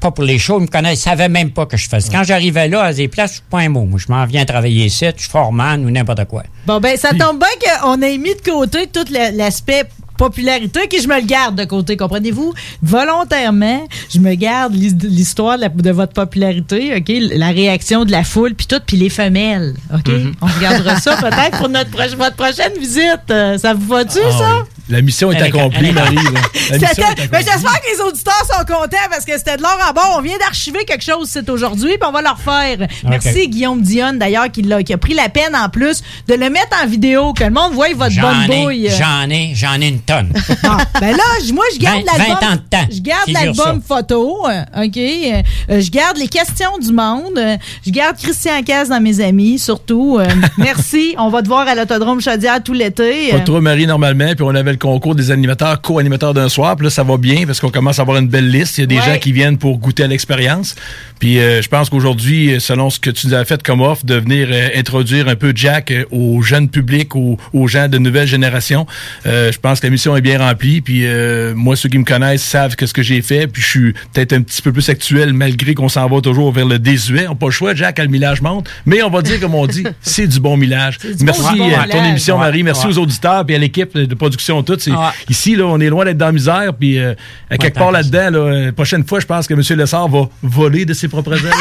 pas 0.00 0.10
pour 0.10 0.24
les 0.24 0.38
shows, 0.38 0.58
ils 0.60 0.62
me 0.62 0.66
connaissent, 0.66 1.00
ils 1.00 1.02
savaient 1.02 1.28
même 1.28 1.50
pas 1.50 1.66
que 1.66 1.76
je 1.76 1.86
faisais. 1.86 2.10
Quand 2.10 2.24
j'arrivais 2.24 2.68
là, 2.68 2.84
à 2.84 2.92
des 2.94 3.06
places, 3.08 3.30
je 3.32 3.34
suis 3.36 3.44
pas 3.50 3.58
un 3.58 3.68
mot. 3.68 3.84
Moi, 3.84 3.98
je 4.04 4.10
m'en 4.10 4.24
viens 4.24 4.46
travailler 4.46 4.86
ici, 4.86 5.04
je 5.14 5.20
suis 5.20 5.30
foreman 5.30 5.84
ou 5.84 5.90
n'importe 5.90 6.24
quoi. 6.24 6.42
Bon, 6.66 6.80
ben, 6.80 6.96
ça 6.96 7.10
tombe 7.10 7.38
bien 7.38 7.48
qu'on 7.82 8.00
ait 8.00 8.16
mis 8.16 8.34
de 8.34 8.40
côté 8.50 8.86
tout 8.86 9.04
la- 9.10 9.30
l'aspect 9.30 9.84
popularité, 10.24 10.86
que 10.86 11.00
je 11.00 11.08
me 11.08 11.16
le 11.20 11.26
garde 11.26 11.56
de 11.56 11.64
côté, 11.64 11.96
comprenez-vous? 11.96 12.52
Volontairement, 12.82 13.86
je 14.12 14.18
me 14.18 14.34
garde 14.34 14.74
l'his- 14.74 14.94
l'histoire 15.02 15.56
de, 15.58 15.90
votre 15.90 16.12
popularité, 16.12 16.94
OK? 16.96 17.10
La 17.36 17.48
réaction 17.48 18.04
de 18.04 18.10
la 18.12 18.22
foule, 18.24 18.54
puis 18.54 18.66
tout, 18.66 18.80
puis 18.86 18.96
les 18.98 19.08
femelles, 19.08 19.74
OK? 19.94 20.08
Mhm. 20.08 20.34
On 20.42 20.46
regardera 20.46 20.96
ça 21.00 21.16
peut-être 21.16 21.56
pour 21.58 21.68
notre 21.68 21.90
votre 22.16 22.36
prochaine 22.36 22.72
visite. 22.78 23.26
Euh, 23.30 23.56
ça 23.58 23.72
vous 23.74 23.86
va-tu, 23.86 24.18
Ah 24.24 24.38
ça? 24.38 24.58
oui. 24.58 24.79
La 24.90 25.02
mission 25.02 25.30
est 25.32 25.40
accomplie, 25.40 25.92
Marie. 25.92 26.16
J'espère 26.70 27.14
que 27.14 27.94
les 27.94 28.00
auditeurs 28.00 28.42
sont 28.46 28.64
contents 28.64 28.96
parce 29.10 29.24
que 29.24 29.36
c'était 29.38 29.56
de 29.56 29.62
l'or 29.62 29.78
en 29.88 29.92
bon. 29.92 30.00
On 30.18 30.20
vient 30.20 30.38
d'archiver 30.38 30.84
quelque 30.84 31.04
chose 31.04 31.28
c'est 31.30 31.48
aujourd'hui, 31.48 31.90
puis 31.98 32.08
on 32.08 32.12
va 32.12 32.22
le 32.22 32.28
refaire. 32.30 32.88
Merci 33.08 33.48
Guillaume 33.48 33.80
Dionne, 33.82 34.18
d'ailleurs, 34.18 34.50
qui, 34.50 34.62
l'a- 34.62 34.82
qui 34.82 34.92
a 34.92 34.98
pris 34.98 35.14
la 35.14 35.28
peine 35.28 35.54
en 35.54 35.68
plus 35.68 36.02
de 36.28 36.34
le 36.34 36.50
mettre 36.50 36.76
en 36.82 36.86
vidéo, 36.86 37.32
que 37.32 37.44
le 37.44 37.50
monde 37.50 37.72
voit 37.72 37.88
votre 37.94 38.20
bonne 38.20 38.46
bouille. 38.46 38.88
j'en 38.98 39.28
ai, 39.30 39.52
j'en 39.54 39.80
ai 39.80 39.88
une 39.88 40.00
tonne. 40.00 40.32
Ah, 40.62 40.76
ben 41.00 41.16
là, 41.16 41.22
moi, 41.54 41.64
je 41.74 41.78
garde 41.78 42.02
l'album. 42.04 42.36
20 42.40 42.46
ans 42.48 42.52
de 42.56 42.60
temps. 42.76 42.86
Je 42.92 43.00
garde 43.00 43.28
l'album 43.28 43.82
photo, 43.86 44.46
euh, 44.48 44.84
OK? 44.84 44.96
Euh, 44.96 45.80
je 45.80 45.90
garde 45.90 46.16
les 46.18 46.28
questions 46.28 46.76
du 46.80 46.92
monde. 46.92 47.38
euh, 47.38 47.56
je 47.84 47.90
garde 47.90 48.16
Christian 48.18 48.62
Caz 48.62 48.88
dans 48.88 49.00
mes 49.00 49.20
amis, 49.20 49.58
surtout. 49.58 50.18
Merci. 50.58 51.14
On 51.18 51.28
va 51.28 51.42
te 51.42 51.48
voir 51.48 51.66
à 51.66 51.74
l'Autodrome 51.74 52.20
Chaudière 52.20 52.62
tout 52.62 52.72
l'été. 52.72 53.30
Pas 53.32 53.40
trop 53.40 53.60
Marie 53.60 53.86
normalement, 53.86 54.32
puis 54.34 54.42
on 54.46 54.54
avait 54.54 54.72
le 54.72 54.76
concours 54.80 55.14
des 55.14 55.30
animateurs, 55.30 55.80
co-animateurs 55.80 56.34
d'un 56.34 56.48
soir, 56.48 56.74
puis 56.76 56.84
là 56.84 56.90
ça 56.90 57.04
va 57.04 57.16
bien 57.16 57.46
parce 57.46 57.60
qu'on 57.60 57.70
commence 57.70 57.98
à 57.98 58.02
avoir 58.02 58.18
une 58.18 58.28
belle 58.28 58.50
liste. 58.50 58.78
Il 58.78 58.80
y 58.80 58.84
a 58.84 58.86
des 58.86 58.96
Ouais. 58.96 59.02
gens 59.14 59.18
qui 59.18 59.30
viennent 59.32 59.56
pour 59.58 59.78
goûter 59.78 60.02
à 60.02 60.06
l'expérience. 60.08 60.74
Puis 61.20 61.38
euh, 61.38 61.62
je 61.62 61.68
pense 61.68 61.90
qu'aujourd'hui, 61.90 62.54
euh, 62.54 62.60
selon 62.60 62.90
ce 62.90 62.98
que 62.98 63.10
tu 63.10 63.26
nous 63.28 63.34
as 63.34 63.44
fait 63.44 63.62
comme 63.62 63.80
offre, 63.82 64.04
de 64.04 64.14
venir 64.16 64.48
euh, 64.50 64.68
introduire 64.74 65.28
un 65.28 65.36
peu 65.36 65.52
Jack 65.54 65.90
euh, 65.90 66.04
au 66.10 66.42
jeune 66.42 66.68
public, 66.68 67.14
aux, 67.14 67.36
aux 67.52 67.66
gens 67.68 67.88
de 67.88 67.98
nouvelle 67.98 68.26
génération, 68.26 68.86
euh, 69.26 69.52
je 69.52 69.58
pense 69.58 69.80
que 69.80 69.86
la 69.86 69.90
mission 69.90 70.16
est 70.16 70.20
bien 70.22 70.38
remplie. 70.38 70.80
Puis 70.80 71.02
euh, 71.06 71.54
moi, 71.54 71.76
ceux 71.76 71.88
qui 71.90 71.98
me 71.98 72.04
connaissent 72.04 72.42
savent 72.42 72.74
que 72.74 72.86
ce 72.86 72.92
que 72.94 73.02
j'ai 73.02 73.20
fait. 73.22 73.46
Puis 73.46 73.62
je 73.62 73.68
suis 73.68 73.92
peut-être 74.12 74.32
un 74.32 74.40
petit 74.42 74.62
peu 74.62 74.72
plus 74.72 74.88
actuel 74.88 75.32
malgré 75.34 75.74
qu'on 75.74 75.88
s'en 75.90 76.08
va 76.08 76.20
toujours 76.22 76.52
vers 76.52 76.66
le 76.66 76.78
désuet. 76.78 77.26
On 77.26 77.30
n'a 77.30 77.34
pas 77.36 77.46
le 77.46 77.52
choix, 77.52 77.74
Jack, 77.74 77.98
à 77.98 78.02
le 78.02 78.08
millage 78.10 78.40
monte. 78.40 78.68
Mais 78.86 79.02
on 79.02 79.10
va 79.10 79.20
dire 79.22 79.38
comme 79.40 79.54
on 79.54 79.66
dit, 79.66 79.84
c'est 80.00 80.26
du 80.26 80.40
bon 80.40 80.56
millage. 80.56 80.98
du 80.98 81.22
Merci 81.24 81.42
bon- 81.42 81.68
bon 81.68 81.74
à 81.74 81.86
ton 81.86 81.94
millage. 81.98 82.08
émission, 82.10 82.34
Ouais, 82.36 82.40
Marie. 82.46 82.62
Merci 82.62 82.86
ouais. 82.86 82.92
aux 82.94 82.98
auditeurs 82.98 83.44
puis 83.44 83.54
à 83.54 83.58
l'équipe 83.58 83.96
de 83.96 84.14
production 84.14 84.59
Ouais. 84.90 84.96
Ici, 85.28 85.56
là, 85.56 85.66
on 85.66 85.80
est 85.80 85.88
loin 85.88 86.04
d'être 86.04 86.18
dans 86.18 86.26
la 86.26 86.32
misère. 86.32 86.72
Puis 86.78 86.98
euh, 86.98 87.14
à 87.48 87.58
quelque 87.58 87.78
part 87.78 87.92
là-dedans, 87.92 88.30
là, 88.30 88.38
euh, 88.38 88.72
prochaine 88.72 89.04
fois, 89.06 89.20
je 89.20 89.26
pense 89.26 89.46
que 89.46 89.54
M. 89.54 89.62
Lessard 89.78 90.08
va 90.08 90.28
voler 90.42 90.84
de 90.84 90.94
ses 90.94 91.08
propres 91.08 91.34
ailes. 91.34 91.52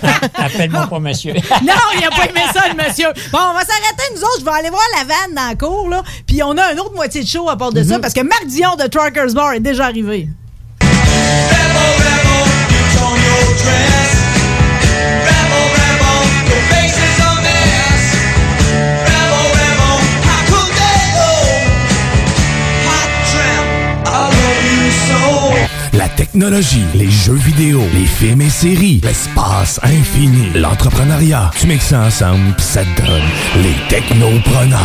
Appelle-moi 0.34 0.86
pas 0.86 0.98
monsieur. 0.98 1.34
Non, 1.62 1.74
il 1.98 2.04
a 2.04 2.10
pas 2.10 2.26
aimé 2.26 2.40
ça, 2.52 2.62
le 2.68 2.74
monsieur. 2.76 3.08
Bon, 3.32 3.38
on 3.50 3.54
va 3.54 3.60
s'arrêter, 3.60 4.02
nous 4.14 4.20
autres. 4.20 4.40
Je 4.40 4.44
vais 4.44 4.50
aller 4.50 4.70
voir 4.70 4.82
la 4.96 5.04
vanne 5.04 5.34
dans 5.34 5.48
la 5.48 5.54
cour, 5.54 5.88
là. 5.88 6.02
Puis 6.26 6.42
on 6.42 6.56
a 6.56 6.72
une 6.72 6.80
autre 6.80 6.94
moitié 6.94 7.22
de 7.22 7.28
show 7.28 7.48
à 7.48 7.56
part 7.56 7.72
de 7.72 7.82
ça, 7.82 7.98
parce 7.98 8.14
que 8.14 8.20
Marc 8.20 8.46
Dion 8.46 8.76
de 8.76 8.86
Truckers 8.86 9.34
Bar 9.34 9.52
est 9.54 9.60
déjà 9.60 9.84
arrivé. 9.86 10.28
La 25.98 26.08
technologie, 26.08 26.84
les 26.94 27.10
jeux 27.10 27.34
vidéo, 27.34 27.82
les 27.92 28.06
films 28.06 28.40
et 28.42 28.50
séries, 28.50 29.00
l'espace 29.02 29.80
infini, 29.82 30.50
l'entrepreneuriat. 30.54 31.50
Tu 31.58 31.66
mixes 31.66 31.86
ça 31.86 32.02
ensemble, 32.02 32.54
pis 32.56 32.62
ça 32.62 32.82
te 32.84 33.02
donne 33.02 33.22
les 33.62 33.74
technopreneurs. 33.88 34.78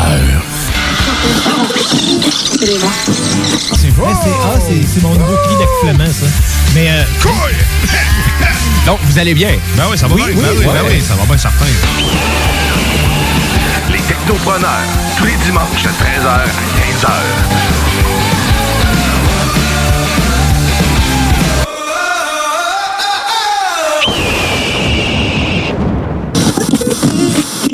C'est 2.57 3.89
vrai, 3.91 4.13
c'est 4.23 4.29
ah, 4.43 4.59
c'est- 4.67 4.87
c'est 4.91 5.01
mon 5.03 5.13
nouveau 5.13 5.35
cri 5.45 5.55
d'accouplement, 5.59 6.11
ça. 6.11 6.25
Mais 6.73 6.89
euh, 6.89 7.03
Donc, 8.87 8.99
vous 9.03 9.19
allez 9.19 9.33
bien? 9.35 9.51
Ben 9.77 9.83
oui, 9.91 9.97
ça 9.97 10.07
va 10.07 10.15
Oui, 10.15 10.21
bien. 10.25 10.33
oui, 10.35 10.41
ben 10.41 10.49
oui, 10.57 10.65
ouais. 10.65 10.73
ben 10.73 10.81
oui, 10.89 11.01
ça 11.07 11.13
va 11.15 11.25
bien 11.25 11.37
certain. 11.37 11.65
Les 13.91 13.99
technopreneurs, 13.99 14.81
tous 15.17 15.25
les 15.25 15.35
dimanches 15.45 15.83
de 15.83 15.89
13h 15.89 16.27
à 16.27 16.45
15h. 16.47 18.12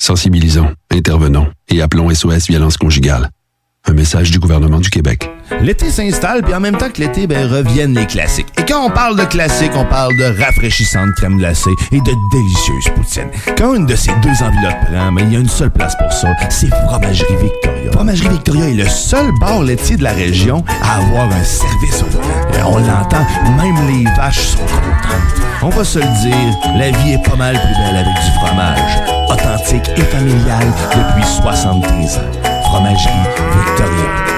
Sensibilisons, 0.00 0.72
intervenons 0.92 1.48
et 1.68 1.82
appelons 1.82 2.08
SOS 2.14 2.46
Violence 2.48 2.76
Conjugale. 2.76 3.30
Un 3.86 3.94
message 3.94 4.30
du 4.30 4.38
gouvernement 4.38 4.80
du 4.80 4.90
Québec. 4.90 5.30
L'été 5.60 5.90
s'installe, 5.90 6.42
puis 6.42 6.54
en 6.54 6.60
même 6.60 6.76
temps 6.76 6.90
que 6.90 7.00
l'été, 7.00 7.26
ben, 7.26 7.50
reviennent 7.50 7.94
les 7.94 8.06
classiques. 8.06 8.46
Et 8.58 8.64
quand 8.64 8.84
on 8.84 8.90
parle 8.90 9.18
de 9.18 9.24
classiques, 9.24 9.72
on 9.74 9.84
parle 9.84 10.14
de 10.16 10.40
rafraîchissantes 10.40 11.14
crème 11.16 11.38
glacée 11.38 11.70
et 11.90 12.00
de 12.00 12.12
délicieuses 12.32 12.94
poutines. 12.94 13.30
Quand 13.56 13.74
une 13.74 13.86
de 13.86 13.96
ces 13.96 14.12
deux 14.22 14.42
enveloppes 14.42 14.84
prend, 14.86 15.10
mais 15.10 15.22
il 15.22 15.32
y 15.32 15.36
a 15.36 15.40
une 15.40 15.48
seule 15.48 15.70
place 15.70 15.96
pour 15.96 16.12
ça, 16.12 16.28
c'est 16.48 16.68
Fromagerie 16.68 17.36
Victoria. 17.42 17.92
Fromagerie 17.92 18.28
Victoria 18.28 18.68
est 18.68 18.74
le 18.74 18.88
seul 18.88 19.32
bar 19.40 19.62
laitier 19.62 19.96
de 19.96 20.04
la 20.04 20.12
région 20.12 20.64
à 20.82 20.98
avoir 20.98 21.32
un 21.32 21.44
service 21.44 22.02
au 22.02 22.06
volant. 22.06 22.58
Et 22.58 22.62
on 22.62 22.78
l'entend, 22.78 23.26
même 23.56 23.88
les 23.88 24.04
vaches 24.16 24.38
sont 24.38 24.58
contentes. 24.58 25.47
On 25.60 25.70
va 25.70 25.82
se 25.82 25.98
le 25.98 26.04
dire, 26.22 26.76
la 26.76 26.90
vie 26.90 27.14
est 27.14 27.28
pas 27.28 27.34
mal 27.34 27.54
plus 27.54 27.74
belle 27.74 27.96
avec 27.96 28.14
du 28.14 28.30
fromage. 28.38 28.78
Authentique 29.28 29.88
et 29.96 30.02
familial 30.02 30.66
depuis 30.94 31.26
73 31.26 32.18
ans. 32.18 32.20
Fromagerie 32.62 33.12
Victoria. 33.66 34.37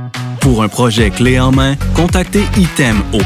Pour 0.41 0.63
un 0.63 0.67
projet 0.67 1.11
clé 1.11 1.39
en 1.39 1.51
main, 1.51 1.75
contactez 1.93 2.43
ITEM 2.57 3.03
au 3.13 3.21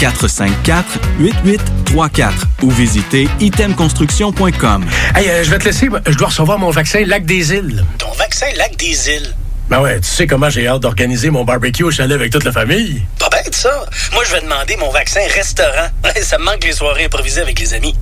418-454-8834 0.00 2.30
ou 2.62 2.70
visitez 2.70 3.28
itemconstruction.com. 3.40 4.84
Hey, 5.16 5.28
euh, 5.28 5.42
je 5.44 5.50
vais 5.50 5.58
te 5.58 5.64
laisser. 5.64 5.88
Je 6.06 6.16
dois 6.16 6.28
recevoir 6.28 6.56
mon 6.58 6.70
vaccin 6.70 7.02
Lac 7.04 7.24
des 7.26 7.52
Îles. 7.52 7.84
Ton 7.98 8.12
vaccin 8.12 8.46
Lac 8.56 8.76
des 8.76 9.08
Îles? 9.10 9.34
Ben 9.68 9.80
ouais, 9.80 10.00
tu 10.00 10.08
sais 10.08 10.26
comment 10.28 10.48
j'ai 10.50 10.66
hâte 10.68 10.80
d'organiser 10.82 11.30
mon 11.30 11.44
barbecue 11.44 11.82
au 11.84 11.90
chalet 11.90 12.14
avec 12.14 12.30
toute 12.32 12.44
la 12.44 12.52
famille. 12.52 13.02
Pas 13.18 13.28
bête, 13.28 13.54
ça. 13.54 13.84
Moi, 14.12 14.22
je 14.26 14.32
vais 14.32 14.40
demander 14.40 14.76
mon 14.76 14.90
vaccin 14.90 15.20
restaurant. 15.34 15.88
ça 16.22 16.38
me 16.38 16.44
manque 16.44 16.64
les 16.64 16.72
soirées 16.72 17.04
improvisées 17.06 17.40
avec 17.40 17.58
les 17.58 17.74
amis. 17.74 17.94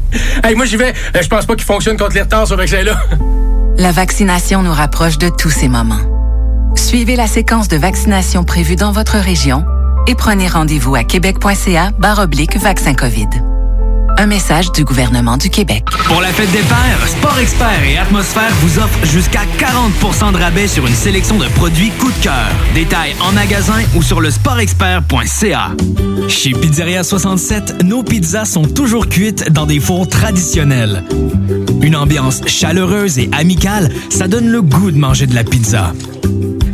Hey, 0.45 0.55
moi, 0.55 0.67
j'y 0.67 0.77
vais. 0.77 0.93
Euh, 1.17 1.23
Je 1.23 1.29
pense 1.29 1.47
pas 1.47 1.57
qu'il 1.57 1.65
fonctionne 1.67 1.97
contre 1.97 2.15
les 2.15 2.23
retards, 2.23 2.47
ce 2.47 2.55
vaccin-là. 2.55 3.01
La 3.79 3.93
vaccination 3.93 4.63
nous 4.63 4.73
rapproche 4.73 5.17
de 5.19 5.29
tous 5.31 5.51
ces 5.51 5.69
moments. 5.69 6.01
Suivez 6.77 7.17
la 7.17 7.27
séquence 7.27 7.69
de 7.69 7.77
vaccination 7.77 8.45
prévue 8.45 8.77
dans 8.77 8.93
votre 8.93 9.17
région 9.17 9.65
et 10.07 10.15
prenez 10.15 10.49
rendez-vous 10.49 10.95
à 10.95 11.05
québec.ca 11.05 11.93
oblique 12.19 12.57
vaccin 12.57 12.95
COVID. 12.95 13.29
Un 14.21 14.27
message 14.27 14.73
du 14.73 14.83
gouvernement 14.85 15.37
du 15.37 15.49
Québec. 15.49 15.85
Pour 16.07 16.21
la 16.21 16.29
fête 16.33 16.51
des 16.51 16.59
pères, 16.59 17.07
Sport 17.07 17.39
Expert 17.39 17.85
et 17.85 17.99
Atmosphère 17.99 18.51
vous 18.63 18.81
offrent 18.81 19.07
jusqu'à 19.07 19.43
40% 19.59 20.33
de 20.33 20.39
rabais 20.39 20.67
sur 20.67 20.87
une 20.89 20.95
sélection 20.95 21.39
de 21.39 21.47
produits 21.47 21.91
coup 21.91 22.11
de 22.11 22.25
cœur. 22.25 22.51
Détails 22.75 23.15
en 23.21 23.31
magasin 23.31 23.81
ou 23.95 24.03
sur 24.03 24.21
le 24.21 24.33
sportexpert.ca. 24.33 25.71
Chez 26.29 26.51
Pizzeria 26.51 27.05
67, 27.05 27.85
nos 27.85 28.03
pizzas 28.03 28.47
sont 28.47 28.65
toujours 28.65 29.09
cuites 29.09 29.53
dans 29.53 29.67
des 29.67 29.79
fours 29.79 30.09
traditionnels. 30.09 31.05
Une 31.81 31.95
ambiance 31.95 32.41
chaleureuse 32.47 33.21
et 33.21 33.31
amicale, 33.31 33.93
ça 34.11 34.27
donne 34.27 34.49
le 34.49 34.63
goût 34.63 34.91
de 34.91 34.99
manger 34.99 35.27
de 35.27 35.35
la 35.37 35.45
pizza. 35.45 35.93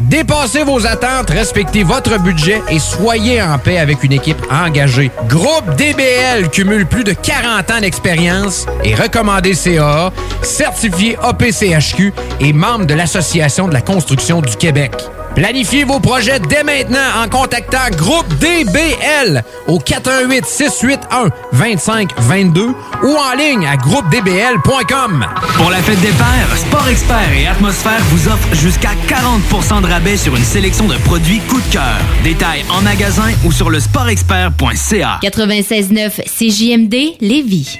Dépassez 0.00 0.62
vos 0.62 0.86
attentes, 0.86 1.30
respectez 1.30 1.82
votre 1.82 2.18
budget 2.18 2.62
et 2.70 2.78
soyez 2.78 3.42
en 3.42 3.58
paix 3.58 3.78
avec 3.78 4.02
une 4.02 4.12
équipe 4.12 4.40
engagée. 4.50 5.10
Groupe 5.28 5.76
DBL 5.76 6.48
cumule 6.50 6.86
plus 6.86 7.04
de 7.04 7.12
40 7.12 7.70
ans 7.70 7.80
d'expérience 7.80 8.66
et 8.82 8.94
recommandé 8.94 9.52
CAA, 9.54 10.10
certifié 10.42 11.18
APCHQ 11.22 12.14
et 12.40 12.52
membre 12.52 12.86
de 12.86 12.94
l'Association 12.94 13.68
de 13.68 13.74
la 13.74 13.82
construction 13.82 14.40
du 14.40 14.56
Québec. 14.56 14.92
Planifiez 15.34 15.84
vos 15.84 16.00
projets 16.00 16.40
dès 16.40 16.64
maintenant 16.64 16.98
en 17.22 17.28
contactant 17.28 17.88
Groupe 17.96 18.26
DBL 18.38 19.44
au 19.68 19.78
418 19.78 20.44
681 20.44 21.30
2522 21.52 22.74
ou 23.04 23.16
en 23.16 23.36
ligne 23.36 23.66
à 23.66 23.76
groupedbl.com. 23.76 25.26
Pour 25.56 25.70
la 25.70 25.78
fête 25.78 26.00
des 26.00 26.08
pères, 26.08 26.56
Sport 26.56 26.88
Expert 26.88 27.32
et 27.32 27.46
Atmosphère 27.46 28.00
vous 28.10 28.28
offrent 28.28 28.54
jusqu'à 28.54 28.90
40% 29.08 29.82
de 29.82 29.86
rabais 29.90 30.16
sur 30.16 30.36
une 30.36 30.44
sélection 30.44 30.86
de 30.86 30.94
produits 30.98 31.40
coup 31.48 31.60
de 31.60 31.72
cœur. 31.72 31.98
Détails 32.22 32.64
en 32.70 32.80
magasin 32.80 33.32
ou 33.44 33.50
sur 33.50 33.70
le 33.70 33.80
sportexpert.ca. 33.80 35.18
96.9 35.20 36.22
CJMD 36.26 37.16
Lévis. 37.20 37.76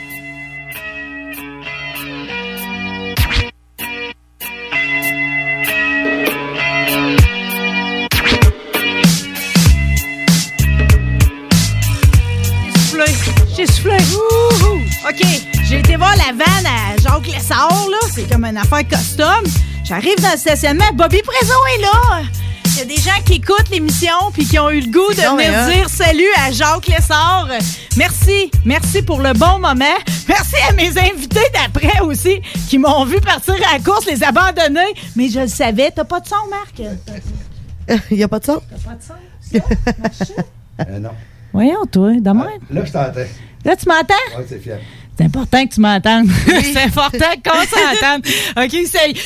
soufflé. 12.76 13.04
J'ai 13.56 13.66
soufflé. 13.66 13.96
OK, 15.08 15.26
j'ai 15.68 15.78
été 15.78 15.94
voir 15.94 16.14
la 16.16 16.32
vanne 16.32 16.66
à 16.66 16.96
Jacques 17.00 17.28
Lessard, 17.28 17.86
là. 17.88 17.98
C'est 18.12 18.28
comme 18.28 18.44
une 18.44 18.56
affaire 18.56 18.86
custom. 18.88 19.44
J'arrive 19.90 20.22
dans 20.22 20.30
le 20.30 20.38
stationnement. 20.38 20.84
Bobby 20.94 21.20
Prézo 21.20 21.52
est 21.76 21.82
là. 21.82 22.22
qu'il 22.62 22.78
y 22.78 22.80
a 22.82 22.84
des 22.84 22.94
gens 23.02 23.20
qui 23.26 23.32
écoutent 23.34 23.68
l'émission 23.72 24.12
puis 24.32 24.44
qui 24.46 24.56
ont 24.56 24.70
eu 24.70 24.82
le 24.82 24.86
goût 24.86 25.12
de 25.12 25.20
Non, 25.20 25.34
venir 25.36 25.52
hein. 25.52 25.68
dire 25.68 25.88
salut 25.90 26.28
à 26.38 26.52
Jacques 26.52 26.86
Lessard. 26.86 27.48
Merci. 27.96 28.52
Merci 28.64 29.02
pour 29.02 29.20
le 29.20 29.32
bon 29.32 29.58
moment. 29.58 29.98
Merci 30.28 30.54
à 30.68 30.72
mes 30.74 30.96
invités 30.96 31.40
d'après 31.52 31.98
aussi 32.02 32.40
qui 32.68 32.78
m'ont 32.78 33.04
vu 33.04 33.20
partir 33.20 33.54
à 33.68 33.78
la 33.78 33.82
course, 33.82 34.06
les 34.06 34.22
abandonner. 34.22 34.94
Mais 35.16 35.28
je 35.28 35.40
le 35.40 35.48
savais. 35.48 35.90
T'as 35.90 36.04
pas 36.04 36.20
de 36.20 36.28
son, 36.28 36.36
Marc? 36.48 36.80
Il 38.12 38.16
n'y 38.16 38.22
a 38.22 38.28
pas 38.28 38.38
de 38.38 38.44
son? 38.44 38.60
T'as 38.70 38.90
pas 38.90 38.94
de 38.94 39.02
son? 39.02 39.62
Euh, 40.88 40.98
non. 40.98 41.10
Voyons, 41.52 41.84
toi, 41.92 42.12
de 42.12 42.30
même. 42.30 42.46
Là, 42.70 42.84
je 42.86 42.90
t'entends. 42.92 43.20
Là, 43.66 43.76
tu 43.76 43.86
m'entends? 43.86 44.38
Ouais, 44.38 44.46
c'est 44.48 44.60
fiable. 44.60 44.80
C'est 45.16 45.24
important 45.24 45.66
que 45.66 45.74
tu 45.74 45.80
m'entendes. 45.80 46.28
c'est 46.46 46.82
important 46.82 47.32
qu'on 47.44 47.60
s'entende. 47.60 48.24
OK, 48.56 48.72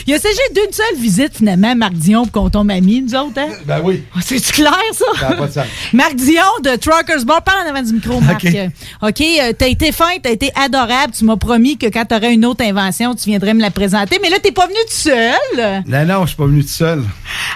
il 0.06 0.14
a 0.14 0.18
s'agit 0.18 0.54
d'une 0.54 0.72
seule 0.72 1.00
visite, 1.00 1.36
finalement, 1.36 1.76
Marc 1.76 1.94
Dion, 1.94 2.24
pour 2.26 2.42
qu'on 2.42 2.50
tombe 2.50 2.70
amis, 2.70 3.02
nous 3.02 3.14
autres, 3.14 3.38
hein? 3.38 3.48
Ben 3.64 3.80
oui. 3.82 4.02
C'est-tu 4.20 4.52
clair, 4.52 4.72
ça? 4.92 5.04
Ça 5.20 5.28
n'a 5.30 5.36
pas 5.36 5.46
de 5.46 5.52
sens. 5.52 5.66
Marc 5.92 6.16
Dion 6.16 6.42
de 6.62 6.76
Truckers 6.76 7.24
Bar. 7.24 7.42
Parle 7.42 7.66
en 7.66 7.70
avant 7.70 7.82
du 7.82 7.92
micro, 7.92 8.20
Marc. 8.20 8.44
OK. 8.44 8.56
OK, 9.02 9.20
euh, 9.20 9.52
t'as 9.56 9.68
été 9.68 9.92
fin, 9.92 10.18
t'as 10.22 10.30
été 10.30 10.50
adorable. 10.56 11.12
Tu 11.16 11.24
m'as 11.24 11.36
promis 11.36 11.76
que 11.76 11.86
quand 11.86 12.04
t'aurais 12.04 12.34
une 12.34 12.44
autre 12.44 12.64
invention, 12.64 13.14
tu 13.14 13.30
viendrais 13.30 13.54
me 13.54 13.60
la 13.60 13.70
présenter. 13.70 14.18
Mais 14.22 14.30
là, 14.30 14.38
t'es 14.42 14.52
pas 14.52 14.66
venu 14.66 14.78
tout 14.86 14.94
seul. 14.94 15.84
Non, 15.86 16.04
non, 16.06 16.22
je 16.22 16.28
suis 16.28 16.36
pas 16.36 16.46
venu 16.46 16.62
tout 16.62 16.68
seul. 16.68 17.04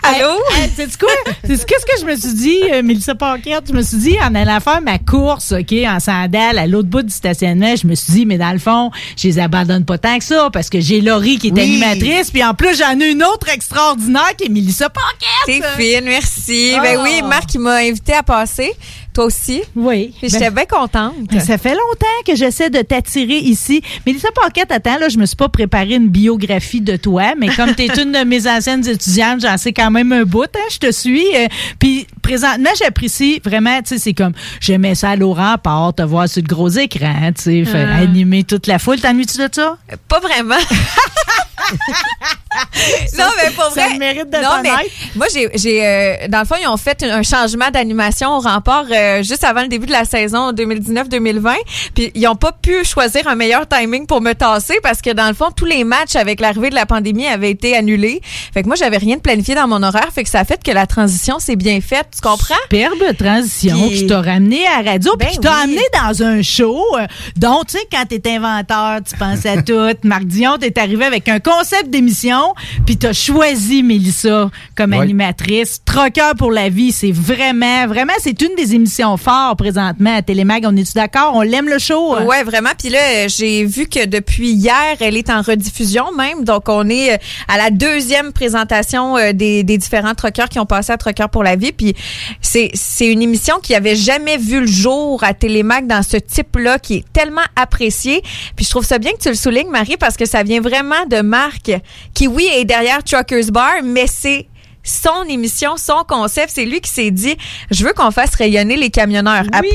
Allô? 0.03 0.39
C'est 0.77 0.97
quoi? 0.97 1.09
C'est 1.45 1.65
qu'est-ce 1.65 1.87
que 1.87 2.01
je 2.01 2.07
me 2.07 2.17
suis 2.17 2.35
dit, 2.35 2.61
euh, 2.73 2.83
Mélissa 2.83 3.15
Paquette? 3.15 3.65
Je 3.69 3.73
me 3.73 3.83
suis 3.83 3.99
dit, 3.99 4.17
en 4.21 4.35
allant 4.35 4.61
faire 4.61 4.81
ma 4.81 4.99
course, 4.99 5.53
OK, 5.53 5.73
en 5.87 6.01
sandales, 6.01 6.59
à 6.59 6.67
l'autre 6.67 6.89
bout 6.89 7.03
du 7.03 7.13
stationnement, 7.13 7.75
je 7.77 7.87
me 7.87 7.95
suis 7.95 8.13
dit, 8.13 8.18
mais 8.27 8.39
dans 8.39 8.53
le 8.53 8.59
fond, 8.59 8.91
je 9.17 9.29
les 9.29 9.39
abandonne 9.39 9.85
pas 9.85 9.99
tant 9.99 10.19
que 10.19 10.25
ça, 10.25 10.49
parce 10.53 10.71
que 10.71 10.81
j'ai 10.81 11.01
Laurie 11.01 11.39
qui 11.39 11.49
est 11.49 11.53
Oui. 11.53 11.61
animatrice, 11.61 12.31
puis 12.31 12.45
en 12.45 12.55
plus, 12.55 12.77
j'en 12.79 12.99
ai 13.01 13.11
une 13.11 13.23
autre 13.23 13.49
extraordinaire 13.49 14.35
qui 14.37 14.45
est 14.47 14.49
Mélissa 14.49 14.89
Paquette. 14.91 15.63
T'es 15.77 15.95
fine, 15.97 16.05
merci. 16.05 16.73
Ah. 16.77 16.81
Ben 16.83 17.01
oui, 17.03 17.23
Marc, 17.23 17.55
il 17.55 17.61
m'a 17.61 17.77
invité 17.77 18.13
à 18.15 18.23
passer. 18.23 18.73
Toi 19.15 19.25
aussi? 19.25 19.63
Oui. 19.75 20.15
Puis 20.19 20.29
j'étais 20.29 20.51
bien 20.51 20.65
contente. 20.65 21.15
Ben, 21.31 21.41
ça 21.41 21.59
fait 21.59 21.73
longtemps 21.75 22.07
que 22.27 22.37
j'essaie 22.37 22.71
de 22.71 22.83
t'attirer 22.83 23.39
ici. 23.39 23.83
Mélissa 24.07 24.29
Paquette, 24.33 24.71
attends, 24.71 24.99
là, 24.99 25.09
je 25.09 25.19
me 25.19 25.27
suis 25.27 25.35
pas 25.35 25.49
préparé 25.49 25.95
une 25.97 26.09
biographie 26.09 26.81
de 26.81 26.97
toi, 26.97 27.35
mais 27.37 27.49
comme 27.49 27.75
tu 27.75 27.83
es 27.83 28.03
une 28.03 28.13
de 28.13 28.23
mes 28.25 28.47
anciennes 28.49 28.87
étudiantes, 28.87 29.41
j'en 29.41 29.57
sais 29.57 29.73
quand 29.73 29.91
même 29.91 30.13
un 30.13 30.23
bout, 30.23 30.45
hein, 30.45 30.69
je 30.71 30.79
te 30.79 30.93
suis. 30.93 31.25
euh, 31.35 31.47
Puis 31.81 32.07
présentement, 32.23 32.71
j'apprécie 32.79 33.41
vraiment, 33.45 33.79
tu 33.83 33.89
sais, 33.89 33.99
c'est 33.99 34.13
comme, 34.15 34.33
j'aimais 34.61 34.95
ça 34.95 35.11
à 35.11 35.17
Laurent, 35.17 35.57
part 35.63 35.95
te 35.95 36.03
voir 36.03 36.29
sur 36.29 36.43
le 36.43 36.47
gros 36.47 36.69
écran, 36.69 37.33
tu 37.35 37.65
sais, 37.65 37.65
Ah. 37.75 37.97
animer 38.03 38.45
toute 38.45 38.67
la 38.69 38.79
foule. 38.79 39.01
T'ennuies-tu 39.01 39.39
de 39.39 39.49
ça? 39.53 39.79
Pas 40.07 40.21
vraiment. 40.21 40.55
non, 43.19 43.25
mais 43.37 43.51
pour 43.53 43.65
ça 43.71 43.89
vrai. 43.89 43.99
mérite 43.99 44.31
de 44.31 44.39
non, 44.39 44.61
mais 44.63 44.71
moi, 45.17 45.27
j'ai, 45.33 45.49
j'ai, 45.55 45.87
euh, 45.87 46.29
dans 46.29 46.41
le 46.41 46.45
fond, 46.45 46.55
ils 46.61 46.67
ont 46.67 46.77
fait 46.77 47.03
un 47.03 47.23
changement 47.23 47.71
d'animation 47.71 48.37
au 48.37 48.41
rempart 48.41 48.85
euh, 48.91 49.23
juste 49.23 49.45
avant 49.45 49.63
le 49.63 49.69
début 49.69 49.87
de 49.87 49.93
la 49.93 50.05
saison 50.05 50.53
2019-2020. 50.53 51.55
Puis, 51.95 52.11
ils 52.15 52.27
ont 52.27 52.37
pas 52.37 52.53
pu 52.53 52.85
choisir 52.85 53.27
un 53.29 53.35
meilleur 53.35 53.67
timing 53.69 54.07
pour 54.07 54.21
me 54.21 54.33
tasser 54.33 54.79
parce 54.83 55.03
que, 55.03 55.11
dans 55.11 55.29
le 55.29 55.35
fond, 55.35 55.51
tous 55.55 55.65
les 55.67 55.85
matchs 55.85 56.17
avec 56.17 56.41
l'arrivée 56.41 56.71
de 56.71 56.75
la 56.75 56.87
pandémie 56.87 57.27
avaient 57.27 57.51
été 57.51 57.77
annulés. 57.77 58.21
Fait 58.55 58.63
que 58.63 58.67
moi, 58.67 58.77
j'avais 58.77 58.99
rien 58.99 59.17
de 59.17 59.21
planifié 59.21 59.55
dans 59.55 59.69
mon 59.69 59.83
horaire. 59.83 60.09
Fait 60.15 60.25
que 60.25 60.31
ça 60.31 60.41
a 60.41 60.45
fait 60.45 60.63
que 60.63 60.71
la 60.71 60.87
transition 60.87 61.39
s'est 61.39 61.57
bien 61.57 61.81
faite. 61.81 62.09
Tu 62.15 62.21
comprends? 62.21 62.55
Superbe 62.71 63.17
transition 63.17 63.89
qui 63.89 64.07
t'a 64.07 64.21
ramené 64.21 64.67
à 64.67 64.83
la 64.83 64.93
radio, 64.93 65.15
puis 65.19 65.27
Ben 65.29 65.33
qui 65.33 65.41
t'a 65.41 65.51
oui. 65.53 65.63
amené 65.65 65.83
dans 65.93 66.23
un 66.23 66.43
show. 66.43 66.83
euh, 66.99 67.07
dont, 67.37 67.63
tu 67.67 67.77
sais, 67.79 67.85
quand 67.93 68.05
t'es 68.09 68.23
inventeur, 68.31 69.01
tu 69.09 69.17
penses 69.17 69.45
à 69.47 69.63
tout. 69.63 69.97
Marc 70.05 70.25
Dion, 70.25 70.57
t'es 70.59 70.79
arrivé 70.79 71.05
avec 71.05 71.29
un 71.29 71.41
concept 71.41 71.91
d'émission, 71.91 72.38
puis 72.87 72.97
t'as 72.97 73.13
choisi 73.13 73.83
Mélissa 73.83 74.51
comme 74.77 74.93
Oui. 74.93 74.99
animatrice. 74.99 75.81
Troqueur 75.85 76.35
pour 76.37 76.51
la 76.53 76.69
vie, 76.69 76.93
c'est 76.93 77.13
vraiment, 77.13 77.87
vraiment, 77.87 78.13
c'est 78.21 78.41
une 78.43 78.55
des 78.57 78.75
émissions 78.75 79.17
fortes 79.17 79.59
présentement 79.59 80.15
à 80.17 80.23
Télémag. 80.23 80.65
On 80.67 80.77
est-tu 80.77 80.93
d'accord? 80.95 81.33
On 81.35 81.43
l'aime 81.43 81.69
le 81.69 81.79
show? 81.79 82.15
hein? 82.15 82.25
Ouais, 82.25 82.43
vraiment. 82.45 82.71
Puis 82.79 82.89
là, 82.91 83.29
j'ai 83.29 83.65
vu 83.65 83.87
que 83.89 84.07
depuis 84.07 84.51
hier, 84.51 84.97
elle 85.01 85.17
est 85.17 85.31
en 85.31 85.43
rediffusion 85.43 86.13
même. 86.17 86.45
Donc, 86.45 86.69
on 86.69 86.89
est 86.89 87.15
euh, 87.15 87.19
à 87.49 87.57
la 87.59 87.71
deuxième 87.71 88.33
présentation 88.33 89.17
euh, 89.17 89.33
des, 89.33 89.63
des 89.65 89.79
différents 89.79 90.15
troqueurs 90.15 90.49
qui 90.49 90.59
ont 90.59 90.67
passé 90.67 90.93
à 90.93 90.97
Troqueurs 90.97 91.29
pour 91.31 91.43
la 91.43 91.57
vie. 91.57 91.73
Puis 91.73 91.95
c'est 92.41 92.71
c'est 92.75 93.07
une 93.07 93.23
émission 93.23 93.57
qui 93.63 93.75
avait 93.75 93.97
jamais 93.97 94.37
vu 94.37 94.61
le 94.61 94.67
jour 94.67 95.23
à 95.25 95.35
Télémac 95.35 95.87
dans 95.87 96.03
ce 96.03 96.17
type-là, 96.17 96.79
qui 96.79 96.97
est 96.97 97.05
tellement 97.13 97.43
apprécié. 97.57 98.23
Puis 98.57 98.65
je 98.65 98.71
trouve 98.71 98.85
ça 98.85 98.99
bien 98.99 99.13
que 99.13 99.19
tu 99.23 99.29
le 99.29 99.35
soulignes, 99.35 99.71
Marie, 99.71 99.97
parce 99.99 100.17
que 100.17 100.27
ça 100.27 100.43
vient 100.43 100.61
vraiment 100.61 101.07
de 101.11 101.21
Marc, 101.21 101.71
qui, 102.15 102.27
oui, 102.29 102.49
est 102.53 102.65
derrière 102.65 103.03
Truckers 103.03 103.51
Bar, 103.51 103.83
mais 103.83 104.07
c'est 104.07 104.47
son 104.83 105.25
émission, 105.29 105.77
son 105.77 106.05
concept. 106.07 106.53
C'est 106.55 106.65
lui 106.65 106.81
qui 106.81 106.91
s'est 106.91 107.11
dit, 107.11 107.37
je 107.71 107.85
veux 107.85 107.93
qu'on 107.93 108.11
fasse 108.11 108.35
rayonner 108.35 108.77
les 108.77 108.91
camionneurs. 108.91 109.45
Après 109.53 109.69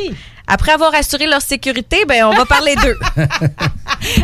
avoir 0.48 0.94
assuré 0.96 1.28
leur 1.28 1.42
sécurité, 1.42 2.06
ben 2.08 2.24
on 2.26 2.34
va 2.36 2.46
parler 2.46 2.76
d'eux. 2.76 2.98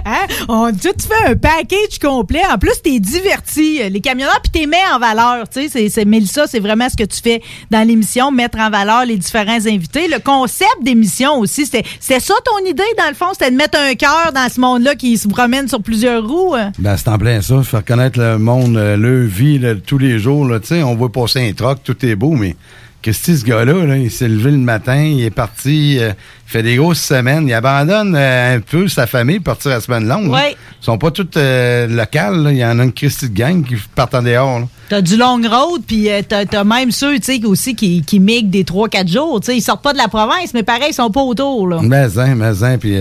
Hein? 0.06 0.28
On 0.50 0.64
a 0.66 0.72
tout 0.74 0.90
fait 1.00 1.30
un 1.32 1.36
package 1.38 2.00
complet. 2.02 2.42
En 2.52 2.58
plus, 2.58 2.74
t'es 2.84 3.00
diverti. 3.00 3.80
Les 3.90 4.02
camionneurs, 4.02 4.42
puis 4.42 4.52
t'es 4.52 4.66
mets 4.68 4.76
en 4.94 5.00
valeur. 5.00 5.48
Tu 5.48 5.62
sais, 5.62 5.70
c'est- 5.70 5.90
c'est 5.90 6.04
Mélissa, 6.04 6.48
c'est 6.48 6.60
vraiment 6.60 6.90
ce 6.90 6.98
que 6.98 7.06
tu 7.06 7.22
fais 7.22 7.42
dans 7.72 7.88
l'émission, 7.88 8.30
mettre 8.30 8.60
en 8.60 8.70
valeur 8.70 9.06
les 9.06 9.16
différents 9.16 9.66
invités. 9.66 10.10
Le 10.10 10.20
concept 10.20 10.84
d'émission 10.84 11.38
aussi, 11.40 11.66
c'était 11.66 11.86
c'était 12.00 12.20
ça 12.20 12.34
ton 12.44 12.66
idée, 12.70 12.84
dans 12.98 13.08
le 13.08 13.14
fond? 13.16 13.28
C'était 13.32 13.52
de 13.52 13.56
mettre 13.56 13.80
un 13.80 13.96
cœur 13.96 14.34
dans 14.36 14.50
ce 14.50 14.60
monde-là 14.60 14.96
qui 14.96 15.18
se 15.18 15.30
promène 15.30 15.70
sur 15.70 15.82
plusieurs 15.82 16.28
roues? 16.28 16.56
hein? 16.56 16.74
Ben, 16.78 16.98
c'est 16.98 17.08
en 17.08 17.18
plein 17.18 17.42
ça, 17.42 17.64
faire 17.64 17.86
connaître 17.86 18.20
le 18.20 18.38
monde, 18.38 18.76
euh, 18.76 18.98
leur 18.98 19.28
vie, 19.30 19.60
là, 19.60 19.76
tous 19.76 19.98
les 19.98 20.20
jours. 20.20 20.46
Tu 20.62 20.68
sais, 20.68 20.84
on 20.84 20.96
voit 20.96 21.12
passer 21.12 21.48
un 21.48 21.54
troc, 21.54 21.80
tout 21.86 22.06
est 22.06 22.16
beau, 22.16 22.32
mais 22.32 22.58
qu'est-ce 23.02 23.28
que 23.28 23.38
ce 23.38 23.46
gars-là, 23.46 23.86
là, 23.86 23.98
il 23.98 24.12
s'est 24.12 24.28
levé 24.28 24.52
le 24.52 24.58
matin, 24.58 25.02
il 25.02 25.24
est 25.24 25.30
parti, 25.30 25.98
euh, 26.00 26.12
il 26.48 26.52
fait 26.52 26.64
des 26.64 26.76
grosses 26.76 27.02
semaines, 27.02 27.48
il 27.48 27.54
abandonne 27.54 28.16
euh, 28.16 28.58
un 28.58 28.60
peu 28.60 28.88
sa 28.88 29.08
famille 29.08 29.38
pour 29.40 29.54
partir 29.56 29.72
à 29.72 29.76
la 29.76 29.82
semaine 29.82 30.08
longue. 30.08 30.32
là. 30.32 30.38
Ouais. 30.38 30.56
Ils 30.82 30.86
sont 30.86 30.98
pas 30.98 31.12
tous 31.12 31.28
euh, 31.38 31.88
locales, 31.88 32.44
là. 32.44 32.52
il 32.52 32.58
y 32.58 32.66
en 32.66 32.80
a 32.80 32.84
une 32.84 32.94
Christie 32.94 33.30
de 33.30 33.36
gang 33.36 33.64
qui 33.64 33.76
partent 33.96 34.16
en 34.16 34.24
dehors. 34.24 34.60
là. 34.60 34.68
T'as 34.90 35.02
du 35.02 35.18
long 35.18 35.40
road, 35.48 35.82
puis 35.86 36.10
euh, 36.10 36.22
t'as 36.28 36.46
t'as 36.46 36.64
même 36.64 36.92
ceux, 36.92 37.18
aussi 37.46 37.76
qui, 37.76 38.02
qui 38.02 38.20
migrent 38.20 38.50
des 38.50 38.64
3-4 38.64 39.08
jours. 39.08 39.40
Tu 39.42 39.48
sais, 39.48 39.58
ils 39.58 39.62
sortent 39.62 39.84
pas 39.84 39.94
de 39.94 39.98
la 39.98 40.08
province, 40.08 40.54
mais 40.54 40.64
pareil, 40.64 40.90
ils 40.90 40.94
sont 40.96 41.12
pas 41.12 41.22
autour, 41.22 41.68
là. 41.68 41.80
Mais 41.82 42.18
hein, 42.18 42.36
mais 42.36 42.64
hein, 42.64 42.78
puis 42.80 42.98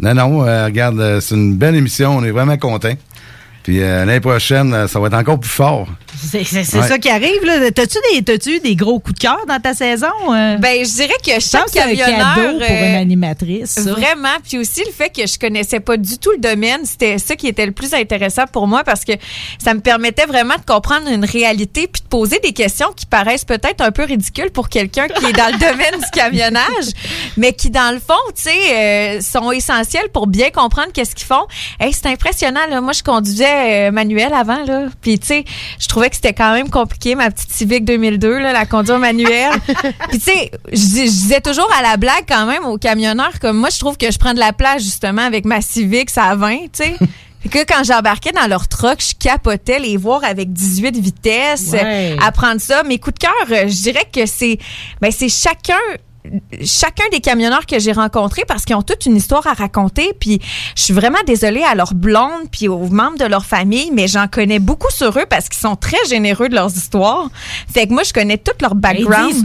non, 0.00 0.14
non, 0.14 0.38
regarde, 0.40 1.20
c'est 1.20 1.34
une 1.34 1.56
belle 1.56 1.74
émission, 1.74 2.16
on 2.16 2.24
est 2.24 2.30
vraiment 2.30 2.56
contents. 2.56 2.94
Puis 3.68 3.82
euh, 3.82 4.06
l'année 4.06 4.20
prochaine, 4.20 4.72
euh, 4.72 4.88
ça 4.88 4.98
va 4.98 5.08
être 5.08 5.14
encore 5.14 5.38
plus 5.38 5.50
fort. 5.50 5.86
C'est 6.16 6.38
Ouais. 6.38 6.64
ça 6.64 6.98
qui 6.98 7.10
arrive, 7.10 7.44
là. 7.44 7.70
T'as-tu 7.70 7.98
des, 8.14 8.60
des 8.60 8.74
gros 8.76 8.98
coups 8.98 9.14
de 9.16 9.20
cœur 9.20 9.38
dans 9.46 9.60
ta 9.60 9.74
saison? 9.74 10.06
euh? 10.32 10.56
Ben, 10.56 10.82
je 10.84 10.90
dirais 10.90 11.12
que 11.24 11.34
Je 11.34 11.40
chaque 11.40 11.64
pense 11.64 11.72
que 11.72 11.78
c'est 11.78 11.82
un 11.82 11.94
camionneur... 11.94 12.34
cadeau 12.34 12.52
pour 12.58 12.62
euh, 12.62 12.88
une 12.88 12.94
animatrice. 12.94 13.70
ça. 13.72 13.82
Vraiment. 13.92 14.34
Puis 14.42 14.56
aussi, 14.56 14.82
le 14.86 14.90
fait 14.90 15.10
que 15.10 15.26
je 15.26 15.38
connaissais 15.38 15.80
pas 15.80 15.98
du 15.98 16.16
tout 16.16 16.30
le 16.30 16.38
domaine, 16.38 16.80
c'était 16.86 17.18
ça 17.18 17.36
qui 17.36 17.46
était 17.46 17.66
le 17.66 17.72
plus 17.72 17.92
intéressant 17.92 18.44
pour 18.50 18.66
moi 18.66 18.84
parce 18.84 19.04
que 19.04 19.12
ça 19.62 19.74
me 19.74 19.80
permettait 19.80 20.24
vraiment 20.24 20.54
de 20.56 20.64
comprendre 20.64 21.06
une 21.08 21.26
réalité 21.26 21.88
puis 21.88 22.00
de 22.00 22.08
poser 22.08 22.38
des 22.42 22.54
questions 22.54 22.88
qui 22.96 23.04
paraissent 23.04 23.44
peut-être 23.44 23.82
un 23.82 23.90
peu 23.90 24.04
ridicules 24.04 24.50
pour 24.50 24.70
quelqu'un 24.70 25.08
qui 25.08 25.26
est 25.26 25.32
dans 25.34 25.52
le 25.52 25.58
domaine 25.70 26.00
du 26.00 26.10
camionnage, 26.18 26.86
mais 27.36 27.52
qui, 27.52 27.68
dans 27.68 27.92
le 27.92 28.00
fond, 28.00 28.14
tu 28.34 28.44
sais, 28.44 29.18
euh, 29.18 29.20
sont 29.20 29.52
essentiels 29.52 30.08
pour 30.12 30.26
bien 30.26 30.48
comprendre 30.48 30.88
qu'est-ce 30.94 31.14
qu'ils 31.14 31.26
font. 31.26 31.46
Hey, 31.78 31.92
c'est 31.92 32.06
impressionnant, 32.08 32.66
là. 32.70 32.80
Moi, 32.80 32.94
je 32.94 33.02
conduisais 33.02 33.57
euh, 33.58 33.90
manuel 33.90 34.32
avant, 34.34 34.64
là. 34.64 34.86
Puis, 35.00 35.18
tu 35.18 35.26
sais, 35.26 35.44
je 35.78 35.86
trouvais 35.88 36.08
que 36.10 36.16
c'était 36.16 36.32
quand 36.34 36.52
même 36.52 36.70
compliqué, 36.70 37.14
ma 37.14 37.30
petite 37.30 37.50
Civic 37.52 37.84
2002, 37.84 38.38
là, 38.38 38.52
la 38.52 38.66
conduire 38.66 38.98
manuelle. 38.98 39.52
Puis, 40.10 40.18
tu 40.18 40.20
sais, 40.20 40.50
je 40.72 40.76
dis- 40.76 41.06
je 41.06 41.10
disais 41.12 41.40
toujours 41.40 41.70
à 41.78 41.82
la 41.82 41.96
blague 41.96 42.24
quand 42.28 42.46
même 42.46 42.64
aux 42.64 42.78
camionneurs, 42.78 43.38
comme 43.40 43.56
moi, 43.58 43.68
je 43.72 43.78
trouve 43.78 43.96
que 43.96 44.10
je 44.10 44.18
prends 44.18 44.34
de 44.34 44.38
la 44.40 44.52
place, 44.52 44.82
justement, 44.82 45.22
avec 45.22 45.44
ma 45.44 45.60
Civic, 45.60 46.10
ça 46.10 46.24
a 46.24 46.34
20, 46.36 46.56
tu 46.56 46.68
sais. 46.74 46.94
Fait 47.40 47.48
que 47.64 47.72
quand 47.72 47.84
j'embarquais 47.84 48.32
dans 48.32 48.48
leur 48.48 48.66
truck, 48.66 48.96
je 49.00 49.14
capotais 49.16 49.78
les 49.78 49.96
voir 49.96 50.24
avec 50.24 50.52
18 50.52 50.96
vitesses, 50.98 51.68
Ouais. 51.70 52.16
apprendre 52.20 52.60
ça. 52.60 52.82
Mes 52.82 52.98
coups 52.98 53.14
de 53.14 53.20
cœur, 53.20 53.32
euh, 53.52 53.68
je 53.68 53.80
dirais 53.82 54.04
que 54.12 54.26
c'est 54.26 54.58
ben 55.00 55.12
c'est 55.12 55.28
chacun 55.28 55.78
chacun 56.64 57.04
des 57.12 57.20
camionneurs 57.20 57.66
que 57.66 57.78
j'ai 57.78 57.92
rencontrés 57.92 58.44
parce 58.46 58.64
qu'ils 58.64 58.76
ont 58.76 58.82
toute 58.82 59.06
une 59.06 59.16
histoire 59.16 59.46
à 59.46 59.52
raconter 59.54 60.12
puis 60.18 60.40
je 60.76 60.82
suis 60.82 60.94
vraiment 60.94 61.18
désolée 61.26 61.62
à 61.62 61.74
leurs 61.74 61.94
blondes 61.94 62.48
puis 62.50 62.68
aux 62.68 62.86
membres 62.88 63.18
de 63.18 63.24
leur 63.24 63.44
famille 63.46 63.90
mais 63.92 64.08
j'en 64.08 64.28
connais 64.28 64.58
beaucoup 64.58 64.90
sur 64.90 65.18
eux 65.18 65.26
parce 65.28 65.48
qu'ils 65.48 65.60
sont 65.60 65.76
très 65.76 65.98
généreux 66.08 66.48
de 66.48 66.54
leurs 66.54 66.74
histoires. 66.76 67.28
Fait 67.72 67.86
que 67.86 67.92
moi 67.92 68.02
je 68.02 68.12
connais 68.12 68.38
tout 68.38 68.52
leur 68.60 68.74
background 68.74 69.28
Ils 69.30 69.34
disent 69.34 69.44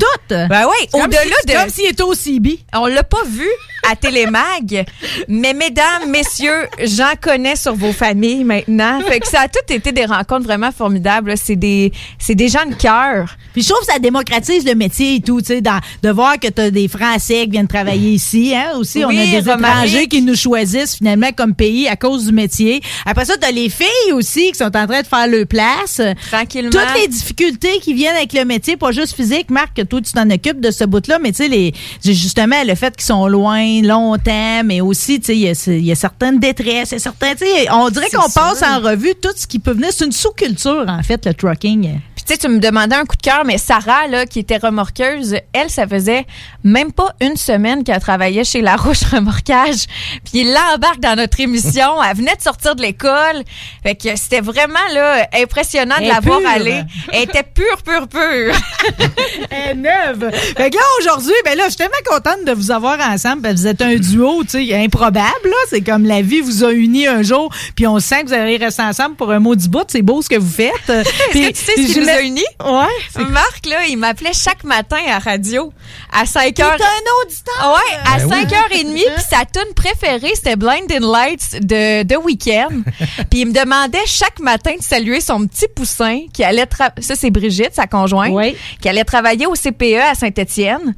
ben 0.49 0.65
oui 0.67 0.87
au-delà 0.93 1.21
si- 1.41 1.47
de 1.47 1.53
Comme 1.53 1.69
s'il 1.69 1.85
était 1.85 2.03
au 2.03 2.13
CB. 2.13 2.59
on 2.73 2.85
l'a 2.87 3.03
pas 3.03 3.23
vu 3.27 3.47
à 3.89 3.95
Télémag. 3.95 4.85
Mais 5.27 5.53
mesdames, 5.53 6.09
messieurs, 6.09 6.67
j'en 6.83 7.13
connais 7.19 7.55
sur 7.55 7.75
vos 7.75 7.91
familles 7.91 8.43
maintenant. 8.43 9.01
Fait 9.01 9.19
que 9.19 9.27
ça 9.27 9.41
a 9.41 9.47
tout 9.47 9.73
été 9.73 9.91
des 9.91 10.05
rencontres 10.05 10.43
vraiment 10.43 10.71
formidables. 10.71 11.33
C'est 11.37 11.55
des, 11.55 11.91
c'est 12.19 12.35
des 12.35 12.47
gens 12.47 12.65
de 12.65 12.75
cœur. 12.75 13.35
Puis 13.53 13.61
je 13.61 13.69
trouve 13.69 13.85
que 13.85 13.91
ça 13.91 13.99
démocratise 13.99 14.65
le 14.65 14.75
métier 14.75 15.15
et 15.15 15.21
tout, 15.21 15.41
tu 15.41 15.47
sais, 15.47 15.61
de 15.61 16.09
voir 16.09 16.39
que 16.39 16.47
tu 16.47 16.61
as 16.61 16.71
des 16.71 16.87
Français 16.87 17.43
qui 17.45 17.51
viennent 17.51 17.67
travailler 17.67 18.11
ici, 18.11 18.53
hein, 18.55 18.77
aussi. 18.77 19.03
Oui, 19.03 19.15
on 19.17 19.21
a 19.21 19.41
des 19.41 19.51
Romaric. 19.51 19.85
étrangers 19.85 20.07
qui 20.07 20.21
nous 20.21 20.35
choisissent 20.35 20.95
finalement 20.97 21.31
comme 21.35 21.53
pays 21.53 21.87
à 21.87 21.95
cause 21.95 22.25
du 22.25 22.31
métier. 22.31 22.81
Après 23.05 23.25
ça, 23.25 23.37
tu 23.37 23.45
as 23.47 23.51
les 23.51 23.69
filles 23.69 24.13
aussi 24.13 24.51
qui 24.51 24.57
sont 24.57 24.65
en 24.65 24.87
train 24.87 25.01
de 25.01 25.07
faire 25.07 25.27
leur 25.27 25.45
place. 25.47 26.01
Tranquillement. 26.31 26.71
Toutes 26.71 27.01
les 27.01 27.07
difficultés 27.07 27.79
qui 27.79 27.93
viennent 27.93 28.15
avec 28.15 28.33
le 28.33 28.45
métier, 28.45 28.77
pas 28.77 28.91
juste 28.91 29.15
physique, 29.15 29.49
Marc, 29.49 29.75
que 29.75 29.81
toi, 29.81 30.01
tu 30.01 30.11
t'en 30.13 30.29
occupes 30.29 30.59
de 30.59 30.71
ce 30.71 30.83
bout-là, 30.83 31.19
mais 31.19 31.31
tu 31.31 31.43
sais, 31.43 31.47
les, 31.47 31.73
justement, 32.03 32.63
le 32.65 32.75
fait 32.75 32.95
qu'ils 32.95 33.05
sont 33.05 33.27
loin, 33.27 33.72
longtemps, 33.81 34.63
mais 34.63 34.81
aussi, 34.81 35.19
tu 35.19 35.27
sais, 35.27 35.35
il 35.37 35.41
y 35.41 35.49
a- 35.49 35.67
il 35.67 35.85
y, 35.85 35.91
a 35.91 35.95
certaines 35.95 36.39
détresses, 36.39 36.91
y 36.91 36.95
a 36.95 36.99
sais, 37.45 37.67
on 37.71 37.89
dirait 37.89 38.09
qu'on 38.09 38.29
passe 38.29 38.61
en 38.61 38.79
revue 38.81 39.13
tout 39.21 39.33
ce 39.35 39.47
qui 39.47 39.59
peut 39.59 39.71
venir. 39.73 39.89
C'est 39.91 40.05
une 40.05 40.11
sous-culture, 40.11 40.85
en 40.87 41.01
fait, 41.03 41.25
le 41.25 41.33
trucking. 41.33 41.99
Puis 42.23 42.37
tu 42.37 42.41
sais, 42.41 42.47
tu 42.47 42.53
me 42.53 42.59
demandais 42.59 42.95
un 42.95 43.03
coup 43.03 43.17
de 43.17 43.21
cœur, 43.21 43.43
mais 43.45 43.57
Sarah, 43.57 44.07
là, 44.07 44.25
qui 44.25 44.39
était 44.39 44.55
remorqueuse, 44.55 45.35
elle, 45.51 45.69
ça 45.69 45.85
faisait 45.85 46.25
même 46.63 46.93
pas 46.93 47.13
une 47.19 47.35
semaine 47.35 47.83
qu'elle 47.83 47.99
travaillait 47.99 48.45
chez 48.45 48.61
La 48.61 48.77
Roche 48.77 49.03
Remorquage. 49.03 49.87
Puis 50.23 50.41
il 50.41 50.53
l'embarque 50.53 51.01
dans 51.01 51.17
notre 51.17 51.37
émission. 51.41 52.01
Elle 52.01 52.15
venait 52.15 52.35
de 52.35 52.41
sortir 52.41 52.75
de 52.75 52.81
l'école. 52.81 53.43
Fait 53.83 53.95
que 53.95 54.15
c'était 54.15 54.39
vraiment, 54.39 54.79
là, 54.93 55.27
impressionnant 55.33 55.97
de 55.99 56.07
la 56.07 56.21
voir 56.21 56.39
aller. 56.47 56.83
Elle 57.11 57.23
était 57.23 57.43
pure, 57.43 57.81
pure, 57.83 58.07
pure. 58.07 58.55
Elle 59.49 59.71
est 59.71 59.75
neuve. 59.75 60.31
Fait 60.55 60.69
que 60.69 60.77
là, 60.77 60.83
aujourd'hui, 61.01 61.33
ben 61.43 61.57
là, 61.57 61.65
je 61.65 61.71
suis 61.71 61.77
tellement 61.77 61.93
contente 62.05 62.45
de 62.45 62.53
vous 62.53 62.71
avoir 62.71 62.99
ensemble. 63.01 63.51
vous 63.51 63.67
êtes 63.67 63.81
un 63.81 63.95
duo, 63.95 64.43
tu 64.43 64.65
sais, 64.65 64.75
improbable, 64.75 65.23
là. 65.43 65.57
C'est 65.69 65.81
comme 65.81 66.05
la 66.05 66.21
vie 66.21 66.39
vous 66.39 66.63
a 66.63 66.71
unis 66.71 67.07
un 67.07 67.21
jour, 67.21 67.53
puis 67.75 67.85
on 67.85 67.99
sent 67.99 68.23
que 68.23 68.27
vous 68.27 68.33
allez 68.33 68.57
rester 68.57 68.83
ensemble 68.83 69.15
pour 69.15 69.31
un 69.31 69.39
mot 69.39 69.55
du 69.55 69.67
bout. 69.67 69.83
C'est 69.87 70.01
beau 70.01 70.21
ce 70.21 70.29
que 70.29 70.37
vous 70.37 70.49
faites. 70.49 70.71
Que 71.33 71.49
tu 71.49 71.55
sais 71.55 71.73
ce 71.75 71.93
qui 71.93 71.99
nous 71.99 72.09
a 72.13 72.21
unis? 72.21 72.41
Ouais. 72.63 73.23
Marc, 73.29 73.65
là, 73.65 73.85
il 73.87 73.97
m'appelait 73.97 74.33
chaque 74.33 74.63
matin 74.63 74.99
à 75.07 75.19
radio 75.19 75.71
à 76.11 76.25
5 76.25 76.53
T'es 76.53 76.63
heures. 76.63 76.71
un 76.73 77.25
auditeur! 77.25 77.73
Ouais, 77.73 77.97
à 78.05 78.17
Ben 78.19 78.29
oui. 78.29 78.45
5h30, 78.45 78.93
puis 79.15 79.23
sa 79.29 79.45
tune 79.45 79.73
préférée, 79.75 80.31
c'était 80.35 80.55
Blinding 80.55 81.01
Lights 81.01 81.61
de, 81.61 82.03
de 82.03 82.15
Weekend. 82.17 82.83
puis 83.29 83.41
il 83.41 83.47
me 83.47 83.53
demandait 83.53 84.05
chaque 84.05 84.39
matin 84.39 84.73
de 84.77 84.83
saluer 84.83 85.21
son 85.21 85.47
petit 85.47 85.67
poussin 85.75 86.21
qui 86.33 86.43
allait 86.43 86.67
ça 86.99 87.15
c'est 87.15 87.29
Brigitte, 87.29 87.73
sa 87.73 87.87
conjointe, 87.87 88.33
qui 88.81 88.89
allait 88.89 89.03
travailler 89.03 89.45
au 89.45 89.53
CPE 89.53 89.99
à 90.11 90.15
Saint-Étienne. 90.15 90.95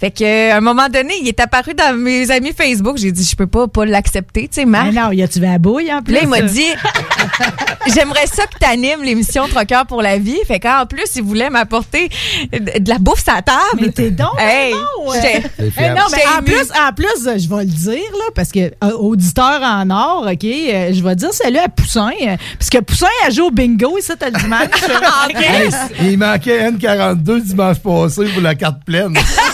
Fait 0.00 0.10
que 0.10 0.24
euh, 0.24 0.54
à 0.54 0.56
un 0.56 0.60
moment 0.62 0.88
donné, 0.88 1.12
il 1.20 1.28
est 1.28 1.38
apparu 1.40 1.74
dans 1.74 1.94
mes 1.94 2.30
amis 2.30 2.52
Facebook. 2.56 2.96
J'ai 2.96 3.12
dit 3.12 3.22
je 3.22 3.36
peux 3.36 3.46
pas 3.46 3.68
pas 3.68 3.84
l'accepter, 3.84 4.48
tu 4.48 4.60
sais, 4.60 4.64
Marc. 4.64 4.86
Mais 4.92 5.00
non, 5.00 5.12
y 5.12 5.22
a-tu 5.22 5.40
la 5.40 5.58
bouille 5.58 5.92
en 5.92 6.00
plus? 6.02 6.14
Là, 6.14 6.20
il 6.22 6.28
m'a 6.28 6.40
dit 6.40 6.64
J'aimerais 7.86 8.26
ça 8.26 8.44
que 8.46 8.58
tu 8.60 8.66
animes 8.66 9.02
l'émission 9.02 9.46
Troqueur 9.48 9.86
pour 9.86 10.02
la 10.02 10.18
vie. 10.18 10.38
Fait 10.46 10.60
qu'en 10.60 10.86
plus, 10.86 11.04
il 11.16 11.22
voulait 11.22 11.50
m'apporter 11.50 12.08
de 12.52 12.88
la 12.88 12.98
bouffe 12.98 13.28
à 13.28 13.42
table. 13.42 13.58
Mais 13.80 13.90
t'es 13.90 14.10
donc 14.10 14.38
hey, 14.38 14.72
bon, 14.72 15.10
ouais. 15.10 15.20
j'étais- 15.22 15.50
Eh 15.58 15.88
non, 15.90 15.94
mais 16.10 16.18
j'étais 16.18 16.28
en 16.38 16.42
plus, 16.42 16.70
en 16.88 16.92
plus, 16.94 17.42
je 17.42 17.48
vais 17.48 17.64
le 17.64 17.70
dire, 17.70 17.94
là, 18.18 18.24
parce 18.34 18.50
que 18.52 18.60
euh, 18.60 18.92
auditeur 18.98 19.60
en 19.62 19.88
or, 19.90 20.26
OK, 20.30 20.44
euh, 20.44 20.92
je 20.92 21.02
vais 21.02 21.14
dire 21.16 21.32
salut 21.32 21.58
à 21.58 21.68
Poussin. 21.68 22.10
euh, 22.22 22.36
parce 22.58 22.70
que 22.70 22.78
Poussin 22.78 23.06
a 23.26 23.30
joué 23.30 23.44
au 23.46 23.50
bingo 23.50 23.98
ici, 23.98 24.12
t'as 24.18 24.30
le 24.30 24.38
dimanche. 24.38 24.60
Hey, 25.34 25.70
il 26.02 26.18
manquait 26.18 26.70
N42 26.70 27.42
dimanche 27.42 27.78
passé 27.78 28.24
pour 28.32 28.42
la 28.42 28.54
carte 28.54 28.84
pleine. 28.84 29.14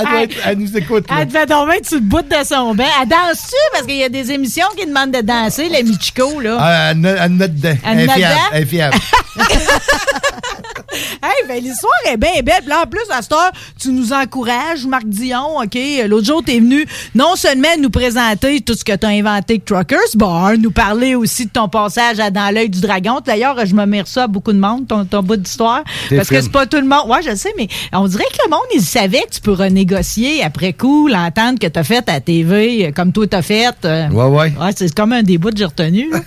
elle, 0.00 0.08
doit 0.10 0.22
être- 0.22 0.36
elle 0.46 0.58
nous 0.58 0.76
écoute. 0.76 1.10
là. 1.10 1.16
Elle 1.20 1.28
devait 1.28 1.46
tomber 1.46 1.78
sur 1.84 1.96
le 1.96 2.02
bout 2.02 2.22
de 2.22 2.44
son 2.44 2.74
bain. 2.74 2.84
Elle 3.02 3.08
danse-tu? 3.08 3.54
Parce 3.72 3.86
qu'il 3.86 3.96
y 3.96 4.04
a 4.04 4.08
des 4.08 4.30
émissions 4.32 4.66
qui 4.76 4.86
demandent 4.86 5.10
de 5.12 5.20
danser, 5.20 5.68
la 5.68 5.82
Michiko, 5.82 6.40
là. 6.40 6.56
Ah, 6.60 6.90
elle, 6.92 7.06
elle 7.06 7.32
note 7.32 7.54
dedans. 7.54 7.76
Elle 7.84 7.92
Elle 7.92 8.00
est 8.00 8.06
note 8.06 8.16
fiable. 8.16 8.40
Elle 8.52 8.62
est 8.62 8.66
fiable. 8.66 8.96
Hey, 10.92 11.46
ben, 11.48 11.62
l'histoire 11.62 11.92
est 12.10 12.16
bien 12.16 12.30
belle. 12.42 12.66
Là, 12.66 12.82
en 12.84 12.86
plus, 12.86 13.00
à 13.10 13.20
cette 13.22 13.32
heure, 13.32 13.52
tu 13.80 13.90
nous 13.90 14.12
encourages, 14.12 14.86
Marc 14.86 15.04
Dion, 15.06 15.58
OK? 15.58 15.78
L'autre 16.06 16.26
jour, 16.26 16.42
t'es 16.44 16.58
venu 16.60 16.86
non 17.14 17.36
seulement 17.36 17.68
nous 17.78 17.90
présenter 17.90 18.60
tout 18.60 18.74
ce 18.74 18.84
que 18.84 18.94
t'as 18.94 19.08
inventé 19.08 19.54
avec 19.54 19.64
Truckers, 19.64 19.98
bon, 20.14 20.56
nous 20.58 20.70
parler 20.70 21.14
aussi 21.14 21.46
de 21.46 21.50
ton 21.50 21.68
passage 21.68 22.18
à 22.20 22.30
Dans 22.30 22.52
l'œil 22.54 22.70
du 22.70 22.80
dragon. 22.80 23.20
D'ailleurs, 23.24 23.64
je 23.66 23.74
me 23.74 23.84
mets 23.86 24.02
ça 24.06 24.24
à 24.24 24.26
beaucoup 24.26 24.52
de 24.52 24.58
monde, 24.58 24.86
ton, 24.88 25.04
ton 25.04 25.22
bout 25.22 25.36
d'histoire. 25.36 25.82
Parce 26.10 26.28
que 26.28 26.40
c'est 26.40 26.52
pas 26.52 26.66
tout 26.66 26.78
le 26.78 26.86
monde. 26.86 27.08
Ouais, 27.08 27.22
je 27.22 27.34
sais, 27.34 27.52
mais 27.56 27.68
on 27.92 28.06
dirait 28.06 28.24
que 28.24 28.38
le 28.44 28.50
monde, 28.50 28.60
il 28.74 28.82
savait 28.82 29.22
que 29.28 29.34
tu 29.34 29.40
peux 29.40 29.52
renégocier 29.52 30.42
après 30.42 30.72
coup 30.72 31.08
l'entente 31.08 31.58
que 31.58 31.66
t'as 31.66 31.84
faite 31.84 32.08
à 32.08 32.20
TV, 32.20 32.86
euh, 32.86 32.92
comme 32.92 33.12
toi 33.12 33.26
t'as 33.26 33.42
fait. 33.42 33.74
euh. 33.84 34.08
Ouais, 34.10 34.24
ouais. 34.24 34.52
Ouais, 34.58 34.70
c'est 34.76 34.94
comme 34.94 35.12
un 35.12 35.22
des 35.22 35.36
bouts 35.38 35.50
que 35.50 35.58
j'ai 35.58 35.64
retenu. 35.66 36.10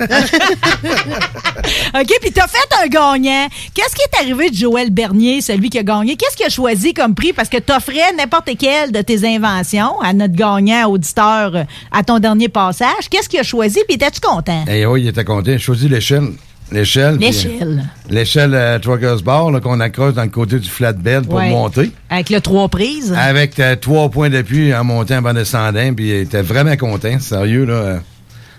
OK, 1.93 2.11
puis 2.21 2.31
t'as 2.31 2.47
fait 2.47 2.57
un 2.83 2.87
gagnant. 2.87 3.47
Qu'est-ce 3.73 3.95
qui 3.95 4.01
est 4.01 4.19
arrivé 4.19 4.49
de 4.51 4.55
Joël 4.55 4.89
Bernier, 4.91 5.41
celui 5.41 5.69
qui 5.69 5.79
a 5.79 5.83
gagné? 5.83 6.15
Qu'est-ce 6.15 6.35
qu'il 6.37 6.45
a 6.45 6.49
choisi 6.49 6.93
comme 6.93 7.15
prix? 7.15 7.33
Parce 7.33 7.49
que 7.49 7.57
t'offrais 7.57 8.13
n'importe 8.17 8.49
quelle 8.59 8.91
de 8.91 9.01
tes 9.01 9.25
inventions 9.27 9.99
à 10.01 10.13
notre 10.13 10.33
gagnant 10.35 10.87
auditeur 10.89 11.55
euh, 11.55 11.63
à 11.91 12.03
ton 12.03 12.19
dernier 12.19 12.49
passage. 12.49 13.09
Qu'est-ce 13.09 13.27
qu'il 13.29 13.39
a 13.39 13.43
choisi? 13.43 13.79
Puis 13.87 13.95
étais-tu 13.95 14.19
content? 14.21 14.65
Et 14.67 14.85
oui, 14.85 15.01
il 15.03 15.07
était 15.07 15.23
content. 15.25 15.51
J'ai 15.51 15.57
choisi 15.59 15.89
l'échelle. 15.89 16.29
L'échelle. 16.71 17.17
L'échelle. 17.17 17.83
euh, 17.83 18.13
L'échelle 18.13 18.53
euh, 18.53 18.79
Truckers 18.79 19.21
Bar 19.23 19.51
qu'on 19.61 19.81
accroche 19.81 20.13
dans 20.13 20.23
le 20.23 20.29
côté 20.29 20.57
du 20.57 20.69
flatbed 20.69 21.25
pour 21.25 21.35
Ouais. 21.39 21.49
monter. 21.49 21.91
Avec 22.09 22.29
le 22.29 22.39
trois 22.39 22.69
prises. 22.69 23.13
Avec 23.17 23.59
euh, 23.59 23.75
trois 23.75 24.07
points 24.09 24.29
d'appui 24.29 24.73
en 24.73 24.83
montant, 24.85 25.23
en 25.25 25.33
descendant. 25.33 25.93
Puis 25.93 26.07
il 26.09 26.15
était 26.21 26.41
vraiment 26.41 26.77
content. 26.77 27.19
Sérieux, 27.19 27.65
là. 27.65 27.99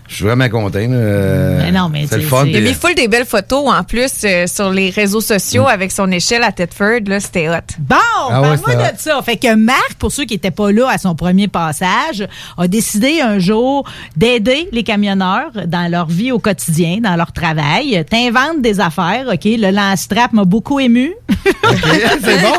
Je 0.08 0.16
suis 0.16 0.24
vraiment 0.24 0.48
content. 0.48 0.78
là, 0.78 0.88
euh, 0.90 1.60
Mais 1.62 1.72
non, 1.72 1.88
mais 1.88 2.06
c'est 2.06 2.18
le 2.18 2.22
fun. 2.22 2.44
Il 2.46 2.56
a 2.56 2.60
mis 2.60 2.74
full 2.74 2.94
des 2.94 3.08
belles 3.08 3.24
photos 3.24 3.70
en 3.72 3.82
plus 3.82 4.12
euh, 4.24 4.46
sur 4.46 4.70
les 4.70 4.90
réseaux 4.90 5.20
sociaux 5.22 5.66
avec 5.66 5.90
son 5.90 6.10
échelle 6.10 6.42
à 6.42 6.52
Tedford. 6.52 7.00
Là, 7.06 7.18
c'était 7.18 7.48
hot. 7.48 7.54
Bon, 7.78 7.96
Ah 8.30 8.42
ouais, 8.42 8.56
parle-moi 8.58 8.90
de 8.92 8.98
ça. 8.98 9.20
Fait 9.22 9.36
que 9.38 9.54
Marc, 9.54 9.94
pour 9.98 10.12
ceux 10.12 10.24
qui 10.24 10.34
n'étaient 10.34 10.50
pas 10.50 10.70
là 10.70 10.88
à 10.90 10.98
son 10.98 11.14
premier 11.14 11.48
passage, 11.48 12.26
a 12.58 12.68
décidé 12.68 13.20
un 13.22 13.38
jour 13.38 13.88
d'aider 14.16 14.68
les 14.72 14.82
camionneurs 14.82 15.50
dans 15.66 15.90
leur 15.90 16.06
vie 16.06 16.30
au 16.32 16.38
quotidien, 16.38 16.98
dans 17.00 17.16
leur 17.16 17.32
travail. 17.32 18.04
T'inventes 18.10 18.60
des 18.60 18.80
affaires, 18.80 19.26
OK? 19.32 19.44
Le 19.44 19.70
lance-trap 19.70 20.32
m'a 20.34 20.44
beaucoup 20.44 20.78
ému. 20.78 21.14
c'est 22.22 22.42
bon. 22.42 22.54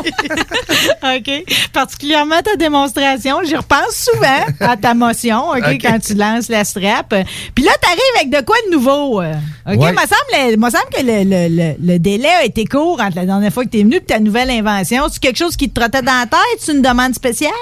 OK. 1.16 1.44
Particulièrement 1.72 2.40
ta 2.42 2.56
démonstration. 2.56 3.36
J'y 3.44 3.56
repense 3.56 4.08
souvent 4.12 4.44
à 4.60 4.76
ta 4.76 4.94
motion, 4.94 5.50
OK, 5.50 5.58
OK. 5.58 5.78
quand 5.82 5.98
tu 6.04 6.14
lances 6.14 6.48
la 6.48 6.64
strap. 6.64 7.14
Puis 7.54 7.64
là, 7.64 7.72
t'arrives 7.80 8.00
avec 8.16 8.30
de 8.30 8.44
quoi 8.46 8.56
de 8.66 8.72
nouveau? 8.74 9.20
euh, 9.22 9.32
OK? 9.66 9.80
Ouais. 9.80 9.92
M'a 9.92 10.02
semble, 10.02 10.56
m'a 10.58 10.70
semble 10.70 10.84
que 10.92 11.02
le, 11.02 11.24
le- 11.24 11.56
le- 11.56 11.92
le 11.92 11.98
délai 11.98 12.28
a 12.28 12.44
été 12.44 12.64
court 12.64 13.00
entre 13.00 13.16
la 13.16 13.26
dernière 13.26 13.52
fois 13.52 13.64
que 13.64 13.70
tu 13.70 13.80
es 13.80 13.82
venu 13.82 13.96
et 13.96 14.00
ta 14.00 14.18
nouvelle 14.20 14.50
invention. 14.50 15.04
C'est 15.10 15.20
quelque 15.20 15.38
chose 15.38 15.56
qui 15.56 15.68
te 15.70 15.78
trottait 15.80 16.02
dans 16.02 16.12
la 16.20 16.26
tête? 16.26 16.58
C'est 16.58 16.72
une 16.72 16.82
demande 16.82 17.14
spéciale? 17.14 17.52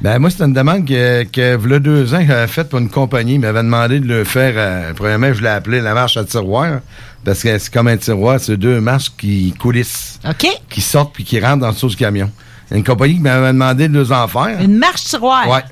Ben, 0.00 0.18
moi, 0.18 0.30
c'était 0.30 0.44
une 0.44 0.52
demande 0.52 0.86
que, 0.86 1.24
que 1.24 1.56
v'là 1.56 1.78
deux 1.78 2.14
ans, 2.14 2.22
j'avais 2.26 2.46
faite 2.46 2.68
pour 2.68 2.78
une 2.78 2.90
compagnie. 2.90 3.34
Il 3.34 3.40
m'avait 3.40 3.62
demandé 3.62 4.00
de 4.00 4.06
le 4.06 4.24
faire. 4.24 4.52
euh, 4.56 4.92
premièrement, 4.94 5.32
je 5.32 5.42
l'ai 5.42 5.48
appelé 5.48 5.80
la 5.80 5.94
marche 5.94 6.16
à 6.16 6.24
tiroir. 6.24 6.80
Parce 7.24 7.42
que 7.42 7.58
c'est 7.58 7.70
comme 7.72 7.88
un 7.88 7.98
tiroir, 7.98 8.40
c'est 8.40 8.56
deux 8.56 8.80
marches 8.80 9.12
qui 9.18 9.52
coulissent. 9.60 10.18
OK. 10.28 10.46
Qui 10.70 10.80
sortent 10.80 11.12
puis 11.14 11.24
qui 11.24 11.38
rentrent 11.38 11.58
dans 11.58 11.68
le 11.68 11.74
dessous 11.74 11.88
du 11.88 11.96
camion. 11.96 12.30
Une 12.70 12.84
compagnie 12.84 13.14
qui 13.16 13.20
m'avait 13.20 13.48
demandé 13.48 13.88
de 13.88 13.92
nous 13.98 14.12
en 14.12 14.26
faire. 14.28 14.58
Une 14.60 14.78
marche 14.78 15.04
tiroir? 15.04 15.46
Ouais. 15.48 15.62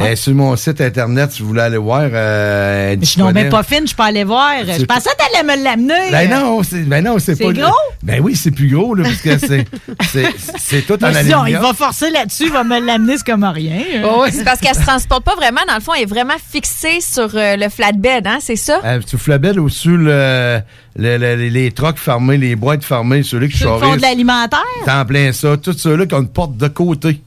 Euh, 0.00 0.14
sur 0.16 0.34
mon 0.34 0.54
site 0.56 0.80
internet, 0.80 1.32
si 1.32 1.42
vous 1.42 1.48
voulez 1.48 1.60
aller 1.62 1.76
voir, 1.76 2.02
euh, 2.12 2.96
Je 3.00 3.04
suis 3.04 3.20
non 3.20 3.26
mais 3.26 3.44
disponible. 3.44 3.50
pas 3.50 3.62
fine, 3.62 3.88
je 3.88 3.94
peux 3.94 4.02
aller 4.02 4.24
voir. 4.24 4.52
Je 4.66 4.72
C'est- 4.72 4.86
pensais 4.86 5.10
que 5.10 5.16
t'allais 5.32 5.56
me 5.58 5.64
l'amener. 5.64 6.10
Ben 6.12 6.30
non, 6.30 6.62
c'est 6.62 6.82
ben 6.82 7.04
non, 7.04 7.18
c'est 7.18 7.34
C'est 7.34 7.44
pas 7.44 7.52
gros? 7.52 7.74
Ben 8.02 8.20
oui, 8.22 8.36
c'est 8.36 8.50
plus 8.50 8.68
gros 8.68 8.94
là 8.94 9.04
parce 9.04 9.20
que 9.22 9.38
c'est 9.38 9.64
c'est 10.58 10.82
tout 10.86 11.02
en 11.02 11.08
on, 11.08 11.10
il 11.10 11.16
aluminium. 11.16 11.62
va 11.62 11.74
forcer 11.74 12.10
là-dessus, 12.10 12.44
il 12.46 12.52
va 12.52 12.64
me 12.64 12.78
l'amener, 12.80 13.16
c'est 13.18 13.26
comme 13.26 13.44
rien. 13.44 13.80
C'est 14.30 14.44
parce 14.44 14.60
qu'elle 14.60 14.74
se 14.74 14.82
transporte 14.82 15.24
pas 15.24 15.34
vraiment. 15.34 15.60
Dans 15.66 15.74
le 15.74 15.80
fond, 15.80 15.92
elle 15.94 16.02
est 16.02 16.06
vraiment 16.06 16.34
fixée 16.52 17.00
sur 17.00 17.30
euh, 17.34 17.56
le 17.56 17.68
flatbed, 17.68 18.26
hein, 18.26 18.38
c'est 18.40 18.56
ça? 18.56 18.80
Euh, 18.84 19.00
tu 19.08 19.16
flabelles 19.18 19.58
au-dessus 19.58 19.96
le, 19.96 20.60
le- 20.96 21.16
le- 21.18 21.34
les, 21.36 21.50
les 21.50 21.70
trocs 21.72 21.98
fermés, 21.98 22.36
les 22.36 22.54
boîtes 22.56 22.84
fermées, 22.84 23.22
ceux-là 23.22 23.48
qui 23.48 23.56
Sur 23.56 23.72
le 23.74 23.78
fond 23.78 23.84
charrient. 23.86 23.96
de 23.96 24.02
l'alimentaire? 24.02 24.60
C'est 24.84 24.90
en 24.92 25.04
plein 25.04 25.32
ça. 25.32 25.56
Tout 25.56 25.72
ceux-là 25.72 26.06
qui 26.06 26.14
ont 26.14 26.20
une 26.20 26.28
porte 26.28 26.56
de 26.56 26.68
côté. 26.68 27.20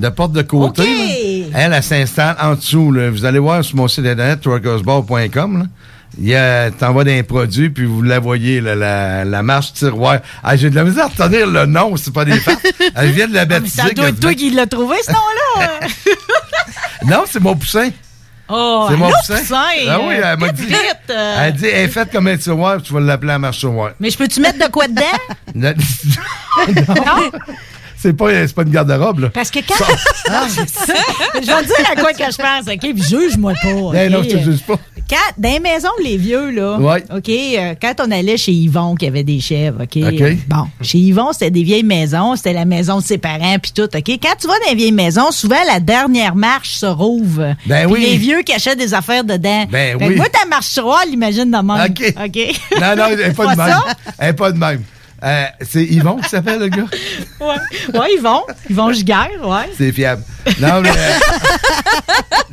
De 0.00 0.08
porte 0.08 0.32
de 0.32 0.42
côté. 0.42 0.82
Là. 1.52 1.58
Elle, 1.66 1.72
elle 1.74 1.82
s'installe 1.82 2.36
en 2.40 2.54
dessous. 2.54 2.90
là. 2.92 3.10
Vous 3.10 3.24
allez 3.24 3.38
voir 3.38 3.64
sur 3.64 3.76
mon 3.76 3.86
site 3.88 4.06
internet, 4.06 4.40
truckersbar.com. 4.40 5.68
Il 6.18 6.26
y 6.28 6.34
a, 6.34 6.70
t'envoies 6.72 7.04
des 7.04 7.22
produits, 7.22 7.70
puis 7.70 7.84
vous 7.84 8.02
la 8.02 8.18
voyez, 8.18 8.60
là, 8.60 8.74
la, 8.74 9.24
la 9.24 9.42
marche 9.44 9.72
tiroir. 9.74 10.18
Ah, 10.42 10.56
j'ai 10.56 10.68
de 10.68 10.74
la 10.74 10.82
misère 10.84 11.04
à 11.04 11.08
retenir 11.24 11.46
le 11.46 11.66
nom, 11.66 11.96
c'est 11.96 12.12
pas 12.12 12.24
des 12.24 12.40
farces. 12.40 12.58
Elle 12.96 13.10
vient 13.12 13.28
de 13.28 13.34
la 13.34 13.44
baptiser. 13.44 13.82
ça 13.82 13.90
doit 13.90 14.08
être 14.08 14.18
toi 14.18 14.34
qui 14.34 14.50
l'as 14.50 14.66
trouvé, 14.66 14.96
ce 15.06 15.12
nom-là. 15.12 15.80
Non, 17.06 17.24
c'est 17.30 17.40
mon 17.40 17.54
poussin. 17.56 17.88
Oh, 18.48 18.86
C'est 18.90 18.96
mon 18.96 19.08
poussin. 19.10 19.38
poussin. 19.38 19.56
Ah 19.88 19.98
oui, 20.02 20.14
elle 20.22 20.38
m'a 20.38 20.48
dit. 20.52 20.66
vite. 20.66 20.76
Elle 21.08 21.52
dit, 21.54 21.66
elle 21.66 21.84
est 21.84 21.88
faite 21.88 22.10
comme 22.12 22.26
un 22.26 22.36
tiroir, 22.36 22.82
tu 22.82 22.92
vas 22.92 23.00
l'appeler 23.00 23.28
la 23.28 23.38
marche 23.38 23.60
tiroir. 23.60 23.92
Mais 24.00 24.10
je 24.10 24.18
peux-tu 24.18 24.40
mettre 24.40 24.58
de 24.58 24.70
quoi 24.70 24.88
dedans? 24.88 25.02
Non. 25.54 25.72
non? 26.88 27.30
C'est 28.00 28.12
pas, 28.14 28.26
pas 28.54 28.62
une 28.62 28.70
garde-robe, 28.70 29.18
là. 29.20 29.28
Parce 29.30 29.50
que 29.50 29.58
quand. 29.60 29.74
Ah, 30.30 30.46
je 30.54 30.60
vais 31.40 31.62
te 31.62 31.66
dire 31.66 31.90
à 31.92 31.96
quoi 32.00 32.12
que 32.12 32.24
je 32.24 32.36
pense, 32.36 32.72
OK? 32.72 32.80
Puis 32.80 33.02
juge-moi 33.02 33.52
pas. 33.62 33.92
Ben 33.92 34.12
non, 34.12 34.22
je 34.22 34.28
te 34.30 34.38
juge 34.38 34.60
pas. 34.62 34.76
Quand, 35.08 35.16
dans 35.38 35.50
les 35.52 35.60
maisons, 35.60 35.88
les 36.02 36.16
vieux, 36.16 36.50
là, 36.50 36.78
Ouais. 36.78 37.02
OK, 37.14 37.28
euh, 37.28 37.74
quand 37.80 37.94
on 38.06 38.10
allait 38.10 38.36
chez 38.36 38.52
Yvon, 38.52 38.94
qui 38.94 39.06
avait 39.06 39.24
des 39.24 39.40
chèvres, 39.40 39.82
OK? 39.82 39.96
Euh, 39.96 40.34
Bon, 40.46 40.66
chez 40.80 40.98
Yvon, 40.98 41.32
c'était 41.32 41.50
des 41.50 41.62
vieilles 41.64 41.82
maisons, 41.82 42.36
c'était 42.36 42.52
la 42.52 42.64
maison 42.64 42.98
de 43.00 43.04
ses 43.04 43.18
parents, 43.18 43.56
puis 43.60 43.72
tout, 43.74 43.82
OK? 43.82 44.18
Quand 44.22 44.34
tu 44.40 44.46
vas 44.46 44.54
dans 44.64 44.70
les 44.70 44.76
vieilles 44.76 44.92
maisons, 44.92 45.30
souvent, 45.32 45.62
la 45.66 45.80
dernière 45.80 46.34
marche 46.36 46.70
se 46.74 46.86
rouvre. 46.86 47.54
Ben 47.66 47.86
oui. 47.90 48.00
les 48.00 48.16
vieux 48.16 48.42
cachaient 48.42 48.76
des 48.76 48.94
affaires 48.94 49.24
dedans. 49.24 49.66
Ben 49.70 49.98
Fait 49.98 50.06
oui. 50.06 50.16
Moi, 50.16 50.26
ta 50.28 50.46
marche 50.46 50.70
tiroir, 50.70 51.02
l'imagine 51.06 51.50
même. 51.50 51.70
OK. 51.70 52.14
OK? 52.24 52.80
Non, 52.80 52.96
non, 52.96 53.04
elle 53.10 53.18
n'est 53.18 53.34
pas, 53.34 53.44
Pas 53.46 53.54
de 53.54 53.60
même. 53.60 53.78
Elle 54.18 54.26
n'est 54.28 54.32
pas 54.34 54.52
de 54.52 54.58
même. 54.58 54.82
Euh, 55.22 55.44
c'est 55.60 55.84
Yvon 55.84 56.16
qui 56.16 56.28
s'appelle, 56.28 56.60
le 56.60 56.68
gars? 56.68 56.84
Ouais, 57.40 57.98
ouais 57.98 58.14
Yvon. 58.16 58.42
Yvon 58.68 58.92
Giguère, 58.92 59.28
ouais. 59.46 59.70
C'est 59.76 59.92
fiable. 59.92 60.22
Non, 60.60 60.80
mais. 60.80 60.90
euh, 60.90 61.18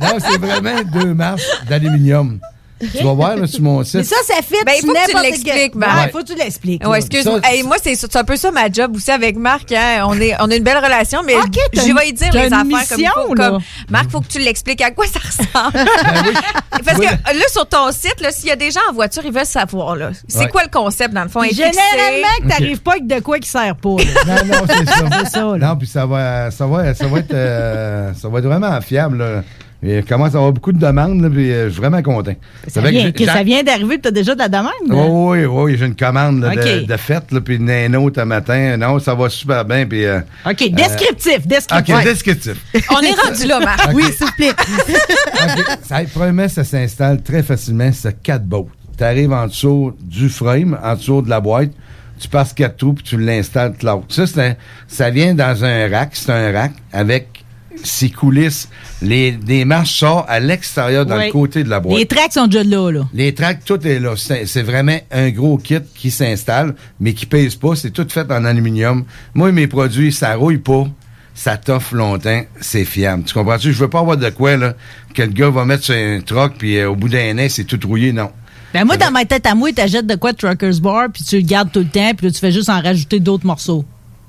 non, 0.00 0.18
c'est 0.18 0.38
vraiment 0.38 0.82
deux 0.82 1.14
marches 1.14 1.42
d'aluminium. 1.68 2.40
Tu 2.80 3.02
vas 3.04 3.12
voir, 3.12 3.36
là, 3.36 3.46
sur 3.46 3.60
mon 3.62 3.82
site. 3.82 3.94
Mais 3.96 4.02
ça, 4.04 4.16
ça 4.26 4.34
fit 4.36 4.54
Ben, 4.64 4.74
faut 4.80 4.92
que 4.92 5.10
tu 5.10 5.22
l'expliques, 5.22 5.74
Marc. 5.74 6.06
Ouais, 6.06 6.10
faut 6.12 6.18
que 6.18 6.32
tu 6.32 6.34
l'expliques. 6.36 6.86
Ouais, 6.86 6.98
excuse-moi. 6.98 7.40
Ça, 7.42 7.52
Hey, 7.52 7.62
moi, 7.62 7.76
c'est 7.82 7.94
c'est 7.94 8.14
un 8.16 8.24
peu 8.24 8.36
ça 8.36 8.50
ma 8.50 8.70
job 8.70 8.94
aussi 8.96 9.10
avec 9.10 9.36
Marc. 9.36 9.72
hein. 9.72 10.04
On, 10.06 10.20
est, 10.20 10.34
on 10.40 10.50
a 10.50 10.54
une 10.54 10.62
belle 10.62 10.78
relation, 10.78 11.22
mais 11.24 11.34
je 11.74 11.92
vais 11.92 12.08
y 12.08 12.12
dire 12.12 12.32
les 12.32 12.40
affaires 12.46 12.58
comme 12.60 12.68
mission, 12.68 13.10
faut. 13.26 13.34
là. 13.34 13.48
Comme, 13.50 13.62
Marc, 13.90 14.10
faut 14.10 14.20
que 14.20 14.28
tu 14.28 14.38
l'expliques 14.38 14.80
à 14.82 14.90
quoi 14.92 15.06
ça 15.06 15.18
ressemble. 15.18 15.72
Ben 15.72 16.78
Parce 16.84 16.98
Oui. 16.98 17.06
que 17.06 17.34
là, 17.38 17.44
sur 17.50 17.66
ton 17.68 17.90
site, 17.90 18.14
s'il 18.30 18.48
y 18.48 18.52
a 18.52 18.56
des 18.56 18.70
gens 18.70 18.80
en 18.90 18.92
voiture, 18.92 19.22
ils 19.24 19.32
veulent 19.32 19.44
savoir. 19.46 19.96
là. 19.96 20.10
C'est 20.28 20.38
Ouais. 20.40 20.48
quoi 20.48 20.62
le 20.62 20.70
concept, 20.70 21.12
dans 21.14 21.22
le 21.24 21.28
fond? 21.28 21.42
Généralement, 21.42 22.28
que 22.42 22.48
t'arrives 22.48 22.80
pas 22.80 22.92
avec 22.92 23.06
de 23.06 23.20
quoi 23.20 23.38
qui 23.38 23.48
sert 23.48 23.74
pas. 23.76 23.96
là. 24.26 24.34
Non, 24.44 24.54
non, 24.54 24.66
c'est 24.68 24.88
ça. 24.88 25.24
Ça, 25.30 25.40
là. 25.40 25.66
Non, 25.68 25.76
puis 25.76 25.86
ça 25.88 26.06
va, 26.06 26.50
ça 26.50 26.66
va, 26.66 26.94
ça 26.94 27.06
va 27.06 27.18
être, 27.18 27.34
euh, 27.34 28.12
ça 28.14 28.28
va 28.28 28.38
être 28.38 28.44
vraiment 28.44 28.80
fiable. 28.80 29.18
Là. 29.18 29.42
Il 29.80 30.04
commence 30.04 30.34
à 30.34 30.38
avoir 30.38 30.52
beaucoup 30.52 30.72
de 30.72 30.78
demandes, 30.78 31.20
là, 31.22 31.30
puis 31.30 31.52
euh, 31.52 31.66
je 31.68 31.72
suis 31.74 31.80
vraiment 31.80 32.02
content. 32.02 32.34
Ça 32.66 32.80
vient, 32.80 33.12
que 33.12 33.24
ça 33.24 33.44
vient 33.44 33.62
d'arriver, 33.62 33.90
puis 33.94 34.00
t'as 34.02 34.10
déjà 34.10 34.34
de 34.34 34.40
la 34.40 34.48
demande. 34.48 34.72
Oh, 34.90 35.30
oui, 35.30 35.44
oui, 35.44 35.76
j'ai 35.78 35.86
une 35.86 35.94
commande 35.94 36.40
là, 36.40 36.56
de, 36.56 36.96
fête, 36.96 37.30
là, 37.30 37.40
puis 37.40 37.56
une 37.56 37.66
Nano 37.66 38.10
ce 38.12 38.22
matin. 38.22 38.76
Non, 38.76 38.98
ça 38.98 39.14
va 39.14 39.28
super 39.28 39.64
bien. 39.64 39.86
Puis, 39.86 40.04
euh, 40.04 40.18
OK, 40.44 40.70
descriptif, 40.72 41.38
euh, 41.38 41.46
descriptif. 41.46 41.94
OK, 41.94 42.04
descriptif. 42.04 42.64
On 42.90 43.00
est 43.00 43.12
rendu 43.12 43.46
là, 43.46 43.60
Marc. 43.60 43.90
Oui, 43.94 44.02
s'il 44.16 44.26
vous 44.26 44.32
plaît. 44.36 44.50
OK. 44.52 45.78
Ça, 45.84 46.00
premièrement, 46.12 46.48
ça 46.48 46.64
s'installe 46.64 47.22
très 47.22 47.44
facilement. 47.44 47.90
C'est 47.92 48.20
quatre 48.20 48.44
bottes. 48.44 48.66
Tu 48.96 49.04
arrives 49.04 49.32
en 49.32 49.46
dessous 49.46 49.94
du 50.00 50.28
frame, 50.28 50.76
en 50.82 50.94
dessous 50.96 51.22
de 51.22 51.30
la 51.30 51.40
boîte. 51.40 51.70
Tu 52.18 52.26
passes 52.26 52.52
quatre 52.52 52.78
trous, 52.78 52.94
puis 52.94 53.04
tu 53.04 53.16
l'installes 53.16 53.74
de 53.80 53.86
l'autre. 53.86 54.06
Ça, 54.08 54.24
un- 54.42 54.54
ça 54.88 55.08
vient 55.10 55.34
dans 55.34 55.64
un 55.64 55.88
rack. 55.88 56.10
C'est 56.14 56.32
un 56.32 56.50
rack 56.52 56.72
avec 56.92 57.37
ses 57.84 58.10
coulisses. 58.10 58.68
Les, 59.02 59.32
des 59.32 59.64
marches 59.64 59.94
sortent 59.98 60.28
à 60.28 60.40
l'extérieur, 60.40 61.06
dans 61.06 61.16
Oui. 61.18 61.26
le 61.26 61.32
côté 61.32 61.64
de 61.64 61.68
la 61.68 61.80
boîte. 61.80 61.98
Les 61.98 62.06
tracks 62.06 62.32
sont 62.32 62.46
déjà 62.46 62.64
là, 62.64 62.90
là. 62.90 63.08
Les 63.14 63.32
tracks, 63.34 63.64
tout 63.64 63.84
est 63.86 63.98
là. 63.98 64.14
C'est 64.16 64.62
vraiment 64.62 64.98
un 65.10 65.30
gros 65.30 65.56
kit 65.58 65.78
qui 65.94 66.10
s'installe, 66.10 66.74
mais 67.00 67.12
qui 67.14 67.26
pèse 67.26 67.54
pas. 67.56 67.76
C'est 67.76 67.90
tout 67.90 68.06
fait 68.08 68.30
en 68.30 68.44
aluminium. 68.44 69.04
Moi, 69.34 69.52
mes 69.52 69.66
produits, 69.66 70.12
ça 70.12 70.34
rouille 70.34 70.58
pas. 70.58 70.86
Ça 71.34 71.56
t'offre 71.56 71.94
longtemps. 71.94 72.42
C'est 72.60 72.84
fiable. 72.84 73.22
Tu 73.24 73.32
comprends-tu? 73.34 73.72
Je 73.72 73.78
veux 73.78 73.88
pas 73.88 74.00
avoir 74.00 74.16
de 74.16 74.28
quoi, 74.30 74.56
là, 74.56 74.74
que 75.14 75.22
le 75.22 75.28
gars 75.28 75.50
va 75.50 75.64
mettre 75.64 75.84
sur 75.84 75.94
un 75.94 76.20
truck, 76.20 76.54
puis 76.58 76.78
euh, 76.78 76.90
au 76.90 76.96
bout 76.96 77.08
d'un 77.08 77.38
an, 77.38 77.46
c'est 77.48 77.62
tout 77.64 77.78
rouillé. 77.86 78.12
Non. 78.12 78.30
Ben 78.74 78.84
moi, 78.84 78.96
dans 78.96 79.10
ma 79.12 79.24
tête 79.24 79.46
à 79.46 79.54
moi, 79.54 79.72
t'achètes 79.72 80.06
de 80.06 80.16
quoi 80.16 80.32
Truckers 80.32 80.80
Bar, 80.80 81.06
puis 81.14 81.22
tu 81.24 81.36
le 81.36 81.42
gardes 81.42 81.70
tout 81.72 81.78
le 81.78 81.86
temps, 81.86 82.10
puis 82.16 82.26
là, 82.26 82.32
tu 82.32 82.40
fais 82.40 82.50
juste 82.52 82.68
en 82.68 82.82
rajouter 82.82 83.20
d'autres 83.20 83.46
morceaux. 83.46 83.84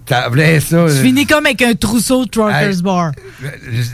Ça. 0.10 0.86
Tu 0.88 1.02
finis 1.04 1.26
comme 1.28 1.46
avec 1.46 1.62
un 1.62 1.74
trousseau 1.76 2.26
de 2.26 2.30
Truckers 2.30 2.70
Hey. 2.78 2.82
Bar. 2.82 3.12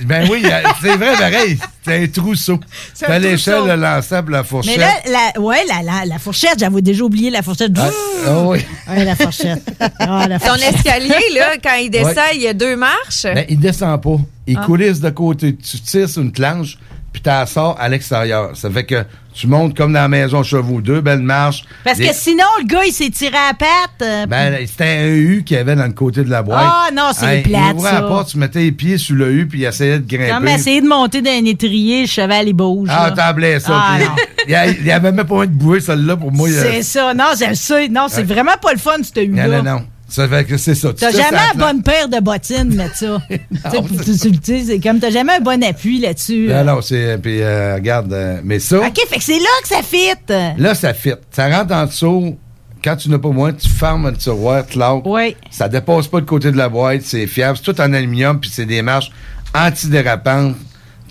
Ben 0.05 0.27
oui, 0.31 0.43
c'est 0.81 0.95
vrai, 0.95 1.13
pareil. 1.17 1.57
C'est 1.83 2.03
un 2.03 2.07
trousseau. 2.07 2.59
C'est 2.93 3.05
un 3.05 3.09
T'as 3.09 3.19
l'échelle, 3.19 3.65
l'ensemble, 3.79 4.31
la 4.31 4.43
fourchette. 4.43 4.77
Mais 4.77 4.83
là, 5.11 5.31
la, 5.35 5.41
ouais, 5.41 5.59
la, 5.67 5.83
la, 5.83 6.05
la 6.05 6.17
fourchette, 6.17 6.57
j'avais 6.57 6.81
déjà 6.81 7.03
oublié 7.03 7.29
la 7.29 7.41
fourchette. 7.41 7.71
Ah, 7.77 7.89
ah 8.27 8.41
oui. 8.45 8.59
Ouais, 8.89 9.03
la 9.05 9.15
fourchette. 9.15 9.61
La 9.99 10.39
Ton 10.39 10.55
escalier, 10.55 11.33
là, 11.35 11.57
quand 11.61 11.75
il 11.75 11.89
descend, 11.89 12.15
Ouais. 12.15 12.35
il 12.35 12.41
y 12.41 12.47
a 12.47 12.53
deux 12.53 12.75
marches? 12.75 13.23
Ben, 13.23 13.45
il 13.49 13.59
descend 13.59 14.01
pas. 14.01 14.17
Il 14.47 14.57
Ah. 14.57 14.63
coulisse 14.65 14.99
de 15.01 15.09
côté. 15.09 15.55
Tu 15.55 15.79
tires 15.79 16.09
sur 16.09 16.21
une 16.21 16.31
planche, 16.31 16.77
puis 17.11 17.21
tu 17.21 17.29
la 17.29 17.45
sors 17.45 17.75
à 17.79 17.89
l'extérieur. 17.89 18.55
Ça 18.55 18.69
fait 18.71 18.85
que 18.85 19.03
tu 19.35 19.47
montes 19.47 19.75
comme 19.75 19.91
dans 19.93 19.99
la 20.01 20.07
maison 20.07 20.41
chevaux. 20.43 20.79
Deux 20.81 21.01
belles 21.01 21.19
marches. 21.19 21.63
Parce 21.83 21.97
Des- 21.97 22.07
que 22.07 22.13
sinon, 22.15 22.45
le 22.59 22.65
gars, 22.65 22.85
il 22.87 22.93
s'est 22.93 23.09
tiré 23.09 23.35
à 23.35 23.47
la 23.49 23.53
patte. 23.53 24.01
euh, 24.01 24.25
Ben, 24.25 24.55
c'était 24.65 24.85
un 24.85 25.07
U 25.07 25.43
qu'il 25.45 25.57
y 25.57 25.59
avait 25.59 25.75
dans 25.75 25.85
le 25.85 25.91
côté 25.93 26.23
de 26.23 26.29
la 26.29 26.41
boîte. 26.41 26.59
Ah, 26.61 26.87
non, 26.95 27.09
c'est 27.13 27.41
plate, 27.43 27.61
Il 27.71 27.75
ouvrait 27.75 27.89
ça. 27.91 28.01
la 28.01 28.07
porte, 28.07 28.29
tu 28.29 28.37
mettais 28.37 28.59
les 28.59 28.71
pieds 28.71 28.97
sur 28.97 29.15
le 29.15 29.31
U, 29.31 29.47
puis 29.47 29.59
il 29.61 29.65
essayait 29.65 29.99
de 29.99 30.07
grimper. 30.07 30.31
Comme 30.31 30.47
essayer 30.47 30.79
de 30.81 30.87
monter 30.87 31.21
d'un 31.21 31.43
étrier, 31.45 32.01
le 32.01 32.07
cheval, 32.07 32.47
il 32.47 32.53
bouge. 32.53 32.87
Ah, 32.91 33.11
t'emblais 33.11 33.59
ça. 33.59 33.73
Ah, 33.75 33.97
non. 33.99 34.05
il 34.47 34.51
y 34.51 34.55
a- 34.55 34.67
il 34.67 34.85
y 34.85 34.91
avait 34.91 35.11
même 35.11 35.25
pas 35.25 35.43
un 35.43 35.45
de 35.47 35.51
bouée, 35.51 35.81
celle-là, 35.81 36.15
pour 36.15 36.31
moi. 36.31 36.47
C'est 36.49 36.81
ça. 36.83 37.13
Non, 37.13 37.25
sais. 37.35 37.87
Non, 37.89 38.05
c'est 38.07 38.17
Ouais. 38.17 38.23
vraiment 38.23 38.53
pas 38.61 38.71
le 38.71 38.79
fun, 38.79 38.91
ce 39.03 39.19
Non, 39.19 39.25
U-là. 39.45 39.61
non, 39.61 39.63
non. 39.63 39.85
Ça 40.07 40.27
fait 40.27 40.45
que 40.45 40.55
c'est 40.57 40.75
ça. 40.75 40.89
Tu 40.89 40.95
T'as 40.99 41.11
jamais 41.11 41.37
ça 41.37 41.51
une 41.53 41.59
bonne 41.59 41.81
paire 41.83 42.07
de 42.07 42.19
bottines, 42.19 42.75
mettre 42.75 42.95
ça. 42.95 43.17
Tu 43.27 43.39
Non, 43.73 43.83
tu- 43.83 44.13
sais, 44.43 44.63
c'est 44.67 44.79
comme 44.79 44.99
t'as 44.99 45.09
jamais 45.09 45.33
un 45.33 45.39
bon 45.39 45.63
appui 45.63 45.99
là-dessus. 45.99 46.47
Non, 46.49 46.63
non, 46.63 46.81
c'est. 46.81 47.17
Puis, 47.21 47.41
euh, 47.41 47.75
regarde, 47.75 48.13
euh, 48.13 48.39
mais 48.43 48.59
ça. 48.59 48.79
OK, 48.79 48.99
fait 49.09 49.17
que 49.17 49.23
c'est 49.23 49.39
là 49.39 49.45
que 49.61 49.67
ça 49.67 49.81
fit. 49.81 50.33
Là, 50.57 50.75
ça 50.75 50.93
fit. 50.93 51.13
Ça 51.31 51.49
rentre 51.49 51.73
en 51.73 51.85
dessous. 51.85 52.37
Quand 52.83 52.95
tu 52.95 53.09
n'as 53.09 53.17
pas 53.17 53.29
moins, 53.29 53.51
tu 53.51 53.67
fermes 53.67 54.07
le 54.11 54.15
tiroir, 54.15 54.63
tu. 54.67 54.77
Oui. 55.05 55.35
Ça 55.49 55.67
dépasse 55.67 56.07
pas 56.07 56.19
le 56.19 56.25
côté 56.25 56.51
de 56.51 56.57
la 56.57 56.69
boîte, 56.69 57.01
c'est 57.01 57.25
fiable. 57.25 57.57
C'est 57.57 57.73
tout 57.73 57.81
en 57.81 57.91
aluminium, 57.91 58.39
puis 58.39 58.51
c'est 58.53 58.67
des 58.67 58.83
marches 58.83 59.11
antidérapantes. 59.55 60.55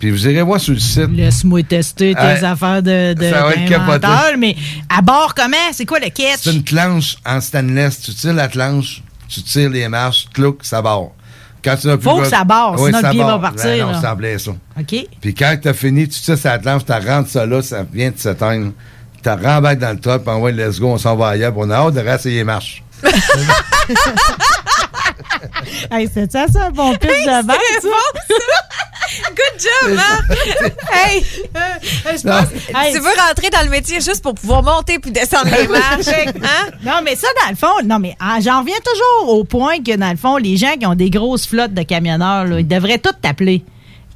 Puis 0.05 0.11
vous 0.11 0.29
irez 0.29 0.43
voir 0.43 0.61
sur 0.61 0.75
le 0.75 0.81
site. 0.81 1.09
Laisse-moi 1.15 1.63
tester 1.63 2.15
tes 2.15 2.21
Ouais. 2.21 2.45
affaires 2.45 2.83
de, 2.83 3.15
de 3.15 3.23
Ça 3.31 3.43
va 3.43 3.53
être 3.55 4.37
mais 4.39 4.55
à 4.95 5.01
bord 5.01 5.33
comment? 5.35 5.57
C'est 5.73 5.87
quoi 5.87 5.99
le 5.99 6.11
catch? 6.11 6.41
C'est 6.43 6.53
une 6.53 6.63
planche 6.63 7.17
en 7.25 7.41
stainless. 7.41 8.03
Tu 8.03 8.13
tires 8.13 8.35
la 8.35 8.49
planche, 8.49 9.03
tu 9.29 9.43
tires 9.43 9.71
les 9.71 9.89
marches, 9.89 10.27
clouc, 10.35 10.59
ça 10.61 10.83
barre. 10.83 11.07
Quand 11.65 11.77
tu 11.81 11.87
n'as 11.87 11.97
plus 11.97 12.03
Faut 12.05 12.19
que 12.21 12.27
ça 12.27 12.45
barre, 12.45 12.79
sinon 12.79 13.01
le 13.03 13.11
pied 13.13 13.23
va 13.23 13.39
partir, 13.39 13.65
Ben 13.65 13.93
non, 13.95 13.99
ça. 14.03 14.15
OK. 14.79 14.95
Puis 15.23 15.35
quand 15.35 15.57
tu 15.63 15.69
as 15.69 15.73
fini, 15.73 16.07
tu 16.07 16.21
tires 16.21 16.37
la 16.45 16.59
planche, 16.59 16.83
tu 16.85 16.93
rentres 16.93 17.31
ça 17.31 17.47
là, 17.47 17.63
ça 17.63 17.83
vient 17.91 18.11
de 18.11 18.19
s'éteindre. 18.19 18.73
Tu 19.23 19.31
rembarques 19.31 19.79
dans 19.79 19.93
le 19.93 20.01
truck, 20.01 20.23
puis 20.23 20.31
envoie 20.35 20.53
let's 20.53 20.79
go, 20.81 20.89
on 20.89 20.99
s'en 20.99 21.17
va 21.17 21.29
ailleurs, 21.29 21.53
puis 21.55 21.63
on 21.65 21.71
a 21.71 21.77
hâte 21.77 21.95
de 21.95 22.01
réessayer 22.01 22.37
les 22.41 22.45
marches. 22.45 22.85
Hey, 25.91 26.09
c'est 26.13 26.31
ça, 26.31 26.47
ça, 26.53 26.67
un 26.67 26.71
bon 26.71 26.93
pitch 26.95 27.11
de 27.11 27.47
vente, 27.47 27.57
ça? 27.83 29.29
Good 29.29 29.61
job, 29.61 29.99
hein? 29.99 30.35
hey! 30.93 31.25
je 31.25 32.23
pense- 32.23 32.49
Hey, 32.75 32.93
tu 32.95 33.01
veux 33.01 33.11
rentrer 33.29 33.51
dans 33.51 33.63
le 33.63 33.69
métier 33.71 34.01
juste 34.01 34.23
pour 34.23 34.35
pouvoir 34.35 34.63
monter 34.63 34.99
puis 34.99 35.11
descendre 35.11 35.47
les 35.57 35.69
marches, 35.69 36.09
hein? 36.09 36.71
Non, 36.83 37.01
mais 37.05 37.15
ça, 37.17 37.29
dans 37.45 37.51
le 37.51 37.57
fond, 37.57 37.85
non, 37.85 37.99
mais 37.99 38.17
ah, 38.21 38.39
j'en 38.41 38.61
reviens 38.61 38.77
toujours 38.85 39.37
au 39.39 39.45
point 39.45 39.79
que, 39.79 39.95
dans 39.97 40.11
le 40.11 40.17
fond, 40.17 40.37
les 40.37 40.57
gens 40.57 40.75
qui 40.79 40.87
ont 40.87 40.95
des 40.95 41.11
grosses 41.11 41.47
flottes 41.47 41.75
de 41.75 41.83
camionneurs, 41.83 42.45
là, 42.47 42.59
ils 42.61 42.67
devraient 42.69 42.99
tous 42.99 43.13
t'appeler. 43.21 43.65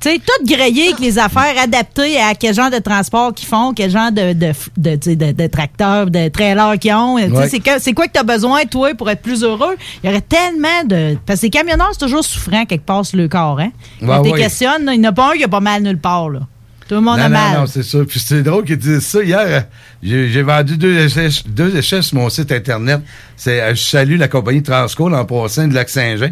Tu 0.00 0.10
sais, 0.10 0.18
tout 0.18 0.44
griller 0.46 0.88
avec 0.90 1.00
les 1.00 1.18
affaires 1.18 1.54
adaptées 1.60 2.18
à 2.20 2.34
quel 2.34 2.54
genre 2.54 2.70
de 2.70 2.78
transport 2.78 3.34
qu'ils 3.34 3.48
font, 3.48 3.72
quel 3.74 3.90
genre 3.90 4.12
de, 4.12 4.32
de, 4.32 4.52
de, 4.76 5.14
de, 5.14 5.32
de 5.32 5.46
tracteurs, 5.48 6.06
de 6.08 6.28
trailers 6.28 6.78
qu'ils 6.78 6.92
ont. 6.94 7.14
Ouais. 7.16 7.48
C'est 7.48 7.58
que- 7.58 7.80
c'est 7.80 7.92
quoi 7.94 8.06
que 8.06 8.12
tu 8.12 8.20
as 8.20 8.22
besoin, 8.22 8.64
toi, 8.64 8.94
pour 8.94 9.10
être 9.10 9.22
plus 9.22 9.42
heureux? 9.42 9.74
Il 10.02 10.06
y 10.06 10.10
aurait 10.12 10.20
tellement 10.20 10.84
de. 10.86 11.16
Parce 11.26 11.40
que 11.40 11.46
les 11.46 11.50
camionneurs, 11.50 11.88
c'est 11.92 12.04
toujours 12.06 12.24
souffrant 12.24 12.64
quelque 12.64 12.86
part 12.86 13.04
sur 13.04 13.18
le 13.18 13.26
corps. 13.26 13.58
Hein? 13.58 13.72
Quand 14.00 14.20
Ouais, 14.20 14.28
tu 14.28 14.32
ouais. 14.34 14.38
questionnes, 14.42 14.88
il 14.92 15.00
n'y 15.00 15.06
en 15.08 15.10
a 15.10 15.12
pas 15.12 15.32
un 15.32 15.36
qui 15.36 15.42
a 15.42 15.48
pas 15.48 15.58
mal 15.60 15.82
nulle 15.82 15.98
part. 15.98 16.28
Là. 16.30 16.40
Tout 16.88 16.94
le 16.94 17.00
monde 17.02 17.18
non, 17.18 17.24
a 17.24 17.28
non, 17.28 17.34
mal. 17.34 17.58
non, 17.60 17.66
c'est 17.66 17.82
ça. 17.82 17.98
Puis 18.08 18.18
c'est 18.20 18.42
drôle 18.42 18.64
qu'ils 18.64 18.78
disent 18.78 19.00
ça. 19.04 19.22
Hier, 19.22 19.64
j'ai 20.02 20.42
vendu 20.42 20.76
deux 20.78 20.96
échelles, 20.96 21.32
deux 21.48 21.76
échelles 21.76 22.02
sur 22.04 22.16
mon 22.18 22.30
site 22.30 22.50
Internet. 22.52 23.00
C'est, 23.36 23.60
euh, 23.60 23.74
je 23.74 23.82
salue 23.82 24.16
la 24.16 24.28
compagnie 24.28 24.62
Transco 24.62 25.12
en 25.12 25.24
passant 25.24 25.66
de 25.68 25.74
Lac-Saint-Jean. 25.74 26.30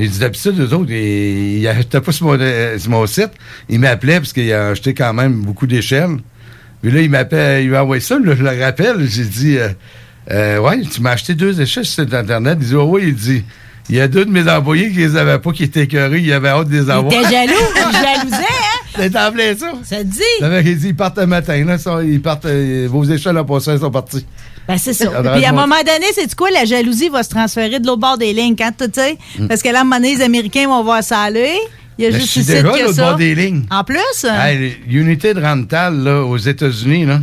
Ils 0.00 0.08
disent 0.08 0.20
d'habitude, 0.20 0.58
eux 0.58 0.74
autres, 0.74 0.90
ils 0.90 1.58
ils 1.58 1.68
achetaient 1.68 2.00
pas 2.00 2.12
sur 2.12 2.26
mon, 2.26 2.38
euh, 2.40 2.78
sur 2.78 2.90
mon 2.90 3.06
site. 3.06 3.30
Ils 3.68 3.78
m'appelaient 3.78 4.18
parce 4.18 4.32
qu'ils 4.32 4.52
ont 4.54 4.70
acheté 4.70 4.94
quand 4.94 5.12
même 5.12 5.42
beaucoup 5.42 5.66
d'échelles. 5.66 6.16
Puis 6.82 6.90
là, 6.90 7.02
il 7.02 7.10
m'appelle, 7.10 7.64
il 7.64 7.70
m'a 7.70 7.82
envoyé 7.82 8.00
ça, 8.00 8.18
là, 8.18 8.34
je 8.34 8.42
le 8.42 8.64
rappelle. 8.64 9.06
J'ai 9.06 9.24
dit, 9.24 9.58
euh, 9.58 9.68
euh, 10.30 10.58
ouais, 10.58 10.80
tu 10.80 11.02
m'as 11.02 11.10
acheté 11.10 11.34
deux 11.34 11.60
échelles 11.60 11.84
sur 11.84 12.04
site 12.04 12.14
Internet. 12.14 12.56
Il 12.62 12.68
dit, 12.68 12.74
oh, 12.74 12.86
oui, 12.88 13.02
il 13.08 13.14
dit, 13.14 13.44
il 13.90 13.96
y 13.96 14.00
a 14.00 14.08
deux 14.08 14.24
de 14.24 14.30
mes 14.30 14.50
employés 14.50 14.90
qui 14.90 14.98
les 14.98 15.16
avaient 15.16 15.38
pas, 15.38 15.52
qui 15.52 15.64
étaient 15.64 15.82
écœurés, 15.82 16.20
ils 16.20 16.32
avaient 16.32 16.48
hâte 16.48 16.68
de 16.68 16.78
les 16.78 16.88
avoir. 16.88 17.12
T'es 17.12 17.22
jaloux, 17.22 17.52
il 17.76 17.92
jalousait, 17.92 18.36
hein? 18.36 18.80
C'est 18.96 19.16
en 19.16 19.32
plein 19.32 19.54
ça. 19.54 19.72
Ça 19.84 19.98
te 19.98 20.04
dit? 20.04 20.20
Ça 20.38 20.48
veut 20.48 20.62
dire 20.62 20.78
qu'ils 20.78 20.96
partent 20.96 21.18
le 21.18 21.26
matin, 21.26 21.62
là. 21.64 21.76
ils 22.02 22.22
partent, 22.22 22.46
vos 22.46 23.04
échelles 23.04 23.36
en 23.36 23.44
passant, 23.44 23.74
ils 23.74 23.80
sont 23.80 23.90
partis. 23.90 24.24
Ben, 24.70 24.78
c'est 24.78 24.92
ça. 24.92 25.06
Puis 25.34 25.44
à 25.44 25.48
un 25.50 25.52
moment 25.52 25.76
donné, 25.84 26.06
c'est 26.14 26.34
quoi? 26.34 26.50
La 26.50 26.64
jalousie 26.64 27.08
va 27.08 27.22
se 27.22 27.28
transférer 27.30 27.78
de 27.80 27.86
l'autre 27.86 28.00
bord 28.00 28.18
des 28.18 28.32
lignes. 28.32 28.56
Quand 28.56 28.72
tu 28.78 28.84
sais, 28.92 29.16
Mm. 29.38 29.46
parce 29.48 29.62
que 29.62 29.68
là, 29.68 29.78
à 29.78 29.80
un 29.82 29.84
moment 29.84 29.96
donné, 29.96 30.14
les 30.16 30.22
Américains 30.22 30.66
vont 30.66 30.82
voir 30.84 31.02
ça 31.02 31.20
aller. 31.20 31.56
Il 31.98 32.04
y 32.04 32.06
a 32.06 32.10
Mais 32.12 32.20
juste 32.20 32.36
ici 32.36 32.52
que 32.52 32.62
l'autre 32.62 32.92
ça. 32.94 33.02
bord 33.10 33.16
des 33.16 33.34
lignes. 33.34 33.64
En 33.70 33.84
plus? 33.84 33.98
Hey, 34.24 34.76
l'unité 34.88 35.34
de 35.34 35.40
rental, 35.40 35.98
là, 36.02 36.22
aux 36.22 36.38
États-Unis, 36.38 37.04
là, 37.04 37.20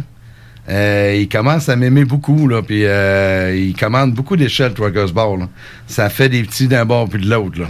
euh, 0.70 1.16
il 1.20 1.30
commence 1.30 1.70
à 1.70 1.76
m'aimer 1.78 2.04
beaucoup, 2.06 2.48
là, 2.48 2.62
puis 2.62 2.82
euh, 2.86 3.56
il 3.58 3.74
commande 3.76 4.14
beaucoup 4.14 4.36
d'échelles, 4.36 4.74
Truckers 4.74 5.14
Bar, 5.14 5.38
là. 5.38 5.48
Ça 5.88 6.10
fait 6.10 6.28
des 6.30 6.44
petits 6.44 6.68
d'un 6.68 6.84
bord 6.86 7.08
puis 7.10 7.22
de 7.22 7.30
l'autre, 7.30 7.62
là. 7.62 7.68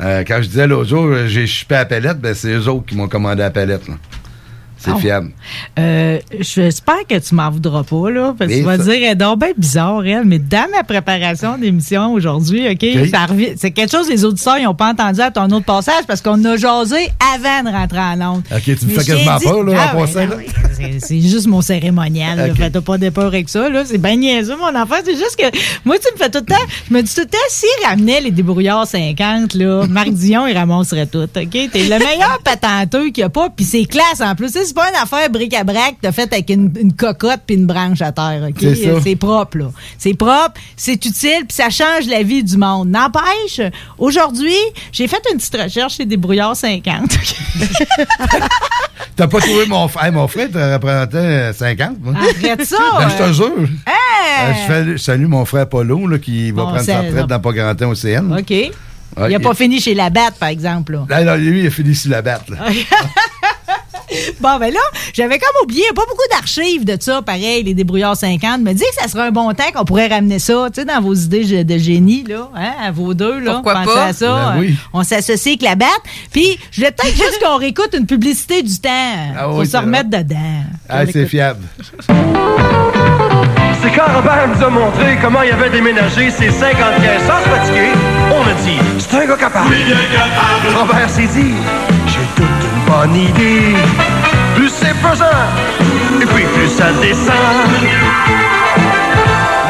Euh, 0.00 0.24
quand 0.26 0.38
je 0.42 0.48
disais 0.48 0.66
l'autre 0.66 0.88
jour, 0.90 1.08
j'ai 1.26 1.46
chipé 1.46 1.76
à 1.76 1.78
la 1.78 1.84
palette, 1.86 2.18
ben 2.20 2.34
c'est 2.34 2.48
eux 2.52 2.68
autres 2.68 2.84
qui 2.86 2.96
m'ont 2.96 3.08
commandé 3.08 3.42
à 3.42 3.46
la 3.46 3.50
palette, 3.50 3.86
là. 3.88 3.94
C'est 4.86 4.92
Ah. 4.94 4.98
fiable. 5.00 5.30
Euh, 5.78 6.18
J'espère 6.40 7.06
que 7.08 7.18
tu 7.18 7.34
m'en 7.34 7.50
voudras 7.50 7.82
pas, 7.82 8.10
là, 8.10 8.34
parce 8.38 8.50
que 8.50 8.56
tu 8.58 8.62
vas 8.62 8.76
ça- 8.78 8.84
dire, 8.84 8.92
elle 8.94 9.02
est 9.04 9.14
donc 9.16 9.40
bien 9.40 9.50
bizarre, 9.56 10.04
elle, 10.06 10.24
mais 10.24 10.38
dans 10.38 10.66
ma 10.74 10.84
préparation 10.84 11.58
d'émission 11.58 12.12
aujourd'hui, 12.12 12.68
OK, 12.68 12.78
c'est 13.56 13.70
quelque 13.72 13.90
chose 13.90 14.06
que 14.06 14.12
les 14.12 14.24
auditeurs 14.24 14.60
n'ont 14.60 14.74
pas 14.74 14.90
entendu 14.90 15.20
à 15.20 15.30
ton 15.30 15.46
autre 15.50 15.64
passage 15.66 16.04
parce 16.06 16.20
qu'on 16.20 16.42
a 16.44 16.56
jasé 16.56 17.08
avant 17.34 17.68
de 17.68 17.74
rentrer 17.74 17.98
en 17.98 18.34
onde. 18.36 18.42
OK, 18.54 18.62
tu 18.64 18.70
me 18.86 18.90
fais 18.98 19.04
quasiment 19.04 19.36
dit- 19.38 19.44
peur, 19.44 19.62
là, 19.64 19.72
Ah, 19.76 19.94
en 19.96 20.00
ouais, 20.00 20.06
passant, 20.06 20.26
là. 20.26 20.36
ouais, 20.36 20.98
c'est- 21.00 21.20
juste 21.20 21.46
mon 21.48 21.60
cérémonial. 21.62 22.36
là. 22.38 22.46
OK. 22.48 22.56
Fais-toi 22.56 22.80
pas 22.82 22.98
de 22.98 23.08
peur 23.10 23.26
avec 23.26 23.48
ça. 23.48 23.68
là. 23.68 23.82
C'est 23.84 23.98
bien 23.98 24.16
niaiseux, 24.16 24.56
mon 24.56 24.74
enfant. 24.80 24.96
C'est 25.04 25.16
juste 25.16 25.36
que 25.36 25.44
moi, 25.84 25.96
tu 25.98 26.12
me 26.12 26.18
fais 26.18 26.30
tout 26.30 26.38
le 26.38 26.44
temps. 26.46 26.54
Je 26.88 26.94
me 26.94 27.02
dis 27.02 27.14
tout 27.14 27.20
le 27.22 27.26
temps, 27.26 27.38
s'il 27.48 27.86
ramenait 27.88 28.20
les 28.20 28.30
débrouillards 28.30 28.86
50, 28.86 29.54
là, 29.54 29.86
Marc 29.88 30.10
Dion, 30.10 30.46
il 30.46 30.56
ramasserait 30.56 31.06
tout. 31.06 31.22
OK? 31.22 31.50
T'es 31.50 31.68
le 31.74 31.98
meilleur 31.98 32.38
patenteux 32.44 33.06
qu'il 33.10 33.18
n'y 33.18 33.22
a 33.24 33.28
pas. 33.28 33.48
Puis 33.54 33.64
c'est 33.64 33.84
classe 33.84 34.20
en 34.20 34.34
plus. 34.34 34.50
C'est 34.50 34.64
pas 34.76 34.88
une 34.90 34.96
affaire 35.02 35.30
bric-à-brac 35.30 35.92
que 35.92 36.02
t'as 36.02 36.12
fait 36.12 36.30
avec 36.32 36.50
une, 36.50 36.70
une 36.78 36.92
cocotte 36.92 37.40
puis 37.46 37.56
une 37.56 37.66
branche 37.66 38.02
à 38.02 38.12
terre. 38.12 38.46
C'est. 38.60 39.00
C'est 39.02 39.16
propre, 39.16 39.58
là. 39.58 39.70
C'est 39.98 40.14
propre, 40.14 40.52
c'est 40.76 40.92
utile, 41.04 41.44
puis 41.48 41.56
ça 41.56 41.70
change 41.70 42.06
la 42.08 42.22
vie 42.22 42.44
du 42.44 42.56
monde. 42.56 42.88
N'empêche, 42.90 43.60
aujourd'hui, 43.98 44.54
j'ai 44.92 45.08
fait 45.08 45.20
une 45.32 45.38
petite 45.38 45.56
recherche 45.60 45.96
chez 45.96 46.04
Débrouillard 46.04 46.54
50. 46.54 47.10
T'as 49.16 49.26
pas 49.26 49.40
trouvé 49.40 49.66
mon 49.66 49.88
frère? 49.88 50.12
Mon 50.12 50.28
frère 50.28 50.50
te 50.50 50.58
représentait 50.74 51.52
50, 51.52 51.96
moi. 52.02 52.14
Arrête 52.16 52.64
ça! 52.66 52.76
Ben, 52.98 53.08
je 53.08 53.16
te 53.24 53.32
jure. 53.32 53.68
Hey! 53.86 54.54
Euh, 54.70 54.92
je 54.92 54.96
salue 54.98 55.26
mon 55.26 55.44
frère 55.46 55.68
Polo, 55.68 56.06
là, 56.06 56.18
qui 56.18 56.50
va 56.50 56.62
Bon, 56.62 56.68
prendre 56.68 56.80
sa 56.80 56.84
c'est- 57.00 57.08
retraite 57.08 57.26
dans 57.26 57.40
Pocahontas 57.40 57.86
Océane. 57.86 58.36
OK. 58.38 58.50
il 58.50 58.72
n'a 59.16 59.40
pas 59.40 59.54
fini 59.54 59.80
chez 59.80 59.94
la 59.94 60.10
batte, 60.10 60.34
par 60.38 60.50
exemple. 60.50 60.92
Là. 60.92 61.06
Là, 61.08 61.24
là, 61.24 61.36
lui, 61.38 61.62
il 61.62 61.66
a 61.66 61.70
fini 61.70 61.94
sur 61.94 62.10
la 62.10 62.20
batte. 62.20 62.48
Là. 62.50 62.58
Bon, 64.40 64.58
ben 64.58 64.72
là, 64.72 64.80
j'avais 65.12 65.38
comme 65.38 65.62
oublié, 65.64 65.82
il 65.82 65.86
y 65.86 65.90
a 65.90 65.94
pas 65.94 66.04
beaucoup 66.08 66.28
d'archives 66.30 66.84
de 66.84 66.96
ça, 67.00 67.22
pareil, 67.22 67.62
les 67.62 67.74
débrouillards 67.74 68.16
50. 68.16 68.60
Me 68.60 68.72
dit 68.72 68.82
que 68.84 69.02
ça 69.02 69.08
serait 69.08 69.28
un 69.28 69.30
bon 69.30 69.52
temps 69.54 69.70
qu'on 69.74 69.84
pourrait 69.84 70.08
ramener 70.08 70.38
ça, 70.38 70.68
tu 70.72 70.80
sais, 70.80 70.84
dans 70.86 71.00
vos 71.00 71.14
idées 71.14 71.64
de 71.64 71.78
génie, 71.78 72.24
là, 72.28 72.48
hein, 72.54 72.72
à 72.82 72.90
vos 72.90 73.14
deux, 73.14 73.38
là. 73.40 73.54
Pourquoi 73.54 73.74
Pensez 73.74 73.94
pas? 73.94 74.04
à 74.04 74.12
ça. 74.12 74.26
Ben 74.26 74.56
euh, 74.56 74.60
oui. 74.60 74.74
On 74.92 75.02
s'associe 75.02 75.54
avec 75.54 75.62
la 75.62 75.74
batte. 75.74 75.88
Puis, 76.32 76.58
je 76.70 76.76
voulais 76.80 76.90
peut-être 76.92 77.16
juste 77.16 77.40
qu'on 77.42 77.56
réécoute 77.56 77.94
une 77.96 78.06
publicité 78.06 78.62
du 78.62 78.78
temps. 78.78 78.90
Ah 79.36 79.44
Faut 79.44 79.58
oui, 79.60 79.66
se 79.66 79.72
c'est 79.72 79.78
remettre 79.78 80.10
dedans. 80.10 80.36
Ah, 80.88 81.06
c'est 81.10 81.26
fiable. 81.26 81.60
C'est 83.82 83.90
quand 83.92 84.12
Robert 84.14 84.48
nous 84.48 84.64
a 84.64 84.70
montré 84.70 85.16
comment 85.22 85.42
il 85.42 85.52
avait 85.52 85.70
déménagé 85.70 86.30
ses 86.30 86.50
50 86.50 86.76
caisses 87.00 87.22
sans 87.26 87.42
se 87.44 87.48
fatiguer, 87.48 87.90
on 88.30 88.42
a 88.42 88.52
dit, 88.64 88.78
c'est 88.98 89.16
un 89.16 89.26
gars 89.26 89.36
capable. 89.36 89.74
Robert 90.76 91.08
s'est 91.10 91.26
dit, 91.28 91.52
bonne 92.86 93.16
idée. 93.16 93.74
Plus 94.54 94.70
c'est 94.70 94.94
pesant, 95.02 95.24
et 96.20 96.26
puis 96.26 96.44
plus 96.54 96.68
ça 96.68 96.92
descend. 97.00 97.34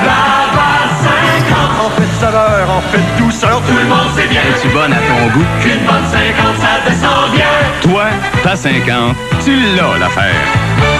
La 0.04 0.86
50 1.02 1.86
En 1.86 1.90
fait 1.90 2.20
saveur, 2.20 2.70
en 2.70 2.80
fait 2.92 3.22
douceur, 3.22 3.60
tout 3.66 3.74
le 3.74 3.88
monde 3.88 4.10
sait 4.14 4.28
bien. 4.28 4.40
Es-tu 4.42 4.68
bonne 4.68 4.92
à 4.92 4.96
ton 4.96 5.26
goût? 5.34 5.46
Qu'une 5.60 5.84
bonne 5.84 6.06
50, 6.06 6.56
ça 6.60 6.88
descend 6.88 7.32
bien. 7.32 7.46
Toi, 7.82 8.04
t'as 8.42 8.56
50, 8.56 9.16
tu 9.44 9.56
l'as 9.76 9.98
l'affaire. 9.98 10.95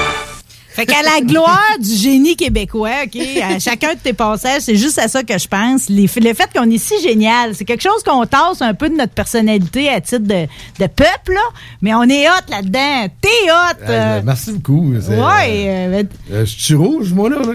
Fait 0.76 0.84
qu'à 0.86 1.02
la 1.02 1.20
gloire 1.22 1.78
du 1.80 1.90
génie 1.94 2.36
québécois, 2.36 2.90
OK, 3.06 3.18
à 3.42 3.58
chacun 3.58 3.94
de 3.94 3.98
tes 3.98 4.12
passages, 4.12 4.60
c'est 4.62 4.76
juste 4.76 4.98
à 4.98 5.08
ça 5.08 5.22
que 5.22 5.36
je 5.38 5.48
pense. 5.48 5.88
Les- 5.88 6.02
le 6.20 6.34
fait 6.34 6.48
qu'on 6.54 6.70
est 6.70 6.78
si 6.78 7.00
génial, 7.02 7.54
c'est 7.54 7.64
quelque 7.64 7.82
chose 7.82 8.02
qu'on 8.04 8.24
tasse 8.26 8.60
un 8.60 8.74
peu 8.74 8.88
de 8.90 8.94
notre 8.96 9.12
personnalité 9.14 9.88
à 9.88 10.00
titre 10.00 10.24
de, 10.26 10.44
de 10.78 10.86
peuple, 10.86 11.32
là, 11.32 11.40
mais 11.80 11.94
on 11.94 12.02
est 12.04 12.28
hot 12.28 12.50
là-dedans. 12.50 13.06
T'es 13.22 13.28
hot! 13.50 13.82
Euh, 13.82 13.88
euh, 13.88 14.20
merci 14.24 14.52
beaucoup. 14.52 14.92
Ouais, 14.92 15.04
euh, 15.08 16.02
Euh, 16.32 16.44
je 16.44 16.60
suis 16.60 16.74
rouge, 16.74 17.12
moi, 17.12 17.30
là. 17.30 17.36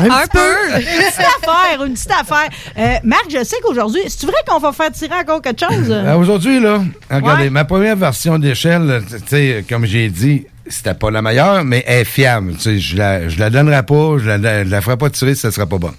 un 0.00 0.26
peu. 0.26 0.78
Une 0.78 0.82
petite 0.82 1.20
affaire, 1.20 1.84
une 1.84 1.94
petite 1.94 2.10
affaire. 2.10 2.48
Euh, 2.78 2.94
Marc, 3.04 3.26
je 3.30 3.44
sais 3.44 3.56
qu'aujourd'hui, 3.62 4.00
c'est 4.08 4.26
vrai 4.26 4.36
qu'on 4.48 4.58
va 4.58 4.72
faire 4.72 4.90
tirer 4.90 5.14
encore 5.14 5.42
quelque 5.42 5.60
chose? 5.60 5.86
Euh, 5.90 6.16
Aujourd'hui, 6.16 6.60
là, 6.60 6.82
regardez, 7.10 7.44
Ouais. 7.44 7.50
ma 7.50 7.64
première 7.64 7.96
version 7.96 8.38
d'échelle, 8.38 9.02
tu 9.08 9.18
sais, 9.28 9.64
comme 9.68 9.84
j'ai 9.86 10.08
dit, 10.08 10.46
c'était 10.70 10.94
pas 10.94 11.10
la 11.10 11.20
meilleure, 11.22 11.64
mais 11.64 11.84
elle 11.86 12.00
est 12.00 12.04
fiable. 12.04 12.54
Tu 12.54 12.60
sais, 12.60 12.78
je 12.78 12.96
la, 12.96 13.28
je 13.28 13.38
la 13.38 13.50
donnerai 13.50 13.82
pas, 13.84 14.16
je 14.18 14.30
la, 14.30 14.64
je 14.64 14.70
la 14.70 14.80
ferai 14.80 14.96
pas 14.96 15.10
tirer 15.10 15.34
si 15.34 15.42
ça 15.42 15.50
sera 15.50 15.66
pas 15.66 15.78
bon. 15.78 15.92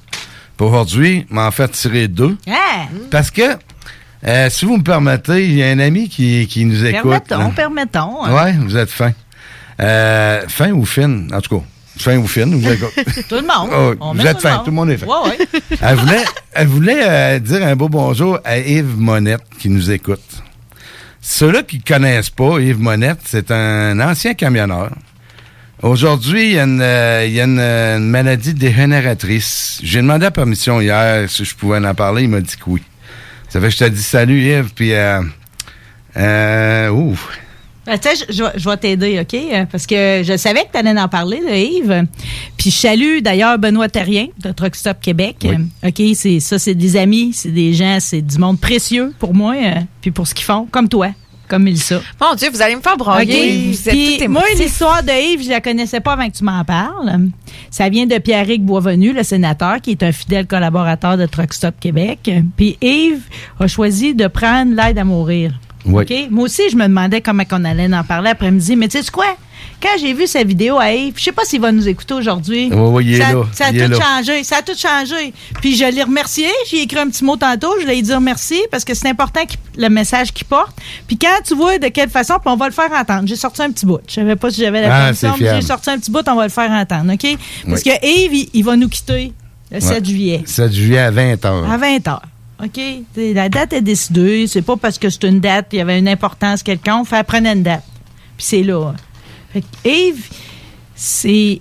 Pour 0.57 0.71
aujourd'hui, 0.71 1.25
m'en 1.29 1.49
faire 1.51 1.69
tirer 1.69 2.07
deux. 2.07 2.37
Hein? 2.47 2.87
Parce 3.09 3.31
que, 3.31 3.41
euh, 4.27 4.49
si 4.49 4.65
vous 4.65 4.77
me 4.77 4.83
permettez, 4.83 5.45
il 5.45 5.55
y 5.55 5.63
a 5.63 5.67
un 5.69 5.79
ami 5.79 6.07
qui, 6.09 6.47
qui 6.47 6.65
nous 6.65 6.85
écoute. 6.85 7.01
Permettons, 7.27 7.37
là. 7.39 7.51
permettons. 7.55 8.23
hein. 8.23 8.33
Ouais, 8.43 8.53
vous 8.59 8.77
êtes 8.77 8.89
fin. 8.91 9.11
Euh, 9.79 10.43
fin 10.47 10.71
ou 10.71 10.85
fine, 10.85 11.29
en 11.33 11.41
tout 11.41 11.57
cas. 11.59 11.65
Fin 11.97 12.17
ou 12.17 12.27
fine, 12.27 12.55
vous 12.55 12.71
écoute. 12.71 12.93
Tout 13.29 13.35
le 13.35 13.41
monde. 13.41 13.69
Oh, 13.73 13.93
On 13.99 14.13
vous 14.13 14.25
êtes 14.25 14.39
fin, 14.39 14.59
tout 14.59 14.67
le 14.67 14.71
monde 14.71 14.89
est 14.91 14.97
fin. 14.97 15.05
Ouais, 15.07 15.29
ouais. 15.39 15.77
Elle 15.81 15.95
voulait, 15.97 16.23
elle 16.53 16.67
voulait 16.67 17.01
euh, 17.03 17.39
dire 17.39 17.65
un 17.65 17.75
beau 17.75 17.89
bonjour 17.89 18.39
à 18.45 18.57
Yves 18.57 18.95
Monette 18.97 19.41
qui 19.59 19.69
nous 19.69 19.91
écoute. 19.91 20.21
Ceux-là 21.21 21.61
qui 21.63 21.77
ne 21.77 21.83
connaissent 21.83 22.31
pas 22.31 22.59
Yves 22.59 22.79
Monette, 22.79 23.19
c'est 23.25 23.51
un 23.51 23.99
ancien 23.99 24.33
camionneur. 24.33 24.91
Aujourd'hui, 25.83 26.49
il 26.49 26.53
y 26.53 26.59
a 26.59 26.63
une, 26.63 26.81
euh, 26.81 27.27
euh, 27.27 27.97
une 27.97 28.09
maladie 28.09 28.53
dégénératrice. 28.53 29.79
J'ai 29.83 30.01
demandé 30.01 30.25
la 30.25 30.31
permission 30.31 30.81
hier 30.81 31.29
si 31.29 31.45
je 31.45 31.55
pouvais 31.55 31.77
en 31.77 31.95
parler. 31.95 32.23
Il 32.23 32.29
m'a 32.29 32.41
dit 32.41 32.55
que 32.55 32.63
oui. 32.67 32.83
Ça 33.49 33.59
fait 33.59 33.67
que 33.67 33.73
je 33.73 33.77
te 33.79 33.83
dis 33.85 34.03
salut 34.03 34.41
Yves, 34.41 34.73
puis 34.75 34.93
euh, 34.93 35.21
euh, 36.17 36.89
ouf. 36.89 37.29
Ben, 37.85 37.97
tu 37.97 38.09
sais, 38.09 38.25
je, 38.29 38.33
je 38.35 38.43
vais- 38.43 38.51
je 38.57 38.69
vais 38.69 38.77
t'aider, 38.77 39.19
OK? 39.19 39.33
Euh, 39.33 39.65
Parce 39.71 39.87
que 39.87 40.21
je 40.23 40.37
savais 40.37 40.61
que 40.65 40.71
tu 40.71 40.77
allais 40.77 40.99
en 40.99 41.07
parler, 41.07 41.39
de 41.39 41.51
Yves. 41.55 42.05
Puis 42.57 42.69
je 42.69 42.75
salue 42.75 43.19
d'ailleurs 43.21 43.57
Benoît 43.57 43.89
Terrien 43.89 44.27
de 44.43 44.51
Truck 44.51 44.75
Stop 44.75 44.97
Québec. 45.01 45.37
Euh, 45.83 45.87
OK, 45.89 46.01
c'est 46.15 46.39
ça, 46.39 46.59
c'est 46.59 46.75
des 46.75 46.95
amis, 46.95 47.31
c'est 47.33 47.49
des 47.51 47.73
gens, 47.73 47.97
c'est 47.99 48.21
du 48.21 48.37
monde 48.37 48.59
précieux 48.59 49.13
pour 49.17 49.33
moi, 49.33 49.55
euh, 49.55 49.79
puis 50.01 50.11
pour 50.11 50.27
ce 50.27 50.35
qu'ils 50.35 50.45
font, 50.45 50.67
comme 50.69 50.87
toi, 50.89 51.09
comme 51.47 51.67
Ilsa. 51.67 52.01
Mon 52.21 52.35
Dieu, 52.35 52.49
vous 52.53 52.61
allez 52.61 52.75
me 52.75 52.81
faire 52.81 52.95
broyer. 52.97 53.33
OK. 53.33 53.75
Vous 53.75 53.89
êtes 53.89 53.95
Puis 53.95 54.17
tout 54.23 54.31
moi, 54.31 54.43
l'histoire 54.57 55.01
de 55.01 55.33
Yves, 55.33 55.43
je 55.45 55.49
la 55.49 55.59
connaissais 55.59 55.99
pas 55.99 56.13
avant 56.13 56.29
que 56.29 56.37
tu 56.37 56.43
m'en 56.43 56.63
parles. 56.63 57.29
Ça 57.71 57.89
vient 57.89 58.05
de 58.05 58.17
Pierrick 58.19 58.63
Boisvenu, 58.63 59.11
le 59.11 59.23
sénateur, 59.23 59.81
qui 59.81 59.91
est 59.91 60.03
un 60.03 60.11
fidèle 60.11 60.45
collaborateur 60.45 61.17
de 61.17 61.25
Truck 61.25 61.51
Stop 61.51 61.75
Québec. 61.79 62.29
Puis 62.55 62.77
Yves 62.81 63.23
a 63.59 63.67
choisi 63.67 64.13
de 64.13 64.27
prendre 64.27 64.75
l'aide 64.75 64.99
à 64.99 65.03
mourir. 65.03 65.51
Oui. 65.85 66.27
Moi 66.29 66.45
aussi, 66.45 66.63
je 66.71 66.75
me 66.75 66.83
demandais 66.87 67.21
comment 67.21 67.43
on 67.51 67.65
allait 67.65 67.93
en 67.93 68.03
parler 68.03 68.29
après-midi. 68.29 68.75
Mais 68.75 68.87
tu 68.87 69.01
sais 69.01 69.11
quoi? 69.11 69.35
Quand 69.81 69.89
j'ai 69.99 70.13
vu 70.13 70.27
sa 70.27 70.43
vidéo 70.43 70.77
à 70.77 70.91
Yves, 70.93 71.15
je 71.17 71.23
sais 71.23 71.31
pas 71.31 71.43
s'il 71.43 71.59
va 71.59 71.71
nous 71.71 71.87
écouter 71.87 72.13
aujourd'hui. 72.13 72.69
Oui, 72.71 72.77
oui, 72.77 73.05
il 73.07 73.13
est 73.15 73.21
ça, 73.21 73.33
là. 73.33 73.43
ça 73.51 73.65
a 73.65 73.71
Il 73.71 73.83
tout 73.83 73.89
là. 73.91 73.97
changé. 73.99 74.43
Ça 74.43 74.57
a 74.57 74.61
tout 74.61 74.77
changé. 74.77 75.33
Puis 75.59 75.75
je 75.75 75.85
l'ai 75.85 76.03
remercié. 76.03 76.47
J'ai 76.69 76.83
écrit 76.83 76.99
un 76.99 77.09
petit 77.09 77.23
mot 77.23 77.35
tantôt. 77.35 77.73
Je 77.81 77.87
l'ai 77.87 77.99
dit 78.01 78.11
merci 78.21 78.59
parce 78.69 78.85
que 78.85 78.93
c'est 78.93 79.07
important 79.09 79.41
le 79.75 79.89
message 79.89 80.33
qu'il 80.33 80.45
porte. 80.45 80.75
Puis 81.07 81.17
quand 81.17 81.41
tu 81.45 81.55
vois 81.55 81.79
de 81.79 81.87
quelle 81.87 82.09
façon, 82.09 82.35
puis 82.35 82.51
on 82.51 82.57
va 82.57 82.67
le 82.67 82.73
faire 82.73 82.91
entendre. 82.91 83.23
J'ai 83.27 83.35
sorti 83.35 83.63
un 83.63 83.71
petit 83.71 83.87
bout. 83.87 83.99
Je 84.07 84.13
savais 84.13 84.35
pas 84.35 84.51
si 84.51 84.61
j'avais 84.61 84.81
la 84.81 85.07
Ah, 85.07 85.11
mais 85.39 85.55
j'ai 85.55 85.61
sorti 85.65 85.89
un 85.89 85.97
petit 85.97 86.11
bout. 86.11 86.27
On 86.27 86.35
va 86.35 86.43
le 86.43 86.49
faire 86.49 86.69
entendre, 86.69 87.13
OK? 87.13 87.37
Parce 87.67 87.81
Oui. 87.83 87.91
que 87.91 88.05
Yves, 88.07 88.33
il, 88.35 88.49
il 88.53 88.63
va 88.63 88.75
nous 88.75 88.89
quitter 88.89 89.33
le 89.71 89.79
7 89.79 89.89
Ouais. 89.91 90.05
juillet. 90.05 90.41
7 90.45 90.71
juillet 90.73 90.99
à 90.99 91.11
20 91.11 91.33
h. 91.35 91.71
À 91.71 91.77
20 91.77 91.97
h. 91.97 92.19
OK? 92.63 92.79
La 93.17 93.49
date 93.49 93.73
est 93.73 93.81
décidée. 93.81 94.47
C'est 94.47 94.61
pas 94.61 94.77
parce 94.77 94.97
que 94.97 95.09
c'est 95.09 95.23
une 95.23 95.39
date, 95.39 95.67
il 95.71 95.77
y 95.77 95.81
avait 95.81 95.99
une 95.99 96.07
importance 96.07 96.63
quelconque. 96.63 97.07
Fait 97.07 97.25
prenez 97.25 97.49
une 97.51 97.63
date. 97.63 97.83
Puis 98.37 98.45
c'est 98.45 98.63
là. 98.63 98.93
Fait 99.51 99.63
Yves, 99.85 100.29
c'est 100.95 101.59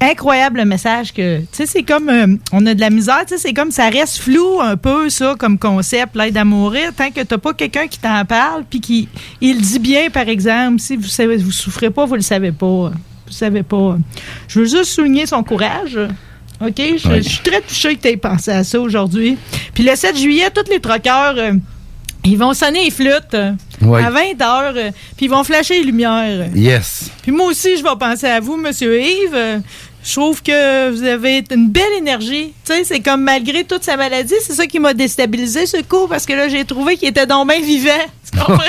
incroyable 0.00 0.58
le 0.58 0.64
message 0.64 1.12
que. 1.12 1.40
Tu 1.40 1.46
sais, 1.52 1.66
c'est 1.66 1.82
comme. 1.82 2.08
euh, 2.08 2.26
on 2.52 2.64
a 2.66 2.74
de 2.74 2.80
la 2.80 2.90
misère. 2.90 3.20
Tu 3.26 3.34
sais, 3.34 3.38
c'est 3.38 3.52
comme 3.52 3.70
ça 3.70 3.88
reste 3.88 4.18
flou 4.18 4.60
un 4.60 4.76
peu, 4.76 5.10
ça, 5.10 5.34
comme 5.38 5.58
concept, 5.58 6.16
l'aide 6.16 6.36
à 6.36 6.44
tant 6.44 7.10
que 7.10 7.22
t'as 7.22 7.38
pas 7.38 7.52
quelqu'un 7.52 7.86
qui 7.86 7.98
t'en 7.98 8.24
parle, 8.24 8.64
puis 8.68 8.80
qui. 8.80 9.08
Il 9.40 9.60
dit 9.60 9.78
bien, 9.78 10.10
par 10.10 10.28
exemple, 10.28 10.80
si 10.80 10.96
vous 10.96 11.04
savez, 11.04 11.36
vous 11.36 11.52
souffrez 11.52 11.90
pas, 11.90 12.06
vous 12.06 12.16
le 12.16 12.22
savez 12.22 12.52
pas. 12.52 12.92
Vous 13.26 13.36
savez 13.36 13.62
pas. 13.62 13.96
Je 14.48 14.60
veux 14.60 14.66
juste 14.66 14.86
souligner 14.86 15.26
son 15.26 15.44
courage. 15.44 15.98
OK? 16.60 16.74
Je, 16.76 17.20
suis 17.22 17.42
très 17.42 17.60
touchée 17.62 17.96
que 17.96 18.02
tu 18.02 18.08
aies 18.08 18.16
pensé 18.16 18.50
à 18.50 18.64
ça 18.64 18.80
aujourd'hui. 18.80 19.38
Puis 19.74 19.82
le 19.82 19.96
7 19.96 20.16
juillet, 20.16 20.50
tous 20.54 20.70
les 20.70 20.80
troqueurs, 20.80 21.34
euh, 21.36 21.52
ils 22.24 22.36
vont 22.36 22.52
sonner 22.52 22.84
les 22.84 22.90
flûtes 22.90 23.34
euh, 23.34 23.52
à 23.82 24.10
20 24.10 24.42
heures, 24.42 24.74
euh, 24.76 24.90
puis 25.16 25.26
ils 25.26 25.30
vont 25.30 25.42
flasher 25.42 25.78
les 25.78 25.84
lumières. 25.84 26.48
Yes. 26.54 27.10
Puis 27.22 27.32
moi 27.32 27.46
aussi, 27.46 27.76
je 27.78 27.82
vais 27.82 27.96
penser 27.98 28.26
à 28.26 28.40
vous, 28.40 28.56
Monsieur 28.56 29.00
Yves, 29.00 29.62
Je 30.02 30.12
trouve 30.14 30.42
que 30.42 30.90
vous 30.90 31.02
avez 31.02 31.44
une 31.50 31.68
belle 31.68 31.92
énergie. 31.98 32.54
Tu 32.64 32.72
sais, 32.72 32.84
c'est 32.84 33.00
comme 33.00 33.22
malgré 33.22 33.64
toute 33.64 33.84
sa 33.84 33.96
maladie, 33.98 34.34
c'est 34.40 34.54
ça 34.54 34.66
qui 34.66 34.78
m'a 34.80 34.94
déstabilisé 34.94 35.66
ce 35.66 35.82
coup 35.82 36.06
parce 36.08 36.24
que 36.24 36.32
là, 36.32 36.48
j'ai 36.48 36.64
trouvé 36.64 36.96
qu'il 36.96 37.08
était 37.08 37.26
donc 37.26 37.48
bien 37.48 37.60
vivant. 37.60 37.90
Tu 38.32 38.38
comprends? 38.38 38.62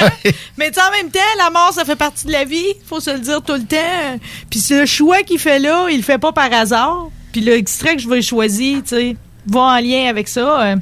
Mais 0.58 0.72
tu 0.72 0.80
sais, 0.80 0.82
en 0.88 0.91
même 0.91 1.12
temps, 1.12 1.20
la 1.38 1.49
mort, 1.52 1.72
ça 1.74 1.86
fait 1.86 1.95
partie 1.95 2.26
de 2.26 2.32
la 2.32 2.44
vie. 2.45 2.66
Faut 2.88 2.99
se 2.99 3.12
le 3.12 3.20
dire 3.20 3.41
tout 3.44 3.53
le 3.53 3.64
temps. 3.64 4.20
Puis 4.49 4.60
ce 4.60 4.86
choix 4.88 5.22
qu'il 5.24 5.38
fait 5.40 5.60
là, 5.60 5.88
il 5.91 5.98
le 5.98 6.03
fait 6.03 6.18
pas 6.18 6.32
par 6.32 6.52
hasard. 6.52 7.10
Puis 7.32 7.41
l'extrait 7.41 7.95
que 7.95 8.02
je 8.02 8.10
vais 8.10 8.22
choisir, 8.24 8.80
tu 8.82 8.90
sais, 8.90 9.16
va 9.45 9.60
en 9.62 9.80
lien 9.80 10.08
avec 10.10 10.28
ça. 10.28 10.62
euh, 10.64 10.76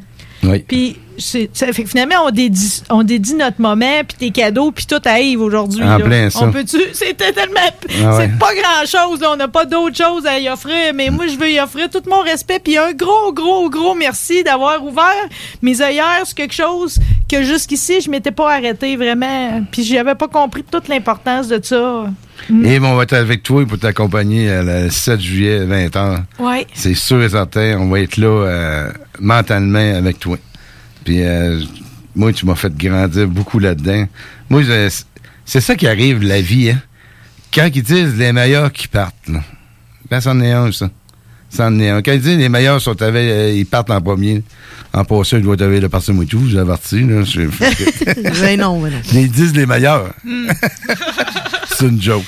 Oui. 0.44 0.64
puis 0.68 0.96
c'est- 1.20 1.50
ça 1.54 1.72
fait 1.72 1.84
que 1.84 1.90
finalement, 1.90 2.16
on 2.26 2.32
dédie, 2.32 2.82
on 2.90 3.04
dédie 3.04 3.36
notre 3.36 3.62
moment, 3.62 4.02
puis 4.08 4.18
tes 4.18 4.32
cadeaux, 4.32 4.72
puis 4.72 4.86
tout 4.86 5.02
à 5.06 5.20
Yves 5.20 5.42
aujourd'hui. 5.42 5.84
En 5.84 5.98
là. 5.98 6.06
plein 6.06 6.30
ça. 6.30 6.40
On 6.44 6.52
peut-tu... 6.52 6.78
C'était 6.94 7.32
tellement... 7.32 7.60
Ah 8.04 8.18
ouais. 8.18 8.30
C'est 8.32 8.40
pas 8.40 8.52
grand-chose, 8.54 9.22
là. 9.22 9.32
On 9.34 9.36
n'a 9.36 9.48
pas 9.48 9.66
d'autre 9.66 9.96
chose 9.96 10.26
à 10.26 10.40
y 10.40 10.50
offrir, 10.50 10.94
mais 10.96 11.10
moi, 11.10 11.28
je 11.28 11.38
veux 11.38 11.52
y 11.52 11.60
offrir 11.60 11.90
tout 11.90 12.02
mon 12.10 12.22
respect, 12.22 12.60
puis 12.60 12.78
un 12.78 12.94
gros, 12.94 13.32
gros, 13.34 13.70
gros 13.70 13.96
merci 13.96 14.44
d'avoir 14.44 14.84
ouvert 14.84 15.04
mes 15.62 15.82
œillères 15.82 16.26
sur 16.26 16.36
quelque 16.36 16.54
chose 16.56 16.98
que 17.30 17.44
jusqu'ici, 17.44 18.02
je 18.02 18.10
m'étais 18.10 18.32
pas 18.32 18.54
arrêté 18.54 18.96
vraiment, 18.96 19.64
puis 19.72 19.84
j'avais 19.84 20.16
pas 20.16 20.28
compris 20.28 20.64
toute 20.64 20.88
l'importance 20.88 21.48
de 21.48 21.60
ça. 21.64 22.06
Et 22.64 22.80
on 22.80 22.96
va 22.96 23.04
être 23.04 23.14
avec 23.14 23.44
toi 23.44 23.66
pour 23.66 23.78
t'accompagner 23.78 24.50
euh, 24.50 24.86
le 24.86 24.90
7 24.90 25.20
juillet, 25.20 25.66
20h. 25.66 26.20
Ouais. 26.40 26.66
C'est 26.74 26.94
sûr 26.94 27.22
et 27.22 27.30
certain, 27.30 27.78
on 27.80 27.90
va 27.90 28.00
être 28.00 28.16
là 28.18 28.28
euh, 28.28 28.92
mentalement 29.20 29.96
avec 29.98 30.20
toi. 30.20 30.38
Puis 31.10 31.24
euh, 31.24 31.60
moi, 32.16 32.32
tu 32.32 32.46
m'as 32.46 32.54
fait 32.54 32.72
grandir 32.78 33.28
beaucoup 33.28 33.58
là-dedans. 33.58 34.06
Moi, 34.48 34.62
je- 34.62 34.90
c'est 35.44 35.60
ça 35.60 35.76
qui 35.76 35.88
arrive, 35.88 36.22
la 36.22 36.40
vie, 36.40 36.70
hein. 36.70 36.80
Quand 37.52 37.68
ils 37.74 37.82
disent 37.82 38.16
les 38.16 38.32
meilleurs 38.32 38.72
qui 38.72 38.88
partent, 38.88 39.28
là. 39.28 39.40
Ben, 40.12 40.22
c'en 40.22 40.40
est 40.40 40.52
un, 40.52 40.72
ça. 40.72 40.88
C'en 41.50 41.80
est 41.80 41.90
un. 41.90 42.04
Quand 42.04 42.12
ils 42.12 42.22
disent 42.22 42.38
les 42.38 42.48
meilleurs 42.48 42.80
sont 42.80 43.02
avec, 43.02 43.24
euh, 43.28 43.52
ils 43.56 43.66
partent 43.66 43.90
en 43.90 44.00
premier. 44.00 44.44
En 44.94 45.04
passant, 45.04 45.38
ils 45.38 45.42
doivent 45.44 45.60
avoir 45.60 45.80
le 45.82 45.90
parti 45.90 46.12
moi 46.12 46.26
tout, 46.30 46.48
j'ai 46.48 46.60
averti, 46.60 47.02
là. 47.02 47.24
Je- 47.24 47.42
Ben 48.42 48.60
non, 48.60 48.80
ben 48.80 48.92
non. 48.92 49.02
Mais 49.16 49.24
ils 49.24 49.32
disent 49.32 49.56
les 49.56 49.66
meilleurs. 49.66 50.14
c'est 51.76 51.86
une 51.88 52.00
joke. 52.00 52.24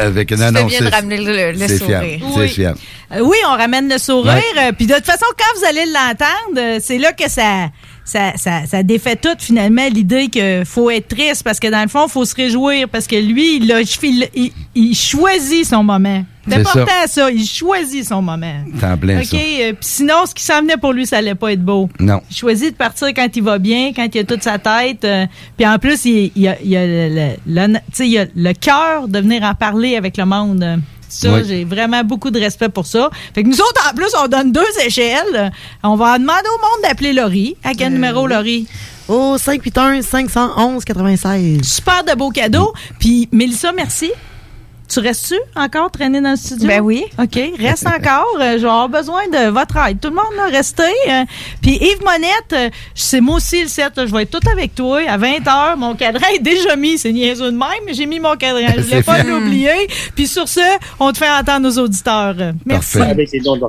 Avec 0.00 0.28
Tu 0.28 0.34
non, 0.36 0.46
fais 0.46 0.52
non, 0.52 0.64
bien 0.66 0.80
de 0.80 0.84
c'est- 0.86 0.94
ramener 0.94 1.16
le- 1.18 1.52
le 1.52 1.58
c'est 1.68 1.76
sourire. 1.78 2.00
fiable, 2.00 2.22
Oui. 2.24 2.32
C'est 2.36 2.48
fiable. 2.48 2.78
Euh, 3.12 3.20
oui, 3.22 3.36
on 3.46 3.56
ramène 3.56 3.88
le 3.90 3.98
sourire. 3.98 4.32
Ouais. 4.34 4.62
euh, 4.68 4.72
Puis 4.72 4.86
de 4.86 4.94
toute 4.94 5.04
façon, 5.06 5.24
quand 5.36 5.58
vous 5.60 5.66
allez 5.66 5.84
l'entendre, 5.86 6.58
euh, 6.58 6.78
c'est 6.82 6.98
là 6.98 7.12
que 7.12 7.28
ça, 7.30 7.68
ça, 8.08 8.32
ça, 8.36 8.66
ça 8.66 8.82
défait 8.82 9.16
tout 9.16 9.36
finalement 9.38 9.86
l'idée 9.92 10.28
qu'il 10.28 10.64
faut 10.64 10.90
être 10.90 11.08
triste 11.08 11.42
parce 11.44 11.60
que 11.60 11.68
dans 11.68 11.82
le 11.82 11.88
fond, 11.88 12.06
il 12.06 12.10
faut 12.10 12.24
se 12.24 12.34
réjouir 12.34 12.88
parce 12.88 13.06
que 13.06 13.16
lui, 13.16 13.56
il, 13.58 13.70
a- 13.72 13.80
il, 13.82 14.52
il- 14.74 14.94
choisit 14.94 15.64
son 15.66 15.84
moment. 15.84 16.24
C'est 16.48 16.54
important 16.60 16.86
ça. 17.02 17.06
ça. 17.24 17.30
il 17.30 17.44
choisit 17.46 18.06
son 18.06 18.22
moment. 18.22 18.54
T'es 18.80 18.86
en 18.86 18.96
plein 18.96 19.20
OK, 19.20 19.34
euh, 19.34 19.72
puis 19.72 19.76
sinon, 19.82 20.24
ce 20.26 20.34
qui 20.34 20.42
s'en 20.42 20.60
venait 20.62 20.78
pour 20.78 20.94
lui, 20.94 21.06
ça 21.06 21.18
allait 21.18 21.34
pas 21.34 21.52
être 21.52 21.62
beau. 21.62 21.90
Non. 22.00 22.20
Il 22.30 22.36
choisit 22.36 22.70
de 22.72 22.76
partir 22.76 23.08
quand 23.08 23.28
il 23.36 23.42
va 23.42 23.58
bien, 23.58 23.92
quand 23.94 24.08
il 24.14 24.18
a 24.20 24.24
toute 24.24 24.42
sa 24.42 24.58
tête. 24.58 25.04
euh, 25.04 25.26
puis 25.58 25.66
en 25.66 25.78
plus, 25.78 26.06
il, 26.06 26.32
il 26.34 26.48
a, 26.48 26.56
il 26.64 26.74
a 26.76 26.86
le, 27.66 28.28
le 28.34 28.52
cœur 28.54 29.08
de 29.08 29.18
venir 29.18 29.42
en 29.42 29.54
parler 29.54 29.96
avec 29.96 30.16
le 30.16 30.24
monde. 30.24 30.80
Euh. 31.08 31.30
Ça, 31.30 31.32
Oui. 31.32 31.42
j'ai 31.46 31.64
vraiment 31.64 32.04
beaucoup 32.04 32.30
de 32.30 32.38
respect 32.38 32.68
pour 32.68 32.86
ça. 32.86 33.10
Fait 33.34 33.42
que 33.42 33.48
nous 33.48 33.60
autres, 33.60 33.90
en 33.90 33.94
plus, 33.94 34.08
on 34.22 34.28
donne 34.28 34.52
deux 34.52 34.62
échelles. 34.86 35.50
On 35.82 35.96
va 35.96 36.18
demander 36.18 36.48
au 36.54 36.58
monde 36.60 36.82
d'appeler 36.82 37.12
Laurie. 37.12 37.56
À 37.64 37.74
quel 37.74 37.92
numéro, 37.92 38.26
Laurie? 38.26 38.66
Au 39.08 39.38
581 39.38 40.02
511 40.02 40.84
96. 40.84 41.62
Super 41.62 42.04
de 42.04 42.14
beaux 42.14 42.30
cadeaux. 42.30 42.72
Puis, 42.98 43.28
Mélissa, 43.32 43.72
merci. 43.72 44.12
Tu 44.88 45.00
restes-tu 45.00 45.34
encore 45.54 45.90
traîner 45.90 46.20
dans 46.20 46.30
le 46.30 46.36
studio? 46.36 46.66
Ben 46.66 46.80
oui. 46.80 47.04
OK, 47.18 47.38
reste 47.58 47.86
encore. 47.86 48.38
Euh, 48.40 48.52
je 48.54 48.62
vais 48.62 48.68
avoir 48.68 48.88
besoin 48.88 49.28
de 49.28 49.50
votre 49.50 49.76
aide. 49.76 50.00
Tout 50.00 50.08
le 50.08 50.14
monde, 50.14 50.34
là, 50.34 50.46
restez. 50.46 50.82
Euh, 51.10 51.24
Puis 51.60 51.72
Yves 51.76 52.02
Monette, 52.02 52.52
euh, 52.54 52.70
c'est 52.94 53.20
moi 53.20 53.36
aussi 53.36 53.62
le 53.62 53.68
7. 53.68 53.96
là, 53.96 54.06
Je 54.06 54.12
vais 54.12 54.22
être 54.22 54.30
tout 54.40 54.48
avec 54.50 54.74
toi 54.74 55.00
à 55.06 55.18
20h. 55.18 55.76
Mon 55.76 55.94
cadran 55.94 56.26
est 56.34 56.38
déjà 56.38 56.74
mis. 56.76 56.96
C'est 56.96 57.12
niaiseux 57.12 57.52
de 57.52 57.56
même, 57.56 57.68
mais 57.84 57.92
j'ai 57.92 58.06
mis 58.06 58.18
mon 58.18 58.34
cadran. 58.36 58.60
Je 58.76 58.80
voulais 58.80 58.96
C'est 58.96 59.02
pas 59.02 59.22
l'oublier. 59.22 59.88
Puis 60.14 60.26
sur 60.26 60.48
ce, 60.48 60.60
on 60.98 61.12
te 61.12 61.18
fait 61.18 61.30
entendre 61.30 61.68
nos 61.68 61.82
auditeurs. 61.84 62.34
Euh, 62.38 62.52
Merci. 62.64 62.98
Avec 62.98 63.30
les 63.30 63.40
dons 63.40 63.60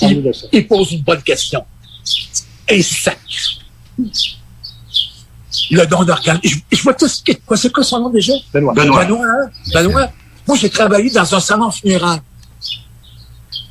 il, 0.00 0.32
il 0.52 0.66
pose 0.66 0.92
une 0.92 1.02
bonne 1.02 1.22
question. 1.22 1.64
Et 2.68 2.82
sac. 2.82 3.18
Le 5.70 5.84
don 5.86 6.04
d'organes. 6.04 6.40
Je, 6.42 6.56
je 6.70 6.82
vois 6.82 6.94
tout 6.94 7.08
ce 7.08 7.22
qui 7.22 7.36
quoi, 7.36 7.56
C'est 7.56 7.72
quoi 7.72 7.82
son 7.84 8.00
nom 8.00 8.10
déjà? 8.10 8.32
Benoît. 8.52 8.72
Benoît, 8.74 9.04
hein? 9.04 9.50
Benoît. 9.72 10.08
Moi, 10.46 10.56
j'ai 10.58 10.70
travaillé 10.70 11.10
dans 11.10 11.34
un 11.34 11.40
salon 11.40 11.70
funéraire. 11.70 12.20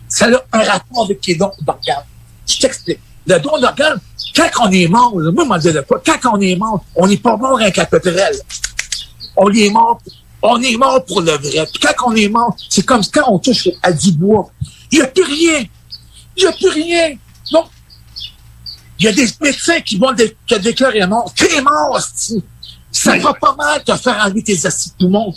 Ça 0.08 0.26
a 0.28 0.58
un 0.58 0.64
rapport 0.64 1.06
avec 1.06 1.26
les 1.26 1.36
dons 1.36 1.52
d'organes. 1.62 2.06
Je 2.48 2.58
t'explique. 2.58 3.00
Le 3.26 3.40
don 3.40 3.60
d'organes, 3.60 4.00
quand 4.36 4.50
on 4.64 4.72
est 4.72 4.88
mort, 4.88 5.20
là, 5.20 5.32
moi, 5.32 5.44
je 5.44 5.50
m'en 5.50 5.58
dis 5.58 5.72
de 5.72 5.82
quoi? 5.82 6.02
Quand 6.06 6.34
on 6.34 6.42
est 6.42 6.56
mort, 6.56 6.84
on 6.96 7.08
n'est 7.08 7.18
pas 7.18 7.38
mort 7.38 7.60
avec 7.60 7.78
un 7.78 7.86
pétrel. 7.86 8.36
On 9.36 9.50
est 9.52 9.70
mort, 9.70 10.00
on 10.42 10.62
est 10.62 10.78
mort 10.78 11.04
pour 11.06 11.22
le 11.22 11.32
vrai. 11.32 11.66
Puis 11.72 11.80
quand 11.82 12.12
on 12.12 12.16
est 12.16 12.28
mort, 12.28 12.56
c'est 12.70 12.86
comme 12.86 13.02
quand 13.12 13.32
on 13.32 13.40
touche 13.40 13.70
à 13.82 13.92
du 13.92 14.12
bois. 14.12 14.52
Il 14.92 15.00
n'y 15.00 15.04
a 15.04 15.08
plus 15.08 15.24
rien. 15.24 15.64
Il 16.38 16.44
n'y 16.44 16.48
a 16.48 16.52
plus 16.52 16.70
rien. 16.70 17.16
Donc, 17.52 17.66
il 19.04 19.06
y 19.06 19.10
a 19.10 19.12
des 19.12 19.28
médecins 19.42 19.82
qui 19.82 19.98
vont 19.98 20.14
dé- 20.14 20.36
te 20.48 20.56
déclarer 20.56 21.06
mort. 21.08 21.32
T'es 21.36 21.62
mort, 21.62 21.92
hostie. 21.92 22.42
Ça 22.90 23.18
va 23.18 23.34
pas 23.34 23.54
mal 23.56 23.84
te 23.84 23.94
faire 23.98 24.24
enlever 24.26 24.44
tes 24.44 24.56
de 24.56 24.70
poumons. 24.98 25.34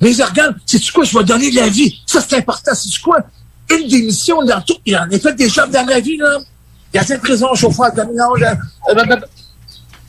Les 0.00 0.20
organes, 0.22 0.56
c'est-tu 0.64 0.90
quoi? 0.92 1.04
Je 1.04 1.18
vais 1.18 1.24
donner 1.24 1.50
de 1.50 1.56
la 1.56 1.68
vie. 1.68 2.00
Ça, 2.06 2.20
c'est 2.26 2.36
important. 2.38 2.72
C'est-tu 2.74 3.00
quoi? 3.00 3.18
Une 3.70 3.88
démission 3.88 4.42
dans 4.42 4.60
tout. 4.62 4.76
Il 4.86 4.96
en 4.96 5.02
a 5.10 5.18
fait 5.18 5.34
des 5.34 5.48
jobs 5.50 5.70
dans 5.70 5.84
ma 5.84 6.00
vie, 6.00 6.16
là. 6.16 6.38
Il 6.94 6.96
y 6.96 7.00
a 7.00 7.04
de 7.04 7.20
prison, 7.20 7.48
chauffeur 7.54 7.90
de 7.92 7.96
camion, 7.96 8.34
là. 8.36 8.56
Euh, 8.88 8.94
bah, 8.94 9.04
bah. 9.04 9.16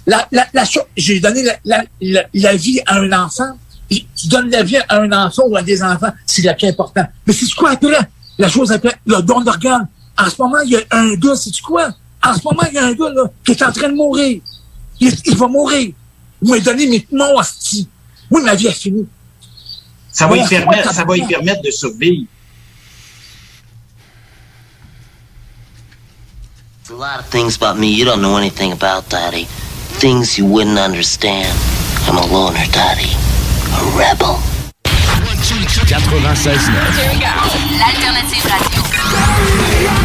La, 0.07 0.27
la, 0.31 0.47
la 0.53 0.63
j'ai 0.95 1.19
donné 1.19 1.41
la, 1.43 1.55
la, 1.65 1.83
la, 1.99 2.23
la 2.33 2.55
vie 2.55 2.79
à 2.85 2.97
un 2.99 3.11
enfant. 3.11 3.57
Et 3.89 4.05
Tu 4.15 4.27
donnes 4.27 4.49
la 4.51 4.63
vie 4.63 4.77
à 4.77 5.01
un 5.01 5.11
enfant 5.11 5.43
ou 5.47 5.57
à 5.57 5.63
des 5.63 5.81
enfants, 5.83 6.11
c'est 6.25 6.43
la 6.43 6.53
plus 6.53 6.67
important. 6.67 7.03
Mais 7.25 7.33
c'est 7.33 7.51
quoi 7.55 7.71
après? 7.71 7.97
La 8.37 8.47
chose 8.47 8.71
après, 8.71 8.95
le 9.05 9.21
don 9.21 9.41
d'organes. 9.41 9.87
En 10.17 10.29
ce 10.29 10.35
moment, 10.41 10.59
il 10.63 10.71
y 10.71 10.75
a 10.77 10.81
un 10.91 11.13
gars, 11.15 11.35
c'est 11.35 11.59
quoi? 11.61 11.89
En 12.25 12.33
ce 12.33 12.43
moment, 12.43 12.63
il 12.69 12.73
y 12.73 12.77
a 12.77 12.85
un 12.85 12.93
gars, 12.93 13.09
là, 13.13 13.23
qui 13.43 13.51
est 13.51 13.63
en 13.63 13.71
train 13.71 13.89
de 13.89 13.95
mourir. 13.95 14.41
Il, 14.99 15.13
il 15.25 15.37
va 15.37 15.47
mourir. 15.47 15.93
Il 16.41 16.49
m'a 16.49 16.59
donné 16.59 16.87
mes 16.87 17.07
mon 17.11 17.37
hostie. 17.37 17.87
Oui, 18.31 18.41
ma 18.43 18.55
vie 18.55 18.67
est 18.67 18.71
finie. 18.71 19.07
Ça 20.11 20.27
va, 20.27 20.37
y 20.37 20.47
permettre, 20.47 20.93
ça 20.93 21.03
va 21.03 21.17
y 21.17 21.27
permettre 21.27 21.61
de 21.61 21.71
survivre. 21.71 22.25
A 26.87 26.93
lot 26.93 27.19
of 27.19 27.25
things 27.29 27.55
about 27.57 27.77
me 27.79 27.87
you 27.87 28.05
don't 28.05 28.21
know 28.21 28.37
anything 28.37 28.71
about, 28.71 29.09
Daddy. 29.09 29.47
Things 29.99 30.37
you 30.37 30.45
wouldn't 30.45 30.77
understand. 30.77 31.51
I'm 32.07 32.17
a 32.17 32.25
loner, 32.27 32.65
Daddy. 32.71 33.11
A 33.73 33.81
rebel. 33.97 34.39
96.9. 34.85 36.71
L'alternative 37.79 38.45
radio. 38.45 40.04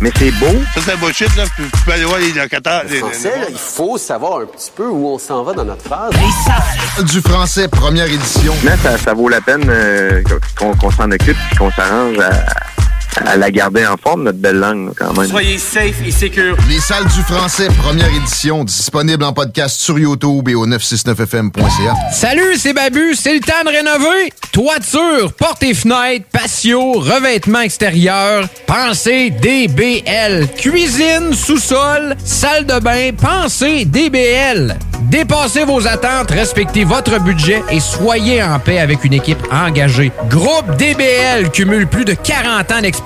mais 0.00 0.10
c'est 0.18 0.30
beau. 0.32 0.46
Ça, 0.74 0.80
c'est 0.84 0.92
un 0.92 0.96
bullshit, 0.96 1.34
là. 1.36 1.44
Tu 1.56 1.62
peux 1.84 1.92
aller 1.92 2.04
voir 2.04 2.18
les 2.18 2.32
locataires. 2.32 2.82
les- 2.88 2.98
Français, 2.98 3.32
là, 3.40 3.46
il 3.50 3.56
faut 3.58 3.96
savoir 3.98 4.40
un 4.40 4.46
petit 4.46 4.70
peu 4.74 4.86
où 4.86 5.08
on 5.08 5.18
s'en 5.18 5.42
va 5.42 5.52
dans 5.54 5.64
notre 5.64 5.82
phrase. 5.84 6.12
Du 7.12 7.20
français, 7.20 7.68
première 7.68 8.06
édition. 8.06 8.54
Mais 8.64 8.76
ça, 8.82 8.98
ça 8.98 9.14
vaut 9.14 9.28
la 9.28 9.40
peine 9.40 9.64
euh, 9.68 10.22
qu'on 10.58 10.74
qu'on 10.76 10.90
s'en 10.90 11.10
occupe 11.10 11.36
et 11.52 11.56
qu'on 11.56 11.70
s'arrange 11.70 12.18
à, 12.18 12.30
à 13.24 13.36
la 13.36 13.50
garder 13.50 13.86
en 13.86 13.96
forme, 13.96 14.24
notre 14.24 14.38
belle 14.38 14.58
langue, 14.58 14.92
quand 14.96 15.16
même. 15.16 15.28
Soyez 15.28 15.58
safe 15.58 16.02
et 16.04 16.10
secure. 16.10 16.56
Les 16.68 16.80
salles 16.80 17.06
du 17.06 17.22
français, 17.22 17.68
première 17.82 18.12
édition, 18.14 18.64
disponible 18.64 19.24
en 19.24 19.32
podcast 19.32 19.80
sur 19.80 19.98
YouTube 19.98 20.48
et 20.48 20.54
au 20.54 20.66
969fm.ca. 20.66 21.94
Salut, 22.12 22.56
c'est 22.56 22.72
Babu, 22.72 23.14
c'est 23.14 23.34
le 23.34 23.40
temps 23.40 23.64
de 23.64 23.70
rénover. 23.70 24.32
Toiture, 24.52 25.32
portes 25.32 25.62
et 25.62 25.74
fenêtres, 25.74 26.26
patio, 26.32 26.92
revêtement 26.94 27.60
extérieur, 27.60 28.48
pensez 28.66 29.30
DBL. 29.30 30.48
Cuisine, 30.56 31.32
sous-sol, 31.32 32.16
salle 32.24 32.66
de 32.66 32.78
bain, 32.80 33.10
pensez 33.12 33.84
DBL. 33.84 34.76
Dépassez 35.02 35.64
vos 35.64 35.86
attentes, 35.86 36.30
respectez 36.30 36.84
votre 36.84 37.20
budget 37.20 37.62
et 37.70 37.80
soyez 37.80 38.42
en 38.42 38.58
paix 38.58 38.78
avec 38.78 39.04
une 39.04 39.12
équipe 39.12 39.38
engagée. 39.52 40.10
Groupe 40.28 40.76
DBL 40.78 41.50
cumule 41.52 41.86
plus 41.86 42.04
de 42.04 42.14
40 42.14 42.72
ans 42.72 42.80
d'expérience 42.80 43.05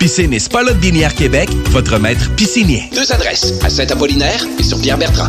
Piscine 0.00 0.32
et 0.32 0.38
Spa 0.38 0.62
Lot 0.62 0.78
Binière 0.78 1.14
Québec, 1.14 1.50
votre 1.72 1.98
maître 1.98 2.34
piscinier. 2.34 2.84
Deux 2.94 3.12
adresses, 3.12 3.52
à 3.62 3.68
Saint-Apollinaire 3.68 4.46
et 4.58 4.62
sur 4.62 4.80
Pierre-Bertrand. 4.80 5.28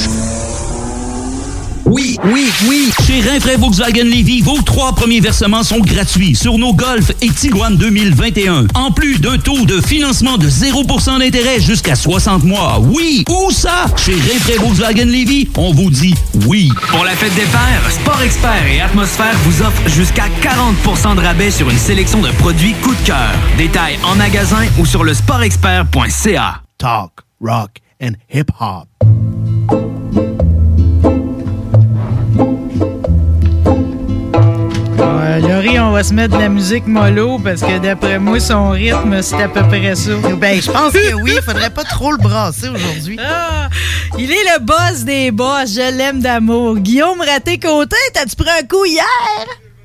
681 0.00 0.30
4476. 0.30 0.40
Oui, 1.90 2.16
oui, 2.24 2.48
oui. 2.68 2.92
Chez 3.04 3.20
Rinfraie 3.20 3.56
Volkswagen 3.56 4.04
Levy, 4.04 4.42
vos 4.42 4.62
trois 4.62 4.92
premiers 4.94 5.18
versements 5.18 5.64
sont 5.64 5.80
gratuits 5.80 6.36
sur 6.36 6.56
nos 6.56 6.72
Golf 6.72 7.10
et 7.20 7.30
Tiguan 7.30 7.76
2021. 7.76 8.68
En 8.74 8.92
plus 8.92 9.18
d'un 9.18 9.38
taux 9.38 9.64
de 9.66 9.80
financement 9.80 10.38
de 10.38 10.48
0% 10.48 11.18
d'intérêt 11.18 11.60
jusqu'à 11.60 11.96
60 11.96 12.44
mois. 12.44 12.78
Oui, 12.80 13.24
où 13.28 13.50
ça? 13.50 13.86
Chez 13.96 14.12
Rinfraie 14.12 14.58
Volkswagen 14.58 15.06
Levy, 15.06 15.48
on 15.56 15.72
vous 15.72 15.90
dit 15.90 16.14
oui. 16.46 16.70
Pour 16.90 17.04
la 17.04 17.12
fête 17.12 17.34
des 17.34 17.46
pères, 17.46 17.90
Sport 17.90 18.22
Expert 18.22 18.66
et 18.66 18.80
Atmosphère 18.80 19.36
vous 19.44 19.62
offrent 19.62 19.88
jusqu'à 19.88 20.26
40% 20.42 21.16
de 21.16 21.20
rabais 21.20 21.50
sur 21.50 21.68
une 21.68 21.78
sélection 21.78 22.20
de 22.20 22.30
produits 22.38 22.74
coup 22.82 22.94
de 22.94 23.06
cœur. 23.06 23.34
Détails 23.58 23.98
en 24.04 24.14
magasin 24.14 24.64
ou 24.78 24.86
sur 24.86 25.02
le 25.02 25.12
sportexpert.ca. 25.12 26.62
Talk, 26.78 27.10
rock 27.40 27.78
and 28.00 28.12
hip-hop. 28.32 28.86
Laurie, 35.62 35.78
on 35.78 35.90
va 35.90 36.02
se 36.02 36.14
mettre 36.14 36.36
de 36.36 36.42
la 36.42 36.48
musique 36.48 36.86
mollo 36.86 37.38
parce 37.38 37.60
que 37.60 37.78
d'après 37.78 38.18
moi, 38.18 38.40
son 38.40 38.70
rythme, 38.70 39.20
c'est 39.20 39.42
à 39.42 39.48
peu 39.48 39.60
près 39.68 39.94
ça. 39.94 40.12
Ben, 40.38 40.58
je 40.58 40.70
pense 40.70 40.92
que 40.92 41.14
oui, 41.16 41.32
il 41.36 41.42
faudrait 41.42 41.68
pas 41.68 41.84
trop 41.84 42.12
le 42.12 42.16
brasser 42.16 42.70
aujourd'hui. 42.70 43.18
Ah, 43.22 43.68
il 44.18 44.30
est 44.30 44.44
le 44.54 44.60
boss 44.64 45.04
des 45.04 45.30
boss, 45.30 45.74
je 45.74 45.94
l'aime 45.98 46.20
d'amour. 46.20 46.78
Guillaume 46.78 47.20
Raté-Côté, 47.20 47.96
t'as-tu 48.14 48.36
pris 48.36 48.48
un 48.58 48.66
coup 48.66 48.86
hier? 48.86 49.04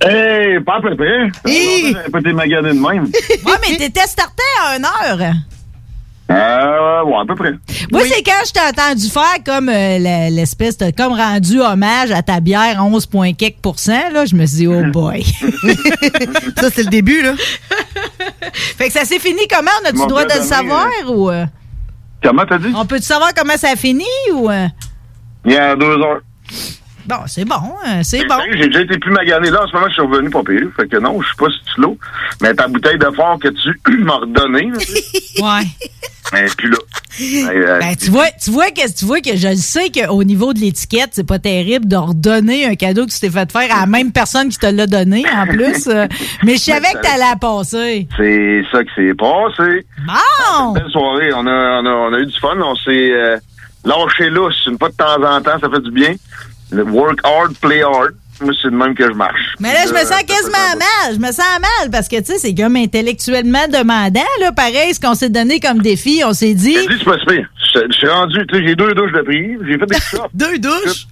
Hey, 0.02 0.62
pas 0.62 0.78
à 0.78 0.82
peu 0.82 0.96
près. 0.96 1.30
J'ai 1.46 1.94
pas 2.10 2.20
été 2.20 2.32
magané 2.32 2.70
de 2.70 2.80
même. 2.80 3.10
Ouais, 3.46 3.58
mais 3.62 3.76
t'étais 3.76 4.08
starté 4.08 4.44
à 4.64 4.78
une 4.78 4.86
heure. 4.86 5.34
Euh, 6.32 7.04
ouais, 7.04 7.18
à 7.22 7.26
peu 7.28 7.36
près. 7.36 7.52
Moi, 7.92 8.02
c'est 8.10 8.24
quand 8.24 8.32
je 8.48 8.52
t'ai 8.52 8.60
entendu 8.60 9.08
faire 9.10 9.44
comme 9.46 9.70
euh, 9.70 10.30
l'espèce 10.30 10.76
de 10.78 10.90
comme 10.90 11.14
rendu 11.14 11.60
hommage 11.62 12.10
à 12.12 12.24
ta 12.24 12.40
bière 12.40 12.84
11 12.84 13.06
point 13.06 13.34
quelques 13.34 13.58
pourcents, 13.62 14.10
là, 14.12 14.26
je 14.26 14.34
me 14.36 14.46
suis 14.48 14.58
dit, 14.58 14.68
oh 14.68 14.84
boy. 14.92 15.24
ça, 16.58 16.70
c'est 16.72 16.84
le 16.84 16.90
début, 16.90 17.22
là. 17.22 17.34
fait 18.52 18.88
que 18.88 18.94
ça 18.94 19.06
s'est 19.06 19.20
fini 19.20 19.42
comment? 19.48 19.70
On 19.84 19.88
a-tu 19.88 20.08
droit 20.08 20.26
de 20.26 20.34
le 20.34 20.42
savoir 20.42 20.88
ou. 21.08 21.30
euh, 21.30 21.46
Comment 22.24 22.46
t'as 22.46 22.58
dit? 22.58 22.74
on 22.76 22.86
peut-tu 22.88 23.04
savoir 23.06 23.30
comment 23.36 23.56
ça 23.58 23.70
a 23.74 23.76
fini 23.76 24.06
ou. 24.34 24.50
euh? 24.50 24.68
Il 25.46 25.52
y 25.52 25.58
a 25.58 25.76
deux 25.76 25.86
heures. 26.02 26.22
Bon, 27.08 27.16
c'est 27.28 27.46
bon, 27.46 27.56
hein, 27.86 28.02
c'est 28.04 28.26
bon. 28.26 28.36
J'ai 28.54 28.68
déjà 28.68 28.82
été 28.82 28.98
plus 28.98 29.12
magané. 29.12 29.50
Là, 29.52 29.64
en 29.64 29.68
ce 29.68 29.74
moment, 29.74 29.88
je 29.88 29.94
suis 29.94 30.02
revenu 30.02 30.30
pas 30.30 30.44
pire. 30.44 30.68
Fait 30.76 30.88
que 30.88 30.98
non, 30.98 31.22
je 31.22 31.28
suis 31.28 31.36
pas 31.36 31.50
si 31.50 31.74
slow. 31.76 31.98
Mais 32.42 32.54
ta 32.54 32.68
bouteille 32.68 32.98
de 32.98 33.10
fort 33.16 33.38
que 33.40 33.50
tu 33.50 33.98
m'as 34.04 34.16
redonnée, 34.18 34.72
Ouais. 35.40 36.40
est 36.40 36.56
plus 36.58 36.70
là. 36.70 36.78
Elle, 37.20 37.48
euh, 37.64 37.80
Ben, 37.80 37.96
tu 37.96 38.10
vois, 38.10 38.26
tu 38.44 38.50
vois 38.52 38.72
que 38.72 38.92
tu 38.92 39.06
vois 39.06 39.22
que 39.22 39.36
je 39.38 39.48
le 39.48 39.56
sais 39.56 39.90
qu'au 39.90 40.24
niveau 40.24 40.54
de 40.54 40.60
l'étiquette, 40.60 41.10
c'est 41.14 41.26
pas 41.28 41.40
terrible 41.40 41.88
de 41.88 41.96
redonner 41.96 42.66
un 42.66 42.76
cadeau 42.76 43.06
que 43.06 43.12
tu 43.12 43.20
t'es 43.20 43.30
fait 43.30 43.50
faire 43.52 43.74
à 43.74 43.82
la 43.82 43.86
même 43.86 44.12
personne 44.12 44.50
qui 44.50 44.58
te 44.58 44.66
l'a 44.66 44.88
donné 44.88 45.24
en 45.34 45.46
plus. 45.48 45.88
mais 46.44 46.54
je 46.56 46.60
savais 46.62 46.92
que 46.92 47.02
t'allais 47.02 47.20
la 47.30 47.36
passer. 47.40 48.08
C'est 48.18 48.64
ça 48.72 48.84
qui 48.84 48.90
s'est 48.96 49.14
passé. 49.14 49.86
Bon! 50.06 50.72
Belle 50.74 50.90
soirée. 50.92 51.32
On 51.36 51.46
a, 51.48 51.82
on 51.82 51.86
a, 51.86 51.90
on 51.90 52.14
a 52.14 52.20
eu 52.20 52.26
du 52.26 52.38
fun. 52.40 52.56
On 52.62 52.76
s'est 52.76 53.12
euh, 53.12 53.38
lâché 53.86 54.30
lousse. 54.30 54.66
Une 54.66 54.78
fois 54.80 54.90
de 54.90 54.96
temps 54.96 55.24
en 55.24 55.40
temps, 55.42 55.60
ça 55.62 55.70
fait 55.70 55.82
du 55.84 55.92
bien. 55.92 56.16
Le 56.72 56.84
work 56.84 57.20
hard, 57.24 57.56
play 57.62 57.82
hard. 57.84 58.14
Moi, 58.42 58.52
c'est 58.62 58.70
de 58.70 58.76
même 58.76 58.94
que 58.94 59.06
je 59.06 59.14
marche. 59.16 59.56
Mais 59.62 59.72
là, 59.72 59.86
je 59.88 59.94
me 59.94 59.98
Euh, 60.00 60.04
sens 60.04 60.22
quasiment 60.24 60.76
mal. 60.78 61.14
Je 61.14 61.20
me 61.20 61.28
sens 61.32 61.60
mal 61.62 61.90
parce 61.90 62.10
que, 62.10 62.18
tu 62.18 62.26
sais, 62.34 62.38
c'est 62.38 62.54
comme 62.54 62.76
intellectuellement 62.76 63.66
demandant, 63.72 64.20
là. 64.42 64.52
Pareil, 64.52 64.94
ce 64.94 65.00
qu'on 65.00 65.14
s'est 65.16 65.30
donné 65.30 65.62
comme 65.62 65.80
défi, 65.80 66.22
on 66.26 66.34
s'est 66.34 66.54
dit. 66.54 66.76
Je 66.76 66.98
c'est 66.98 67.06
pas. 67.06 67.16
Je 67.88 67.94
suis 67.94 68.08
rendu, 68.08 68.46
tu 68.48 68.58
sais, 68.58 68.68
j'ai 68.68 68.76
deux 68.76 68.94
douches 68.94 69.12
de 69.14 69.22
prix. 69.22 69.58
J'ai 69.66 69.78
fait 69.78 69.86
des 69.86 69.96
shots. 70.00 70.28
deux 70.34 70.58
douches? 70.60 71.08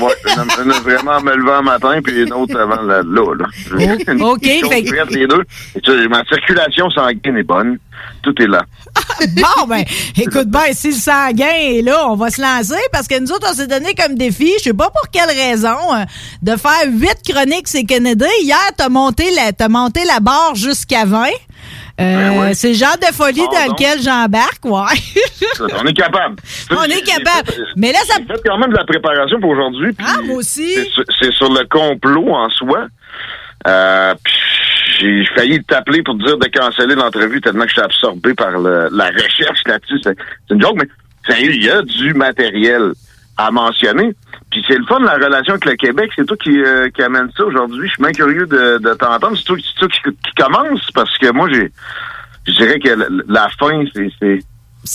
Ouais, 0.00 0.14
une, 0.36 0.72
vraiment 0.82 1.20
me 1.20 1.34
levant 1.36 1.58
le 1.58 1.64
matin, 1.64 2.00
puis 2.02 2.22
une 2.22 2.32
autre 2.32 2.58
avant 2.58 2.82
là, 2.82 3.02
là. 3.04 4.24
OK, 4.24 4.42
fait- 4.44 5.10
les 5.10 5.26
deux. 5.28 5.42
Et 5.76 5.80
tu 5.80 5.92
sais, 5.92 6.08
ma 6.08 6.24
circulation 6.24 6.90
sanguine 6.90 7.36
est 7.36 7.42
bonne. 7.44 7.78
Tout 8.22 8.34
est 8.40 8.46
là. 8.46 8.62
Bon, 9.36 9.66
ben, 9.68 9.84
écoute 10.16 10.48
bien, 10.48 10.72
si 10.72 10.88
le 10.88 10.94
sanguin 10.96 11.46
est 11.52 11.82
là, 11.82 12.06
on 12.08 12.16
va 12.16 12.30
se 12.30 12.40
lancer 12.42 12.80
parce 12.92 13.06
que 13.06 13.18
nous 13.20 13.30
autres, 13.32 13.46
on 13.50 13.54
s'est 13.54 13.66
donné 13.66 13.94
comme 13.94 14.16
défi, 14.16 14.52
je 14.58 14.64
sais 14.64 14.74
pas 14.74 14.90
pour 14.90 15.08
quelle 15.10 15.30
raison, 15.30 15.76
euh, 15.94 16.04
de 16.42 16.56
faire 16.56 16.82
huit 16.88 17.16
chroniques 17.26 17.68
c'est 17.68 17.84
Kennedy. 17.84 18.24
Hier, 18.42 18.58
t'as 18.76 18.88
monté 18.88 19.30
la, 19.34 19.52
t'as 19.52 19.68
monté 19.68 20.04
la 20.04 20.20
barre 20.20 20.54
jusqu'à 20.54 21.04
20. 21.04 21.26
Euh, 22.00 22.50
C'est 22.54 22.68
le 22.68 22.74
genre 22.74 22.96
de 23.00 23.14
folie 23.14 23.36
dans 23.40 23.72
lequel 23.72 24.02
j'embarque, 24.02 24.64
ouais. 24.64 25.68
On 25.80 25.86
est 25.86 25.92
capable. 25.92 26.36
On 26.70 26.82
est 26.84 27.02
capable. 27.02 27.50
Mais 27.76 27.92
là, 27.92 28.00
ça. 28.06 28.14
J'ai 28.18 28.34
fait 28.34 28.40
quand 28.44 28.58
même 28.58 28.70
de 28.70 28.76
la 28.76 28.84
préparation 28.84 29.40
pour 29.40 29.50
aujourd'hui. 29.50 29.94
Ah, 30.04 30.16
moi 30.24 30.36
aussi. 30.36 30.74
C'est 30.74 30.90
sur, 30.90 31.04
c'est 31.20 31.32
sur 31.32 31.52
le 31.52 31.64
complot 31.68 32.34
en 32.34 32.50
soi. 32.50 32.86
Euh, 33.66 34.14
puis 34.22 34.34
j'ai 34.98 35.24
failli 35.36 35.62
t'appeler 35.64 36.02
pour 36.02 36.16
te 36.18 36.24
dire 36.24 36.38
de 36.38 36.46
canceller 36.48 36.94
l'entrevue 36.94 37.40
tellement 37.40 37.62
que 37.64 37.68
je 37.68 37.74
suis 37.74 37.82
absorbé 37.82 38.34
par 38.34 38.50
le- 38.58 38.88
la 38.92 39.06
recherche 39.06 39.60
là-dessus. 39.66 39.98
C'est 40.02 40.16
c'est 40.48 40.54
une 40.54 40.60
joke, 40.60 40.76
mais 40.80 40.88
sérieux, 41.28 41.52
il 41.54 41.64
y 41.64 41.70
a 41.70 41.82
du 41.82 42.14
matériel 42.14 42.92
à 43.36 43.50
mentionner. 43.50 44.14
Puis 44.50 44.64
c'est 44.68 44.78
le 44.78 44.84
fun, 44.86 45.00
la 45.00 45.14
relation 45.14 45.54
avec 45.54 45.64
le 45.64 45.74
Québec. 45.76 46.10
C'est 46.14 46.24
toi 46.24 46.36
qui, 46.36 46.56
euh, 46.62 46.88
qui 46.90 47.02
amène 47.02 47.28
ça 47.36 47.44
aujourd'hui. 47.44 47.88
Je 47.88 47.92
suis 47.94 48.02
bien 48.02 48.12
curieux 48.12 48.46
de, 48.46 48.78
de 48.78 48.94
t'entendre. 48.94 49.36
C'est 49.36 49.44
toi, 49.44 49.56
c'est 49.58 49.78
toi 49.80 49.88
qui, 49.88 50.00
qui 50.02 50.34
commence 50.42 50.88
parce 50.94 51.18
que 51.18 51.32
moi, 51.32 51.48
j'ai, 51.52 51.70
je 52.46 52.52
dirais 52.52 52.78
que 52.78 52.88
la, 52.90 53.06
la 53.26 53.48
fin, 53.58 53.82
c'est, 53.94 54.08
c'est, 54.20 54.38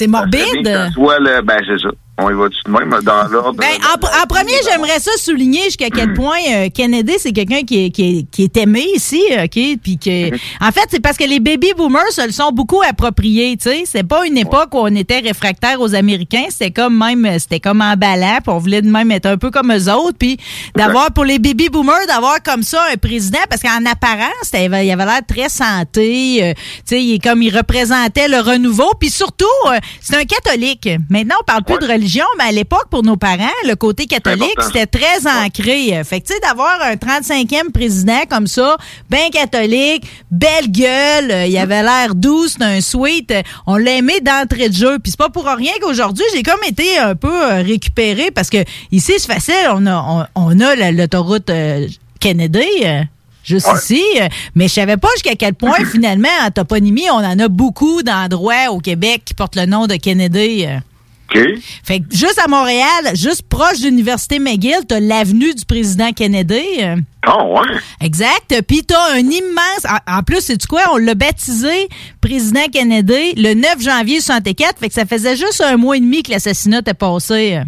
morbide. 0.08 0.92
soit 0.94 1.20
le, 1.20 1.42
ben 1.42 1.58
c'est 1.68 1.80
ça. 1.80 1.90
On 2.22 2.30
y 2.30 2.34
va 2.34 2.50
tout 2.50 2.58
de 2.66 2.72
même 2.72 3.00
dans 3.02 3.28
l'ordre. 3.30 3.60
Ben, 3.60 3.78
en, 3.88 4.24
en 4.24 4.28
premier, 4.28 4.54
j'aimerais 4.70 5.00
ça 5.00 5.12
souligner 5.18 5.64
jusqu'à 5.66 5.90
quel 5.90 6.14
point 6.14 6.38
euh, 6.52 6.70
Kennedy, 6.74 7.14
c'est 7.18 7.32
quelqu'un 7.32 7.64
qui 7.64 7.86
est, 7.86 7.90
qui, 7.92 8.20
est, 8.20 8.32
qui 8.32 8.44
est 8.44 8.58
aimé 8.58 8.86
ici, 8.96 9.22
OK? 9.32 9.60
Puis 9.82 9.98
que, 9.98 10.36
en 10.62 10.72
fait, 10.72 10.88
c'est 10.90 11.00
parce 11.00 11.18
que 11.18 11.24
les 11.24 11.40
baby 11.40 11.74
boomers 11.78 12.12
se 12.12 12.26
le 12.26 12.32
sont 12.32 12.52
beaucoup 12.52 12.82
appropriés, 12.82 13.56
tu 13.58 13.70
sais. 13.70 13.84
C'est 13.86 14.04
pas 14.04 14.26
une 14.26 14.38
époque 14.38 14.74
où 14.74 14.80
on 14.80 14.96
était 14.96 15.20
réfractaire 15.20 15.80
aux 15.80 15.96
Américains. 15.96 16.46
C'était 16.50 16.72
comme 16.72 16.98
même, 16.98 17.40
c'était 17.40 17.60
comme 17.60 17.82
emballant, 17.82 18.40
puis 18.44 18.54
on 18.54 18.58
voulait 18.58 18.82
de 18.82 18.90
même 18.90 19.12
être 19.12 19.28
un 19.28 19.38
peu 19.38 19.52
comme 19.52 19.72
eux 19.72 19.92
autres. 19.92 20.18
Puis 20.18 20.38
d'avoir, 20.76 21.12
pour 21.14 21.26
les 21.26 21.40
baby 21.40 21.70
boomers, 21.70 22.06
d'avoir 22.08 22.42
comme 22.44 22.64
ça 22.64 22.84
un 22.92 22.98
président, 22.98 23.40
parce 23.50 23.62
qu'en 23.62 23.86
apparence, 23.86 24.50
il 24.54 24.66
avait 24.66 24.86
il 24.86 24.92
avait 24.92 25.06
l'air 25.06 25.22
très 25.28 25.50
santé, 25.50 26.44
euh, 26.44 26.54
tu 26.54 26.62
sais, 26.86 27.04
il 27.04 27.16
est 27.16 27.24
comme, 27.24 27.42
il 27.42 27.56
représentait 27.56 28.28
le 28.28 28.40
renouveau. 28.40 28.92
Puis 29.00 29.10
surtout, 29.10 29.46
euh, 29.68 29.78
c'est 30.02 30.16
un 30.16 30.26
catholique. 30.26 30.90
Maintenant, 31.10 31.36
on 31.42 31.44
parle 31.44 31.64
plus 31.64 31.78
de 31.78 31.92
religion, 31.92 32.09
mais 32.38 32.46
à 32.46 32.52
l'époque, 32.52 32.86
pour 32.90 33.04
nos 33.04 33.18
parents, 33.18 33.46
le 33.68 33.76
côté 33.76 34.06
catholique, 34.06 34.56
c'était 34.66 34.86
très 34.88 35.28
ancré. 35.28 36.02
Fait 36.04 36.22
que, 36.22 36.28
tu 36.28 36.34
sais, 36.34 36.40
d'avoir 36.40 36.82
un 36.82 36.96
35e 36.96 37.72
président 37.72 38.22
comme 38.30 38.48
ça, 38.48 38.78
ben 39.10 39.30
catholique, 39.32 40.06
belle 40.32 40.70
gueule, 40.72 41.32
euh, 41.32 41.46
il 41.46 41.58
avait 41.58 41.84
l'air 41.84 42.16
doux, 42.16 42.48
un 42.62 42.82
sweet, 42.82 43.32
euh, 43.32 43.42
on 43.68 43.78
l'a 43.78 43.92
aimé 43.98 44.20
d'entrée 44.22 44.70
de 44.70 44.74
jeu. 44.76 45.00
Puis 45.00 45.12
c'est 45.12 45.18
pas 45.20 45.30
pour 45.30 45.46
rien 45.46 45.74
qu'aujourd'hui, 45.82 46.24
j'ai 46.34 46.44
comme 46.44 46.64
été 46.68 46.98
un 46.98 47.16
peu 47.16 47.32
euh, 47.52 47.62
récupéré 47.62 48.32
parce 48.32 48.50
que 48.50 48.64
ici, 48.92 49.14
c'est 49.18 49.32
facile, 49.32 49.70
on 49.74 49.86
a, 49.86 50.28
on, 50.36 50.52
on 50.56 50.60
a 50.60 50.76
la- 50.76 50.92
l'autoroute 50.92 51.50
euh, 51.50 51.88
Kennedy. 52.20 52.66
euh, 52.86 53.04
Juste 53.42 53.68
ici, 53.82 54.04
mais 54.54 54.68
je 54.68 54.74
savais 54.74 54.98
pas 54.98 55.08
jusqu'à 55.16 55.34
quel 55.34 55.56
point 55.56 55.74
finalement 55.92 56.28
en 56.46 56.52
toponymie 56.52 57.10
on 57.10 57.16
en 57.16 57.40
a 57.40 57.48
beaucoup 57.48 58.04
d'endroits 58.04 58.70
au 58.70 58.80
Québec 58.80 59.24
qui 59.26 59.34
portent 59.34 59.56
le 59.56 59.66
nom 59.66 59.88
de 59.88 59.96
Kennedy. 59.96 60.68
OK. 61.30 61.40
Fait 61.84 62.00
que 62.00 62.06
juste 62.12 62.40
à 62.44 62.48
Montréal, 62.48 63.16
juste 63.16 63.44
proche 63.48 63.80
de 63.82 63.86
l'Université 63.86 64.40
McGill, 64.40 64.86
t'as 64.88 65.00
l'avenue 65.00 65.54
du 65.54 65.66
président 65.66 66.12
Kennedy. 66.12 66.64
Oh, 67.28 67.60
ouais. 67.60 67.78
Exact. 68.02 68.62
Puis 68.68 68.84
t'as 68.84 69.14
un 69.14 69.20
immense... 69.20 69.86
En, 70.08 70.24
plus, 70.24 70.42
c'est 70.42 70.66
quoi? 70.66 70.82
On 70.94 70.98
l'a 70.98 71.16
baptisé 71.16 71.90
président 72.22 72.66
Kennedy 72.72 73.34
le 73.36 73.54
9 73.54 73.82
janvier 73.82 74.22
64. 74.22 74.80
Fait 74.80 74.88
que 74.88 74.94
ça 74.94 75.06
faisait 75.06 75.36
juste 75.36 75.62
un 75.62 75.78
mois 75.78 75.98
et 75.98 76.00
demi 76.00 76.24
que 76.24 76.32
l'assassinat 76.32 76.80
était 76.80 76.94
passé. 76.94 77.62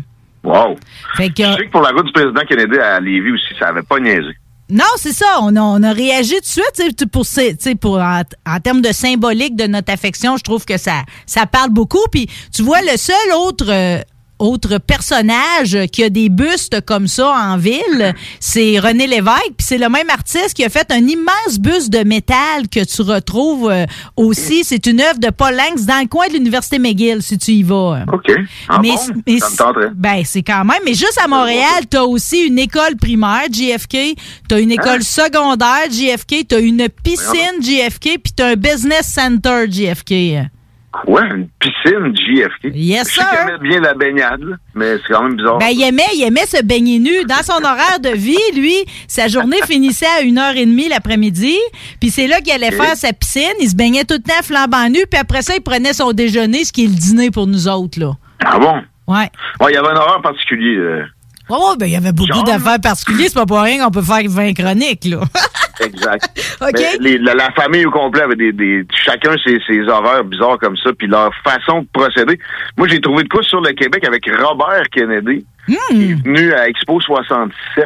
Wow. 0.43 0.75
Fait 1.15 1.29
que... 1.29 1.43
Je 1.43 1.53
sais 1.53 1.65
que 1.65 1.71
pour 1.71 1.81
la 1.81 1.91
route 1.91 2.05
du 2.05 2.11
président 2.11 2.41
Kennedy 2.47 2.77
à 2.79 2.99
Lévis 2.99 3.31
aussi, 3.31 3.53
ça 3.59 3.67
avait 3.67 3.83
pas 3.83 3.99
niaisé. 3.99 4.35
Non, 4.71 4.85
c'est 4.95 5.11
ça. 5.13 5.39
On 5.41 5.55
a, 5.57 5.61
on 5.61 5.83
a 5.83 5.91
réagi 5.91 6.35
tout 6.35 6.39
de 6.39 6.45
suite. 6.45 6.71
tu 6.75 6.83
sais, 6.97 7.05
Pour, 7.05 7.25
ces- 7.25 7.55
tu 7.57 7.63
sais, 7.63 7.75
pour, 7.75 7.97
en, 7.99 8.21
en 8.47 8.59
termes 8.61 8.81
de 8.81 8.91
symbolique 8.93 9.55
de 9.57 9.67
notre 9.67 9.91
affection, 9.91 10.37
je 10.37 10.43
trouve 10.43 10.63
que 10.65 10.77
ça, 10.77 11.03
ça 11.25 11.45
parle 11.45 11.69
beaucoup. 11.71 12.03
Puis 12.11 12.27
tu 12.53 12.63
vois, 12.63 12.81
le 12.81 12.95
seul 12.97 13.15
autre, 13.37 13.65
euh, 13.69 13.99
autre 14.41 14.77
personnage 14.79 15.77
qui 15.91 16.03
a 16.03 16.09
des 16.09 16.29
bustes 16.29 16.81
comme 16.81 17.07
ça 17.07 17.29
en 17.31 17.57
ville, 17.57 18.13
c'est 18.39 18.79
René 18.79 19.07
Lévesque. 19.07 19.53
Puis 19.57 19.65
c'est 19.67 19.77
le 19.77 19.89
même 19.89 20.09
artiste 20.09 20.53
qui 20.53 20.63
a 20.63 20.69
fait 20.69 20.91
un 20.91 21.05
immense 21.07 21.59
buste 21.59 21.89
de 21.89 22.03
métal 22.03 22.67
que 22.71 22.83
tu 22.83 23.01
retrouves 23.01 23.69
euh, 23.69 23.85
aussi. 24.17 24.63
C'est 24.63 24.85
une 24.87 25.01
œuvre 25.01 25.19
de 25.19 25.29
Paul 25.29 25.53
Langs 25.55 25.85
dans 25.85 25.99
le 26.01 26.07
coin 26.07 26.27
de 26.27 26.33
l'Université 26.33 26.79
McGill, 26.79 27.21
si 27.21 27.37
tu 27.37 27.51
y 27.51 27.63
vas. 27.63 28.03
OK. 28.11 28.31
Ah 28.67 28.79
Mais- 28.81 28.89
bon? 28.89 28.97
mais 29.27 29.39
ça 29.39 29.49
me 29.49 29.55
tenterait. 29.57 29.89
Ben, 29.95 30.21
c'est 30.25 30.41
quand 30.43 30.65
même. 30.65 30.79
Mais 30.85 30.93
juste 30.93 31.19
à 31.23 31.27
Montréal, 31.27 31.85
t'as 31.89 32.03
aussi 32.03 32.39
une 32.47 32.59
école 32.59 32.95
primaire, 32.99 33.45
JFK. 33.51 34.15
T'as 34.47 34.59
une 34.59 34.71
école 34.71 34.99
Hein? 35.01 35.01
secondaire, 35.01 35.89
JFK. 35.91 36.47
T'as 36.47 36.59
une 36.61 36.87
piscine, 37.03 37.61
JFK. 37.61 38.17
Puis 38.23 38.33
t'as 38.35 38.51
un 38.51 38.55
business 38.55 39.07
center, 39.13 39.65
JFK. 39.69 40.47
Quoi? 40.91 41.23
Une 41.25 41.47
piscine 41.59 42.13
JFK? 42.15 42.73
Yes, 42.75 43.07
Je 43.09 43.13
sais 43.15 43.21
sir. 43.21 43.27
aimait 43.47 43.59
bien 43.69 43.79
la 43.79 43.93
baignade, 43.93 44.41
là, 44.41 44.55
mais 44.75 44.97
c'est 44.97 45.13
quand 45.13 45.23
même 45.23 45.35
bizarre. 45.37 45.57
Ben, 45.57 45.69
il 45.71 45.81
aimait, 45.83 46.03
il 46.15 46.23
aimait 46.23 46.45
se 46.45 46.61
baigner 46.63 46.99
nu. 46.99 47.23
Dans 47.29 47.41
son 47.43 47.63
horaire 47.63 47.99
de 48.01 48.09
vie, 48.09 48.35
lui, 48.55 48.75
sa 49.07 49.27
journée 49.29 49.57
finissait 49.65 50.05
à 50.19 50.21
une 50.21 50.37
heure 50.37 50.55
et 50.57 50.65
demie 50.65 50.89
l'après-midi. 50.89 51.55
Puis 52.01 52.09
c'est 52.09 52.27
là 52.27 52.41
qu'il 52.41 52.51
allait 52.51 52.71
faire 52.71 52.95
sa 52.97 53.13
piscine. 53.13 53.53
Il 53.61 53.69
se 53.69 53.75
baignait 53.75 54.03
tout 54.03 54.15
le 54.15 54.21
temps 54.21 54.43
flambant 54.43 54.89
nu. 54.89 54.99
Puis 55.09 55.19
après 55.19 55.41
ça, 55.43 55.55
il 55.55 55.61
prenait 55.61 55.93
son 55.93 56.11
déjeuner, 56.11 56.65
ce 56.65 56.73
qui 56.73 56.83
est 56.83 56.87
le 56.87 56.93
dîner 56.95 57.31
pour 57.31 57.47
nous 57.47 57.69
autres, 57.69 57.97
là. 57.99 58.11
Ah 58.43 58.59
bon? 58.59 58.81
Ouais. 59.07 59.29
Ouais, 59.61 59.71
il 59.71 59.75
y 59.75 59.77
avait 59.77 59.87
un 59.89 59.95
horaire 59.95 60.21
particulier. 60.21 60.75
euh, 60.75 61.03
ouais, 61.49 61.57
ben, 61.79 61.85
il 61.85 61.93
y 61.93 61.95
avait 61.95 62.11
beaucoup 62.11 62.43
d'affaires 62.43 62.81
particulières. 62.81 63.27
C'est 63.29 63.33
pas 63.35 63.45
pour 63.45 63.61
rien 63.61 63.83
qu'on 63.83 63.91
peut 63.91 64.01
faire 64.01 64.23
20 64.27 64.53
chroniques, 64.53 65.05
là. 65.05 65.21
Exact. 65.83 66.57
OK. 66.61 66.69
Mais 66.73 66.97
les- 66.99 67.17
la, 67.17 67.33
la 67.33 67.51
famille 67.51 67.85
au 67.85 67.91
complet 67.91 68.21
avait 68.21 68.35
des, 68.35 68.51
des 68.51 68.85
chacun 68.93 69.35
ses, 69.43 69.59
ses 69.67 69.81
horaires 69.87 70.23
bizarres 70.23 70.57
comme 70.59 70.77
ça, 70.77 70.91
puis 70.93 71.07
leur 71.07 71.31
façon 71.43 71.81
de 71.81 71.87
procéder. 71.93 72.39
Moi, 72.77 72.87
j'ai 72.87 72.99
trouvé 73.01 73.23
de 73.23 73.29
quoi 73.29 73.41
sur 73.43 73.61
le 73.61 73.71
Québec 73.73 74.05
avec 74.05 74.25
Robert 74.29 74.83
Kennedy, 74.91 75.45
Hmm. 75.67 75.75
qui 75.89 76.11
est 76.11 76.23
venu 76.23 76.53
à 76.53 76.67
Expo 76.67 76.99
67 76.99 77.85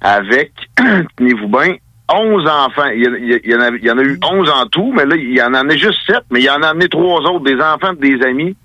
avec, 0.00 0.52
tenez-vous 1.16 1.48
bien, 1.48 1.74
11 2.10 2.48
enfants. 2.48 2.86
Il 2.94 3.02
y, 3.44 3.54
en 3.54 3.60
a- 3.60 3.68
il 3.68 3.84
y 3.84 3.90
en 3.90 3.98
eu 3.98 4.18
11 4.22 4.48
en 4.50 4.66
tout, 4.66 4.92
mais 4.96 5.04
là, 5.04 5.14
il 5.16 5.36
y 5.36 5.42
en 5.42 5.52
a 5.52 5.68
juste 5.76 5.98
7, 6.06 6.20
mais 6.30 6.40
il 6.40 6.48
en 6.50 6.62
a 6.62 6.68
amené 6.68 6.88
trois 6.88 7.20
autres, 7.30 7.44
des 7.44 7.60
enfants 7.60 7.92
de 7.92 7.98
des 8.00 8.24
amis. 8.24 8.56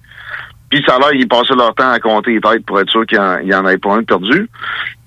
Puis 0.69 0.81
ça 0.87 0.95
a 0.95 0.99
l'air, 0.99 1.13
ils 1.13 1.27
passaient 1.27 1.53
leur 1.55 1.75
temps 1.75 1.91
à 1.91 1.99
compter 1.99 2.31
les 2.35 2.41
têtes 2.41 2.65
pour 2.65 2.79
être 2.79 2.89
sûr 2.89 3.05
qu'il 3.05 3.19
n'y 3.43 3.53
en, 3.53 3.65
avait 3.65 3.77
pas 3.77 3.93
un 3.95 4.03
perdu. 4.03 4.47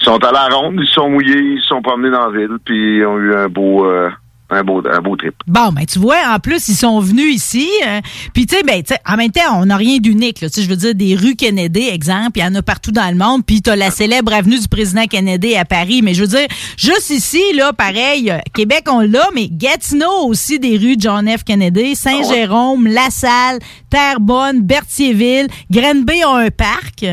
Ils 0.07 0.11
sont 0.12 0.24
à 0.24 0.31
la 0.33 0.47
ronde, 0.55 0.77
ils 0.81 0.89
sont 0.95 1.11
mouillés, 1.11 1.35
ils 1.57 1.62
sont 1.69 1.83
promenés 1.83 2.11
dans 2.11 2.28
la 2.31 2.39
ville, 2.39 2.59
puis 2.65 2.99
ils 2.99 3.05
ont 3.07 3.19
eu 3.19 3.35
un 3.35 3.49
beau, 3.49 3.85
euh, 3.87 4.09
un 4.51 4.62
beau, 4.62 4.81
un 4.89 5.01
beau 5.01 5.16
trip. 5.16 5.35
Bon, 5.49 5.70
ben 5.73 5.85
tu 5.85 5.99
vois, 5.99 6.19
en 6.33 6.39
plus, 6.39 6.69
ils 6.69 6.77
sont 6.77 7.01
venus 7.01 7.35
ici. 7.35 7.69
euh, 7.85 8.01
Puis, 8.33 8.47
tu 8.47 8.55
sais, 8.55 8.62
ben, 8.62 8.81
en 9.05 9.16
même 9.16 9.33
temps, 9.33 9.61
on 9.61 9.66
n'a 9.66 9.77
rien 9.77 9.97
d'unique. 9.99 10.39
Tu 10.39 10.49
sais, 10.49 10.62
je 10.62 10.69
veux 10.69 10.77
dire, 10.77 10.95
des 10.95 11.16
rues 11.16 11.35
Kennedy, 11.35 11.89
exemple, 11.89 12.39
il 12.39 12.43
y 12.43 12.45
en 12.45 12.55
a 12.55 12.62
partout 12.62 12.93
dans 12.93 13.11
le 13.11 13.16
monde. 13.16 13.45
Puis, 13.45 13.62
tu 13.62 13.70
as 13.70 13.74
la 13.74 13.91
célèbre 13.91 14.33
avenue 14.33 14.61
du 14.61 14.69
président 14.69 15.07
Kennedy 15.07 15.57
à 15.57 15.65
Paris. 15.65 16.03
Mais 16.05 16.15
je 16.15 16.20
veux 16.20 16.28
dire, 16.28 16.47
juste 16.78 17.11
ici, 17.11 17.43
là, 17.57 17.73
pareil, 17.73 18.31
euh, 18.31 18.39
Québec, 18.55 18.85
on 18.89 19.01
l'a, 19.01 19.27
mais 19.35 19.49
Gatineau 19.51 20.28
aussi 20.28 20.61
des 20.61 20.77
rues 20.77 20.95
John 20.97 21.28
F. 21.28 21.43
Kennedy, 21.43 21.97
Saint-Jérôme, 21.97 22.87
La 22.87 23.11
Salle, 23.11 23.59
Terrebonne, 23.91 24.61
Berthierville, 24.61 25.49
Grenby 25.69 26.24
ont 26.24 26.37
un 26.37 26.51
parc. 26.51 27.05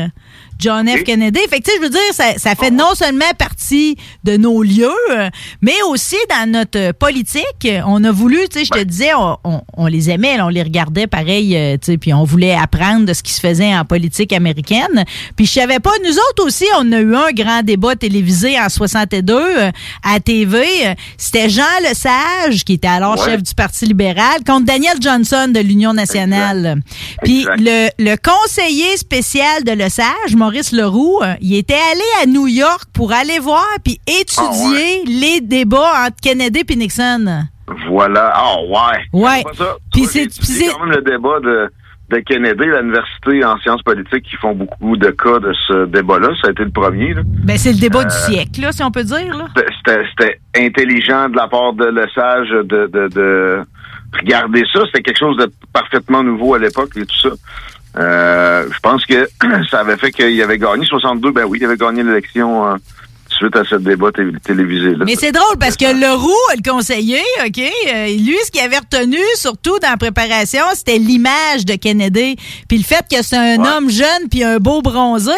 John 0.64 0.88
F. 0.88 1.02
Kennedy. 1.04 1.40
Fait 1.50 1.60
que, 1.60 1.64
tu 1.64 1.70
sais, 1.72 1.76
je 1.76 1.82
veux 1.82 1.90
dire, 1.90 2.00
ça, 2.12 2.38
ça 2.38 2.54
fait 2.54 2.70
non 2.70 2.94
seulement 2.94 3.24
partie 3.38 3.96
de 4.24 4.38
nos 4.38 4.62
lieux, 4.62 4.88
mais 5.60 5.74
aussi 5.90 6.16
dans 6.30 6.50
notre 6.50 6.92
politique. 6.92 7.68
On 7.86 8.02
a 8.04 8.10
voulu, 8.10 8.38
tu 8.50 8.60
sais, 8.60 8.64
je 8.64 8.70
te 8.70 8.82
disais, 8.82 9.12
on, 9.14 9.36
on- 9.44 9.60
on 9.76 9.86
les 9.86 10.08
aimait, 10.10 10.40
on 10.40 10.48
les 10.48 10.62
regardait 10.62 11.06
pareil, 11.06 11.54
euh, 11.56 11.74
tu 11.76 11.92
sais, 11.92 11.98
puis 11.98 12.14
on 12.14 12.24
voulait 12.24 12.54
apprendre 12.54 13.04
de 13.04 13.12
ce 13.12 13.22
qui 13.22 13.32
se 13.32 13.40
faisait 13.40 13.74
en 13.76 13.84
politique 13.84 14.32
américaine. 14.32 15.04
Puis 15.36 15.44
je 15.46 15.52
savais 15.52 15.80
pas, 15.80 15.90
nous 16.04 16.12
autres 16.30 16.46
aussi, 16.46 16.64
on 16.78 16.90
a 16.92 17.00
eu 17.00 17.14
un 17.14 17.30
grand 17.32 17.62
débat 17.62 17.94
télévisé 17.96 18.58
en 18.58 18.68
62 18.68 19.34
euh, 19.34 19.70
à 20.02 20.20
TV. 20.20 20.64
C'était 21.18 21.48
Jean 21.50 21.62
Lesage, 21.82 22.64
qui 22.64 22.74
était 22.74 22.88
alors 22.88 23.18
Ouais. 23.18 23.30
chef 23.32 23.42
du 23.42 23.54
Parti 23.54 23.84
libéral, 23.86 24.42
contre 24.46 24.64
Daniel 24.66 24.96
Johnson 25.00 25.48
de 25.52 25.60
l'Union 25.60 25.92
nationale. 25.92 26.80
Puis 27.22 27.44
le, 27.58 27.88
le 27.98 28.16
conseiller 28.16 28.96
spécial 28.96 29.64
de 29.64 29.72
Lesage, 29.72 30.34
Maurice 30.36 30.53
Leroux, 30.72 31.20
euh, 31.22 31.34
il 31.40 31.54
était 31.56 31.74
allé 31.74 32.02
à 32.22 32.26
New 32.26 32.46
York 32.46 32.84
pour 32.92 33.12
aller 33.12 33.38
voir 33.38 33.64
puis 33.84 33.98
étudier 34.06 35.04
les 35.06 35.40
débats 35.40 36.06
entre 36.06 36.16
Kennedy 36.22 36.62
et 36.68 36.76
Nixon. 36.76 37.44
Voilà. 37.88 38.32
Ah, 38.34 38.56
ouais. 38.62 39.00
Ouais. 39.12 39.44
C'est. 40.06 40.28
Puis 40.28 40.66
quand 40.70 40.84
même 40.86 40.96
le 40.96 41.02
débat 41.02 41.40
de, 41.40 41.70
de 42.10 42.20
Kennedy, 42.20 42.64
l'université 42.64 43.44
en 43.44 43.58
sciences 43.58 43.82
politiques, 43.82 44.24
qui 44.24 44.36
font 44.36 44.54
beaucoup 44.54 44.96
de 44.96 45.10
cas 45.10 45.38
de 45.38 45.52
ce 45.66 45.86
débat-là. 45.86 46.28
Ça 46.42 46.48
a 46.48 46.50
été 46.50 46.64
le 46.64 46.70
premier. 46.70 47.14
là. 47.14 47.22
Ben, 47.24 47.56
c'est 47.56 47.72
le 47.72 47.78
débat 47.78 48.04
du 48.04 48.14
Euh, 48.14 48.26
siècle, 48.26 48.60
là, 48.60 48.72
si 48.72 48.82
on 48.82 48.90
peut 48.90 49.04
dire. 49.04 49.48
C'était- 49.86 50.40
intelligent 50.56 51.28
de 51.30 51.36
la 51.36 51.48
part 51.48 51.72
de 51.72 51.86
Lesage 51.86 52.48
de, 52.50 52.86
de, 52.86 53.08
de 53.08 53.60
regarder 54.20 54.62
ça. 54.72 54.80
C'était 54.86 55.02
quelque 55.02 55.18
chose 55.18 55.36
de 55.36 55.50
parfaitement 55.72 56.22
nouveau 56.22 56.54
à 56.54 56.58
l'époque 56.58 56.90
et 56.96 57.04
tout 57.06 57.18
ça. 57.18 57.30
Euh, 57.96 58.66
je 58.72 58.78
pense 58.80 59.04
que 59.06 59.28
ça 59.70 59.80
avait 59.80 59.96
fait 59.96 60.10
qu'il 60.12 60.40
avait 60.42 60.58
gagné 60.58 60.84
62. 60.84 61.30
Ben 61.30 61.44
oui, 61.44 61.58
il 61.60 61.64
avait 61.64 61.76
gagné 61.76 62.02
l'élection 62.02 62.62
en 62.62 62.76
suite 63.30 63.56
à 63.56 63.64
ce 63.64 63.74
débat 63.74 64.12
té- 64.12 64.22
télévisé-là. 64.44 65.04
Mais 65.04 65.16
c'est 65.16 65.32
drôle 65.32 65.56
parce 65.58 65.76
que 65.76 65.86
Leroux, 65.86 66.30
le 66.56 66.70
conseiller, 66.70 67.20
OK, 67.44 67.58
euh, 67.58 68.06
lui, 68.06 68.36
ce 68.44 68.50
qu'il 68.52 68.60
avait 68.60 68.78
retenu, 68.78 69.18
surtout 69.34 69.76
dans 69.80 69.90
la 69.90 69.96
préparation, 69.96 70.62
c'était 70.74 70.98
l'image 70.98 71.64
de 71.66 71.74
Kennedy. 71.74 72.36
Puis 72.68 72.78
le 72.78 72.84
fait 72.84 73.04
que 73.10 73.24
c'est 73.24 73.36
un 73.36 73.58
homme 73.64 73.90
jeune 73.90 74.28
puis 74.30 74.44
un 74.44 74.58
beau 74.58 74.82
bronzé. 74.82 75.32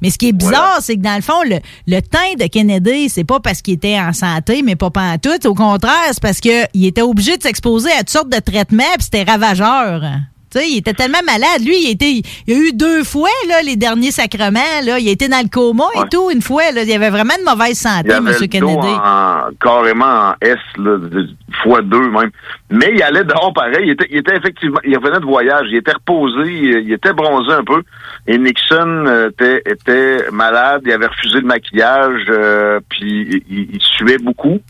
Mais 0.00 0.08
ce 0.08 0.16
qui 0.16 0.28
est 0.30 0.32
bizarre, 0.32 0.78
c'est 0.80 0.96
que 0.96 1.02
dans 1.02 1.16
le 1.16 1.20
fond, 1.22 1.42
le, 1.44 1.56
le 1.86 2.00
teint 2.00 2.36
de 2.38 2.46
Kennedy, 2.46 3.10
c'est 3.10 3.24
pas 3.24 3.38
parce 3.40 3.60
qu'il 3.60 3.74
était 3.74 3.98
en 4.00 4.14
santé, 4.14 4.62
mais 4.64 4.76
pas 4.76 4.90
tout. 5.22 5.46
Au 5.46 5.54
contraire, 5.54 5.92
c'est 6.12 6.22
parce 6.22 6.40
qu'il 6.40 6.86
était 6.86 7.02
obligé 7.02 7.36
de 7.36 7.42
s'exposer 7.42 7.90
à 7.92 7.98
toutes 7.98 8.10
sortes 8.10 8.30
de 8.30 8.38
traitements 8.40 8.82
puis 8.94 9.02
c'était 9.10 9.24
ravageur. 9.30 10.02
Il 10.60 10.78
était 10.78 10.92
tellement 10.94 11.22
malade. 11.26 11.60
Lui, 11.64 11.76
il, 11.84 11.90
était, 11.90 12.22
il 12.46 12.54
a 12.54 12.56
eu 12.58 12.72
deux 12.72 13.04
fois 13.04 13.28
là, 13.48 13.62
les 13.62 13.76
derniers 13.76 14.10
sacrements. 14.10 14.80
Là. 14.84 14.98
Il 14.98 15.08
a 15.08 15.12
été 15.12 15.28
dans 15.28 15.42
le 15.42 15.48
coma 15.48 15.84
et 15.96 16.08
tout, 16.10 16.30
une 16.30 16.42
fois. 16.42 16.70
Là. 16.72 16.82
Il 16.82 16.92
avait 16.92 17.10
vraiment 17.10 17.34
de 17.38 17.44
mauvaise 17.50 17.70
Il 17.72 17.76
santé, 17.76 18.10
M. 18.12 18.24
dos 18.24 18.48
Kennedy. 18.48 18.86
en- 18.88 19.50
carrément 19.60 20.30
en 20.30 20.34
S, 20.40 20.58
là, 20.78 20.98
fois 21.62 21.82
deux 21.82 22.08
même. 22.08 22.30
Mais 22.70 22.90
il 22.94 23.02
allait 23.02 23.24
dehors 23.24 23.52
pareil. 23.54 23.82
Il 23.84 23.90
était, 23.90 24.06
il 24.10 24.18
était 24.18 24.36
effectivement, 24.36 24.80
il 24.84 24.96
revenait 24.96 25.20
de 25.20 25.24
voyage. 25.26 25.66
Il 25.70 25.76
était 25.76 25.92
reposé, 25.92 26.50
il, 26.50 26.84
il 26.86 26.92
était 26.92 27.12
bronzé 27.12 27.52
un 27.52 27.64
peu. 27.64 27.82
Et 28.26 28.38
Nixon 28.38 29.04
euh, 29.06 29.28
était, 29.30 29.62
était 29.66 30.30
malade. 30.32 30.82
Il 30.86 30.92
avait 30.92 31.06
refusé 31.06 31.40
le 31.40 31.46
maquillage. 31.46 32.24
euh, 32.30 32.80
puis 32.88 33.42
il, 33.50 33.68
il 33.74 33.80
suait 33.80 34.18
beaucoup. 34.18 34.60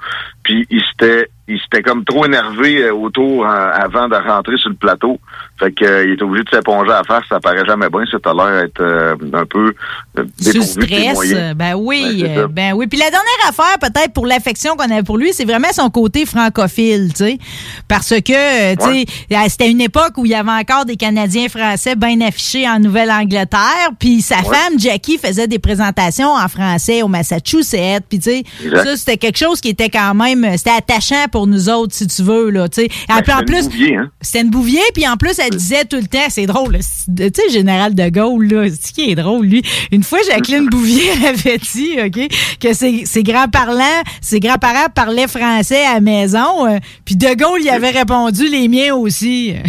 Puis 0.42 0.66
il 0.70 0.80
s'était, 0.90 1.28
il 1.52 1.60
s'était 1.60 1.82
comme 1.82 2.04
trop 2.04 2.24
énervé 2.24 2.82
euh, 2.82 2.92
autour 2.92 3.46
euh, 3.46 3.70
avant 3.72 4.08
de 4.08 4.16
rentrer 4.16 4.56
sur 4.56 4.70
le 4.70 4.76
plateau. 4.76 5.18
Fait 5.62 5.70
que 5.70 5.84
euh, 5.84 6.04
il 6.04 6.12
était 6.14 6.22
obligé 6.22 6.42
de 6.44 6.50
s'éponger 6.50 6.90
à 6.90 6.98
la 6.98 7.04
face. 7.04 7.24
Ça 7.28 7.38
paraît 7.38 7.64
jamais 7.64 7.88
bien. 7.88 8.02
Ça 8.10 8.18
a 8.30 8.34
l'air 8.34 8.62
d'être 8.62 8.80
euh, 8.80 9.14
un 9.32 9.46
peu 9.46 9.72
euh, 10.18 10.24
Sous 10.40 10.62
stress, 10.62 11.34
ben 11.54 11.74
oui, 11.76 12.24
Ouais, 12.24 12.46
ben 12.48 12.72
oui. 12.74 12.86
Puis 12.88 12.98
la 12.98 13.10
dernière 13.10 13.48
affaire, 13.48 13.78
peut-être 13.80 14.12
pour 14.12 14.26
l'affection 14.26 14.74
qu'on 14.76 14.90
avait 14.90 15.02
pour 15.02 15.18
lui, 15.18 15.32
c'est 15.32 15.44
vraiment 15.44 15.70
son 15.72 15.88
côté 15.90 16.26
francophile, 16.26 17.12
tu 17.12 17.24
sais, 17.24 17.38
parce 17.86 18.10
que, 18.10 18.74
tu 18.74 19.06
sais, 19.06 19.48
c'était 19.48 19.70
une 19.70 19.80
époque 19.80 20.12
où 20.16 20.24
il 20.24 20.32
y 20.32 20.34
avait 20.34 20.50
encore 20.50 20.84
des 20.84 20.96
Canadiens 20.96 21.48
français 21.48 21.94
bien 21.94 22.20
affichés 22.20 22.68
en 22.68 22.80
Nouvelle-Angleterre, 22.80 23.90
puis 23.98 24.20
sa 24.20 24.38
femme 24.38 24.78
Jackie 24.78 25.18
faisait 25.18 25.46
des 25.46 25.58
présentations 25.58 26.32
en 26.32 26.48
français 26.48 27.02
au 27.02 27.08
Massachusetts, 27.08 28.04
puis 28.08 28.18
tu 28.18 28.30
sais, 28.30 28.44
ça 28.74 28.96
c'était 28.96 29.16
quelque 29.16 29.38
chose 29.38 29.60
qui 29.60 29.68
était 29.68 29.90
quand 29.90 30.14
même, 30.14 30.46
c'était 30.56 30.70
attachant 30.70 31.26
pour 31.30 31.41
nous 31.46 31.68
autres, 31.68 31.94
si 31.94 32.06
tu 32.06 32.22
veux 32.22 32.50
là. 32.50 32.66
Ben, 32.76 32.84
Et 32.84 32.88
puis 32.88 33.08
en 33.10 33.18
c'était 33.18 33.32
une 33.32 33.44
plus, 33.46 33.68
Bouvier, 33.68 33.96
hein? 33.96 34.10
c'était 34.20 34.40
une 34.40 34.50
Bouvier, 34.50 34.82
puis 34.94 35.06
en 35.08 35.16
plus, 35.16 35.38
elle 35.38 35.50
disait 35.50 35.84
tout 35.84 35.96
le 35.96 36.06
temps, 36.06 36.26
c'est 36.28 36.46
drôle, 36.46 36.78
tu 36.78 36.82
sais, 37.16 37.50
Général 37.50 37.94
de 37.94 38.08
Gaulle, 38.08 38.46
là, 38.46 38.68
c'est 38.68 38.92
qui 38.92 39.10
est 39.10 39.14
drôle, 39.14 39.46
lui. 39.46 39.62
Une 39.90 40.02
fois, 40.02 40.18
Jacqueline 40.26 40.66
Bouvier 40.70 41.10
avait 41.26 41.58
dit, 41.58 41.96
OK, 42.04 42.28
que 42.60 42.72
ses, 42.72 43.04
ses 43.06 43.22
grands-parents, 43.22 44.02
ses 44.20 44.40
grands-parents 44.40 44.88
parlaient 44.94 45.28
français 45.28 45.84
à 45.84 45.94
la 45.94 46.00
maison, 46.00 46.66
euh, 46.66 46.78
puis 47.04 47.16
de 47.16 47.34
Gaulle, 47.34 47.60
il 47.62 47.70
avait 47.70 47.90
répondu, 47.90 48.48
les 48.48 48.68
miens 48.68 48.94
aussi. 48.94 49.54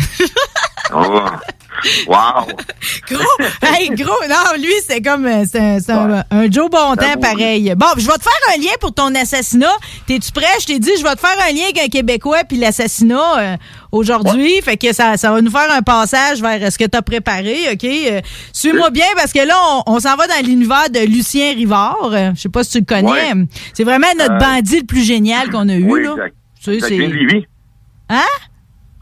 Wow! 2.07 2.45
gros, 3.09 3.47
hey, 3.61 3.89
gros, 3.89 4.13
non, 4.29 4.57
lui, 4.57 4.73
c'est 4.87 5.01
comme, 5.01 5.25
euh, 5.25 5.43
c'est 5.49 5.59
un, 5.59 5.79
c'est 5.79 5.91
un- 5.91 6.23
un 6.31 6.51
Joe 6.51 6.69
Bontemps 6.69 7.19
pareil. 7.21 7.73
Bon, 7.75 7.87
je 7.97 8.05
vais 8.07 8.13
te 8.17 8.23
faire 8.23 8.53
un 8.55 8.57
lien 8.59 8.71
pour 8.79 8.93
ton 8.93 9.13
assassinat. 9.15 9.71
T'es-tu 10.07 10.31
prêt? 10.31 10.45
Je 10.61 10.65
t'ai 10.67 10.79
dit, 10.79 10.91
je 10.97 11.03
vais 11.03 11.13
te 11.15 11.19
faire 11.19 11.35
un 11.47 11.51
lien 11.51 11.63
avec 11.63 11.79
un 11.79 11.87
Québécois 11.87 12.43
puis 12.47 12.57
l'assassinat 12.57 13.39
euh, 13.39 13.57
aujourd'hui. 13.91 14.61
Fait 14.61 14.77
que 14.77 14.93
ça, 14.93 15.17
ça 15.17 15.31
va 15.31 15.41
nous 15.41 15.51
faire 15.51 15.71
un 15.71 15.81
passage 15.81 16.41
vers 16.41 16.71
ce 16.71 16.77
que 16.77 16.85
t'as 16.85 17.01
préparé, 17.01 17.57
OK? 17.73 17.83
Euh, 17.83 18.21
Suis-moi 18.53 18.89
bien 18.89 19.07
parce 19.15 19.33
que 19.33 19.39
là, 19.45 19.55
on, 19.87 19.95
on 19.95 19.99
s'en 19.99 20.15
va 20.15 20.27
dans 20.27 20.45
l'univers 20.45 20.89
de 20.89 20.99
Lucien 20.99 21.53
Rivard. 21.53 21.97
Euh, 22.13 22.31
je 22.35 22.41
sais 22.41 22.49
pas 22.49 22.63
si 22.63 22.71
tu 22.71 22.79
le 22.79 22.85
connais. 22.85 23.33
Ouais. 23.33 23.45
C'est 23.73 23.83
vraiment 23.83 24.07
notre 24.17 24.33
Euh, 24.35 24.37
bandit 24.39 24.79
le 24.79 24.85
plus 24.85 25.03
génial 25.03 25.49
qu'on 25.49 25.67
a 25.69 25.73
eu, 25.75 25.83
Oui, 25.89 26.03
là. 26.03 26.15
Tu 26.63 26.79
sais, 26.79 26.87
c'est-. 26.87 27.47
Hein? 28.09 28.21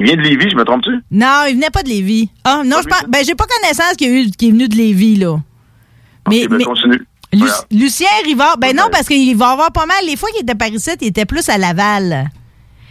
Il 0.02 0.06
vient 0.08 0.16
de 0.16 0.22
Lévis, 0.22 0.50
je 0.50 0.56
me 0.56 0.64
trompe-tu? 0.66 0.90
Non, 1.12 1.44
il 1.48 1.54
venait 1.56 1.70
pas 1.70 1.84
de 1.84 1.90
Lévis. 1.90 2.30
Ah, 2.44 2.64
non, 2.66 2.78
je 2.82 2.88
pense. 2.88 3.04
Ben, 3.08 3.24
j'ai 3.24 3.36
pas 3.36 3.46
connaissance 3.46 3.94
qu'il 3.98 4.10
y 4.12 4.48
est 4.48 4.52
venu 4.52 4.68
de 4.68 4.76
Lévis, 4.76 5.16
là. 5.18 5.38
Mais, 6.28 6.48
Ben, 6.48 6.58
mais 6.58 6.64
continue. 6.64 6.98
Lu- 7.34 7.40
Voilà. 7.40 7.54
Lucien 7.72 8.08
Rivard, 8.26 8.58
ben 8.58 8.76
non, 8.76 8.86
parce 8.92 9.08
qu'il 9.08 9.38
va 9.38 9.52
avoir 9.52 9.72
pas 9.72 9.86
mal. 9.86 9.98
Les 10.08 10.16
fois 10.18 10.30
qu'il 10.32 10.42
était 10.42 10.56
par 10.56 10.70
ici, 10.70 10.90
il 11.02 11.08
était 11.08 11.26
plus 11.26 11.48
à 11.50 11.58
Laval. 11.60 12.30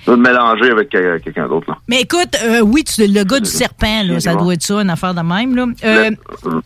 Me 0.06 0.16
mélanger 0.16 0.70
avec 0.70 0.88
quelqu'un 0.88 1.46
d'autre. 1.48 1.66
là. 1.68 1.78
Mais 1.88 2.00
écoute, 2.02 2.34
euh, 2.44 2.60
oui, 2.60 2.84
tu, 2.84 3.06
le 3.06 3.24
gars 3.24 3.40
du 3.40 3.50
serpent, 3.50 4.02
là, 4.04 4.18
ça 4.20 4.34
doit 4.36 4.54
être 4.54 4.62
ça, 4.62 4.76
une 4.80 4.88
affaire 4.90 5.14
de 5.14 5.20
même. 5.20 5.54
Là. 5.56 5.66
Euh, 5.84 6.10
Euh. 6.46 6.60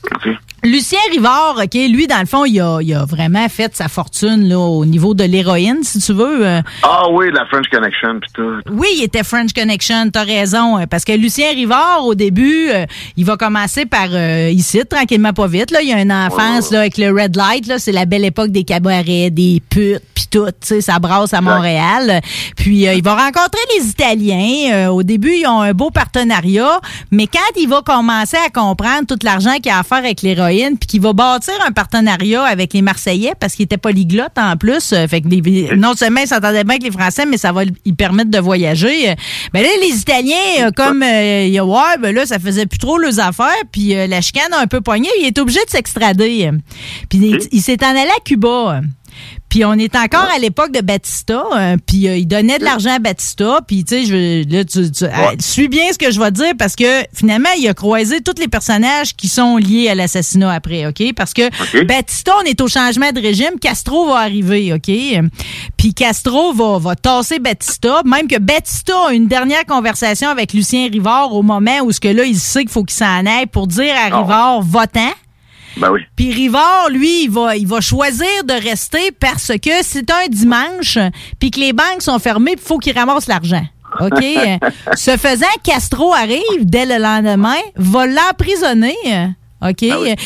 Lucien 0.64 0.98
Rivard, 1.12 1.56
OK, 1.62 1.74
lui, 1.74 2.06
dans 2.06 2.20
le 2.20 2.24
fond, 2.26 2.46
il 2.46 2.58
a, 2.58 2.78
il 2.80 2.94
a 2.94 3.04
vraiment 3.04 3.46
fait 3.50 3.76
sa 3.76 3.88
fortune 3.88 4.48
là, 4.48 4.58
au 4.58 4.86
niveau 4.86 5.12
de 5.12 5.22
l'héroïne, 5.24 5.82
si 5.82 5.98
tu 5.98 6.14
veux. 6.14 6.46
Euh, 6.46 6.62
Ah 6.82 7.02
oui, 7.10 7.26
la 7.34 7.44
French 7.46 7.66
Connection, 7.70 8.18
pis 8.18 8.32
tout. 8.32 8.50
Oui, 8.72 8.88
il 8.96 9.02
était 9.04 9.22
French 9.24 9.52
Connection, 9.52 10.08
t'as 10.10 10.24
raison. 10.24 10.78
euh, 10.78 10.86
Parce 10.88 11.04
que 11.04 11.12
Lucien 11.12 11.50
Rivard, 11.50 12.06
au 12.06 12.14
début, 12.14 12.70
euh, 12.70 12.86
il 13.18 13.26
va 13.26 13.36
commencer 13.36 13.84
par 13.84 14.06
euh, 14.12 14.48
ici, 14.50 14.80
tranquillement 14.88 15.34
pas 15.34 15.46
vite. 15.48 15.70
Là. 15.70 15.82
Il 15.82 15.88
y 15.90 15.92
a 15.92 16.00
une 16.00 16.10
enfance 16.12 16.70
là, 16.70 16.80
avec 16.80 16.96
le 16.96 17.10
Red 17.12 17.36
Light. 17.36 17.66
Là, 17.66 17.78
c'est 17.78 17.92
la 17.92 18.06
belle 18.06 18.24
époque 18.24 18.50
des 18.50 18.64
cabarets, 18.64 19.28
des 19.30 19.62
putes, 19.68 20.00
puis 20.14 20.24
tout. 20.30 20.46
tu 20.46 20.52
sais, 20.62 20.80
Ça 20.80 20.98
brasse 20.98 21.34
à 21.34 21.42
Montréal. 21.42 22.22
Puis 22.56 22.88
euh, 22.88 22.94
il 22.94 23.02
va 23.04 23.14
rencontrer 23.16 23.60
les 23.78 23.86
Italiens. 23.88 24.90
Au 24.90 25.02
début, 25.02 25.34
ils 25.34 25.46
ont 25.46 25.60
un 25.60 25.72
beau 25.74 25.90
partenariat. 25.90 26.80
Mais 27.10 27.26
quand 27.26 27.60
il 27.60 27.68
va 27.68 27.82
commencer 27.82 28.38
à 28.38 28.48
comprendre 28.48 29.02
tout 29.06 29.18
l'argent 29.22 29.56
qu'il 29.62 29.70
a 29.70 29.80
à 29.80 29.82
faire 29.82 29.98
avec 29.98 30.22
l'héroïne, 30.22 30.52
puis 30.78 30.86
qu'il 30.86 31.00
va 31.00 31.12
bâtir 31.12 31.54
un 31.66 31.72
partenariat 31.72 32.42
avec 32.44 32.72
les 32.72 32.82
Marseillais, 32.82 33.32
parce 33.38 33.54
qu'il 33.54 33.64
était 33.64 33.76
polyglotte 33.76 34.36
en 34.36 34.56
plus. 34.56 34.92
euh, 34.92 35.06
fait 35.08 35.20
que 35.20 35.28
les- 35.28 35.76
non 35.76 35.94
seulement 35.94 36.20
il 36.20 36.26
s'entendait 36.28 36.64
bien 36.64 36.74
avec 36.76 36.82
les 36.84 36.90
Français, 36.90 37.26
mais 37.26 37.36
ça 37.36 37.52
va 37.52 37.64
lui 37.64 37.92
permettre 37.92 38.30
de 38.30 38.38
voyager. 38.38 39.10
Euh, 39.10 39.14
Ben 39.52 39.62
là, 39.62 39.68
les 39.82 39.96
Italiens, 39.98 40.36
euh, 40.66 40.70
comme 40.76 41.02
euh, 41.02 41.44
il 41.46 41.52
y 41.52 41.58
a- 41.58 41.64
ouais, 41.64 41.98
ben 42.00 42.14
là, 42.14 42.26
ça 42.26 42.38
faisait 42.38 42.66
plus 42.66 42.78
trop 42.78 42.98
leurs 42.98 43.20
affaires, 43.20 43.52
puis 43.72 43.94
euh, 43.96 44.06
la 44.06 44.20
chicane 44.20 44.52
a 44.52 44.60
un 44.60 44.66
peu 44.66 44.80
pogné, 44.80 45.08
il 45.20 45.26
est 45.26 45.38
obligé 45.38 45.60
de 45.64 45.70
s'extrader. 45.70 46.50
Puis 47.08 47.18
il, 47.18 47.38
il 47.52 47.60
s'est 47.62 47.82
en 47.84 47.90
allé 47.90 48.10
à 48.16 48.20
Cuba. 48.24 48.80
Euh. 49.14 49.38
Puis 49.48 49.64
on 49.64 49.74
est 49.74 49.94
encore 49.94 50.28
à 50.34 50.38
l'époque 50.40 50.72
de 50.72 50.80
Batista, 50.80 51.44
euh, 51.54 51.76
puis 51.86 52.08
euh, 52.08 52.16
il 52.16 52.26
donnait 52.26 52.58
de 52.58 52.64
l'argent 52.64 52.94
à 52.96 52.98
Batista, 52.98 53.60
puis 53.66 53.84
tu 53.84 53.94
sais, 53.94 54.04
je 54.04 54.52
là 54.52 54.64
tu, 54.64 54.90
tu- 54.90 55.04
ah, 55.04 55.30
suis 55.38 55.68
bien 55.68 55.84
ce 55.92 55.98
que 55.98 56.10
je 56.10 56.18
vais 56.18 56.30
te 56.32 56.36
dire 56.42 56.52
parce 56.58 56.74
que 56.74 57.04
finalement 57.14 57.50
il 57.56 57.68
a 57.68 57.74
croisé 57.74 58.20
tous 58.20 58.34
les 58.40 58.48
personnages 58.48 59.14
qui 59.14 59.28
sont 59.28 59.56
liés 59.56 59.88
à 59.88 59.94
l'assassinat 59.94 60.50
après, 60.52 60.86
ok? 60.86 61.12
Parce 61.14 61.32
que 61.32 61.42
Batista, 61.84 62.32
on 62.40 62.44
est 62.44 62.60
au 62.60 62.66
changement 62.68 63.12
de 63.12 63.20
régime, 63.20 63.58
Castro 63.60 64.08
va 64.08 64.18
arriver, 64.20 64.72
ok? 64.72 64.90
Puis 65.76 65.94
Castro 65.94 66.52
va 66.52 66.78
va 66.78 66.96
tasser 66.96 67.38
Batista, 67.38 68.02
même 68.04 68.26
que 68.26 68.38
Batista 68.40 68.94
a 69.08 69.12
une 69.12 69.28
dernière 69.28 69.64
conversation 69.66 70.28
avec 70.30 70.52
Lucien 70.52 70.88
Rivard 70.90 71.32
au 71.32 71.42
moment 71.42 71.78
où 71.84 71.92
ce 71.92 72.00
que 72.00 72.08
là 72.08 72.24
il 72.24 72.38
sait 72.40 72.62
qu'il 72.62 72.70
faut 72.70 72.82
qu'il 72.84 72.96
s'en 72.96 73.24
aille 73.26 73.46
pour 73.46 73.68
dire 73.68 73.94
à 73.94 74.16
Rivard 74.18 74.62
votant. 74.62 75.12
Ben 75.76 75.90
oui. 75.90 76.00
Puis 76.16 76.32
Rivard, 76.32 76.88
lui, 76.90 77.24
il 77.24 77.30
va, 77.30 77.56
il 77.56 77.66
va 77.66 77.80
choisir 77.80 78.44
de 78.44 78.52
rester 78.52 79.10
parce 79.12 79.52
que 79.62 79.70
c'est 79.82 80.10
un 80.10 80.26
dimanche, 80.28 80.98
puis 81.38 81.50
que 81.50 81.60
les 81.60 81.72
banques 81.72 82.02
sont 82.02 82.18
fermées, 82.18 82.52
puis 82.52 82.62
il 82.64 82.68
faut 82.68 82.78
qu'il 82.78 82.96
ramasse 82.96 83.26
l'argent. 83.26 83.64
OK? 84.00 84.24
Ce 84.96 85.16
faisant, 85.16 85.46
Castro 85.62 86.12
arrive 86.14 86.40
dès 86.60 86.86
le 86.86 86.98
lendemain, 87.02 87.58
va 87.76 88.06
l'emprisonner. 88.06 88.94
OK? 89.62 89.84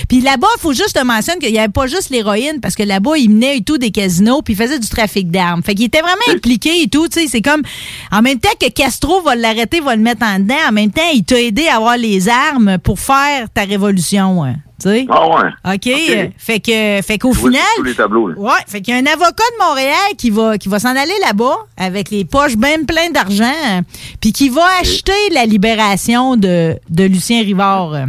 Puis 0.09 0.21
là-bas, 0.21 0.49
il 0.57 0.61
faut 0.61 0.73
juste 0.73 0.99
te 0.99 1.05
mentionner 1.05 1.39
qu'il 1.39 1.53
n'y 1.53 1.59
avait 1.59 1.69
pas 1.69 1.87
juste 1.87 2.11
l'héroïne, 2.11 2.61
parce 2.61 2.75
que 2.75 2.83
là-bas, 2.83 3.17
il 3.19 3.31
menait 3.31 3.59
et 3.59 3.63
tout 3.63 3.79
des 3.79 3.91
casinos, 3.91 4.43
puis 4.43 4.55
il 4.55 4.57
faisait 4.57 4.79
du 4.79 4.89
trafic 4.89 5.31
d'armes. 5.31 5.63
Fait 5.63 5.75
qu'il 5.75 5.85
était 5.85 6.01
vraiment 6.01 6.17
impliqué 6.37 6.83
et 6.83 6.89
tout, 6.89 7.07
tu 7.09 7.21
sais. 7.21 7.27
C'est 7.29 7.43
comme, 7.43 7.63
en 8.11 8.21
même 8.23 8.41
temps 8.41 8.49
que 8.61 8.69
Castro 8.69 9.21
va 9.23 9.37
l'arrêter, 9.37 9.81
va 9.81 9.95
le 9.95 10.03
mettre 10.03 10.25
en 10.25 10.41
dedans, 10.41 10.57
en 10.69 10.73
même 10.73 10.91
temps, 10.91 11.09
il 11.15 11.23
t'a 11.25 11.41
aidé 11.41 11.69
à 11.69 11.77
avoir 11.77 11.97
les 11.97 12.29
armes 12.29 12.79
pour 12.79 12.99
faire 12.99 13.49
ta 13.51 13.63
révolution. 13.63 14.43
hein, 14.45 14.57
Tu 14.81 14.89
sais? 14.89 15.07
Ah 15.11 15.27
ouais. 15.29 15.75
OK. 15.75 16.33
Fait 16.39 16.61
que, 16.61 17.03
fait 17.03 17.19
qu'au 17.19 17.33
final. 17.35 17.61
tous 17.77 17.83
les 17.83 17.95
tableaux. 17.95 18.29
là. 18.29 18.35
Ouais, 18.39 18.61
fait 18.69 18.81
qu'il 18.81 18.95
y 18.95 18.97
a 18.97 19.01
un 19.01 19.07
avocat 19.13 19.43
de 19.59 19.65
Montréal 19.67 19.97
qui 20.17 20.31
va 20.31 20.57
qui 20.57 20.69
va 20.69 20.79
s'en 20.79 20.95
aller 20.95 21.13
là-bas 21.27 21.57
avec 21.77 22.11
les 22.11 22.25
poches 22.25 22.57
bien 22.57 22.85
pleines 22.85 23.13
d'argent, 23.13 23.45
euh, 23.71 23.81
puis 24.21 24.33
qui 24.33 24.49
va 24.51 24.65
acheter 24.81 25.13
la 25.33 25.47
libération 25.47 26.37
de, 26.37 26.77
de 26.91 27.05
Lucien 27.05 27.43
Rivard. 27.43 27.93
euh. 27.95 28.07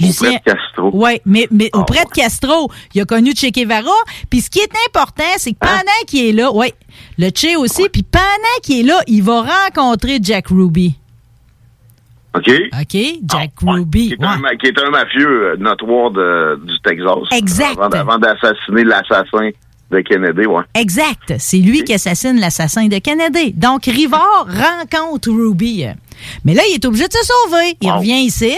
Auprès 0.00 0.34
de 0.34 0.38
Castro. 0.44 0.90
Oui, 0.92 1.20
mais, 1.26 1.48
mais 1.50 1.70
auprès 1.72 2.04
de 2.04 2.10
Castro, 2.10 2.70
il 2.94 3.00
a 3.00 3.04
connu 3.04 3.32
Che 3.34 3.50
Guevara. 3.50 3.90
Puis 4.30 4.42
ce 4.42 4.50
qui 4.50 4.60
est 4.60 4.70
important, 4.86 5.24
c'est 5.38 5.52
que 5.52 5.58
pendant 5.58 6.04
qu'il 6.06 6.24
est 6.26 6.32
là, 6.32 6.52
oui, 6.54 6.72
le 7.18 7.30
Che 7.34 7.56
aussi, 7.56 7.88
puis 7.92 8.04
pendant 8.04 8.60
qu'il 8.62 8.80
est 8.80 8.82
là, 8.84 9.00
il 9.08 9.24
va 9.24 9.42
rencontrer 9.42 10.18
Jack 10.22 10.48
Ruby. 10.48 10.94
OK? 12.34 12.50
OK? 12.80 12.96
Jack 13.24 13.50
Ruby. 13.66 14.08
Qui 14.08 14.12
est, 14.14 14.24
un, 14.24 14.36
ma- 14.38 14.54
qui 14.56 14.66
est 14.66 14.78
un 14.78 14.90
mafieux 14.90 15.52
euh, 15.52 15.56
notoire 15.56 16.10
de, 16.10 16.60
du 16.64 16.78
Texas. 16.80 17.16
Exact. 17.32 17.78
Avant, 17.80 17.90
avant 17.90 18.18
d'assassiner 18.18 18.84
l'assassin 18.84 19.50
de 19.90 20.00
Kennedy, 20.00 20.46
ouais. 20.46 20.62
Exact. 20.74 21.34
C'est 21.38 21.58
lui 21.58 21.82
qui 21.82 21.94
assassine 21.94 22.38
l'assassin 22.38 22.88
de 22.88 22.98
Kennedy. 22.98 23.52
Donc, 23.52 23.84
Rivard 23.86 24.46
rencontre 24.48 25.30
Ruby. 25.30 25.86
Mais 26.44 26.52
là, 26.52 26.62
il 26.68 26.74
est 26.74 26.84
obligé 26.84 27.06
de 27.08 27.12
se 27.12 27.24
sauver. 27.24 27.76
Il 27.80 27.90
revient 27.90 28.20
ici, 28.24 28.52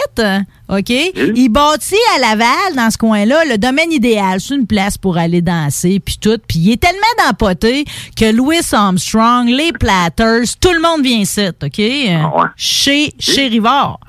OK? 0.69 0.91
Il 0.91 1.49
bâtit 1.51 1.95
à 2.17 2.21
Laval, 2.21 2.75
dans 2.75 2.91
ce 2.91 2.99
coin-là, 2.99 3.45
le 3.45 3.59
domaine 3.59 3.93
idéal. 3.93 4.41
C'est 4.41 4.55
une 4.55 4.67
place 4.67 4.97
pour 4.99 5.19
aller 5.19 5.43
danser, 5.43 6.01
puis 6.05 6.17
tout. 6.21 6.39
Puis 6.49 6.59
il 6.59 6.73
est 6.73 6.81
tellement 6.81 6.99
d'empoté 7.27 7.85
que 8.17 8.33
Louis 8.33 8.59
Armstrong, 8.73 9.47
les 9.49 9.73
Platters, 9.73 10.57
tout 10.61 10.73
le 10.73 10.81
monde 10.81 11.03
vient 11.05 11.19
ici, 11.19 11.43
OK? 11.63 11.79
Euh, 11.79 12.45
Chez, 12.57 13.13
chez 13.19 13.49
Rivard. 13.49 14.01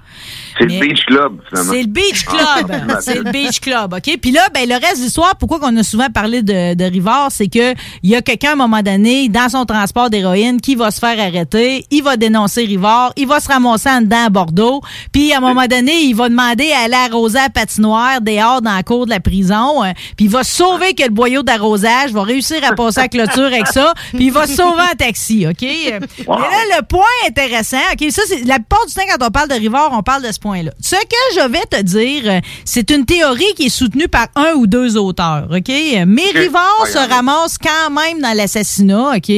C'est 0.69 0.73
le 0.73 0.79
Beach 0.79 1.05
Club, 1.05 1.39
finalement. 1.47 1.71
C'est 1.71 1.81
le 1.81 1.87
Beach 1.87 2.25
Club. 2.25 2.99
c'est 3.01 3.15
le 3.15 3.31
Beach 3.31 3.59
Club, 3.59 3.93
OK? 3.93 4.17
Puis 4.21 4.31
là, 4.31 4.41
ben, 4.53 4.67
le 4.67 4.75
reste 4.75 4.99
de 4.99 5.03
l'histoire, 5.03 5.35
pourquoi 5.35 5.59
qu'on 5.59 5.75
a 5.75 5.83
souvent 5.83 6.09
parlé 6.09 6.41
de, 6.41 6.73
de 6.75 6.83
Rivard, 6.85 7.29
c'est 7.31 7.47
que 7.47 7.73
il 8.03 8.09
y 8.09 8.15
a 8.15 8.21
quelqu'un, 8.21 8.49
à 8.49 8.53
un 8.53 8.57
moment 8.57 8.81
donné, 8.81 9.29
dans 9.29 9.49
son 9.49 9.65
transport 9.65 10.09
d'héroïne, 10.09 10.61
qui 10.61 10.75
va 10.75 10.91
se 10.91 10.99
faire 10.99 11.19
arrêter, 11.19 11.85
il 11.91 12.03
va 12.03 12.17
dénoncer 12.17 12.65
Rivard, 12.65 13.13
il 13.17 13.27
va 13.27 13.39
se 13.39 13.47
ramasser 13.47 13.89
en 13.89 14.01
dedans 14.01 14.25
à 14.25 14.29
Bordeaux, 14.29 14.81
puis 15.11 15.33
à 15.33 15.37
un 15.37 15.41
moment 15.41 15.65
donné, 15.67 16.01
il 16.03 16.13
va 16.13 16.29
demander 16.29 16.71
à 16.71 16.85
aller 16.85 16.95
arroser 16.95 17.39
à 17.39 17.49
patinoire 17.49 18.21
dehors 18.21 18.61
dans 18.61 18.75
la 18.75 18.83
cour 18.83 19.05
de 19.05 19.11
la 19.11 19.19
prison, 19.19 19.83
euh, 19.83 19.91
puis 20.15 20.25
il 20.25 20.31
va 20.31 20.43
sauver 20.43 20.93
que 20.93 21.03
le 21.03 21.09
boyau 21.09 21.43
d'arrosage, 21.43 22.11
va 22.11 22.23
réussir 22.23 22.57
à 22.63 22.73
passer 22.73 22.99
à 23.01 23.07
clôture 23.07 23.45
avec 23.45 23.67
ça, 23.67 23.93
puis 24.13 24.25
il 24.25 24.31
va 24.31 24.47
sauver 24.47 24.83
en 24.91 24.95
taxi, 24.97 25.45
OK? 25.47 25.61
Mais 25.61 25.99
là, 26.27 26.77
le 26.77 26.85
point 26.85 27.03
intéressant, 27.27 27.77
OK, 27.93 28.11
ça, 28.11 28.21
c'est 28.27 28.43
la 28.45 28.55
plupart 28.55 28.85
du 28.85 28.93
temps, 28.93 29.01
quand 29.07 29.25
on 29.25 29.31
parle 29.31 29.49
de 29.49 29.55
Rivard, 29.55 29.89
on 29.93 30.03
parle 30.03 30.23
de 30.23 30.31
ce 30.31 30.39
point-là. 30.51 30.71
Ce 30.81 30.95
que 30.95 31.41
je 31.41 31.47
vais 31.47 31.65
te 31.69 31.81
dire, 31.81 32.23
euh, 32.25 32.39
c'est 32.65 32.89
une 32.91 33.05
théorie 33.05 33.53
qui 33.55 33.67
est 33.67 33.69
soutenue 33.69 34.07
par 34.07 34.27
un 34.35 34.53
ou 34.55 34.67
deux 34.67 34.97
auteurs, 34.97 35.47
OK? 35.49 35.69
Mais 36.07 36.29
Rivard 36.33 36.87
se 36.87 36.97
ramasse 36.97 37.57
quand 37.57 37.89
même 37.91 38.19
dans 38.21 38.35
l'assassinat, 38.35 39.13
OK? 39.15 39.31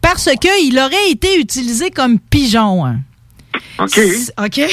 Parce 0.00 0.28
qu'il 0.40 0.78
aurait 0.78 1.10
été 1.10 1.38
utilisé 1.38 1.90
comme 1.90 2.18
pigeon. 2.18 2.84
hein. 2.86 2.96
OK. 3.78 4.00
OK? 4.44 4.60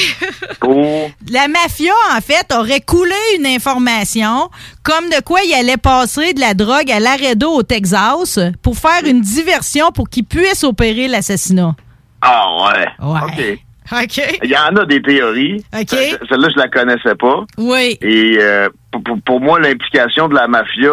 Oh. 0.62 1.08
La 1.30 1.48
mafia, 1.48 1.92
en 2.16 2.20
fait, 2.20 2.46
aurait 2.54 2.80
coulé 2.82 3.14
une 3.38 3.46
information 3.46 4.50
comme 4.82 5.08
de 5.08 5.20
quoi 5.22 5.40
il 5.42 5.54
allait 5.54 5.78
passer 5.78 6.34
de 6.34 6.40
la 6.40 6.52
drogue 6.52 6.90
à 6.90 7.00
Laredo 7.00 7.50
au 7.50 7.62
Texas 7.62 8.38
pour 8.62 8.76
faire 8.76 9.02
une 9.06 9.22
diversion 9.22 9.90
pour 9.90 10.08
qu'il 10.10 10.24
puisse 10.24 10.62
opérer 10.64 11.08
l'assassinat. 11.08 11.74
Ah, 12.20 12.46
ouais. 12.66 13.06
Ouais. 13.06 13.20
OK. 13.24 13.58
OK. 13.92 14.38
Il 14.42 14.50
y 14.50 14.56
en 14.56 14.76
a 14.76 14.84
des 14.86 15.02
théories. 15.02 15.64
OK. 15.74 15.88
Ce- 15.88 16.26
Celle-là, 16.28 16.48
je 16.54 16.58
la 16.58 16.68
connaissais 16.68 17.14
pas. 17.14 17.44
Oui. 17.58 17.98
Et 18.02 18.36
euh, 18.40 18.68
pour, 18.92 19.02
pour- 19.24 19.40
moi, 19.40 19.58
l'implication 19.60 20.28
de 20.28 20.34
la 20.34 20.46
mafia, 20.48 20.92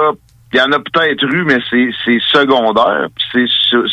il 0.54 0.58
y 0.60 0.62
en 0.62 0.72
a 0.72 0.80
peut-être 0.80 1.24
eu, 1.26 1.44
mais 1.44 1.58
c'est 1.70 2.20
secondaire. 2.32 3.08
C'est 3.34 3.46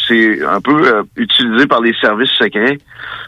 c'est 0.07 0.45
un 0.47 0.61
peu 0.61 0.87
euh, 0.87 1.03
utilisé 1.17 1.67
par 1.67 1.81
les 1.81 1.93
services 2.01 2.31
secrets 2.39 2.79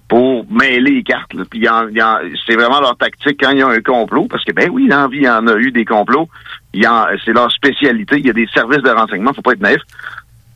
pour 0.08 0.46
mêler 0.50 0.78
les 0.92 1.02
cartes. 1.02 1.32
Puis 1.50 1.58
il 1.58 1.64
y 1.64 1.68
en- 1.68 1.88
il 1.88 1.96
y 1.96 2.02
en- 2.02 2.18
c'est 2.46 2.54
vraiment 2.54 2.80
leur 2.80 2.96
tactique 2.96 3.38
quand 3.42 3.50
il 3.50 3.58
y 3.58 3.62
a 3.62 3.66
un 3.68 3.80
complot, 3.80 4.26
parce 4.30 4.44
que 4.44 4.52
ben 4.52 4.70
oui, 4.70 4.86
dans 4.88 5.02
la 5.02 5.08
vie, 5.08 5.18
il 5.18 5.24
y 5.24 5.28
en 5.28 5.46
a 5.48 5.56
eu 5.56 5.72
des 5.72 5.84
complots. 5.84 6.28
C'est 6.72 7.32
leur 7.32 7.50
spécialité. 7.50 8.16
Il 8.18 8.26
y 8.26 8.30
a 8.30 8.32
des 8.32 8.46
services 8.54 8.82
de 8.82 8.90
renseignement, 8.90 9.32
faut 9.34 9.42
pas 9.42 9.52
être 9.52 9.60
naïf. 9.60 9.80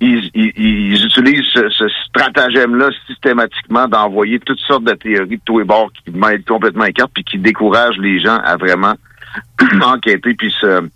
Ils, 0.01 0.31
ils- 0.35 0.52
ils 0.56 1.05
utilisent 1.05 1.44
ce, 1.52 1.68
ce 1.70 1.85
stratagème-là 2.06 2.89
systématiquement 3.06 3.86
d'envoyer 3.86 4.39
toutes 4.40 4.60
sortes 4.60 4.85
de 4.85 4.93
théories 4.94 5.36
de 5.36 5.40
tous 5.44 5.59
les 5.59 5.64
bords 5.64 5.90
qui 5.93 6.10
mêlent 6.12 6.43
complètement 6.44 6.86
cartes 6.94 7.10
puis 7.14 7.24
qui 7.24 7.39
découragent 7.39 7.98
les 7.98 8.18
gens 8.20 8.39
à 8.44 8.56
vraiment 8.56 8.94
enquêter 9.85 10.35
puis 10.35 10.51
se 10.60 10.89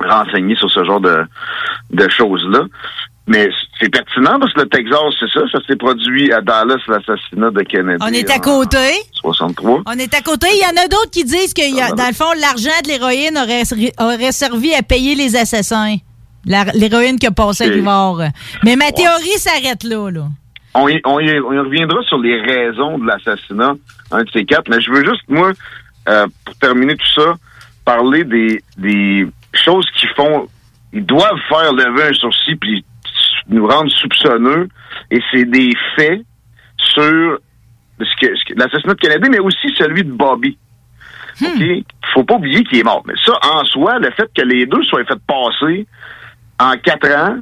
renseigner 0.00 0.56
sur 0.56 0.70
ce 0.70 0.84
genre 0.84 1.00
de, 1.00 1.24
de 1.90 2.08
choses-là. 2.10 2.60
Mais 3.26 3.48
c'est 3.80 3.88
pertinent 3.88 4.38
parce 4.38 4.52
que 4.52 4.60
le 4.60 4.68
Texas, 4.68 4.98
c'est 5.18 5.30
ça, 5.32 5.40
ça 5.50 5.58
s'est 5.66 5.76
produit 5.76 6.30
à 6.30 6.42
Dallas, 6.42 6.76
l'assassinat 6.88 7.50
de 7.52 7.62
Kennedy. 7.62 7.96
On 8.02 8.08
est 8.12 8.30
à 8.30 8.38
côté. 8.38 8.92
63. 9.14 9.82
On 9.86 9.92
est 9.92 10.12
à 10.14 10.20
côté. 10.20 10.48
Il 10.52 10.58
y 10.60 10.66
en 10.66 10.82
a 10.84 10.88
d'autres 10.88 11.10
qui 11.10 11.24
disent 11.24 11.54
que, 11.54 11.62
il 11.66 11.74
y 11.76 11.80
a- 11.80 11.92
dans 11.92 12.06
le 12.06 12.12
fond, 12.12 12.30
l'argent 12.38 12.68
de 12.84 12.88
l'héroïne 12.88 13.38
aurait, 13.38 13.62
aurait 13.98 14.32
servi 14.32 14.74
à 14.74 14.82
payer 14.82 15.14
les 15.14 15.36
assassins. 15.36 15.96
L'héroïne 16.46 17.18
qui 17.18 17.26
a 17.26 17.30
passé 17.30 17.64
à. 17.64 17.68
Rivard. 17.72 18.18
Mais 18.64 18.76
ma 18.76 18.90
théorie 18.92 19.38
s'arrête 19.38 19.82
là, 19.84 20.10
là. 20.10 20.26
On 20.74 20.88
y, 20.88 21.00
on, 21.04 21.20
y, 21.20 21.30
on 21.40 21.52
y 21.52 21.58
reviendra 21.58 22.02
sur 22.02 22.18
les 22.18 22.40
raisons 22.40 22.98
de 22.98 23.06
l'assassinat, 23.06 23.74
un 24.10 24.22
de 24.24 24.30
ces 24.32 24.44
quatre, 24.44 24.68
mais 24.68 24.80
je 24.80 24.90
veux 24.90 25.04
juste, 25.04 25.22
moi, 25.28 25.52
euh, 26.08 26.26
pour 26.44 26.54
terminer 26.56 26.96
tout 26.96 27.12
ça, 27.14 27.34
parler 27.84 28.24
des, 28.24 28.60
des 28.76 29.26
choses 29.52 29.86
qui 29.98 30.06
font... 30.16 30.48
Ils 30.92 31.04
doivent 31.06 31.40
faire 31.48 31.72
lever 31.72 32.08
un 32.08 32.12
sourcil 32.12 32.56
puis 32.56 32.84
nous 33.48 33.66
rendre 33.66 33.90
soupçonneux, 33.90 34.68
et 35.10 35.20
c'est 35.30 35.44
des 35.44 35.70
faits 35.96 36.22
sur 36.78 37.38
ce 38.00 38.04
que, 38.20 38.36
ce 38.36 38.44
que- 38.44 38.58
l'assassinat 38.58 38.94
de 38.94 38.98
Kennedy, 39.00 39.28
mais 39.30 39.38
aussi 39.40 39.72
celui 39.76 40.02
de 40.02 40.10
Bobby. 40.10 40.56
OK? 41.40 41.62
Faut 42.12 42.24
pas 42.24 42.34
oublier 42.34 42.62
qu'il 42.64 42.78
est 42.78 42.84
mort. 42.84 43.02
Mais 43.06 43.14
ça, 43.24 43.32
en 43.52 43.64
soi, 43.64 43.98
le 43.98 44.10
fait 44.12 44.28
que 44.36 44.42
les 44.42 44.66
deux 44.66 44.82
soient 44.84 45.04
fait 45.04 45.18
passer 45.26 45.86
en 46.58 46.76
quatre 46.76 47.10
ans, 47.10 47.38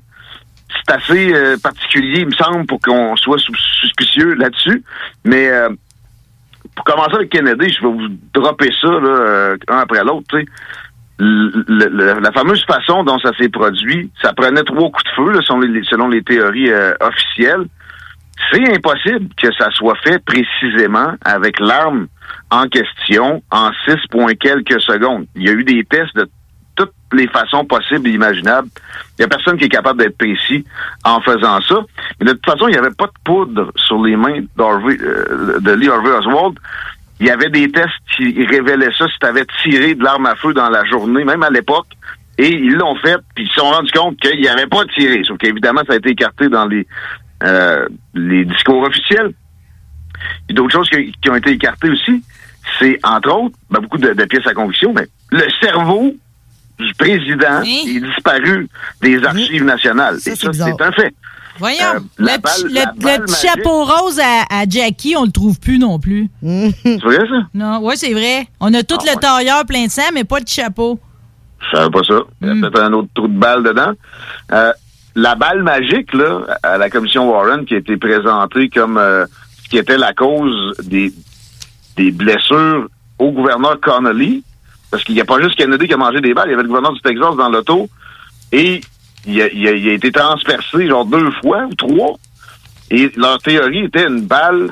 c'est 0.75 0.95
assez 0.95 1.35
euh, 1.35 1.57
particulier, 1.63 2.21
il 2.21 2.27
me 2.27 2.33
semble, 2.33 2.67
pour 2.67 2.81
qu'on 2.81 3.17
soit 3.17 3.39
suspicieux 3.39 4.35
là-dessus. 4.35 4.83
Mais 5.25 5.49
euh, 5.49 5.69
pour 6.75 6.85
commencer 6.85 7.17
avec 7.17 7.31
Kennedy, 7.31 7.73
je 7.73 7.87
vais 7.87 7.93
vous 7.93 8.09
dropper 8.33 8.71
ça 8.81 8.89
là, 8.89 9.09
euh, 9.09 9.57
un 9.69 9.79
après 9.79 10.03
l'autre. 10.05 10.39
la 11.19 12.33
fameuse 12.33 12.65
façon 12.65 13.05
dont 13.05 13.19
ça 13.19 13.31
s'est 13.39 13.51
produit, 13.51 14.11
ça 14.23 14.33
prenait 14.33 14.63
trois 14.63 14.91
coups 14.91 15.05
de 15.05 15.11
feu 15.11 15.41
selon, 15.43 16.09
les, 16.09 16.23
théories 16.23 16.73
officielles. 17.01 17.67
C'est 18.51 18.75
impossible 18.75 19.29
que 19.37 19.53
ça 19.57 19.71
soit 19.71 19.97
fait 20.03 20.19
précisément 20.25 21.13
avec 21.25 21.61
l'arme 21.61 22.09
en 22.51 22.67
question 22.67 23.43
en 23.51 23.71
6 23.87 23.95
points 24.11 24.35
quelques 24.35 24.81
secondes. 24.81 25.27
Il 25.37 25.45
y 25.45 25.49
a 25.49 25.53
eu 25.53 25.65
des 25.65 25.85
tests 25.85 26.17
de 26.17 26.29
les 27.13 27.29
façons 27.29 27.65
possibles 27.65 28.09
et 28.09 28.13
imaginables. 28.13 28.69
Il 29.19 29.23
y 29.23 29.25
a 29.25 29.29
personne 29.29 29.59
qui 29.59 29.65
est 29.65 29.69
capable 29.69 30.01
d'être 30.03 30.17
précis 30.17 30.65
en 31.05 31.21
faisant 31.21 31.61
ça. 31.61 31.77
Mais 32.21 32.27
de 32.27 32.33
toute 32.33 32.47
façon, 32.47 32.69
il 32.69 32.73
n'y 32.73 32.79
avait 32.79 32.95
pas 32.97 33.07
de 33.07 33.13
poudre 33.25 33.73
sur 33.77 34.03
les 34.03 34.17
mains 34.17 34.41
euh, 34.61 35.61
de 35.61 35.73
Lee 35.73 35.89
Harvey 35.89 36.11
Oswald. 36.11 36.59
Il 37.21 37.27
y 37.27 37.31
avait 37.31 37.51
des 37.51 37.71
tests 37.71 37.89
qui 38.17 38.45
révélaient 38.45 38.93
ça 38.99 39.07
si 39.07 39.19
tu 39.19 39.27
avais 39.27 39.47
tiré 39.63 39.95
de 39.95 40.03
l'arme 40.03 40.27
à 40.27 40.35
feu 40.35 40.53
dans 40.55 40.69
la 40.71 40.85
journée, 40.85 41.25
même 41.25 41.43
à 41.43 41.51
l'époque. 41.51 41.87
Et 42.39 42.49
ils 42.49 42.75
l'ont 42.75 42.97
fait, 42.97 43.19
puis 43.35 43.45
ils 43.45 43.49
se 43.49 43.61
sont 43.61 43.71
rendus 43.71 43.93
compte 43.93 44.17
qu'il 44.19 44.41
n'y 44.41 44.49
avait 44.49 44.67
pas 44.67 44.85
tiré. 44.87 45.23
Sauf 45.25 45.39
qu'évidemment, 45.39 45.83
ça 45.87 45.93
a 45.93 45.97
été 45.97 46.11
écarté 46.11 46.49
dans 46.49 46.67
les, 46.67 46.87
euh, 47.45 47.87
les 48.15 48.45
discours 48.45 48.83
officiels. 48.83 49.33
Il 50.49 50.53
y 50.53 50.53
a 50.53 50.63
d'autres 50.63 50.73
choses 50.73 50.89
qui, 50.89 51.13
qui 51.21 51.31
ont 51.31 51.37
été 51.37 51.51
écartées 51.51 51.91
aussi. 51.91 52.25
C'est, 52.79 52.99
entre 53.05 53.31
autres, 53.37 53.57
ben, 53.71 53.81
beaucoup 53.81 53.99
de, 53.99 54.13
de 54.13 54.25
pièces 54.25 54.47
à 54.47 54.55
conviction, 54.55 54.93
mais 54.95 55.07
le 55.31 55.45
cerveau 55.61 56.15
du 56.87 56.95
président 56.95 57.63
est 57.63 58.01
disparu 58.01 58.69
des 59.01 59.23
archives 59.25 59.65
nationales. 59.65 60.17
Et 60.27 60.35
ça, 60.35 60.53
c'est 60.53 60.83
un 60.83 60.93
fait. 60.93 61.15
Voyons. 61.59 61.79
Euh, 61.97 62.01
le, 62.19 62.27
balle- 62.27 62.41
petit- 62.41 62.63
le- 62.65 63.21
le 63.21 63.27
chapeau 63.35 63.85
rose 63.85 64.19
à, 64.21 64.45
à 64.63 64.65
Jackie, 64.69 65.15
on 65.17 65.25
le 65.25 65.31
trouve 65.31 65.61
plus 65.61 65.79
non 65.79 65.99
plus. 65.99 66.29
C'est 66.43 66.99
vrai, 67.03 67.19
ça? 67.19 67.47
Non, 67.55 67.79
ouais, 67.81 67.95
c'est 67.97 68.13
vrai. 68.15 68.47
On 68.59 68.73
a 68.73 68.83
tout 68.83 68.97
Ah, 69.01 69.13
le 69.15 69.21
tailleur 69.21 69.67
plein 69.67 69.85
de 69.87 69.91
sang, 69.91 70.03
mais 70.15 70.25
pas 70.25 70.39
le 70.39 70.45
petit 70.45 70.55
chapeau. 70.55 70.99
Je 71.61 71.77
savais 71.77 71.91
pas 71.91 72.03
ça. 72.05 72.21
Il 72.41 72.49
y 72.49 72.51
a 72.51 72.55
peut-être 72.55 72.83
un 72.83 72.93
autre 72.95 73.09
trou 73.15 73.29
de 73.29 73.39
balle 73.39 73.63
dedans. 73.63 73.93
Euh, 74.51 74.73
la 75.15 75.35
balle 75.35 75.63
magique, 75.63 76.13
là, 76.15 76.41
à 76.63 76.79
la 76.79 76.89
commission 76.89 77.31
Warren, 77.31 77.67
qui 77.67 77.75
a 77.75 77.79
été 77.79 77.99
présentée 77.99 78.71
comme 78.71 78.97
euh, 78.97 79.27
ce 79.63 79.69
qui 79.69 79.77
était 79.77 79.99
la 79.99 80.15
cause 80.15 80.75
des, 80.83 81.13
des 81.99 82.11
blessures 82.13 82.89
au 83.19 83.31
gouverneur 83.31 83.79
Connolly, 83.81 84.43
parce 84.93 85.05
qu'il 85.05 85.15
n'y 85.15 85.23
a 85.23 85.25
pas 85.25 85.41
juste 85.41 85.57
Kennedy 85.57 85.89
qui 85.89 85.95
a 85.95 85.97
mangé 85.97 86.21
des 86.21 86.35
balles, 86.35 86.49
il 86.49 86.51
y 86.51 86.55
avait 86.55 86.65
le 86.65 86.69
gouverneur 86.69 86.93
du 86.93 87.01
Texas 87.01 87.35
dans 87.35 87.49
l'auto, 87.49 87.89
et 88.53 88.83
il 89.27 89.41
a, 89.41 89.95
été 89.95 90.13
transpercé 90.13 90.87
genre 90.87 91.07
deux 91.07 91.31
fois 91.41 91.65
ou 91.65 91.75
trois. 91.75 92.15
Et 92.91 93.11
leur 93.17 93.39
théorie 93.39 93.87
était 93.87 94.07
une 94.07 94.27
balle 94.27 94.71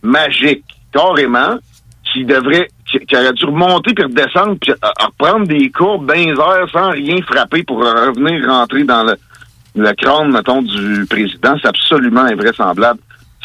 magique, 0.00 0.64
carrément, 0.92 1.56
qui 2.04 2.24
devrait, 2.24 2.68
qui, 2.86 3.16
aurait 3.16 3.32
dû 3.32 3.46
remonter 3.46 3.94
puis 3.94 4.04
redescendre 4.04 4.58
puis 4.60 4.72
à 4.80 5.06
reprendre 5.06 5.48
des 5.48 5.70
courbes 5.70 6.08
airs 6.12 6.70
sans 6.70 6.90
rien 6.90 7.16
frapper 7.22 7.64
pour 7.64 7.78
revenir 7.78 8.48
rentrer 8.48 8.84
dans 8.84 9.02
le, 9.02 9.16
le 9.74 9.92
crâne, 9.94 10.30
mettons, 10.30 10.62
du 10.62 11.04
président. 11.10 11.56
C'est 11.60 11.68
absolument 11.68 12.22
invraisemblable. 12.22 13.00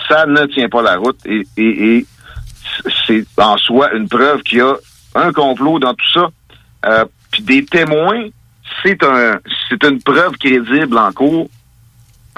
Ça 0.08 0.28
ne 0.28 0.46
tient 0.46 0.70
pas 0.70 0.84
la 0.84 0.98
route 0.98 1.18
et, 1.26 1.44
et 1.58 2.06
c'est 3.08 3.26
en 3.38 3.58
soi 3.58 3.92
une 3.94 4.08
preuve 4.08 4.44
qu'il 4.44 4.60
y 4.60 4.62
a 4.62 4.76
un 5.16 5.32
complot 5.32 5.80
dans 5.80 5.94
tout 5.94 6.12
ça. 6.14 6.30
Euh, 6.86 7.06
puis 7.32 7.44
des 7.44 7.66
témoins, 7.66 8.28
c'est 8.84 9.04
un, 9.04 9.40
c'est 9.70 9.84
une 9.84 10.02
preuve 10.02 10.34
crédible 10.38 10.98
en 10.98 11.12
cours. 11.12 11.50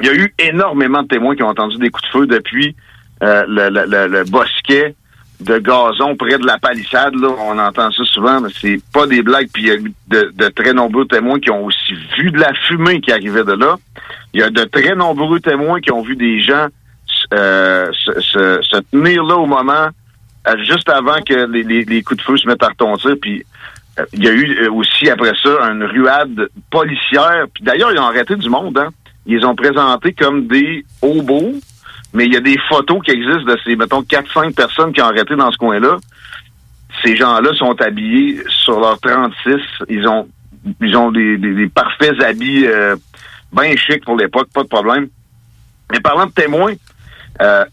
Il 0.02 0.08
y 0.08 0.10
a 0.10 0.14
eu 0.16 0.34
énormément 0.40 1.04
de 1.04 1.08
témoins 1.08 1.36
qui 1.36 1.44
ont 1.44 1.50
entendu 1.50 1.78
des 1.78 1.90
coups 1.90 2.04
de 2.08 2.10
feu 2.20 2.28
depuis 2.28 2.76
euh, 3.22 3.46
le, 3.48 3.70
le- 3.70 3.86
le- 3.86 4.08
le 4.08 4.24
bosquet 4.26 4.96
de 5.40 5.58
gazon 5.60 6.16
près 6.16 6.38
de 6.38 6.46
la 6.46 6.58
palissade. 6.58 7.14
Là. 7.16 7.30
On 7.48 7.58
entend 7.60 7.92
ça 7.92 8.04
souvent, 8.06 8.42
mais 8.42 8.50
c'est 8.60 8.80
pas 8.94 9.06
des 9.08 9.22
blagues. 9.22 9.50
Puis 9.54 9.64
il 9.64 9.68
y 9.70 9.72
a 9.72 9.78
de, 10.08 10.32
de 10.34 10.48
très 10.50 10.74
nombreux 10.74 11.06
témoins 11.06 11.40
qui 11.40 11.52
ont 11.52 11.66
aussi 11.66 11.94
vu 12.18 12.32
de 12.32 12.40
la 12.40 12.54
fumée 12.68 13.02
qui 13.02 13.12
arrivait 13.12 13.44
de 13.44 13.54
là. 13.54 13.76
Il 14.34 14.40
y 14.40 14.44
a 14.44 14.50
de 14.50 14.64
très 14.64 14.96
nombreux 14.96 15.40
témoins 15.40 15.80
qui 15.80 15.92
ont 15.92 16.02
vu 16.02 16.16
des 16.16 16.42
gens 16.42 16.68
euh, 17.34 17.92
se, 17.94 18.20
se- 18.22 18.60
se 18.64 18.78
tenir 18.92 19.24
là 19.24 19.36
au 19.36 19.46
moment, 19.46 19.90
juste 20.64 20.90
avant 20.90 21.22
que 21.22 21.46
les, 21.52 21.64
les- 21.64 21.86
les 21.86 22.04
coups 22.04 22.20
de 22.20 22.24
feu 22.26 22.38
se 22.38 22.48
mettent 22.48 22.64
à 22.64 22.68
retentir. 22.70 23.16
Puis 23.22 23.44
euh, 24.00 24.06
il 24.14 24.24
y 24.24 24.28
a 24.28 24.32
eu 24.32 24.64
euh, 24.66 24.72
aussi 24.72 25.10
après 25.10 25.32
ça 25.42 25.50
une 25.72 25.84
ruade 25.84 26.50
policière. 26.70 27.46
Puis 27.54 27.64
d'ailleurs, 27.64 27.92
ils 27.92 28.00
ont 28.00 28.06
arrêté 28.08 28.36
du 28.36 28.50
monde. 28.50 28.78
Hein. 28.78 28.90
Ils 29.26 29.38
les 29.38 29.46
ont 29.46 29.56
présentés 29.56 30.14
comme 30.14 30.48
des 30.48 30.86
hobos. 31.02 31.54
Mais 32.16 32.26
il 32.28 32.34
y 32.34 32.38
a 32.38 32.42
des 32.42 32.58
photos 32.70 33.02
qui 33.04 33.10
existent 33.12 33.52
de 33.52 33.58
ces, 33.66 33.76
mettons, 33.76 34.02
4-5 34.04 34.54
personnes 34.54 34.94
qui 34.94 35.02
ont 35.02 35.06
arrêté 35.08 35.36
dans 35.36 35.52
ce 35.52 35.58
coin-là. 35.58 35.98
Ces 37.04 37.16
gens-là 37.16 37.52
sont 37.56 37.80
habillés 37.82 38.40
sur 38.50 38.80
leur 38.80 39.00
36. 39.00 39.56
Ils 39.90 40.08
ont 40.08 40.28
ils 40.80 40.96
ont 40.96 41.12
des, 41.12 41.38
des- 41.38 41.54
des 41.56 41.68
parfaits 41.68 42.22
habits 42.22 42.66
euh, 42.68 42.96
bien 43.52 43.76
chics 43.76 44.06
pour 44.06 44.16
l'époque, 44.16 44.48
pas 44.54 44.64
de 44.64 44.68
problème. 44.68 45.08
Mais 45.92 46.00
parlant 46.00 46.26
de 46.28 46.32
témoins, 46.32 46.74
euh, 47.42 47.66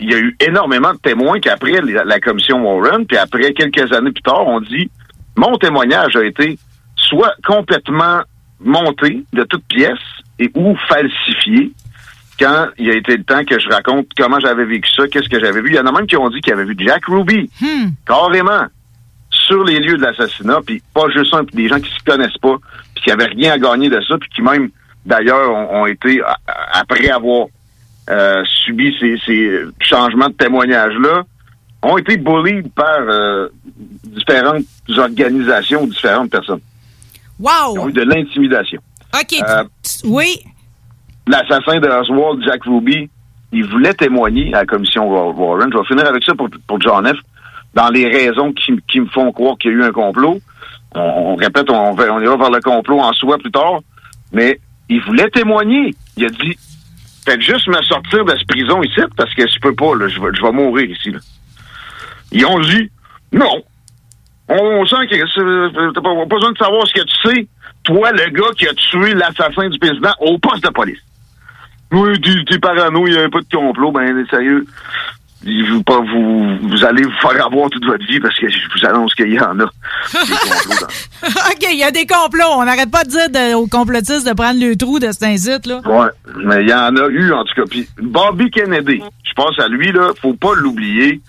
il 0.00 0.10
y 0.10 0.14
a 0.14 0.18
eu 0.18 0.36
énormément 0.40 0.92
de 0.92 0.98
témoins 0.98 1.40
qui, 1.40 1.48
après 1.48 1.80
la, 1.80 2.20
commission 2.20 2.62
Warren, 2.62 3.06
puis 3.06 3.16
après 3.16 3.52
quelques 3.52 3.92
années 3.92 4.12
plus 4.12 4.22
tard, 4.22 4.46
ont 4.46 4.60
dit 4.60 4.90
mon 5.36 5.56
témoignage 5.56 6.16
a 6.16 6.24
été 6.24 6.58
soit 6.96 7.34
complètement 7.46 8.22
monté 8.60 9.24
de 9.32 9.44
toutes 9.44 9.64
pièces 9.64 9.98
et 10.38 10.50
ou 10.54 10.76
falsifié 10.88 11.72
quand 12.38 12.68
il 12.78 12.90
a 12.90 12.94
été 12.94 13.16
le 13.16 13.24
temps 13.24 13.44
que 13.44 13.58
je 13.58 13.68
raconte 13.68 14.06
comment 14.16 14.38
j'avais 14.38 14.64
vécu 14.64 14.88
ça, 14.96 15.08
qu'est-ce 15.08 15.28
que 15.28 15.40
j'avais 15.40 15.60
vu. 15.60 15.70
Il 15.70 15.76
y 15.76 15.80
en 15.80 15.86
a 15.86 15.92
même 15.92 16.06
qui 16.06 16.16
ont 16.16 16.28
dit 16.30 16.40
qu'ils 16.40 16.52
avaient 16.52 16.64
vu 16.64 16.76
Jack 16.78 17.06
Ruby, 17.06 17.50
carrément, 18.06 18.66
sur 19.30 19.64
les 19.64 19.80
lieux 19.80 19.96
de 19.96 20.02
l'assassinat, 20.02 20.60
puis 20.64 20.82
pas 20.94 21.08
juste 21.10 21.34
un, 21.34 21.44
puis 21.44 21.56
des 21.56 21.68
gens 21.68 21.80
qui 21.80 21.90
se 21.90 22.04
connaissent 22.04 22.38
pas, 22.40 22.56
puis 22.94 23.04
qui 23.04 23.10
avaient 23.10 23.26
rien 23.26 23.52
à 23.52 23.58
gagner 23.58 23.88
de 23.88 24.00
ça, 24.02 24.16
puis 24.18 24.28
qui 24.30 24.42
même, 24.42 24.70
d'ailleurs, 25.04 25.50
ont, 25.50 25.82
ont 25.82 25.86
été, 25.86 26.20
après 26.72 27.08
avoir 27.08 27.46
euh, 28.08 28.42
subi 28.64 28.94
ces, 29.00 29.16
ces 29.26 29.60
changements 29.80 30.28
de 30.28 30.34
témoignage-là, 30.34 31.22
ont 31.82 31.96
été 31.98 32.16
bullied 32.16 32.68
par 32.74 33.00
euh, 33.08 33.48
différentes 34.04 34.64
organisations 34.96 35.82
ou 35.82 35.86
différentes 35.86 36.30
personnes. 36.30 36.60
Ils 37.40 37.46
ont 37.46 37.82
Wow! 37.82 37.88
eu 37.88 37.92
de 37.92 38.02
l'intimidation. 38.02 38.80
OK. 39.14 39.36
Euh, 39.48 39.64
Oui. 40.04 40.40
l'assassin 41.26 41.78
de 41.78 41.86
Oswald, 41.88 42.42
Jack 42.44 42.64
Ruby, 42.64 43.08
il 43.52 43.64
voulait 43.66 43.94
témoigner 43.94 44.52
à 44.54 44.58
la 44.60 44.66
commission 44.66 45.08
Wa- 45.08 45.30
Warren. 45.32 45.70
Je 45.72 45.78
vais 45.78 45.84
finir 45.84 46.06
avec 46.06 46.24
ça 46.24 46.34
pour, 46.34 46.48
pour 46.66 46.80
John 46.80 47.06
F. 47.06 47.16
Dans 47.74 47.90
les 47.90 48.08
raisons 48.08 48.52
qui, 48.52 48.72
qui 48.90 49.00
me 49.00 49.06
font 49.06 49.30
croire 49.30 49.56
qu'il 49.58 49.70
y 49.70 49.74
a 49.74 49.76
eu 49.78 49.82
un 49.84 49.92
complot. 49.92 50.40
On, 50.94 51.00
on 51.00 51.36
répète, 51.36 51.70
on, 51.70 51.92
va- 51.92 52.12
on 52.12 52.20
ira 52.20 52.36
vers 52.36 52.50
le 52.50 52.60
complot 52.60 52.98
en 53.00 53.12
soi 53.12 53.38
plus 53.38 53.50
tard. 53.52 53.80
Mais 54.32 54.58
il 54.88 55.00
voulait 55.02 55.30
témoigner. 55.30 55.94
Il 56.16 56.24
a 56.24 56.28
dit 56.28 56.58
Faites 57.28 57.42
juste 57.42 57.68
me 57.68 57.82
sortir 57.82 58.24
de 58.24 58.30
cette 58.30 58.48
prison 58.48 58.82
ici 58.82 59.00
parce 59.14 59.34
que 59.34 59.46
je 59.46 59.60
peux 59.60 59.74
pas, 59.74 59.92
je, 60.08 60.18
vais, 60.18 60.52
mourir 60.52 60.88
ici. 60.90 61.14
Ils 62.32 62.46
ont 62.46 62.58
dit 62.60 62.90
Non. 63.32 63.62
On 64.48 64.86
sent 64.86 65.06
que 65.10 65.92
t'as 65.92 66.00
pas, 66.00 66.24
besoin 66.24 66.52
de 66.52 66.56
savoir 66.56 66.86
ce 66.86 66.94
que 66.94 67.04
tu 67.04 67.28
sais. 67.28 67.46
Toi, 67.84 68.12
le 68.12 68.30
gars 68.30 68.50
qui 68.56 68.66
a 68.66 68.72
tué 68.72 69.12
l'assassin 69.12 69.68
du 69.68 69.78
président 69.78 70.14
au 70.20 70.38
poste 70.38 70.64
de 70.64 70.70
police. 70.70 71.00
Oui, 71.92 72.18
t'es 72.46 72.58
parano, 72.58 73.06
il 73.06 73.12
n'y 73.12 73.18
a 73.18 73.28
pas 73.28 73.40
de 73.40 73.54
complot. 73.54 73.92
Ben, 73.92 74.26
sérieux, 74.30 74.64
il 75.44 75.64
vous, 75.70 75.82
pas, 75.84 76.00
vous, 76.00 76.58
vous 76.68 76.84
allez 76.84 77.04
vous 77.04 77.18
faire 77.20 77.46
avoir 77.46 77.70
toute 77.70 77.84
votre 77.84 78.04
vie 78.06 78.18
parce 78.20 78.34
que 78.38 78.48
je 78.48 78.58
vous 78.74 78.86
annonce 78.86 79.14
qu'il 79.14 79.32
y 79.32 79.40
en 79.40 79.58
a. 79.60 79.64
OK, 81.24 81.66
il 81.72 81.78
y 81.78 81.84
a 81.84 81.90
des 81.90 82.06
complots. 82.06 82.44
On 82.56 82.64
n'arrête 82.64 82.90
pas 82.90 83.04
de 83.04 83.10
dire 83.10 83.28
de- 83.30 83.54
aux 83.54 83.66
complotistes 83.66 84.26
de 84.28 84.32
prendre 84.34 84.60
le 84.60 84.76
trou 84.76 84.98
de 84.98 85.10
cet 85.12 85.22
incite, 85.22 85.66
là. 85.66 85.80
Ouais, 85.84 86.08
mais 86.44 86.62
il 86.62 86.68
y 86.68 86.74
en 86.74 86.96
a 86.96 87.08
eu, 87.08 87.32
en 87.32 87.44
tout 87.44 87.54
cas. 87.54 87.66
Puis 87.70 87.88
Bobby 88.00 88.50
Kennedy, 88.50 89.00
je 89.24 89.32
pense 89.34 89.58
à 89.58 89.68
lui, 89.68 89.92
là, 89.92 90.10
faut 90.20 90.34
pas 90.34 90.54
l'oublier. 90.54 91.20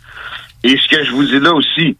Et 0.63 0.77
ce 0.77 0.87
que 0.87 1.03
je 1.03 1.11
vous 1.11 1.23
dis 1.23 1.39
là 1.39 1.53
aussi, 1.53 1.97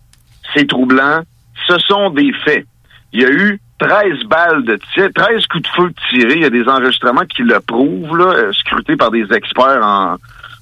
c'est 0.54 0.68
troublant. 0.68 1.22
Ce 1.68 1.78
sont 1.80 2.10
des 2.10 2.32
faits. 2.46 2.66
Il 3.14 3.22
y 3.22 3.26
a 3.26 3.30
eu 3.30 3.60
13 3.80 4.24
balles 4.28 4.64
de 4.66 4.78
tir, 4.94 5.10
13 5.14 5.46
coups 5.48 5.64
de 5.64 5.68
feu 5.76 5.92
tirés. 6.10 6.36
Il 6.36 6.42
y 6.42 6.46
a 6.46 6.50
des 6.50 6.68
enregistrements 6.68 7.26
qui 7.26 7.44
le 7.44 7.60
prouvent, 7.60 8.18
là, 8.18 8.26
euh, 8.34 8.54
scrutés 8.54 8.98
par 8.98 9.10
des 9.12 9.26
experts 9.32 9.80
en, 9.84 10.16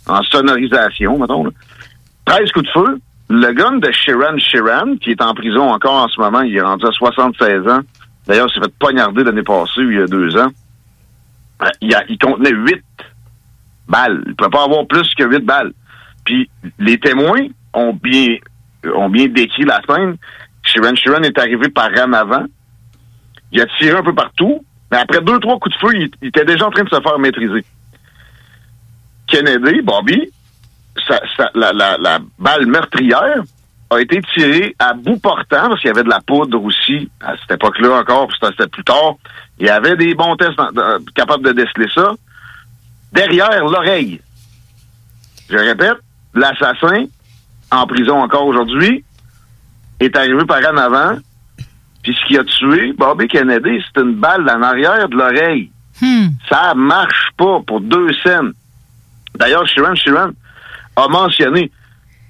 en 0.08 0.24
sonorisation, 0.24 1.18
mettons. 1.20 1.46
là. 1.46 1.52
13 2.26 2.52
coups 2.52 2.66
de 2.66 2.72
feu. 2.72 3.00
Le 3.30 3.52
gun 3.52 3.78
de 3.78 3.92
Sharon 3.92 4.38
Sharon, 4.38 4.98
qui 4.98 5.12
est 5.12 5.22
en 5.22 5.34
prison 5.34 5.70
encore 5.70 6.04
en 6.04 6.08
ce 6.08 6.20
moment, 6.20 6.42
il 6.42 6.56
est 6.56 6.62
rendu 6.62 6.86
à 6.86 6.92
76 6.92 7.68
ans. 7.68 7.82
D'ailleurs, 8.26 8.48
il 8.50 8.54
s'est 8.54 8.62
fait 8.62 8.74
poignarder 8.80 9.24
l'année 9.24 9.44
passée, 9.44 9.82
il 9.82 9.94
y 9.94 10.02
a 10.02 10.08
deux 10.08 10.38
ans. 10.38 10.50
Euh, 11.62 11.68
Il, 11.82 12.18
contenait 12.18 12.52
8 12.52 12.82
balles. 13.88 14.22
Il 14.26 14.30
ne 14.30 14.36
peut 14.36 14.50
pas 14.50 14.64
avoir 14.64 14.86
plus 14.88 15.14
que 15.16 15.24
8 15.24 15.40
balles. 15.40 15.74
Puis 16.24 16.50
les 16.80 17.00
témoins 17.00 17.48
ont 17.74 17.94
bien 17.94 18.38
ont 18.96 19.10
bien 19.10 19.28
décrit 19.28 19.64
la 19.64 19.82
scène. 19.88 20.16
Sharon 20.64 20.96
Sharon 20.96 21.24
est 21.24 21.38
arrivé 21.38 21.70
par 21.70 21.90
en 21.98 22.14
avant. 22.14 22.46
Il 23.52 23.62
a 23.62 23.66
tiré 23.78 23.98
un 23.98 24.04
peu 24.04 24.14
partout. 24.14 24.64
Mais 24.92 24.98
après 24.98 25.22
deux, 25.22 25.40
trois 25.40 25.60
coups 25.60 25.76
de 25.76 25.80
feu, 25.80 25.96
il 25.96 26.28
était 26.28 26.46
déjà 26.46 26.68
en 26.68 26.72
train 26.72 26.84
de 26.84 26.90
se 26.90 27.02
faire 27.02 27.20
maîtriser. 27.20 27.66
Kennedy, 29.46 29.82
Bobby, 29.82 30.32
la, 31.56 31.74
la- 31.74 31.98
la 31.98 32.20
balle 32.40 32.66
meurtrière 32.66 33.44
a 33.90 34.02
été 34.02 34.22
tirée 34.34 34.76
à 34.80 34.94
bout 34.94 35.18
portant, 35.20 35.70
parce 35.70 35.80
qu'il 35.80 35.88
y 35.88 35.92
avait 35.92 36.04
de 36.04 36.10
la 36.10 36.20
poudre 36.22 36.62
aussi 36.64 37.10
à 37.22 37.36
cette 37.38 37.52
époque-là 37.52 38.00
encore, 38.02 38.28
puis 38.28 38.38
c'était 38.42 38.68
plus 38.68 38.84
tard. 38.84 39.16
Il 39.60 39.66
y 39.68 39.70
avait 39.70 39.96
des 39.96 40.14
bons 40.14 40.36
tests 40.36 40.58
dans- 40.58 41.00
capables 41.16 41.44
de 41.46 41.52
déceler 41.54 41.88
ça. 41.94 42.12
Derrière 43.14 43.64
l'oreille. 43.66 44.20
Je 45.50 45.58
répète, 45.58 45.98
l'assassin, 46.34 47.06
en 47.72 47.88
prison 47.88 48.18
encore 48.22 48.46
aujourd'hui, 48.46 49.04
est 50.00 50.16
arrivé 50.18 50.44
par 50.46 50.60
en 50.74 50.78
avant, 50.78 51.16
puis 52.04 52.14
ce 52.20 52.28
qui 52.28 52.38
a 52.38 52.44
tué 52.44 52.94
Bobby 52.94 53.28
Kennedy, 53.28 53.82
c'est 53.86 54.02
une 54.02 54.16
balle 54.16 54.50
en 54.50 54.62
arrière 54.62 55.08
de 55.08 55.16
l'oreille. 55.16 55.72
Ça 56.50 56.74
marche 56.76 57.30
pas 57.38 57.60
pour 57.66 57.80
deux 57.82 58.12
scènes. 58.24 58.52
D'ailleurs, 59.38 59.68
Sharon 59.68 59.96
Sharon 59.96 60.34
a 60.96 61.08
mentionné 61.08 61.72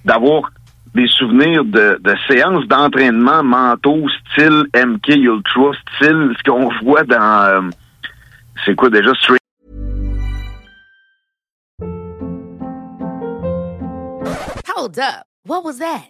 d'avoir 0.06 0.52
des 0.94 1.08
souvenirs 1.08 1.64
de, 1.64 2.00
de 2.02 2.16
séances 2.28 2.66
d'entraînement 2.68 3.44
mentaux 3.44 4.08
style 4.32 4.66
MK 4.76 5.08
Ultra, 5.16 5.72
style 5.96 6.34
ce 6.38 6.44
qu'on 6.44 6.70
voit 6.84 7.04
dans... 7.04 7.66
euh, 7.66 7.70
c'est 8.66 8.76
quoi 8.76 8.90
déjà? 8.90 9.14
Straight 9.16 9.42
Hold 14.76 15.00
up. 15.00 15.26
What 15.46 15.64
was 15.64 15.80
that? 15.80 16.10